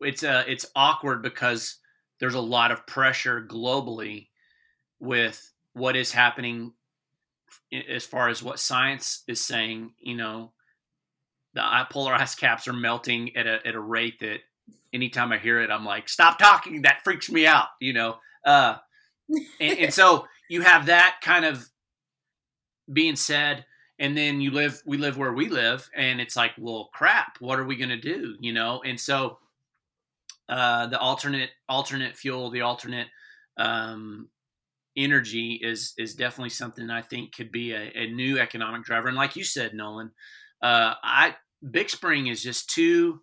it's 0.00 0.22
uh 0.22 0.44
it's 0.46 0.66
awkward 0.76 1.22
because 1.22 1.78
there's 2.18 2.34
a 2.34 2.40
lot 2.40 2.70
of 2.70 2.86
pressure 2.86 3.46
globally 3.48 4.28
with 4.98 5.54
what 5.72 5.96
is 5.96 6.12
happening 6.12 6.74
as 7.88 8.04
far 8.04 8.28
as 8.28 8.42
what 8.42 8.58
science 8.58 9.22
is 9.26 9.40
saying 9.40 9.94
you 9.98 10.16
know 10.16 10.52
the 11.54 11.62
polar 11.90 12.12
ice 12.24 12.34
caps 12.34 12.68
are 12.68 12.74
melting 12.74 13.34
at 13.36 13.46
a 13.46 13.66
at 13.66 13.74
a 13.74 13.80
rate 13.80 14.20
that 14.20 14.40
anytime 14.92 15.32
I 15.32 15.38
hear 15.38 15.60
it, 15.60 15.70
I'm 15.70 15.84
like, 15.84 16.08
stop 16.08 16.38
talking. 16.38 16.82
That 16.82 17.02
freaks 17.04 17.30
me 17.30 17.46
out, 17.46 17.68
you 17.80 17.92
know? 17.92 18.16
Uh, 18.44 18.76
and, 19.60 19.78
and 19.78 19.94
so 19.94 20.26
you 20.48 20.62
have 20.62 20.86
that 20.86 21.16
kind 21.22 21.44
of 21.44 21.68
being 22.92 23.16
said, 23.16 23.64
and 23.98 24.16
then 24.16 24.40
you 24.40 24.50
live, 24.50 24.82
we 24.86 24.96
live 24.98 25.16
where 25.16 25.32
we 25.32 25.48
live, 25.48 25.88
and 25.94 26.20
it's 26.20 26.36
like, 26.36 26.52
well, 26.58 26.90
crap, 26.92 27.36
what 27.40 27.58
are 27.58 27.66
we 27.66 27.76
going 27.76 27.90
to 27.90 28.00
do, 28.00 28.36
you 28.40 28.52
know? 28.52 28.82
And 28.84 28.98
so 28.98 29.38
uh, 30.48 30.86
the 30.86 30.98
alternate, 30.98 31.50
alternate 31.68 32.16
fuel, 32.16 32.50
the 32.50 32.62
alternate, 32.62 33.08
um, 33.56 34.28
energy 34.96 35.58
is 35.62 35.94
is 35.98 36.14
definitely 36.14 36.50
something 36.50 36.90
I 36.90 37.02
think 37.02 37.34
could 37.34 37.52
be 37.52 37.72
a, 37.72 37.92
a 37.94 38.10
new 38.10 38.38
economic 38.38 38.84
driver. 38.84 39.08
And 39.08 39.16
like 39.16 39.36
you 39.36 39.44
said, 39.44 39.72
Nolan, 39.72 40.10
uh, 40.62 40.94
I 41.02 41.36
Big 41.70 41.90
Spring 41.90 42.26
is 42.26 42.42
just 42.42 42.70
too 42.70 43.20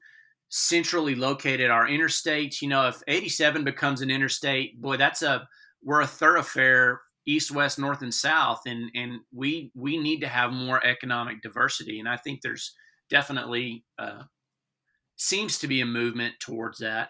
centrally 0.50 1.16
located. 1.16 1.70
Our 1.70 1.88
interstates, 1.88 2.62
you 2.62 2.70
know, 2.70 2.88
if 2.88 3.02
87 3.08 3.64
becomes 3.64 4.02
an 4.02 4.12
interstate, 4.12 4.82
boy, 4.82 4.98
that's 4.98 5.22
a 5.22 5.48
we're 5.84 6.02
a 6.02 6.08
thoroughfare 6.08 7.02
east, 7.26 7.52
west, 7.52 7.78
north, 7.78 8.02
and 8.02 8.14
south, 8.14 8.62
and 8.66 8.90
and 8.96 9.20
we 9.34 9.72
we 9.76 9.98
need 9.98 10.22
to 10.22 10.28
have 10.28 10.52
more 10.52 10.84
economic 10.86 11.42
diversity. 11.42 12.00
And 12.00 12.10
I 12.10 12.18
think 12.18 12.42
there's 12.42 12.74
definitely 13.10 13.84
uh, 14.00 14.24
seems 15.16 15.60
to 15.60 15.68
be 15.68 15.82
a 15.82 15.86
movement 15.86 16.36
towards 16.40 16.80
that. 16.80 17.10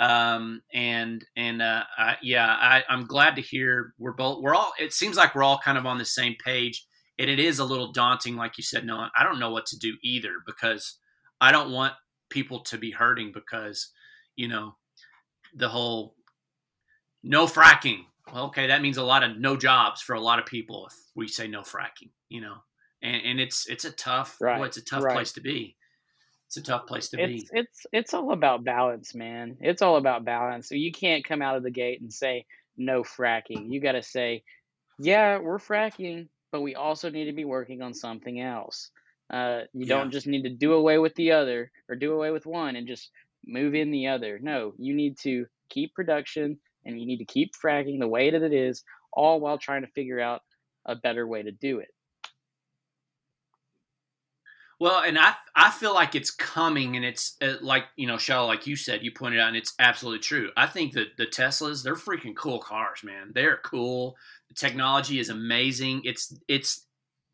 Um, 0.00 0.62
and 0.72 1.24
and 1.36 1.62
uh, 1.62 1.84
I, 1.96 2.16
yeah, 2.22 2.46
I, 2.46 2.82
I'm 2.88 3.06
glad 3.06 3.36
to 3.36 3.42
hear 3.42 3.94
we're 3.98 4.12
both 4.12 4.42
we're 4.42 4.54
all. 4.54 4.72
It 4.78 4.92
seems 4.92 5.16
like 5.16 5.34
we're 5.34 5.44
all 5.44 5.58
kind 5.58 5.78
of 5.78 5.86
on 5.86 5.98
the 5.98 6.04
same 6.04 6.34
page 6.44 6.86
and 7.18 7.30
it 7.30 7.38
is 7.38 7.58
a 7.58 7.64
little 7.64 7.92
daunting, 7.92 8.36
like 8.36 8.58
you 8.58 8.64
said, 8.64 8.84
no, 8.84 9.08
I 9.16 9.22
don't 9.22 9.38
know 9.38 9.50
what 9.50 9.66
to 9.66 9.78
do 9.78 9.96
either 10.02 10.30
because 10.46 10.98
I 11.40 11.52
don't 11.52 11.70
want 11.70 11.94
people 12.34 12.58
to 12.58 12.76
be 12.76 12.90
hurting 12.90 13.30
because, 13.32 13.92
you 14.36 14.48
know, 14.48 14.74
the 15.54 15.68
whole 15.68 16.16
no 17.22 17.46
fracking. 17.46 18.04
Well, 18.32 18.46
okay, 18.46 18.66
that 18.66 18.82
means 18.82 18.96
a 18.96 19.02
lot 19.02 19.22
of 19.22 19.38
no 19.38 19.56
jobs 19.56 20.02
for 20.02 20.14
a 20.14 20.20
lot 20.20 20.38
of 20.38 20.46
people 20.46 20.86
if 20.86 20.94
we 21.14 21.28
say 21.28 21.46
no 21.46 21.60
fracking, 21.60 22.10
you 22.28 22.40
know, 22.40 22.56
and, 23.02 23.22
and 23.24 23.40
it's 23.40 23.66
it's 23.68 23.84
a 23.84 23.92
tough, 23.92 24.36
right. 24.40 24.58
Boy, 24.58 24.66
it's 24.66 24.76
a 24.76 24.84
tough 24.84 25.04
right. 25.04 25.14
place 25.14 25.32
to 25.32 25.40
be. 25.40 25.76
It's 26.46 26.56
a 26.56 26.62
tough 26.62 26.86
place 26.86 27.08
to 27.10 27.20
it's, 27.20 27.44
be. 27.44 27.48
It's 27.52 27.86
it's 27.92 28.14
all 28.14 28.32
about 28.32 28.64
balance, 28.64 29.14
man. 29.14 29.56
It's 29.60 29.82
all 29.82 29.96
about 29.96 30.24
balance. 30.24 30.68
So 30.68 30.74
you 30.74 30.90
can't 30.90 31.24
come 31.24 31.40
out 31.40 31.56
of 31.56 31.62
the 31.62 31.70
gate 31.70 32.00
and 32.00 32.12
say 32.12 32.46
no 32.76 33.02
fracking. 33.02 33.70
You 33.70 33.80
got 33.80 33.92
to 33.92 34.02
say, 34.02 34.42
yeah, 34.98 35.38
we're 35.38 35.58
fracking, 35.58 36.28
but 36.50 36.62
we 36.62 36.74
also 36.74 37.10
need 37.10 37.26
to 37.26 37.32
be 37.32 37.44
working 37.44 37.82
on 37.82 37.94
something 37.94 38.40
else. 38.40 38.90
Uh, 39.32 39.62
you 39.72 39.86
yeah. 39.86 39.96
don't 39.96 40.10
just 40.10 40.26
need 40.26 40.42
to 40.42 40.50
do 40.50 40.74
away 40.74 40.98
with 40.98 41.14
the 41.14 41.32
other 41.32 41.70
or 41.88 41.96
do 41.96 42.12
away 42.12 42.30
with 42.30 42.46
one 42.46 42.76
and 42.76 42.86
just 42.86 43.10
move 43.46 43.74
in 43.74 43.90
the 43.90 44.06
other. 44.06 44.38
No, 44.40 44.74
you 44.78 44.94
need 44.94 45.18
to 45.20 45.46
keep 45.68 45.94
production 45.94 46.58
and 46.84 47.00
you 47.00 47.06
need 47.06 47.18
to 47.18 47.24
keep 47.24 47.54
fracking 47.54 47.98
the 47.98 48.08
way 48.08 48.30
that 48.30 48.42
it 48.42 48.52
is, 48.52 48.84
all 49.12 49.40
while 49.40 49.58
trying 49.58 49.82
to 49.82 49.88
figure 49.88 50.20
out 50.20 50.42
a 50.84 50.94
better 50.94 51.26
way 51.26 51.42
to 51.42 51.50
do 51.50 51.78
it. 51.78 51.88
Well, 54.80 55.02
and 55.02 55.18
I 55.18 55.34
I 55.54 55.70
feel 55.70 55.94
like 55.94 56.14
it's 56.14 56.30
coming, 56.30 56.96
and 56.96 57.04
it's 57.04 57.36
uh, 57.40 57.54
like 57.62 57.84
you 57.96 58.06
know, 58.06 58.18
Shell, 58.18 58.46
like 58.46 58.66
you 58.66 58.76
said, 58.76 59.02
you 59.02 59.12
pointed 59.12 59.40
out, 59.40 59.48
and 59.48 59.56
it's 59.56 59.72
absolutely 59.78 60.18
true. 60.18 60.50
I 60.56 60.66
think 60.66 60.92
that 60.94 61.16
the 61.16 61.26
Teslas, 61.26 61.82
they're 61.82 61.94
freaking 61.94 62.34
cool 62.34 62.58
cars, 62.58 63.02
man. 63.04 63.30
They're 63.34 63.60
cool 63.64 64.16
The 64.48 64.54
technology 64.54 65.20
is 65.20 65.28
amazing. 65.28 66.02
It's 66.04 66.36
it's 66.48 66.86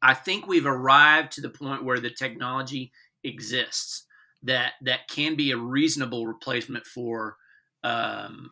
I 0.03 0.15
think 0.15 0.47
we've 0.47 0.67
arrived 0.67 1.33
to 1.33 1.41
the 1.41 1.51
point 1.51 1.85
where 1.85 2.01
the 2.01 2.11
technology 2.11 2.93
exists 3.23 4.07
that 4.43 4.73
that 4.83 5.09
can 5.09 5.37
be 5.37 5.51
a 5.51 5.57
reasonable 5.57 6.27
replacement 6.27 6.87
for 6.87 7.37
um, 7.85 8.51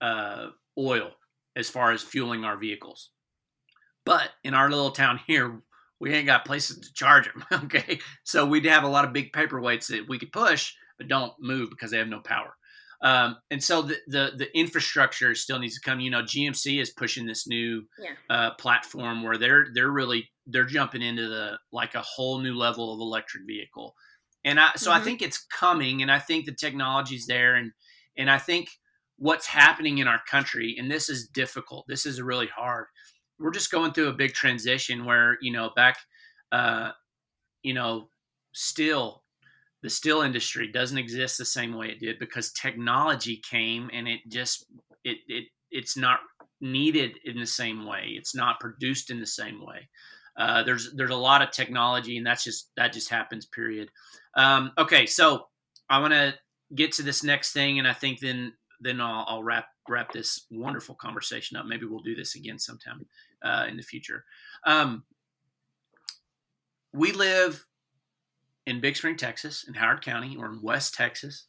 uh, 0.00 0.46
oil 0.78 1.10
as 1.54 1.68
far 1.68 1.92
as 1.92 2.02
fueling 2.02 2.44
our 2.44 2.56
vehicles. 2.56 3.10
But 4.04 4.30
in 4.42 4.54
our 4.54 4.70
little 4.70 4.90
town 4.90 5.20
here, 5.26 5.62
we 6.00 6.12
ain't 6.12 6.26
got 6.26 6.44
places 6.44 6.78
to 6.78 6.92
charge 6.92 7.26
them. 7.26 7.44
Okay, 7.64 8.00
so 8.24 8.46
we'd 8.46 8.64
have 8.64 8.84
a 8.84 8.88
lot 8.88 9.04
of 9.04 9.12
big 9.12 9.32
paperweights 9.32 9.88
that 9.88 10.08
we 10.08 10.18
could 10.18 10.32
push, 10.32 10.74
but 10.98 11.08
don't 11.08 11.32
move 11.38 11.70
because 11.70 11.90
they 11.90 11.98
have 11.98 12.08
no 12.08 12.20
power. 12.20 12.56
Um, 13.02 13.36
and 13.50 13.62
so 13.62 13.82
the, 13.82 13.96
the, 14.06 14.32
the 14.36 14.58
infrastructure 14.58 15.34
still 15.34 15.58
needs 15.58 15.74
to 15.74 15.80
come. 15.80 16.00
You 16.00 16.10
know, 16.10 16.22
GMC 16.22 16.80
is 16.80 16.90
pushing 16.90 17.26
this 17.26 17.46
new 17.46 17.84
yeah. 17.98 18.14
uh, 18.30 18.50
platform 18.54 19.22
where 19.22 19.36
they're 19.36 19.66
they're 19.74 19.90
really 19.90 20.30
they're 20.46 20.64
jumping 20.64 21.02
into 21.02 21.28
the 21.28 21.58
like 21.72 21.94
a 21.94 22.02
whole 22.02 22.38
new 22.38 22.54
level 22.54 22.92
of 22.92 23.00
electric 23.00 23.44
vehicle. 23.46 23.94
And 24.44 24.58
I, 24.58 24.72
so 24.76 24.90
mm-hmm. 24.90 25.00
I 25.00 25.04
think 25.04 25.22
it's 25.22 25.46
coming, 25.46 26.02
and 26.02 26.10
I 26.10 26.18
think 26.18 26.46
the 26.46 26.54
technology's 26.54 27.26
there, 27.26 27.54
and 27.54 27.72
and 28.16 28.30
I 28.30 28.38
think 28.38 28.68
what's 29.16 29.46
happening 29.46 29.98
in 29.98 30.08
our 30.08 30.20
country, 30.28 30.76
and 30.78 30.90
this 30.90 31.08
is 31.08 31.28
difficult. 31.28 31.86
This 31.86 32.06
is 32.06 32.20
really 32.20 32.48
hard. 32.48 32.86
We're 33.38 33.52
just 33.52 33.70
going 33.70 33.92
through 33.92 34.08
a 34.08 34.14
big 34.14 34.32
transition 34.32 35.04
where 35.04 35.38
you 35.40 35.52
know 35.52 35.70
back, 35.76 35.98
uh, 36.50 36.90
you 37.62 37.74
know, 37.74 38.08
still 38.52 39.22
the 39.82 39.90
steel 39.90 40.22
industry 40.22 40.70
doesn't 40.70 40.98
exist 40.98 41.38
the 41.38 41.44
same 41.44 41.74
way 41.74 41.88
it 41.88 42.00
did 42.00 42.18
because 42.18 42.52
technology 42.52 43.42
came 43.48 43.90
and 43.92 44.08
it 44.08 44.20
just 44.28 44.66
it, 45.04 45.18
it 45.28 45.44
it's 45.70 45.96
not 45.96 46.20
needed 46.60 47.18
in 47.24 47.38
the 47.38 47.46
same 47.46 47.84
way 47.84 48.14
it's 48.16 48.34
not 48.34 48.60
produced 48.60 49.10
in 49.10 49.18
the 49.18 49.26
same 49.26 49.64
way 49.64 49.88
uh, 50.36 50.62
there's 50.62 50.92
there's 50.94 51.10
a 51.10 51.16
lot 51.16 51.42
of 51.42 51.50
technology 51.50 52.16
and 52.16 52.26
that's 52.26 52.44
just 52.44 52.70
that 52.76 52.92
just 52.92 53.08
happens 53.08 53.46
period 53.46 53.90
um, 54.34 54.72
okay 54.78 55.06
so 55.06 55.46
i 55.90 55.98
want 55.98 56.12
to 56.12 56.34
get 56.74 56.92
to 56.92 57.02
this 57.02 57.22
next 57.22 57.52
thing 57.52 57.78
and 57.78 57.86
i 57.86 57.92
think 57.92 58.20
then 58.20 58.52
then 58.80 59.00
I'll, 59.00 59.24
I'll, 59.28 59.42
wrap 59.44 59.66
wrap 59.88 60.10
this 60.12 60.46
wonderful 60.50 60.94
conversation 60.94 61.56
up 61.56 61.66
maybe 61.66 61.86
we'll 61.86 62.00
do 62.00 62.16
this 62.16 62.34
again 62.34 62.58
sometime 62.58 63.06
uh, 63.42 63.66
in 63.68 63.76
the 63.76 63.82
future 63.82 64.24
um, 64.64 65.04
we 66.92 67.12
live 67.12 67.64
in 68.66 68.80
Big 68.80 68.96
Spring, 68.96 69.16
Texas, 69.16 69.64
in 69.66 69.74
Howard 69.74 70.02
County, 70.02 70.36
or 70.36 70.46
in 70.46 70.62
West 70.62 70.94
Texas. 70.94 71.46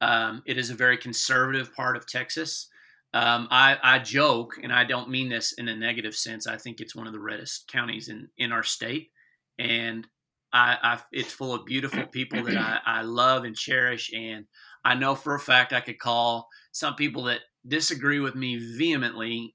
Um, 0.00 0.42
it 0.46 0.58
is 0.58 0.70
a 0.70 0.74
very 0.74 0.96
conservative 0.96 1.74
part 1.74 1.96
of 1.96 2.06
Texas. 2.06 2.68
Um, 3.14 3.46
I, 3.50 3.76
I, 3.82 3.98
joke, 3.98 4.58
and 4.62 4.72
I 4.72 4.84
don't 4.84 5.10
mean 5.10 5.28
this 5.28 5.52
in 5.52 5.68
a 5.68 5.76
negative 5.76 6.14
sense. 6.14 6.46
I 6.46 6.56
think 6.56 6.80
it's 6.80 6.96
one 6.96 7.06
of 7.06 7.12
the 7.12 7.20
reddest 7.20 7.68
counties 7.68 8.08
in, 8.08 8.28
in 8.38 8.52
our 8.52 8.62
state, 8.62 9.10
and 9.58 10.06
I, 10.52 10.78
I 10.82 11.00
it's 11.12 11.32
full 11.32 11.54
of 11.54 11.66
beautiful 11.66 12.06
people 12.06 12.42
that 12.44 12.56
I, 12.56 12.78
I 12.84 13.02
love 13.02 13.44
and 13.44 13.54
cherish. 13.54 14.10
And 14.14 14.46
I 14.84 14.94
know 14.94 15.14
for 15.14 15.34
a 15.34 15.40
fact 15.40 15.74
I 15.74 15.80
could 15.80 15.98
call 15.98 16.48
some 16.72 16.94
people 16.94 17.24
that 17.24 17.40
disagree 17.68 18.18
with 18.18 18.34
me 18.34 18.56
vehemently 18.78 19.54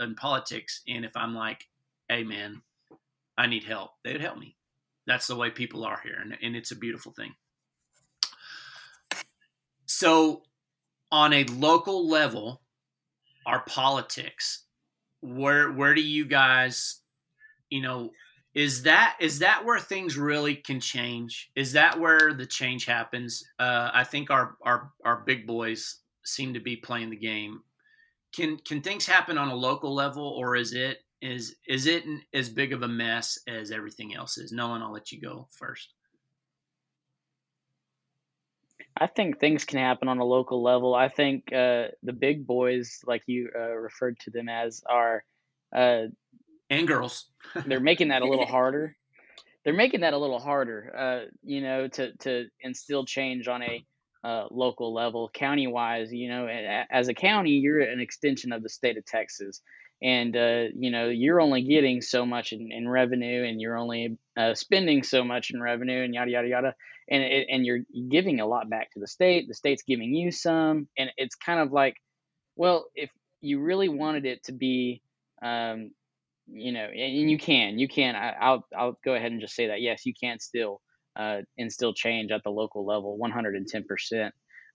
in 0.00 0.14
politics, 0.14 0.82
and 0.88 1.04
if 1.04 1.14
I'm 1.16 1.34
like, 1.34 1.64
"Hey, 2.08 2.24
man, 2.24 2.62
I 3.36 3.46
need 3.46 3.64
help," 3.64 3.90
they 4.04 4.12
would 4.12 4.22
help 4.22 4.38
me. 4.38 4.56
That's 5.06 5.26
the 5.26 5.36
way 5.36 5.50
people 5.50 5.84
are 5.84 6.00
here, 6.02 6.18
and, 6.20 6.36
and 6.42 6.56
it's 6.56 6.72
a 6.72 6.76
beautiful 6.76 7.12
thing. 7.12 7.34
So, 9.86 10.42
on 11.12 11.32
a 11.32 11.44
local 11.44 12.08
level, 12.08 12.62
our 13.46 13.60
politics, 13.60 14.64
where 15.22 15.72
where 15.72 15.94
do 15.94 16.02
you 16.02 16.26
guys, 16.26 17.00
you 17.70 17.80
know, 17.80 18.10
is 18.54 18.82
that 18.82 19.16
is 19.20 19.38
that 19.38 19.64
where 19.64 19.78
things 19.78 20.16
really 20.16 20.56
can 20.56 20.80
change? 20.80 21.50
Is 21.56 21.72
that 21.72 21.98
where 21.98 22.34
the 22.34 22.46
change 22.46 22.84
happens? 22.86 23.44
Uh, 23.58 23.90
I 23.92 24.04
think 24.04 24.30
our 24.30 24.56
our 24.62 24.90
our 25.04 25.22
big 25.26 25.46
boys 25.46 26.00
seem 26.24 26.54
to 26.54 26.60
be 26.60 26.76
playing 26.76 27.10
the 27.10 27.16
game. 27.16 27.60
Can 28.34 28.58
can 28.58 28.82
things 28.82 29.06
happen 29.06 29.38
on 29.38 29.48
a 29.48 29.54
local 29.54 29.94
level, 29.94 30.26
or 30.26 30.56
is 30.56 30.72
it 30.74 30.98
is 31.22 31.56
is 31.66 31.86
it 31.86 32.04
as 32.34 32.48
big 32.48 32.72
of 32.72 32.82
a 32.82 32.88
mess 32.88 33.38
as 33.46 33.70
everything 33.70 34.14
else 34.14 34.38
is? 34.38 34.52
Nolan, 34.52 34.82
I'll 34.82 34.92
let 34.92 35.12
you 35.12 35.20
go 35.20 35.48
first. 35.50 35.94
I 38.98 39.06
think 39.06 39.38
things 39.38 39.64
can 39.64 39.78
happen 39.78 40.08
on 40.08 40.18
a 40.18 40.24
local 40.24 40.62
level. 40.62 40.94
I 40.94 41.08
think 41.08 41.52
uh, 41.52 41.88
the 42.02 42.12
big 42.12 42.46
boys, 42.46 43.00
like 43.06 43.22
you 43.26 43.50
uh, 43.54 43.74
referred 43.74 44.18
to 44.20 44.30
them 44.30 44.48
as, 44.48 44.82
are 44.88 45.22
uh, 45.74 46.04
and 46.70 46.88
girls. 46.88 47.26
they're 47.66 47.80
making 47.80 48.08
that 48.08 48.22
a 48.22 48.26
little 48.26 48.46
harder. 48.56 48.96
They're 49.64 49.74
making 49.74 50.00
that 50.00 50.14
a 50.14 50.18
little 50.18 50.38
harder, 50.38 50.92
uh, 50.96 51.30
you 51.42 51.60
know, 51.60 51.88
to 51.88 52.16
to 52.18 52.46
instill 52.60 53.04
change 53.04 53.48
on 53.48 53.62
a 53.62 53.84
uh, 54.24 54.46
local 54.50 54.94
level, 54.94 55.28
county 55.34 55.66
wise. 55.66 56.12
You 56.12 56.28
know, 56.28 56.46
as 56.90 57.08
a 57.08 57.14
county, 57.14 57.50
you're 57.50 57.80
an 57.80 58.00
extension 58.00 58.52
of 58.52 58.62
the 58.62 58.68
state 58.68 58.96
of 58.96 59.04
Texas 59.04 59.60
and 60.02 60.36
uh, 60.36 60.64
you 60.74 60.90
know 60.90 61.08
you're 61.08 61.40
only 61.40 61.62
getting 61.62 62.02
so 62.02 62.26
much 62.26 62.52
in, 62.52 62.70
in 62.70 62.88
revenue 62.88 63.44
and 63.44 63.60
you're 63.60 63.76
only 63.76 64.18
uh, 64.36 64.54
spending 64.54 65.02
so 65.02 65.24
much 65.24 65.50
in 65.50 65.60
revenue 65.60 66.04
and 66.04 66.14
yada 66.14 66.30
yada 66.30 66.48
yada. 66.48 66.74
And 67.08 67.22
it, 67.22 67.46
and 67.50 67.64
you're 67.64 67.80
giving 68.10 68.40
a 68.40 68.46
lot 68.46 68.68
back 68.68 68.92
to 68.92 69.00
the 69.00 69.06
state. 69.06 69.46
The 69.46 69.54
state's 69.54 69.84
giving 69.84 70.12
you 70.12 70.32
some. 70.32 70.88
And 70.98 71.10
it's 71.16 71.36
kind 71.36 71.60
of 71.60 71.72
like 71.72 71.96
well 72.56 72.86
if 72.94 73.10
you 73.40 73.60
really 73.60 73.88
wanted 73.88 74.26
it 74.26 74.44
to 74.44 74.52
be 74.52 75.02
um, 75.42 75.90
you 76.46 76.72
know 76.72 76.84
and 76.84 77.30
you 77.30 77.38
can 77.38 77.78
you 77.78 77.88
can 77.88 78.14
I, 78.14 78.50
will 78.50 78.66
I'll 78.76 78.98
go 79.04 79.14
ahead 79.14 79.32
and 79.32 79.40
just 79.40 79.54
say 79.54 79.68
that 79.68 79.80
yes 79.80 80.06
you 80.06 80.14
can 80.18 80.38
still 80.38 80.80
uh, 81.16 81.38
instill 81.56 81.94
change 81.94 82.30
at 82.30 82.42
the 82.44 82.50
local 82.50 82.84
level 82.84 83.18
110% 83.20 84.30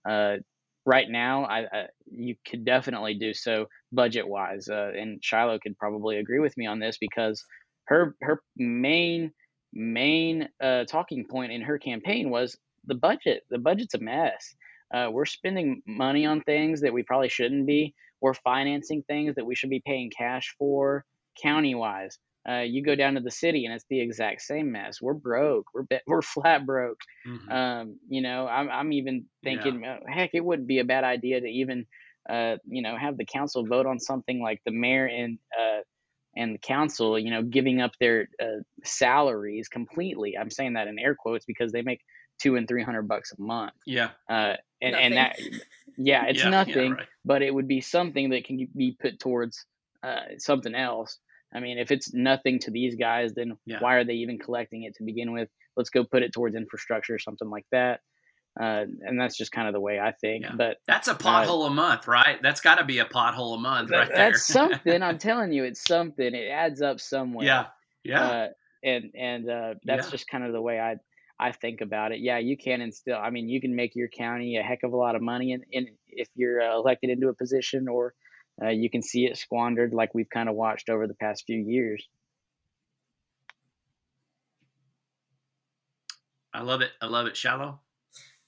uh, 0.10 0.38
right 0.86 1.10
now, 1.10 1.46
I, 1.46 1.60
I, 1.72 1.86
you 2.12 2.36
could 2.48 2.66
definitely 2.66 3.14
do 3.16 3.34
so 3.34 3.68
budget 3.92 4.28
wise. 4.28 4.68
Uh, 4.70 4.92
and 4.98 5.24
Shiloh 5.24 5.60
could 5.60 5.78
probably 5.78 6.18
agree 6.18 6.40
with 6.40 6.58
me 6.58 6.66
on 6.66 6.80
this 6.80 6.98
because 7.00 7.44
her 7.86 8.16
her 8.22 8.42
main 8.58 9.32
main 9.74 10.50
uh, 10.62 10.86
talking 10.86 11.26
point 11.30 11.52
in 11.52 11.62
her 11.62 11.78
campaign 11.78 12.30
was 12.30 12.58
the 12.86 12.96
budget. 12.96 13.44
The 13.50 13.60
budget's 13.60 13.94
a 13.94 14.00
mess. 14.00 14.56
Uh, 14.94 15.10
we're 15.12 15.26
spending 15.26 15.82
money 15.88 16.26
on 16.26 16.42
things 16.42 16.82
that 16.82 16.94
we 16.94 17.04
probably 17.04 17.30
shouldn't 17.30 17.66
be. 17.66 17.94
we're 18.22 18.34
financing 18.34 19.04
things 19.04 19.36
that 19.36 19.46
we 19.46 19.56
should 19.56 19.70
be 19.70 19.82
paying 19.86 20.12
cash 20.16 20.54
for 20.60 21.06
county 21.42 21.76
wise. 21.76 22.18
Uh, 22.48 22.62
you 22.62 22.84
go 22.84 22.96
down 22.96 23.14
to 23.14 23.22
the 23.22 23.32
city 23.32 23.66
and 23.66 23.74
it's 23.74 23.86
the 23.90 24.02
exact 24.02 24.42
same 24.42 24.72
mess. 24.72 25.02
We're 25.02 25.14
broke. 25.14 25.68
We're 25.74 25.86
we're 26.08 26.22
flat 26.22 26.66
broke. 26.66 27.00
Mm-hmm. 27.28 27.52
Um, 27.52 28.00
you 28.10 28.22
know, 28.22 28.48
I'm 28.48 28.70
I'm 28.70 28.94
even 28.94 29.26
thinking, 29.44 29.82
yeah. 29.84 29.96
Uh, 29.96 30.00
heck, 30.08 30.32
it 30.34 30.44
wouldn't 30.44 30.68
be 30.68 30.80
a 30.80 30.86
bad 30.86 31.04
idea 31.04 31.40
to 31.40 31.48
even, 31.48 31.86
uh, 32.30 32.56
you 32.66 32.82
know, 32.82 32.98
have 32.98 33.18
the 33.18 33.26
council 33.26 33.66
vote 33.66 33.86
on 33.86 34.00
something 34.00 34.42
like 34.42 34.62
the 34.66 34.72
mayor 34.72 35.06
and 35.06 35.38
uh, 35.60 35.82
and 36.36 36.56
the 36.56 36.60
council, 36.60 37.20
you 37.20 37.30
know, 37.30 37.44
giving 37.44 37.82
up 37.82 37.92
their 38.00 38.30
uh, 38.42 38.62
salaries 38.84 39.68
completely. 39.68 40.38
I'm 40.38 40.50
saying 40.50 40.74
that 40.74 40.88
in 40.88 40.98
air 40.98 41.16
quotes 41.16 41.46
because 41.46 41.72
they 41.72 41.82
make 41.82 42.02
two 42.40 42.56
and 42.56 42.68
three 42.68 42.84
hundred 42.84 43.08
bucks 43.08 43.34
a 43.38 43.42
month. 43.42 43.74
Yeah. 43.86 44.10
Uh, 44.30 44.56
and 44.82 44.94
nothing. 44.94 45.06
and 45.06 45.18
that, 45.18 45.40
yeah, 45.98 46.26
it's 46.28 46.44
yeah, 46.44 46.50
nothing, 46.50 46.92
yeah, 46.92 46.98
right. 46.98 47.08
but 47.24 47.42
it 47.42 47.54
would 47.54 47.68
be 47.68 47.82
something 47.82 48.32
that 48.32 48.46
can 48.46 48.68
be 48.76 48.98
put 49.00 49.20
towards 49.20 49.66
uh, 50.04 50.22
something 50.38 50.74
else. 50.74 51.20
I 51.54 51.60
mean, 51.60 51.78
if 51.78 51.92
it's 51.92 52.14
nothing 52.14 52.60
to 52.60 52.72
these 52.72 52.96
guys, 52.96 53.34
then 53.34 53.58
yeah. 53.66 53.80
why 53.80 53.96
are 53.96 54.04
they 54.06 54.14
even 54.14 54.40
collecting 54.40 54.84
it 54.84 54.96
to 54.96 55.04
begin 55.04 55.34
with? 55.34 55.50
Let's 55.76 55.90
go 55.90 56.04
put 56.04 56.24
it 56.24 56.32
towards 56.34 56.56
infrastructure 56.56 57.16
or 57.16 57.20
something 57.20 57.50
like 57.50 57.66
that. 57.72 58.00
Uh, 58.60 58.84
and 59.02 59.20
that's 59.20 59.38
just 59.38 59.52
kind 59.52 59.68
of 59.68 59.74
the 59.74 59.80
way 59.80 60.00
I 60.00 60.12
think. 60.12 60.44
Yeah. 60.44 60.56
But 60.58 60.78
that's 60.86 61.08
a 61.08 61.14
uh, 61.14 61.18
pothole 61.18 61.64
uh, 61.64 61.68
a 61.68 61.70
month, 61.70 62.08
right? 62.08 62.42
That's 62.42 62.60
got 62.60 62.76
to 62.76 62.84
be 62.84 63.00
a 63.00 63.06
pothole 63.06 63.56
a 63.56 63.60
month, 63.60 63.90
that, 63.90 63.98
right 63.98 64.08
there. 64.10 64.32
That's 64.32 64.46
something. 64.46 65.02
I'm 65.02 65.18
telling 65.20 65.54
you, 65.54 65.64
it's 65.64 65.84
something. 65.84 66.36
It 66.36 66.50
adds 66.50 66.82
up 66.82 67.00
somewhere. 67.00 67.46
Yeah, 67.46 67.66
yeah. 68.04 68.28
Uh, 68.28 68.48
and 68.84 69.12
and 69.18 69.50
uh, 69.50 69.74
that's 69.86 70.08
yeah. 70.08 70.12
just 70.12 70.28
kind 70.28 70.44
of 70.44 70.52
the 70.52 70.62
way 70.62 70.80
I 70.80 70.96
I 71.40 71.54
think 71.54 71.80
about 71.80 72.12
it. 72.12 72.20
Yeah, 72.20 72.40
you 72.40 72.58
can 72.58 72.82
instill. 72.82 73.18
I 73.18 73.30
mean, 73.30 73.48
you 73.48 73.62
can 73.62 73.76
make 73.76 73.96
your 73.96 74.10
county 74.10 74.58
a 74.58 74.64
heck 74.64 74.84
of 74.84 74.92
a 74.92 74.98
lot 74.98 75.16
of 75.16 75.22
money, 75.22 75.54
and 75.54 75.88
if 76.10 76.28
you're 76.36 76.62
uh, 76.62 76.76
elected 76.76 77.10
into 77.10 77.30
a 77.30 77.34
position, 77.34 77.88
or 77.88 78.14
uh, 78.64 78.70
you 78.70 78.90
can 78.90 79.02
see 79.02 79.26
it 79.26 79.38
squandered, 79.38 79.94
like 79.94 80.14
we've 80.14 80.30
kind 80.30 80.50
of 80.50 80.56
watched 80.56 80.90
over 80.90 81.08
the 81.08 81.14
past 81.16 81.44
few 81.46 81.58
years. 81.58 82.08
I 86.54 86.62
love 86.62 86.82
it. 86.82 86.92
I 87.02 87.06
love 87.06 87.28
it. 87.28 87.38
Shiloh. 87.38 87.80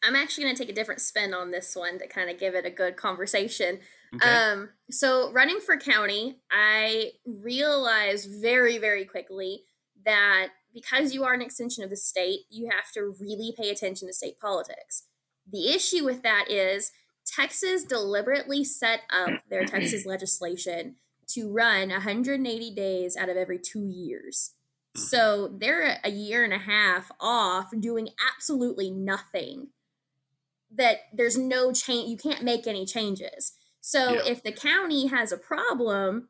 I'm 0.04 0.16
actually 0.16 0.44
going 0.44 0.56
to 0.56 0.62
take 0.62 0.72
a 0.72 0.76
different 0.76 1.00
spin 1.00 1.34
on 1.34 1.52
this 1.52 1.76
one 1.76 1.98
to 2.00 2.08
kind 2.08 2.30
of 2.30 2.38
give 2.38 2.56
it 2.56 2.66
a 2.66 2.70
good 2.70 2.98
conversation. 2.98 3.80
Okay. 4.14 4.30
Um, 4.30 4.70
so 4.92 5.32
running 5.32 5.60
for 5.60 5.78
county, 5.78 6.40
I 6.52 7.12
realized 7.26 8.30
very, 8.42 8.78
very 8.78 9.06
quickly 9.06 9.64
that 10.06 10.50
because 10.74 11.14
you 11.14 11.24
are 11.24 11.34
an 11.34 11.42
extension 11.42 11.84
of 11.84 11.90
the 11.90 11.96
state, 11.96 12.42
you 12.50 12.70
have 12.70 12.92
to 12.94 13.14
really 13.20 13.54
pay 13.58 13.70
attention 13.70 14.08
to 14.10 14.14
state 14.14 14.38
politics. 14.40 15.04
The 15.50 15.70
issue 15.70 16.04
with 16.04 16.22
that 16.24 16.50
is 16.50 16.92
Texas 17.26 17.84
deliberately 17.84 18.64
set 18.64 19.02
up 19.12 19.42
their 19.50 19.66
Texas 19.66 20.06
legislation 20.06 20.96
to 21.30 21.52
run 21.52 21.90
180 21.90 22.76
days 22.76 23.16
out 23.18 23.30
of 23.30 23.38
every 23.38 23.60
two 23.60 23.86
years. 23.86 24.54
Hmm. 24.96 25.02
So 25.02 25.58
they're 25.60 26.00
a 26.04 26.10
year 26.10 26.44
and 26.44 26.54
a 26.54 26.60
half 26.60 27.12
off 27.20 27.72
doing 27.80 28.10
absolutely 28.36 28.92
nothing. 28.92 29.70
That 30.76 30.98
there's 31.14 31.38
no 31.38 31.72
change, 31.72 32.10
you 32.10 32.18
can't 32.18 32.44
make 32.44 32.66
any 32.66 32.86
changes. 32.86 33.54
So 33.80 34.14
yeah. 34.14 34.32
if 34.32 34.44
the 34.44 34.52
county 34.52 35.08
has 35.08 35.32
a 35.32 35.38
problem 35.38 36.30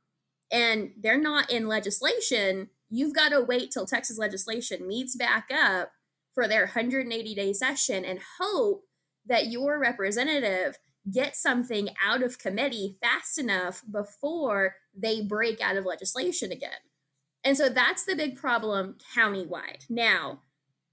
and 0.52 0.92
they're 1.00 1.22
not 1.22 1.50
in 1.50 1.68
legislation, 1.68 2.70
you've 2.90 3.16
got 3.16 3.30
to 3.30 3.42
wait 3.42 3.72
till 3.72 3.86
Texas 3.86 4.18
legislation 4.18 4.88
meets 4.88 5.16
back 5.16 5.50
up 5.54 5.92
for 6.34 6.48
their 6.48 6.62
180 6.64 7.36
day 7.36 7.54
session 7.54 8.04
and 8.04 8.20
hope 8.40 8.84
that 9.26 9.48
your 9.48 9.80
representative 9.80 10.78
gets 11.12 11.42
something 11.42 11.90
out 12.04 12.24
of 12.24 12.40
committee 12.40 12.96
fast 13.02 13.38
enough 13.38 13.84
before 13.90 14.76
they 14.96 15.22
break 15.22 15.60
out 15.62 15.76
of 15.76 15.86
legislation 15.86 16.52
again. 16.52 16.72
And 17.44 17.58
so 17.58 17.68
that's 17.68 18.06
the 18.06 18.16
big 18.16 18.38
problem 18.38 18.96
countywide. 19.16 19.90
Now, 19.90 20.40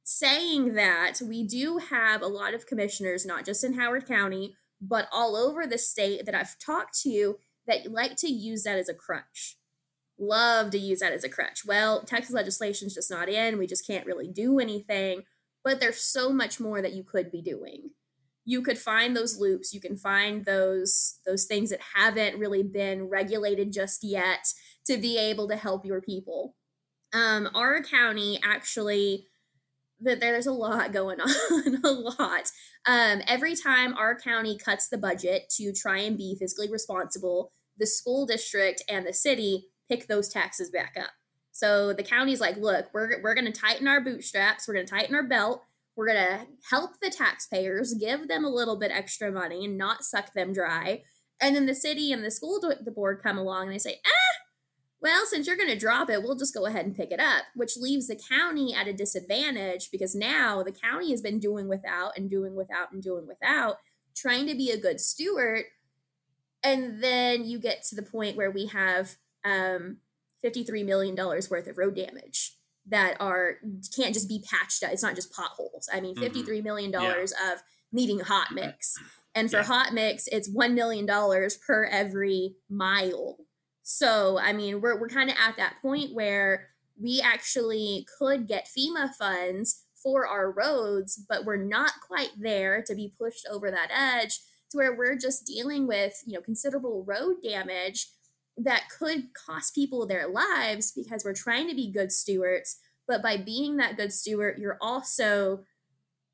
saying 0.03 0.75
that, 0.75 1.21
we 1.25 1.45
do 1.45 1.79
have 1.79 2.23
a 2.23 2.27
lot 2.27 2.55
of 2.55 2.67
commissioners, 2.67 3.25
not 3.25 3.45
just 3.45 3.63
in 3.63 3.75
Howard 3.75 4.07
County, 4.07 4.57
but 4.81 5.09
all 5.13 5.37
over 5.37 5.67
the 5.67 5.79
state 5.79 6.27
that 6.27 6.35
I've 6.35 6.59
talked 6.59 7.01
to 7.03 7.37
that 7.67 7.93
like 7.93 8.17
to 8.17 8.29
use 8.29 8.65
that 8.65 8.79
as 8.79 8.89
a 8.89 8.95
crutch 8.95 9.57
love 10.21 10.71
to 10.71 10.79
use 10.79 11.01
that 11.01 11.13
as 11.13 11.25
a 11.25 11.29
crutch. 11.29 11.65
Well, 11.65 12.03
Texas 12.03 12.35
legislation 12.35 12.87
is 12.87 12.95
just 12.95 13.11
not 13.11 13.29
in. 13.29 13.59
We 13.59 13.67
just 13.67 13.87
can't 13.87 14.07
really 14.07 14.29
do 14.29 14.59
anything. 14.59 15.23
But 15.65 15.81
there's 15.81 16.01
so 16.01 16.31
much 16.33 16.61
more 16.61 16.81
that 16.83 16.93
you 16.93 17.03
could 17.03 17.33
be 17.33 17.43
doing. 17.43 17.91
You 18.45 18.63
could 18.63 18.79
find 18.79 19.17
those 19.17 19.39
loops. 19.39 19.73
You 19.73 19.81
can 19.81 19.97
find 19.97 20.45
those 20.45 21.19
those 21.27 21.45
things 21.47 21.71
that 21.71 21.81
haven't 21.95 22.39
really 22.39 22.63
been 22.63 23.09
regulated 23.09 23.73
just 23.73 24.03
yet 24.03 24.47
to 24.87 24.97
be 24.97 25.19
able 25.19 25.49
to 25.49 25.57
help 25.57 25.85
your 25.85 26.01
people. 26.01 26.57
Um, 27.13 27.49
our 27.55 27.83
county 27.83 28.41
actually 28.43 29.27
that 30.01 30.21
there's 30.21 30.47
a 30.47 30.53
lot 30.53 30.93
going 30.93 31.21
on, 31.21 31.81
a 31.85 31.91
lot. 31.91 32.51
Um, 32.87 33.23
every 33.27 33.55
time 33.55 33.95
our 33.95 34.19
county 34.19 34.57
cuts 34.57 34.89
the 34.89 34.99
budget 34.99 35.51
to 35.57 35.73
try 35.73 35.99
and 35.99 36.17
be 36.17 36.39
fiscally 36.41 36.71
responsible, 36.71 37.53
the 37.79 37.87
school 37.87 38.27
district 38.27 38.83
and 38.89 39.07
the 39.07 39.13
city 39.13 39.67
pick 39.89 40.07
those 40.07 40.29
taxes 40.29 40.71
back 40.71 40.97
up. 40.99 41.11
So 41.53 41.93
the 41.93 42.03
county's 42.03 42.41
like, 42.41 42.57
look, 42.57 42.87
we're, 42.95 43.21
we're 43.23 43.35
going 43.35 43.51
to 43.51 43.61
tighten 43.61 43.89
our 43.89 44.01
bootstraps, 44.01 44.67
we're 44.67 44.75
going 44.75 44.87
to 44.87 44.93
tighten 44.93 45.15
our 45.15 45.23
belt, 45.23 45.65
we're 46.01 46.07
going 46.07 46.39
to 46.39 46.47
help 46.71 46.93
the 47.03 47.11
taxpayers, 47.11 47.93
give 47.93 48.27
them 48.27 48.43
a 48.43 48.49
little 48.49 48.79
bit 48.79 48.91
extra 48.91 49.31
money 49.31 49.67
and 49.67 49.77
not 49.77 50.03
suck 50.03 50.33
them 50.33 50.51
dry. 50.51 51.03
And 51.43 51.55
then 51.55 51.67
the 51.67 51.75
city 51.75 52.11
and 52.11 52.25
the 52.25 52.31
school 52.31 52.59
the 52.59 52.91
board 52.91 53.21
come 53.23 53.37
along 53.37 53.65
and 53.65 53.75
they 53.75 53.79
say, 53.79 54.01
ah, 54.07 54.41
well, 55.03 55.27
since 55.27 55.47
you're 55.47 55.59
going 55.59 55.69
to 55.69 55.79
drop 55.79 56.09
it, 56.09 56.23
we'll 56.23 56.39
just 56.39 56.55
go 56.55 56.65
ahead 56.65 56.87
and 56.87 56.97
pick 56.97 57.13
it 57.13 57.21
up, 57.21 57.45
which 57.55 57.77
leaves 57.77 58.07
the 58.07 58.19
county 58.31 58.75
at 58.75 58.89
a 58.89 58.95
disadvantage 58.95 59.91
because 59.93 60.15
now 60.15 60.63
the 60.63 60.73
county 60.73 61.11
has 61.11 61.21
been 61.21 61.39
doing 61.39 61.69
without 61.69 62.17
and 62.17 62.31
doing 62.31 62.57
without 62.57 62.93
and 62.93 63.03
doing 63.03 63.27
without, 63.27 63.77
trying 64.17 64.47
to 64.47 64.55
be 64.55 64.71
a 64.71 64.81
good 64.81 65.01
steward. 65.01 65.65
And 66.63 67.05
then 67.05 67.45
you 67.45 67.59
get 67.59 67.83
to 67.91 67.95
the 67.95 68.03
point 68.03 68.39
where 68.39 68.51
we 68.51 68.69
have 68.69 69.17
um, 69.45 69.99
$53 70.43 70.83
million 70.83 71.15
worth 71.15 71.67
of 71.67 71.77
road 71.77 71.95
damage 71.95 72.57
that 72.87 73.17
are 73.21 73.57
can't 73.95 74.15
just 74.15 74.29
be 74.29 74.43
patched 74.51 74.83
up. 74.83 74.91
It's 74.93 75.03
not 75.03 75.15
just 75.15 75.33
potholes. 75.33 75.89
I 75.93 76.01
mean, 76.01 76.17
mm-hmm. 76.17 76.39
$53 76.39 76.63
million 76.63 76.93
yeah. 76.93 77.23
of 77.53 77.63
needing 77.93 78.21
hot 78.21 78.53
mix. 78.53 78.97
And 79.35 79.51
for 79.51 79.59
yeah. 79.59 79.65
hot 79.65 79.95
mix, 79.95 80.27
it's 80.29 80.51
$1 80.51 80.75
million 80.75 81.07
per 81.67 81.85
every 81.85 82.57
mile. 82.69 83.39
So, 83.83 84.39
I 84.39 84.53
mean, 84.53 84.81
we're, 84.81 85.01
we're 85.01 85.09
kind 85.09 85.31
of 85.31 85.37
at 85.39 85.57
that 85.57 85.77
point 85.83 86.15
where 86.15 86.69
we 87.01 87.21
actually 87.21 88.07
could 88.19 88.47
get 88.47 88.69
FEMA 88.69 89.15
funds 89.15 89.85
for 90.03 90.27
our 90.27 90.51
roads, 90.51 91.23
but 91.29 91.45
we're 91.45 91.57
not 91.57 91.93
quite 92.07 92.31
there 92.39 92.83
to 92.87 92.95
be 92.95 93.13
pushed 93.19 93.47
over 93.51 93.71
that 93.71 93.91
edge 93.95 94.41
to 94.71 94.79
where 94.79 94.97
we're 94.97 95.17
just 95.17 95.47
dealing 95.47 95.87
with, 95.87 96.23
you 96.27 96.35
know, 96.35 96.41
considerable 96.41 97.05
road 97.05 97.37
damage 97.43 98.09
that 98.65 98.89
could 98.97 99.33
cost 99.35 99.75
people 99.75 100.07
their 100.07 100.29
lives 100.29 100.93
because 100.93 101.25
we're 101.25 101.35
trying 101.35 101.69
to 101.69 101.75
be 101.75 101.91
good 101.91 102.13
stewards. 102.13 102.77
But 103.09 103.23
by 103.23 103.37
being 103.37 103.77
that 103.77 103.97
good 103.97 104.13
steward, 104.13 104.59
you're 104.59 104.79
also 104.81 105.65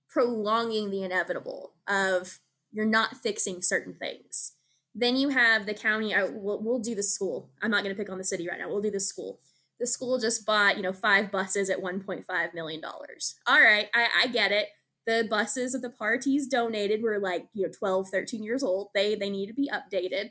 prolonging 0.08 0.90
the 0.90 1.02
inevitable 1.02 1.74
of 1.86 2.40
you're 2.72 2.84
not 2.84 3.16
fixing 3.16 3.62
certain 3.62 3.94
things. 3.94 4.52
Then 4.94 5.16
you 5.16 5.28
have 5.28 5.66
the 5.66 5.74
county. 5.74 6.14
I, 6.14 6.24
we'll, 6.24 6.62
we'll 6.62 6.78
do 6.78 6.94
the 6.94 7.02
school. 7.02 7.50
I'm 7.62 7.70
not 7.70 7.82
going 7.82 7.94
to 7.94 7.98
pick 7.98 8.10
on 8.10 8.18
the 8.18 8.24
city 8.24 8.48
right 8.48 8.58
now. 8.58 8.68
We'll 8.68 8.80
do 8.82 8.90
the 8.90 9.00
school. 9.00 9.40
The 9.78 9.86
school 9.86 10.18
just 10.18 10.46
bought, 10.46 10.76
you 10.76 10.82
know, 10.82 10.92
five 10.92 11.30
buses 11.30 11.68
at 11.68 11.82
1.5 11.82 12.54
million 12.54 12.80
dollars. 12.80 13.36
All 13.46 13.60
right, 13.60 13.88
I, 13.94 14.08
I 14.24 14.26
get 14.28 14.52
it. 14.52 14.68
The 15.06 15.26
buses 15.28 15.72
that 15.72 15.82
the 15.82 15.90
parties 15.90 16.46
donated 16.46 17.02
were 17.02 17.18
like, 17.18 17.46
you 17.52 17.66
know, 17.66 17.72
12, 17.78 18.08
13 18.08 18.42
years 18.42 18.62
old. 18.62 18.88
They 18.94 19.14
they 19.14 19.28
need 19.28 19.48
to 19.48 19.52
be 19.52 19.70
updated 19.70 20.30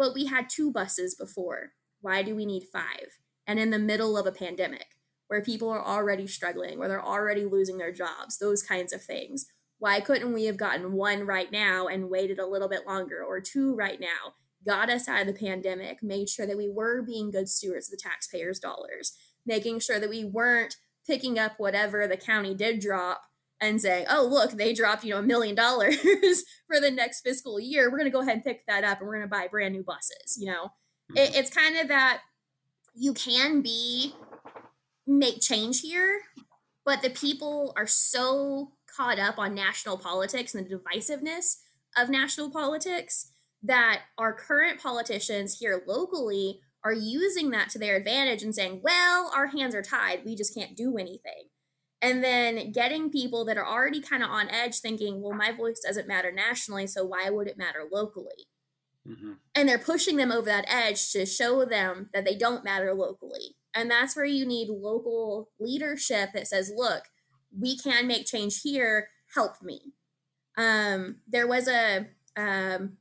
but 0.00 0.14
we 0.14 0.24
had 0.24 0.48
two 0.48 0.72
buses 0.72 1.14
before. 1.14 1.72
Why 2.00 2.22
do 2.22 2.34
we 2.34 2.46
need 2.46 2.64
five? 2.72 3.18
And 3.46 3.60
in 3.60 3.68
the 3.68 3.78
middle 3.78 4.16
of 4.16 4.26
a 4.26 4.32
pandemic 4.32 4.86
where 5.28 5.42
people 5.42 5.68
are 5.68 5.84
already 5.84 6.26
struggling, 6.26 6.78
where 6.78 6.88
they're 6.88 7.04
already 7.04 7.44
losing 7.44 7.76
their 7.76 7.92
jobs, 7.92 8.38
those 8.38 8.62
kinds 8.62 8.94
of 8.94 9.02
things. 9.02 9.44
Why 9.78 10.00
couldn't 10.00 10.32
we 10.32 10.46
have 10.46 10.56
gotten 10.56 10.94
one 10.94 11.26
right 11.26 11.52
now 11.52 11.86
and 11.86 12.08
waited 12.08 12.38
a 12.38 12.46
little 12.46 12.68
bit 12.68 12.86
longer 12.86 13.22
or 13.22 13.42
two 13.42 13.74
right 13.74 14.00
now? 14.00 14.32
Got 14.66 14.88
us 14.88 15.06
out 15.06 15.20
of 15.20 15.26
the 15.26 15.38
pandemic, 15.38 16.02
made 16.02 16.30
sure 16.30 16.46
that 16.46 16.56
we 16.56 16.70
were 16.70 17.02
being 17.02 17.30
good 17.30 17.50
stewards 17.50 17.88
of 17.88 17.90
the 17.90 18.02
taxpayers' 18.02 18.58
dollars, 18.58 19.12
making 19.44 19.80
sure 19.80 20.00
that 20.00 20.08
we 20.08 20.24
weren't 20.24 20.76
picking 21.06 21.38
up 21.38 21.52
whatever 21.58 22.06
the 22.06 22.16
county 22.16 22.54
did 22.54 22.80
drop 22.80 23.24
and 23.60 23.80
saying, 23.80 24.06
oh, 24.08 24.26
look, 24.26 24.52
they 24.52 24.72
dropped, 24.72 25.04
you 25.04 25.10
know, 25.10 25.18
a 25.18 25.22
million 25.22 25.54
dollars 25.54 25.96
for 26.66 26.80
the 26.80 26.90
next 26.90 27.20
fiscal 27.20 27.60
year. 27.60 27.90
We're 27.90 27.98
going 27.98 28.10
to 28.10 28.16
go 28.16 28.22
ahead 28.22 28.34
and 28.34 28.44
pick 28.44 28.66
that 28.66 28.84
up 28.84 28.98
and 28.98 29.06
we're 29.06 29.16
going 29.16 29.28
to 29.28 29.30
buy 29.30 29.48
brand 29.48 29.74
new 29.74 29.84
buses. 29.84 30.36
You 30.38 30.52
know, 30.52 30.64
mm-hmm. 30.64 31.18
it, 31.18 31.36
it's 31.36 31.50
kind 31.50 31.76
of 31.76 31.88
that 31.88 32.20
you 32.94 33.12
can 33.12 33.60
be, 33.60 34.14
make 35.06 35.40
change 35.40 35.80
here, 35.80 36.20
but 36.84 37.02
the 37.02 37.10
people 37.10 37.72
are 37.76 37.86
so 37.86 38.72
caught 38.96 39.18
up 39.18 39.38
on 39.38 39.54
national 39.54 39.98
politics 39.98 40.54
and 40.54 40.66
the 40.66 40.76
divisiveness 40.76 41.56
of 41.96 42.08
national 42.08 42.50
politics 42.50 43.32
that 43.62 44.02
our 44.16 44.32
current 44.32 44.80
politicians 44.80 45.58
here 45.58 45.82
locally 45.86 46.60
are 46.82 46.92
using 46.92 47.50
that 47.50 47.68
to 47.70 47.78
their 47.78 47.96
advantage 47.96 48.42
and 48.42 48.54
saying, 48.54 48.80
well, 48.82 49.30
our 49.34 49.48
hands 49.48 49.74
are 49.74 49.82
tied. 49.82 50.24
We 50.24 50.34
just 50.34 50.54
can't 50.54 50.76
do 50.76 50.96
anything. 50.96 51.48
And 52.02 52.24
then 52.24 52.72
getting 52.72 53.10
people 53.10 53.44
that 53.44 53.58
are 53.58 53.66
already 53.66 54.00
kind 54.00 54.22
of 54.22 54.30
on 54.30 54.48
edge 54.48 54.78
thinking, 54.78 55.20
well, 55.20 55.36
my 55.36 55.52
voice 55.52 55.80
doesn't 55.84 56.08
matter 56.08 56.32
nationally, 56.32 56.86
so 56.86 57.04
why 57.04 57.28
would 57.28 57.46
it 57.46 57.58
matter 57.58 57.84
locally? 57.90 58.46
Mm-hmm. 59.06 59.32
And 59.54 59.68
they're 59.68 59.78
pushing 59.78 60.16
them 60.16 60.32
over 60.32 60.46
that 60.46 60.64
edge 60.66 61.12
to 61.12 61.26
show 61.26 61.64
them 61.64 62.08
that 62.14 62.24
they 62.24 62.36
don't 62.36 62.64
matter 62.64 62.94
locally. 62.94 63.56
And 63.74 63.90
that's 63.90 64.16
where 64.16 64.24
you 64.24 64.46
need 64.46 64.68
local 64.68 65.50
leadership 65.58 66.30
that 66.32 66.48
says, 66.48 66.72
look, 66.74 67.04
we 67.58 67.76
can 67.76 68.06
make 68.06 68.26
change 68.26 68.62
here, 68.62 69.08
help 69.34 69.62
me. 69.62 69.92
Um, 70.56 71.16
there 71.28 71.46
was 71.46 71.68
a 71.68 72.08
um, 72.36 72.96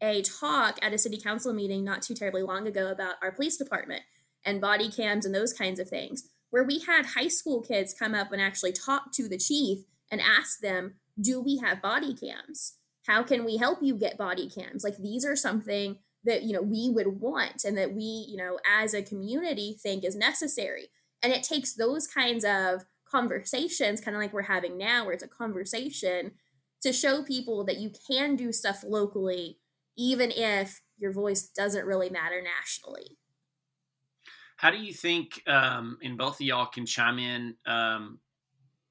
a 0.00 0.22
talk 0.22 0.78
at 0.82 0.92
a 0.92 0.98
city 0.98 1.18
council 1.18 1.52
meeting 1.52 1.84
not 1.84 2.02
too 2.02 2.14
terribly 2.14 2.42
long 2.42 2.66
ago 2.66 2.90
about 2.90 3.14
our 3.22 3.30
police 3.30 3.56
department 3.56 4.02
and 4.44 4.60
body 4.60 4.90
cams 4.90 5.24
and 5.24 5.34
those 5.34 5.52
kinds 5.52 5.78
of 5.78 5.88
things, 5.88 6.28
where 6.52 6.62
we 6.62 6.78
had 6.78 7.06
high 7.06 7.28
school 7.28 7.60
kids 7.60 7.94
come 7.98 8.14
up 8.14 8.30
and 8.30 8.40
actually 8.40 8.72
talk 8.72 9.10
to 9.12 9.28
the 9.28 9.38
chief 9.38 9.80
and 10.10 10.20
ask 10.20 10.60
them, 10.60 10.94
Do 11.20 11.40
we 11.40 11.56
have 11.56 11.82
body 11.82 12.14
cams? 12.14 12.74
How 13.08 13.24
can 13.24 13.44
we 13.44 13.56
help 13.56 13.82
you 13.82 13.96
get 13.96 14.16
body 14.16 14.48
cams? 14.48 14.84
Like 14.84 14.98
these 14.98 15.24
are 15.24 15.34
something 15.34 15.98
that 16.24 16.44
you 16.44 16.52
know 16.52 16.62
we 16.62 16.88
would 16.88 17.20
want 17.20 17.64
and 17.64 17.76
that 17.76 17.92
we 17.92 18.26
you 18.28 18.36
know 18.36 18.60
as 18.70 18.94
a 18.94 19.02
community 19.02 19.76
think 19.82 20.04
is 20.04 20.14
necessary 20.14 20.86
and 21.20 21.32
it 21.32 21.42
takes 21.42 21.74
those 21.74 22.06
kinds 22.06 22.44
of 22.44 22.84
conversations 23.10 24.00
kind 24.00 24.16
of 24.16 24.22
like 24.22 24.32
we're 24.32 24.42
having 24.42 24.78
now 24.78 25.04
where 25.04 25.14
it's 25.14 25.22
a 25.24 25.28
conversation 25.28 26.32
to 26.82 26.92
show 26.92 27.22
people 27.22 27.64
that 27.64 27.78
you 27.78 27.90
can 28.10 28.34
do 28.36 28.52
stuff 28.52 28.82
locally, 28.86 29.58
even 29.96 30.32
if 30.32 30.80
your 30.98 31.12
voice 31.12 31.42
doesn't 31.42 31.86
really 31.86 32.10
matter 32.10 32.42
nationally. 32.42 33.18
How 34.62 34.70
do 34.70 34.76
you 34.76 34.92
think, 34.94 35.42
um, 35.48 35.98
and 36.04 36.16
both 36.16 36.34
of 36.34 36.42
y'all 36.42 36.66
can 36.66 36.86
chime 36.86 37.18
in, 37.18 37.56
um, 37.66 38.20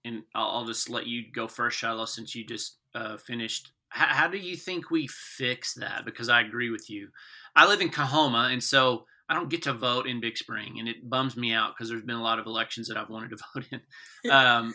and 0.04 0.24
I'll, 0.36 0.50
I'll, 0.50 0.66
just 0.66 0.90
let 0.90 1.08
you 1.08 1.24
go 1.34 1.48
first, 1.48 1.78
Shiloh, 1.78 2.04
since 2.08 2.36
you 2.36 2.46
just 2.46 2.80
uh, 2.94 3.16
finished. 3.16 3.72
How, 3.88 4.08
how 4.08 4.28
do 4.28 4.38
you 4.38 4.58
think 4.58 4.92
we 4.92 5.08
fix 5.08 5.74
that? 5.76 6.04
Because 6.04 6.28
I 6.28 6.42
agree 6.42 6.72
with 6.72 6.90
you. 6.90 7.08
I 7.56 7.68
live 7.68 7.80
in 7.80 7.88
Coahoma, 7.88 8.50
and 8.52 8.62
so 8.62 9.06
I 9.30 9.34
don't 9.34 9.50
get 9.50 9.62
to 9.62 9.72
vote 9.72 10.08
in 10.08 10.20
Big 10.20 10.38
Spring, 10.38 10.76
and 10.78 10.90
it 10.90 11.10
bums 11.10 11.38
me 11.38 11.54
out 11.54 11.72
because 11.74 11.88
there's 11.88 12.04
been 12.04 12.18
a 12.18 12.22
lot 12.22 12.38
of 12.38 12.48
elections 12.48 12.90
that 12.90 12.98
I've 12.98 13.10
wanted 13.10 13.30
to 13.30 13.38
vote 13.56 13.66
in. 13.72 13.82
Um, 14.30 14.74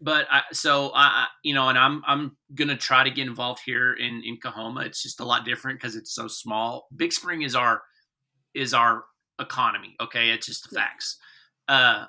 but 0.00 0.28
I, 0.30 0.42
so 0.52 0.92
I, 0.94 1.26
you 1.42 1.54
know, 1.54 1.68
and 1.68 1.76
I'm 1.76 2.04
I'm 2.06 2.36
gonna 2.54 2.76
try 2.76 3.02
to 3.02 3.10
get 3.10 3.26
involved 3.26 3.62
here 3.66 3.94
in 3.94 4.22
in 4.24 4.36
Coahoma. 4.40 4.82
It's 4.82 5.02
just 5.02 5.18
a 5.18 5.24
lot 5.24 5.44
different 5.44 5.80
because 5.80 5.96
it's 5.96 6.14
so 6.14 6.28
small. 6.28 6.86
Big 6.94 7.12
Spring 7.12 7.42
is 7.42 7.56
our 7.56 7.82
is 8.54 8.72
our 8.72 9.02
economy. 9.40 9.96
Okay, 10.00 10.30
it's 10.30 10.46
just 10.46 10.68
the 10.68 10.74
facts. 10.74 11.18
Uh, 11.68 12.06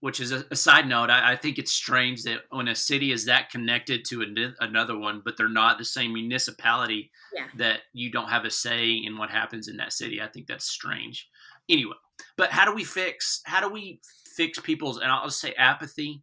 which 0.00 0.18
is 0.18 0.32
a, 0.32 0.44
a 0.50 0.56
side 0.56 0.88
note. 0.88 1.10
I, 1.10 1.32
I, 1.32 1.36
think 1.36 1.58
it's 1.58 1.72
strange 1.72 2.22
that 2.22 2.40
when 2.50 2.68
a 2.68 2.74
city 2.74 3.12
is 3.12 3.26
that 3.26 3.50
connected 3.50 4.04
to 4.06 4.24
another 4.60 4.98
one, 4.98 5.20
but 5.22 5.36
they're 5.36 5.48
not 5.48 5.76
the 5.76 5.84
same 5.84 6.14
municipality, 6.14 7.10
yeah. 7.34 7.46
that 7.58 7.80
you 7.92 8.10
don't 8.10 8.30
have 8.30 8.46
a 8.46 8.50
say 8.50 8.92
in 8.92 9.18
what 9.18 9.30
happens 9.30 9.68
in 9.68 9.76
that 9.76 9.92
city. 9.92 10.20
I 10.20 10.28
think 10.28 10.46
that's 10.46 10.64
strange. 10.64 11.28
Anyway, 11.68 11.94
but 12.36 12.50
how 12.50 12.64
do 12.64 12.74
we 12.74 12.84
fix? 12.84 13.42
How 13.44 13.60
do 13.60 13.72
we 13.72 14.00
fix 14.36 14.58
people's? 14.58 14.98
And 14.98 15.12
I'll 15.12 15.30
say 15.30 15.52
apathy. 15.52 16.22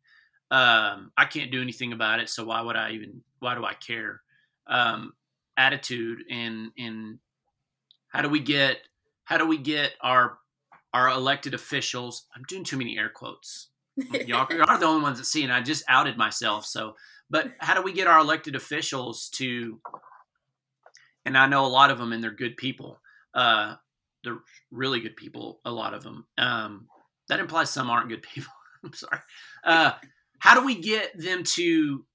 Um, 0.49 1.11
I 1.17 1.25
can't 1.25 1.51
do 1.51 1.61
anything 1.61 1.93
about 1.93 2.19
it, 2.19 2.29
so 2.29 2.45
why 2.45 2.61
would 2.61 2.75
I 2.75 2.91
even? 2.91 3.21
Why 3.39 3.55
do 3.55 3.63
I 3.63 3.73
care? 3.73 4.21
Um, 4.65 5.13
attitude 5.55 6.19
and 6.29 6.71
and 6.77 7.19
how 8.09 8.21
do 8.21 8.29
we 8.29 8.39
get? 8.39 8.77
How 9.27 9.37
do 9.37 9.45
we 9.45 9.57
get 9.57 9.93
our 10.01 10.39
our 10.93 11.09
elected 11.09 11.53
officials. 11.53 12.25
I'm 12.35 12.43
doing 12.47 12.63
too 12.63 12.77
many 12.77 12.97
air 12.97 13.09
quotes. 13.09 13.67
Y'all 14.25 14.47
are 14.67 14.77
the 14.77 14.85
only 14.85 15.03
ones 15.03 15.19
that 15.19 15.25
see, 15.25 15.43
and 15.43 15.53
I 15.53 15.61
just 15.61 15.83
outed 15.87 16.17
myself. 16.17 16.65
So, 16.65 16.95
but 17.29 17.51
how 17.59 17.75
do 17.75 17.81
we 17.81 17.93
get 17.93 18.07
our 18.07 18.19
elected 18.19 18.55
officials 18.55 19.29
to? 19.35 19.79
And 21.25 21.37
I 21.37 21.47
know 21.47 21.65
a 21.65 21.67
lot 21.67 21.91
of 21.91 21.97
them, 21.97 22.13
and 22.13 22.23
they're 22.23 22.31
good 22.31 22.57
people. 22.57 22.99
Uh, 23.33 23.75
they're 24.23 24.39
really 24.71 24.99
good 24.99 25.15
people. 25.15 25.59
A 25.65 25.71
lot 25.71 25.93
of 25.93 26.03
them. 26.03 26.25
Um, 26.37 26.87
that 27.27 27.39
implies 27.39 27.69
some 27.69 27.89
aren't 27.89 28.09
good 28.09 28.23
people. 28.33 28.53
I'm 28.83 28.93
sorry. 28.93 29.19
Uh, 29.63 29.91
how 30.39 30.59
do 30.59 30.65
we 30.65 30.79
get 30.79 31.17
them 31.17 31.43
to 31.43 32.05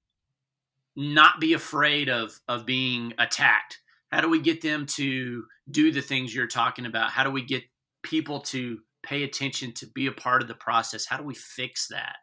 not 0.97 1.41
be 1.41 1.53
afraid 1.53 2.09
of 2.09 2.41
of 2.49 2.65
being 2.67 3.13
attacked? 3.19 3.79
How 4.13 4.21
do 4.21 4.29
we 4.29 4.41
get 4.41 4.61
them 4.61 4.85
to 4.87 5.45
do 5.71 5.91
the 5.91 6.03
things 6.03 6.35
you're 6.35 6.47
talking 6.47 6.85
about? 6.85 7.11
How 7.11 7.25
do 7.25 7.31
we 7.31 7.43
get 7.43 7.63
people 8.03 8.41
to 8.41 8.79
pay 9.03 9.23
attention 9.23 9.73
to 9.73 9.87
be 9.87 10.07
a 10.07 10.13
part 10.13 10.43
of 10.43 10.49
the 10.49 10.55
process? 10.55 11.07
How 11.07 11.17
do 11.17 11.25
we 11.25 11.35
fix 11.35 11.89
that? 11.89 12.17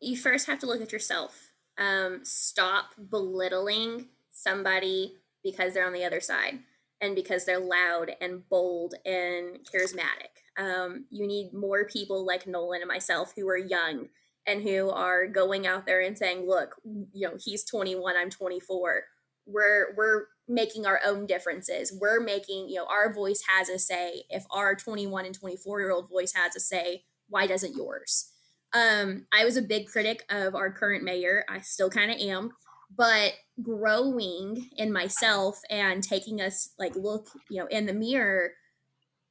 You 0.00 0.16
first 0.16 0.46
have 0.46 0.60
to 0.60 0.66
look 0.66 0.80
at 0.80 0.92
yourself. 0.92 1.50
Um, 1.76 2.20
stop 2.22 2.94
belittling 3.10 4.06
somebody 4.30 5.16
because 5.42 5.74
they're 5.74 5.86
on 5.86 5.92
the 5.92 6.04
other 6.04 6.20
side 6.20 6.60
and 7.00 7.16
because 7.16 7.44
they're 7.44 7.58
loud 7.58 8.12
and 8.20 8.48
bold 8.48 8.94
and 9.04 9.58
charismatic. 9.66 10.30
Um, 10.56 11.06
you 11.10 11.26
need 11.26 11.52
more 11.52 11.84
people 11.84 12.24
like 12.24 12.46
Nolan 12.46 12.82
and 12.82 12.88
myself 12.88 13.32
who 13.36 13.48
are 13.48 13.58
young 13.58 14.08
and 14.46 14.62
who 14.62 14.90
are 14.90 15.26
going 15.26 15.66
out 15.66 15.86
there 15.86 16.00
and 16.00 16.16
saying, 16.16 16.46
"Look, 16.46 16.76
you 16.84 17.28
know, 17.28 17.36
he's 17.42 17.64
21, 17.64 18.16
I'm 18.16 18.30
24. 18.30 19.04
We're 19.52 19.94
we're 19.96 20.26
making 20.50 20.84
our 20.84 21.00
own 21.04 21.26
differences. 21.26 21.96
We're 21.98 22.20
making, 22.20 22.68
you 22.68 22.76
know, 22.76 22.86
our 22.86 23.12
voice 23.12 23.42
has 23.48 23.68
a 23.68 23.78
say. 23.78 24.24
If 24.28 24.44
our 24.50 24.74
21 24.74 25.24
and 25.26 25.34
24 25.34 25.80
year 25.80 25.92
old 25.92 26.08
voice 26.10 26.32
has 26.34 26.56
a 26.56 26.60
say, 26.60 27.04
why 27.28 27.46
doesn't 27.46 27.76
yours? 27.76 28.32
Um, 28.72 29.26
I 29.32 29.44
was 29.44 29.56
a 29.56 29.62
big 29.62 29.86
critic 29.86 30.24
of 30.28 30.54
our 30.54 30.72
current 30.72 31.04
mayor. 31.04 31.44
I 31.48 31.60
still 31.60 31.90
kind 31.90 32.10
of 32.10 32.18
am, 32.18 32.50
but 32.94 33.34
growing 33.62 34.70
in 34.76 34.92
myself 34.92 35.60
and 35.70 36.02
taking 36.02 36.40
us 36.40 36.70
like 36.78 36.94
look, 36.96 37.28
you 37.48 37.60
know, 37.60 37.66
in 37.66 37.86
the 37.86 37.94
mirror 37.94 38.52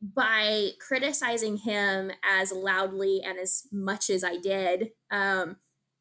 by 0.01 0.69
criticizing 0.79 1.57
him 1.57 2.11
as 2.23 2.51
loudly 2.51 3.21
and 3.25 3.37
as 3.37 3.63
much 3.71 4.09
as 4.09 4.23
I 4.23 4.37
did, 4.37 4.91
um, 5.11 5.57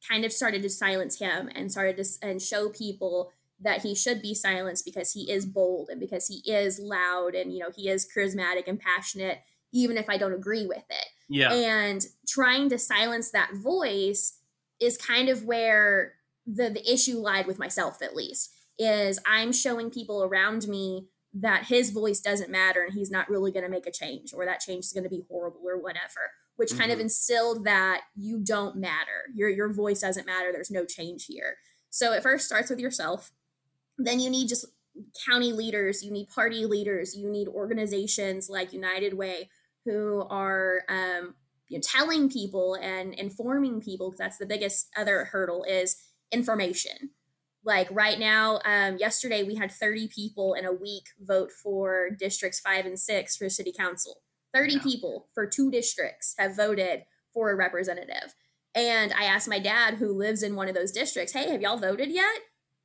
kind 0.09 0.25
of 0.25 0.33
started 0.33 0.63
to 0.63 0.71
silence 0.71 1.19
him 1.19 1.49
and 1.55 1.71
started 1.71 1.97
to 1.97 2.05
and 2.23 2.41
show 2.41 2.69
people 2.69 3.33
that 3.61 3.83
he 3.83 3.95
should 3.95 4.23
be 4.23 4.35
silenced 4.35 4.85
because 4.85 5.13
he 5.13 5.31
is 5.31 5.45
bold 5.45 5.89
and 5.91 5.99
because 5.99 6.27
he 6.27 6.51
is 6.51 6.79
loud 6.79 7.35
and 7.35 7.53
you 7.53 7.59
know 7.59 7.71
he 7.75 7.89
is 7.89 8.09
charismatic 8.15 8.67
and 8.67 8.81
passionate 8.81 9.41
even 9.73 9.99
if 9.99 10.09
I 10.09 10.17
don't 10.17 10.33
agree 10.33 10.67
with 10.67 10.85
it. 10.89 11.07
Yeah. 11.29 11.53
And 11.53 12.05
trying 12.27 12.71
to 12.71 12.79
silence 12.79 13.31
that 13.33 13.51
voice 13.55 14.39
is 14.81 14.97
kind 14.97 15.29
of 15.29 15.45
where 15.45 16.15
the 16.47 16.71
the 16.71 16.91
issue 16.91 17.19
lied 17.19 17.47
with 17.47 17.59
myself 17.59 18.01
at 18.03 18.17
least 18.17 18.55
is 18.79 19.19
I'm 19.27 19.53
showing 19.53 19.91
people 19.91 20.23
around 20.23 20.67
me 20.69 21.09
that 21.35 21.67
his 21.67 21.91
voice 21.91 22.21
doesn't 22.21 22.51
matter 22.51 22.83
and 22.83 22.95
he's 22.95 23.11
not 23.11 23.29
really 23.29 23.53
going 23.53 23.65
to 23.65 23.71
make 23.71 23.87
a 23.87 23.93
change 23.93 24.33
or 24.33 24.47
that 24.47 24.61
change 24.61 24.87
is 24.87 24.93
going 24.93 25.05
to 25.05 25.11
be 25.11 25.25
horrible 25.29 25.61
or 25.63 25.79
whatever 25.79 26.33
which 26.57 26.71
mm-hmm. 26.71 26.79
kind 26.79 26.91
of 26.91 26.97
mm-hmm. 26.97 27.05
instilled 27.05 27.65
that 27.65 28.01
you 28.17 28.41
don't 28.43 28.77
matter 28.77 29.27
your 29.35 29.51
your 29.51 29.71
voice 29.71 30.01
doesn't 30.01 30.27
matter 30.27 30.51
there's 30.53 30.71
no 30.71 30.87
change 30.87 31.27
here 31.27 31.57
so 31.91 32.13
it 32.13 32.23
first 32.23 32.47
starts 32.47 32.71
with 32.71 32.79
yourself 32.79 33.31
then 33.99 34.21
you 34.21 34.31
need 34.31 34.49
just 34.49 34.67
county 35.27 35.53
leaders, 35.53 36.03
you 36.03 36.11
need 36.11 36.29
party 36.29 36.67
leaders, 36.67 37.17
you 37.17 37.29
need 37.29 37.49
organizations 37.49 38.49
like 38.49 38.73
United 38.73 39.15
Way 39.15 39.51
who 39.85 40.27
are 40.29 40.83
um, 40.89 41.35
you 41.69 41.79
know, 41.79 41.83
telling 41.83 42.31
people 42.31 42.75
and 42.81 43.15
informing 43.15 43.81
people 43.81 44.11
because 44.11 44.19
that's 44.19 44.39
the 44.39 44.47
biggest 44.47 44.89
other 44.97 45.25
hurdle 45.27 45.65
is 45.65 45.97
information. 46.33 47.11
Like 47.65 47.89
right 47.91 48.19
now, 48.19 48.61
um, 48.65 48.97
yesterday 48.99 49.43
we 49.43 49.57
had 49.57 49.71
30 49.71 50.09
people 50.09 50.55
in 50.55 50.65
a 50.65 50.73
week 50.73 51.05
vote 51.21 51.51
for 51.53 52.11
districts 52.11 52.61
five 52.61 52.87
and 52.87 52.99
six 52.99 53.37
for 53.37 53.49
city 53.49 53.73
council. 53.77 54.23
30 54.55 54.75
yeah. 54.75 54.83
people 54.83 55.29
for 55.35 55.47
two 55.47 55.71
districts 55.71 56.35
have 56.39 56.57
voted 56.57 57.03
for 57.33 57.51
a 57.51 57.57
representative. 57.57 58.35
And 58.75 59.13
I 59.13 59.25
asked 59.25 59.49
my 59.49 59.59
dad, 59.59 59.95
who 59.95 60.13
lives 60.13 60.43
in 60.43 60.55
one 60.55 60.69
of 60.69 60.75
those 60.75 60.93
districts, 60.93 61.33
hey, 61.33 61.51
have 61.51 61.61
y'all 61.61 61.77
voted 61.77 62.11
yet? 62.11 62.41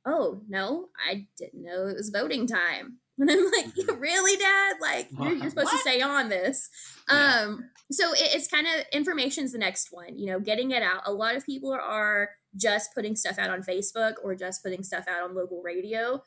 Oh 0.06 0.40
no 0.48 0.88
i 1.08 1.26
didn't 1.36 1.62
know 1.62 1.86
it 1.86 1.96
was 1.96 2.10
voting 2.10 2.46
time 2.46 2.98
and 3.18 3.30
i'm 3.30 3.44
like 3.52 3.66
mm-hmm. 3.66 4.00
really 4.00 4.36
dad 4.36 4.74
like 4.80 5.08
you're, 5.10 5.34
you're 5.34 5.50
supposed 5.50 5.66
what? 5.66 5.72
to 5.72 5.78
stay 5.78 6.00
on 6.00 6.28
this 6.28 6.68
yeah. 7.08 7.42
um 7.44 7.70
so 7.90 8.12
it, 8.12 8.34
it's 8.34 8.48
kind 8.48 8.66
of 8.66 8.84
information's 8.92 9.52
the 9.52 9.58
next 9.58 9.88
one 9.92 10.18
you 10.18 10.26
know 10.26 10.40
getting 10.40 10.70
it 10.70 10.82
out 10.82 11.02
a 11.06 11.12
lot 11.12 11.36
of 11.36 11.46
people 11.46 11.72
are 11.72 12.30
just 12.56 12.94
putting 12.94 13.14
stuff 13.14 13.38
out 13.38 13.50
on 13.50 13.62
facebook 13.62 14.14
or 14.22 14.34
just 14.34 14.62
putting 14.62 14.82
stuff 14.82 15.06
out 15.08 15.22
on 15.22 15.34
local 15.34 15.62
radio 15.62 16.22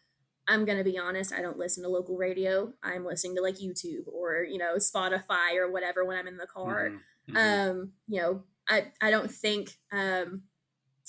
i'm 0.47 0.65
gonna 0.65 0.83
be 0.83 0.97
honest 0.97 1.33
i 1.33 1.41
don't 1.41 1.59
listen 1.59 1.83
to 1.83 1.89
local 1.89 2.17
radio 2.17 2.71
i'm 2.83 3.05
listening 3.05 3.35
to 3.35 3.41
like 3.41 3.57
youtube 3.57 4.07
or 4.07 4.43
you 4.43 4.57
know 4.57 4.75
spotify 4.75 5.55
or 5.55 5.71
whatever 5.71 6.05
when 6.05 6.17
i'm 6.17 6.27
in 6.27 6.37
the 6.37 6.47
car 6.47 6.89
mm-hmm. 6.89 7.35
Mm-hmm. 7.35 7.69
um 7.69 7.91
you 8.07 8.21
know 8.21 8.43
i 8.69 8.85
i 9.01 9.11
don't 9.11 9.31
think 9.31 9.77
um 9.91 10.43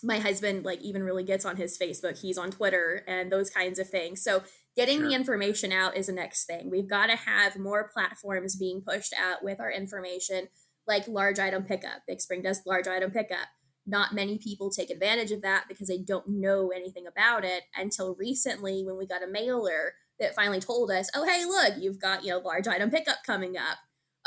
my 0.02 0.18
husband 0.18 0.64
like 0.64 0.80
even 0.80 1.02
really 1.02 1.24
gets 1.24 1.44
on 1.44 1.56
his 1.56 1.78
Facebook. 1.78 2.20
He's 2.20 2.38
on 2.38 2.50
Twitter 2.50 3.02
and 3.06 3.32
those 3.32 3.50
kinds 3.50 3.78
of 3.78 3.88
things. 3.88 4.22
So 4.22 4.42
getting 4.76 4.98
sure. 4.98 5.08
the 5.08 5.14
information 5.14 5.72
out 5.72 5.96
is 5.96 6.06
the 6.06 6.12
next 6.12 6.46
thing. 6.46 6.70
We've 6.70 6.88
got 6.88 7.06
to 7.06 7.16
have 7.16 7.58
more 7.58 7.90
platforms 7.92 8.56
being 8.56 8.82
pushed 8.86 9.14
out 9.18 9.42
with 9.42 9.60
our 9.60 9.70
information, 9.70 10.48
like 10.86 11.08
large 11.08 11.38
item 11.38 11.64
pickup. 11.64 12.02
Big 12.06 12.20
Spring 12.20 12.42
does 12.42 12.62
large 12.66 12.86
item 12.86 13.10
pickup. 13.10 13.48
Not 13.86 14.14
many 14.14 14.38
people 14.38 14.70
take 14.70 14.90
advantage 14.90 15.32
of 15.32 15.42
that 15.42 15.64
because 15.68 15.88
they 15.88 15.98
don't 15.98 16.28
know 16.28 16.70
anything 16.70 17.06
about 17.06 17.44
it 17.44 17.64
until 17.76 18.14
recently 18.16 18.84
when 18.84 18.98
we 18.98 19.06
got 19.06 19.22
a 19.22 19.26
mailer 19.26 19.94
that 20.20 20.34
finally 20.34 20.60
told 20.60 20.90
us, 20.90 21.10
oh, 21.14 21.24
hey, 21.24 21.44
look, 21.44 21.74
you've 21.82 22.00
got, 22.00 22.22
you 22.22 22.30
know, 22.30 22.38
large 22.38 22.68
item 22.68 22.90
pickup 22.90 23.18
coming 23.24 23.56
up. 23.56 23.78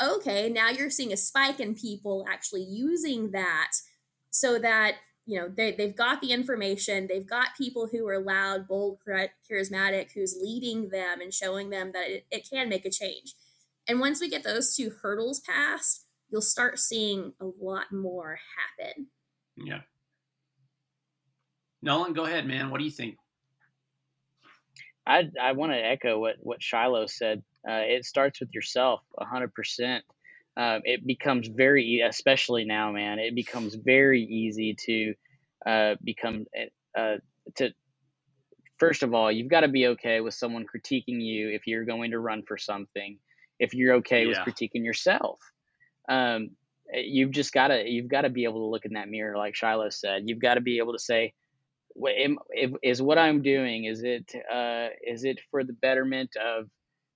Okay, 0.02 0.48
now 0.48 0.70
you're 0.70 0.90
seeing 0.90 1.12
a 1.12 1.16
spike 1.16 1.60
in 1.60 1.74
people 1.74 2.24
actually 2.28 2.62
using 2.62 3.30
that 3.30 3.70
so 4.30 4.58
that 4.58 4.94
you 5.26 5.38
know 5.38 5.48
they, 5.48 5.72
they've 5.72 5.96
got 5.96 6.20
the 6.20 6.32
information 6.32 7.06
they've 7.06 7.28
got 7.28 7.56
people 7.56 7.88
who 7.90 8.06
are 8.08 8.20
loud 8.20 8.66
bold 8.66 8.98
charismatic 9.08 10.12
who's 10.12 10.38
leading 10.40 10.88
them 10.88 11.20
and 11.20 11.32
showing 11.32 11.70
them 11.70 11.92
that 11.92 12.08
it, 12.08 12.26
it 12.30 12.48
can 12.50 12.68
make 12.68 12.84
a 12.84 12.90
change. 12.90 13.34
And 13.88 13.98
once 13.98 14.20
we 14.20 14.28
get 14.28 14.44
those 14.44 14.74
two 14.74 14.92
hurdles 15.02 15.40
passed 15.40 16.06
you'll 16.30 16.40
start 16.40 16.78
seeing 16.78 17.34
a 17.40 17.44
lot 17.60 17.92
more 17.92 18.38
happen. 18.80 19.06
Yeah. 19.56 19.80
Nolan 21.82 22.14
go 22.14 22.24
ahead 22.24 22.46
man. 22.46 22.70
What 22.70 22.78
do 22.78 22.84
you 22.84 22.90
think? 22.90 23.16
I 25.04 25.28
i 25.40 25.52
want 25.52 25.72
to 25.72 25.78
echo 25.78 26.18
what 26.18 26.36
what 26.40 26.62
shiloh 26.62 27.06
said. 27.06 27.42
Uh, 27.68 27.82
it 27.84 28.04
starts 28.04 28.40
with 28.40 28.52
yourself 28.52 29.02
100% 29.20 30.00
uh, 30.56 30.80
it 30.84 31.06
becomes 31.06 31.48
very, 31.48 32.00
especially 32.00 32.64
now, 32.64 32.92
man, 32.92 33.18
it 33.18 33.34
becomes 33.34 33.74
very 33.74 34.22
easy 34.22 34.76
to 34.86 35.14
uh, 35.66 35.94
become, 36.02 36.44
eh, 36.54 36.66
uh, 36.98 37.16
to, 37.56 37.72
first 38.78 39.02
of 39.02 39.14
all, 39.14 39.32
you've 39.32 39.50
got 39.50 39.60
to 39.60 39.68
be 39.68 39.86
okay 39.88 40.20
with 40.20 40.34
someone 40.34 40.64
critiquing 40.64 41.22
you 41.22 41.48
if 41.50 41.66
you're 41.66 41.84
going 41.84 42.10
to 42.10 42.18
run 42.18 42.42
for 42.46 42.58
something, 42.58 43.18
if 43.58 43.72
you're 43.72 43.94
okay 43.96 44.26
yeah. 44.26 44.28
with 44.28 44.38
critiquing 44.38 44.84
yourself. 44.84 45.40
Um, 46.08 46.50
eh, 46.92 47.02
you've 47.06 47.30
just 47.30 47.52
got 47.52 47.68
to, 47.68 47.88
you've 47.88 48.08
got 48.08 48.22
to 48.22 48.30
be 48.30 48.44
able 48.44 48.60
to 48.60 48.70
look 48.70 48.84
in 48.84 48.92
that 48.94 49.08
mirror, 49.08 49.38
like 49.38 49.54
Shiloh 49.54 49.90
said. 49.90 50.24
You've 50.26 50.40
got 50.40 50.54
to 50.54 50.60
be 50.60 50.78
able 50.78 50.92
to 50.92 50.98
say, 50.98 51.32
is 52.82 53.00
what 53.02 53.18
I'm 53.18 53.42
doing, 53.42 53.84
is 53.84 54.02
it, 54.02 54.34
uh, 54.52 54.88
is 55.06 55.24
it 55.24 55.40
for 55.50 55.64
the 55.64 55.74
betterment 55.74 56.36
of 56.36 56.68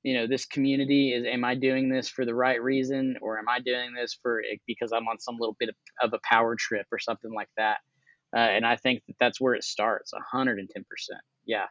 you 0.07 0.15
know 0.15 0.25
this 0.25 0.47
community 0.47 1.13
is 1.13 1.27
am 1.27 1.45
i 1.45 1.53
doing 1.53 1.89
this 1.89 2.09
for 2.09 2.25
the 2.25 2.35
right 2.35 2.63
reason 2.63 3.17
or 3.21 3.41
am 3.41 3.49
i 3.49 3.59
doing 3.59 3.93
this 3.93 4.17
for 4.23 4.41
because 4.65 4.93
i'm 4.93 5.09
on 5.09 5.19
some 5.19 5.37
little 5.37 5.57
bit 5.59 5.69
of, 5.69 5.75
of 6.01 6.13
a 6.15 6.21
power 6.23 6.55
trip 6.55 6.87
or 6.93 6.99
something 6.99 7.35
like 7.35 7.49
that? 7.57 7.79
Uh, 8.35 8.39
and 8.39 8.65
i 8.65 8.77
think 8.77 9.03
that 9.09 9.17
that's 9.19 9.41
where 9.41 9.55
it 9.55 9.65
starts 9.65 10.13
110% 10.33 10.67
yeah. 11.45 11.67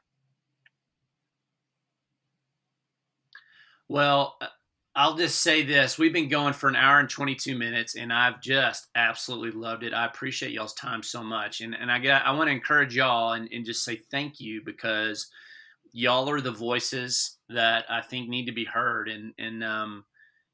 Well 3.87 4.35
uh, 4.41 4.47
i'll 4.95 5.15
just 5.15 5.41
say 5.41 5.63
this 5.63 5.97
we've 5.97 6.11
been 6.11 6.27
going 6.27 6.53
for 6.53 6.67
an 6.67 6.75
hour 6.75 6.99
and 6.99 7.09
22 7.09 7.57
minutes 7.57 7.95
and 7.95 8.11
i've 8.11 8.41
just 8.41 8.87
absolutely 8.95 9.51
loved 9.51 9.83
it. 9.83 9.93
I 9.93 10.05
appreciate 10.05 10.51
y'all's 10.51 10.73
time 10.73 11.03
so 11.03 11.23
much 11.23 11.61
and, 11.61 11.73
and 11.73 11.89
i 11.89 11.99
got 11.99 12.25
i 12.25 12.31
want 12.31 12.49
to 12.49 12.53
encourage 12.53 12.97
y'all 12.97 13.31
and, 13.31 13.47
and 13.53 13.65
just 13.65 13.85
say 13.85 13.95
thank 14.11 14.41
you 14.41 14.61
because 14.65 15.29
y'all 15.95 16.29
are 16.29 16.41
the 16.41 16.51
voices 16.51 17.37
that 17.47 17.85
I 17.89 18.01
think 18.01 18.27
need 18.27 18.45
to 18.47 18.51
be 18.51 18.65
heard. 18.65 19.07
And 19.07 19.33
and 19.39 19.63
um, 19.63 20.03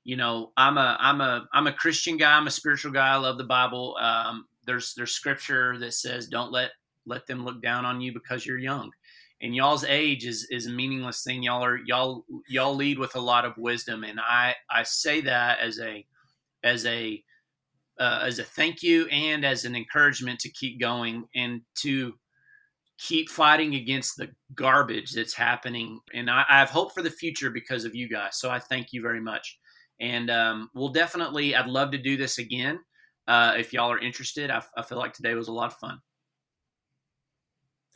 you 0.03 0.15
know, 0.15 0.51
I'm 0.55 0.77
a 0.77 0.95
I'm 0.99 1.19
a 1.19 1.47
I'm 1.51 1.67
a 1.67 1.73
Christian 1.73 2.15
guy. 2.15 2.37
I'm 2.37 2.47
a 2.47 2.51
spiritual 2.51 2.91
guy. 2.91 3.09
I 3.09 3.15
love 3.15 3.37
the 3.37 3.43
Bible. 3.43 3.97
Um, 3.99 4.45
there's 4.65 4.93
there's 4.93 5.11
scripture 5.11 5.77
that 5.79 5.93
says, 5.95 6.27
"Don't 6.27 6.51
let 6.51 6.71
let 7.07 7.25
them 7.25 7.43
look 7.43 7.61
down 7.61 7.85
on 7.85 7.99
you 7.99 8.13
because 8.13 8.45
you're 8.45 8.59
young." 8.59 8.91
And 9.41 9.55
y'all's 9.55 9.83
age 9.83 10.25
is 10.25 10.47
is 10.51 10.67
a 10.67 10.71
meaningless 10.71 11.23
thing. 11.23 11.41
Y'all 11.41 11.65
are 11.65 11.79
y'all 11.85 12.23
y'all 12.47 12.75
lead 12.75 12.99
with 12.99 13.15
a 13.15 13.19
lot 13.19 13.43
of 13.43 13.57
wisdom, 13.57 14.03
and 14.03 14.19
I 14.19 14.55
I 14.69 14.83
say 14.83 15.21
that 15.21 15.59
as 15.59 15.79
a 15.79 16.05
as 16.63 16.85
a 16.85 17.23
uh, 17.99 18.21
as 18.23 18.37
a 18.37 18.43
thank 18.43 18.83
you 18.83 19.07
and 19.07 19.43
as 19.43 19.65
an 19.65 19.75
encouragement 19.75 20.39
to 20.41 20.49
keep 20.49 20.79
going 20.79 21.25
and 21.35 21.61
to 21.79 22.13
keep 23.01 23.29
fighting 23.29 23.75
against 23.75 24.15
the 24.15 24.29
garbage 24.53 25.13
that's 25.13 25.33
happening. 25.33 25.99
And 26.13 26.29
I, 26.29 26.45
I, 26.47 26.59
have 26.59 26.69
hope 26.69 26.93
for 26.93 27.01
the 27.01 27.09
future 27.09 27.49
because 27.49 27.83
of 27.83 27.95
you 27.95 28.07
guys. 28.07 28.37
So 28.37 28.51
I 28.51 28.59
thank 28.59 28.93
you 28.93 29.01
very 29.01 29.19
much. 29.19 29.57
And 29.99 30.29
um, 30.29 30.69
we'll 30.75 30.89
definitely, 30.89 31.55
I'd 31.55 31.67
love 31.67 31.91
to 31.91 31.97
do 31.97 32.15
this 32.15 32.37
again 32.37 32.79
uh, 33.27 33.53
if 33.57 33.73
y'all 33.73 33.91
are 33.91 33.99
interested. 33.99 34.51
I, 34.51 34.61
I 34.77 34.83
feel 34.83 34.99
like 34.99 35.13
today 35.13 35.33
was 35.33 35.47
a 35.47 35.53
lot 35.53 35.71
of 35.71 35.77
fun. 35.77 35.99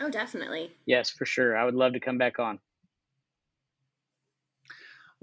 Oh, 0.01 0.09
definitely. 0.09 0.71
Yes, 0.87 1.11
for 1.11 1.25
sure. 1.25 1.55
I 1.55 1.65
would 1.65 1.75
love 1.75 1.93
to 1.93 1.99
come 1.99 2.17
back 2.17 2.39
on. 2.39 2.59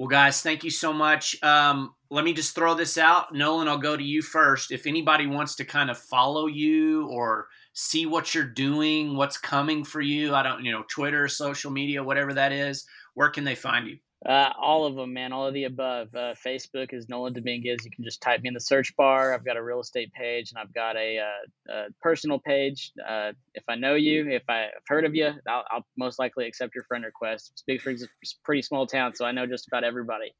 Well, 0.02 0.08
guys, 0.08 0.42
thank 0.42 0.64
you 0.64 0.70
so 0.70 0.92
much. 0.92 1.40
Um, 1.44 1.94
let 2.10 2.24
me 2.24 2.32
just 2.32 2.56
throw 2.56 2.74
this 2.74 2.98
out. 2.98 3.32
Nolan, 3.32 3.68
I'll 3.68 3.78
go 3.78 3.96
to 3.96 4.02
you 4.02 4.20
first. 4.20 4.72
If 4.72 4.88
anybody 4.88 5.28
wants 5.28 5.54
to 5.54 5.64
kind 5.64 5.88
of 5.92 5.96
follow 5.96 6.48
you 6.48 7.06
or 7.06 7.46
see 7.72 8.06
what 8.06 8.34
you're 8.34 8.42
doing, 8.42 9.14
what's 9.14 9.38
coming 9.38 9.84
for 9.84 10.00
you. 10.00 10.34
I 10.34 10.42
don't, 10.42 10.64
you 10.64 10.72
know, 10.72 10.82
Twitter, 10.88 11.28
social 11.28 11.70
media, 11.70 12.02
whatever 12.02 12.34
that 12.34 12.50
is. 12.50 12.84
Where 13.14 13.30
can 13.30 13.44
they 13.44 13.54
find 13.54 13.86
you? 13.86 13.98
Uh, 14.24 14.50
all 14.60 14.86
of 14.86 14.94
them, 14.94 15.12
man. 15.12 15.32
All 15.32 15.46
of 15.46 15.54
the 15.54 15.64
above. 15.64 16.14
Uh, 16.14 16.34
Facebook 16.46 16.92
is 16.92 17.08
Nolan 17.08 17.32
Dominguez. 17.32 17.84
You 17.84 17.90
can 17.90 18.04
just 18.04 18.20
type 18.20 18.40
me 18.42 18.48
in 18.48 18.54
the 18.54 18.60
search 18.60 18.94
bar. 18.96 19.34
I've 19.34 19.44
got 19.44 19.56
a 19.56 19.62
real 19.62 19.80
estate 19.80 20.12
page 20.12 20.52
and 20.52 20.58
I've 20.58 20.72
got 20.72 20.96
a, 20.96 21.18
uh, 21.18 21.72
a 21.72 21.84
personal 22.00 22.38
page. 22.38 22.92
Uh, 23.06 23.32
if 23.54 23.64
I 23.68 23.74
know 23.74 23.94
you, 23.94 24.30
if 24.30 24.44
I've 24.48 24.70
heard 24.86 25.04
of 25.04 25.14
you, 25.14 25.32
I'll, 25.48 25.64
I'll, 25.70 25.86
most 25.96 26.20
likely 26.20 26.46
accept 26.46 26.74
your 26.74 26.84
friend 26.84 27.04
request. 27.04 27.64
Big 27.66 27.80
Spring's 27.80 28.04
a 28.04 28.06
pretty 28.44 28.62
small 28.62 28.86
town, 28.86 29.14
so 29.14 29.24
I 29.24 29.32
know 29.32 29.46
just 29.46 29.66
about 29.66 29.82
everybody. 29.82 30.32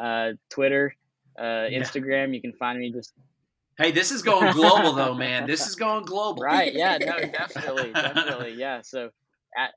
Uh, 0.00 0.32
Twitter, 0.50 0.94
uh, 1.38 1.68
Instagram, 1.68 2.34
you 2.34 2.40
can 2.40 2.54
find 2.54 2.78
me 2.78 2.90
just 2.90 3.12
Hey, 3.78 3.90
this 3.90 4.10
is 4.10 4.22
going 4.22 4.52
global 4.54 4.94
though, 4.94 5.14
man. 5.14 5.46
This 5.46 5.66
is 5.66 5.74
going 5.74 6.06
global. 6.06 6.42
Right. 6.42 6.72
Yeah, 6.72 6.96
no, 6.96 7.18
definitely. 7.32 7.92
Definitely. 7.92 8.54
Yeah. 8.54 8.80
So 8.80 9.10
at 9.56 9.74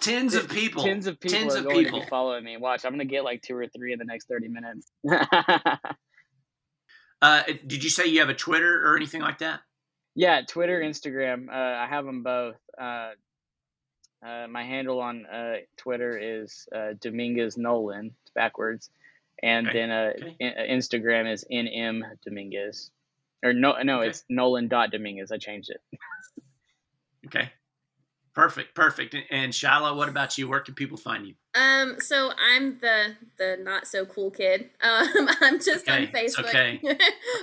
tens 0.00 0.34
of 0.34 0.48
people. 0.48 0.82
Tens 0.82 1.06
of 1.06 1.20
people 1.20 1.38
tens 1.38 1.54
are 1.54 1.58
of 1.58 1.64
going 1.64 1.84
people. 1.84 2.00
to 2.00 2.04
be 2.04 2.10
following 2.10 2.44
me. 2.44 2.56
Watch, 2.56 2.84
I'm 2.84 2.92
gonna 2.92 3.04
get 3.04 3.24
like 3.24 3.42
two 3.42 3.56
or 3.56 3.66
three 3.66 3.92
in 3.92 3.98
the 3.98 4.04
next 4.04 4.28
30 4.28 4.48
minutes. 4.48 4.90
uh, 7.22 7.42
did 7.66 7.84
you 7.84 7.90
say 7.90 8.06
you 8.06 8.20
have 8.20 8.28
a 8.28 8.34
Twitter 8.34 8.86
or 8.86 8.96
anything 8.96 9.20
like 9.20 9.38
that? 9.38 9.60
Yeah, 10.14 10.42
Twitter, 10.46 10.80
Instagram. 10.80 11.48
Uh, 11.48 11.52
I 11.52 11.86
have 11.88 12.04
them 12.04 12.22
both. 12.22 12.56
Uh, 12.78 13.10
uh, 14.24 14.46
my 14.48 14.62
handle 14.64 15.00
on 15.00 15.26
uh, 15.26 15.56
Twitter 15.76 16.16
is 16.18 16.66
uh, 16.74 16.94
Dominguez 17.00 17.58
Nolan. 17.58 18.14
It's 18.22 18.30
backwards, 18.34 18.90
and 19.42 19.68
okay. 19.68 19.78
then 19.78 19.90
uh, 19.90 20.12
okay. 20.16 20.36
in, 20.40 20.78
Instagram 20.78 21.30
is 21.30 21.44
nm 21.50 22.02
Dominguez. 22.24 22.90
Or 23.44 23.52
no, 23.52 23.74
no, 23.82 23.98
okay. 23.98 24.08
it's 24.08 24.24
Nolan 24.30 24.68
dot 24.68 24.90
Dominguez. 24.90 25.30
I 25.30 25.36
changed 25.36 25.70
it. 25.70 25.98
okay. 27.26 27.50
Perfect, 28.34 28.74
perfect. 28.74 29.14
And 29.30 29.54
Shiloh, 29.54 29.96
what 29.96 30.08
about 30.08 30.36
you? 30.36 30.48
Where 30.48 30.60
can 30.60 30.74
people 30.74 30.96
find 30.96 31.26
you? 31.26 31.34
Um, 31.54 31.96
so 32.00 32.32
I'm 32.36 32.80
the 32.80 33.14
the 33.38 33.56
not 33.60 33.86
so 33.86 34.04
cool 34.04 34.30
kid. 34.30 34.70
Um, 34.84 35.28
I'm 35.40 35.58
just 35.58 35.88
okay. 35.88 36.06
on 36.06 36.06
Facebook. 36.08 36.48
Okay. 36.48 36.80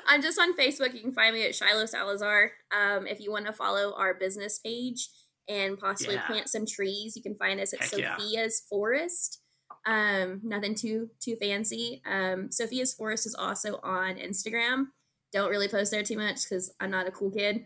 I'm 0.07 0.21
just 0.21 0.39
on 0.39 0.55
Facebook. 0.55 0.93
You 0.93 1.01
can 1.01 1.13
find 1.13 1.33
me 1.33 1.45
at 1.45 1.55
Shiloh 1.55 1.85
Salazar. 1.85 2.51
Um, 2.75 3.07
if 3.07 3.19
you 3.19 3.31
want 3.31 3.45
to 3.47 3.53
follow 3.53 3.93
our 3.97 4.13
business 4.13 4.59
page 4.59 5.09
and 5.47 5.79
possibly 5.79 6.15
yeah. 6.15 6.27
plant 6.27 6.49
some 6.49 6.65
trees, 6.65 7.15
you 7.15 7.23
can 7.23 7.35
find 7.35 7.59
us 7.59 7.73
at 7.73 7.79
Heck 7.79 7.89
Sophia's 7.89 8.61
yeah. 8.63 8.69
Forest. 8.69 9.39
Um, 9.85 10.41
nothing 10.43 10.75
too 10.75 11.09
too 11.19 11.35
fancy. 11.37 12.01
Um, 12.05 12.51
Sophia's 12.51 12.93
Forest 12.93 13.25
is 13.25 13.35
also 13.35 13.79
on 13.83 14.15
Instagram 14.15 14.87
don't 15.31 15.49
really 15.49 15.67
post 15.67 15.91
there 15.91 16.03
too 16.03 16.17
much 16.17 16.43
because 16.43 16.73
I'm 16.79 16.91
not 16.91 17.07
a 17.07 17.11
cool 17.11 17.31
kid. 17.31 17.65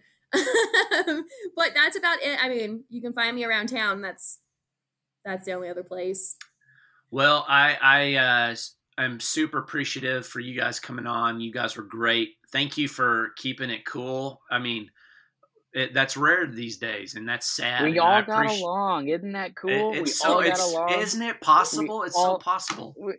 But 1.55 1.71
that's 1.73 1.97
about 1.97 2.19
it. 2.21 2.43
I 2.43 2.49
mean, 2.49 2.83
you 2.89 3.01
can 3.01 3.13
find 3.13 3.35
me 3.35 3.43
around 3.43 3.67
town. 3.67 4.01
That's 4.01 4.39
that's 5.23 5.45
the 5.45 5.53
only 5.53 5.69
other 5.69 5.83
place. 5.83 6.35
Well, 7.11 7.45
I 7.47 7.77
I 7.81 8.15
uh, 8.15 8.55
I'm 8.97 9.19
super 9.19 9.59
appreciative 9.59 10.25
for 10.25 10.39
you 10.39 10.59
guys 10.59 10.79
coming 10.79 11.07
on. 11.07 11.41
You 11.41 11.51
guys 11.51 11.75
were 11.77 11.83
great. 11.83 12.29
Thank 12.51 12.77
you 12.77 12.87
for 12.87 13.31
keeping 13.37 13.69
it 13.69 13.85
cool. 13.85 14.41
I 14.49 14.59
mean, 14.59 14.89
it, 15.73 15.93
that's 15.93 16.15
rare 16.15 16.47
these 16.47 16.77
days, 16.77 17.15
and 17.15 17.27
that's 17.27 17.47
sad. 17.47 17.83
We 17.83 17.99
all 17.99 18.21
got 18.23 18.49
along, 18.49 19.09
isn't 19.09 19.33
that 19.33 19.55
cool? 19.55 19.93
It, 19.93 19.97
it's 19.97 20.01
we 20.01 20.07
so, 20.07 20.33
all 20.35 20.43
got 20.43 20.59
along. 20.59 21.01
Isn't 21.01 21.21
it 21.21 21.41
possible? 21.41 21.99
We 22.01 22.07
it's 22.07 22.15
all, 22.15 22.35
so 22.35 22.37
possible. 22.37 22.95
We, 22.97 23.13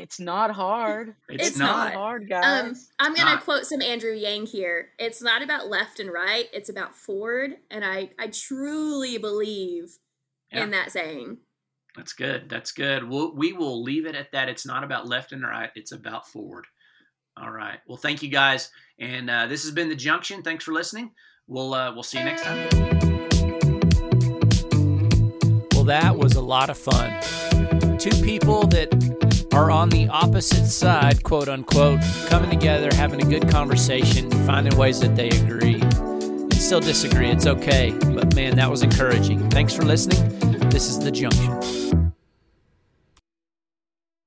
it's 0.00 0.20
not 0.20 0.50
hard. 0.50 1.14
It's, 1.28 1.48
it's 1.48 1.58
not. 1.58 1.92
not. 1.92 1.94
hard, 1.94 2.22
um, 2.22 2.28
guys. 2.28 2.64
Um, 2.64 2.76
I'm 2.98 3.14
gonna 3.14 3.40
quote 3.40 3.64
some 3.64 3.82
Andrew 3.82 4.12
Yang 4.12 4.46
here. 4.46 4.88
It's 4.98 5.22
not 5.22 5.42
about 5.42 5.68
left 5.68 6.00
and 6.00 6.12
right. 6.12 6.46
It's 6.52 6.68
about 6.68 6.94
forward, 6.94 7.56
and 7.70 7.84
I 7.84 8.10
I 8.18 8.28
truly 8.28 9.18
believe 9.18 9.98
yeah. 10.52 10.62
in 10.62 10.70
that 10.70 10.92
saying. 10.92 11.38
That's 11.96 12.12
good. 12.12 12.48
That's 12.48 12.72
good. 12.72 13.08
We'll, 13.08 13.34
we 13.36 13.52
will 13.52 13.82
leave 13.82 14.04
it 14.04 14.16
at 14.16 14.32
that. 14.32 14.48
It's 14.48 14.66
not 14.66 14.82
about 14.82 15.06
left 15.06 15.30
and 15.30 15.42
right. 15.44 15.70
It's 15.76 15.92
about 15.92 16.26
forward. 16.26 16.66
All 17.40 17.50
right. 17.50 17.78
Well, 17.86 17.96
thank 17.96 18.22
you 18.22 18.28
guys. 18.28 18.70
And 18.98 19.30
uh, 19.30 19.46
this 19.46 19.62
has 19.62 19.72
been 19.72 19.88
the 19.88 19.94
Junction. 19.94 20.42
Thanks 20.42 20.64
for 20.64 20.72
listening. 20.72 21.12
We'll 21.46 21.74
uh, 21.74 21.92
we'll 21.92 22.02
see 22.02 22.18
you 22.18 22.24
next 22.24 22.42
time. 22.42 22.68
Well, 25.72 25.84
that 25.84 26.16
was 26.16 26.34
a 26.36 26.40
lot 26.40 26.70
of 26.70 26.78
fun. 26.78 27.20
Two 27.98 28.22
people 28.22 28.66
that 28.68 28.83
are 29.54 29.70
on 29.70 29.88
the 29.88 30.08
opposite 30.08 30.66
side, 30.66 31.22
quote 31.22 31.48
unquote, 31.48 32.00
coming 32.26 32.50
together, 32.50 32.88
having 32.94 33.22
a 33.22 33.24
good 33.24 33.48
conversation, 33.48 34.30
finding 34.46 34.76
ways 34.76 34.98
that 35.00 35.14
they 35.14 35.28
agree 35.28 35.80
and 35.80 36.54
still 36.54 36.80
disagree. 36.80 37.28
It's 37.28 37.46
okay. 37.46 37.96
But 38.00 38.34
man, 38.34 38.56
that 38.56 38.68
was 38.68 38.82
encouraging. 38.82 39.48
Thanks 39.50 39.72
for 39.72 39.82
listening. 39.82 40.38
This 40.70 40.88
is 40.88 40.98
The 40.98 41.12
Junction. 41.12 42.13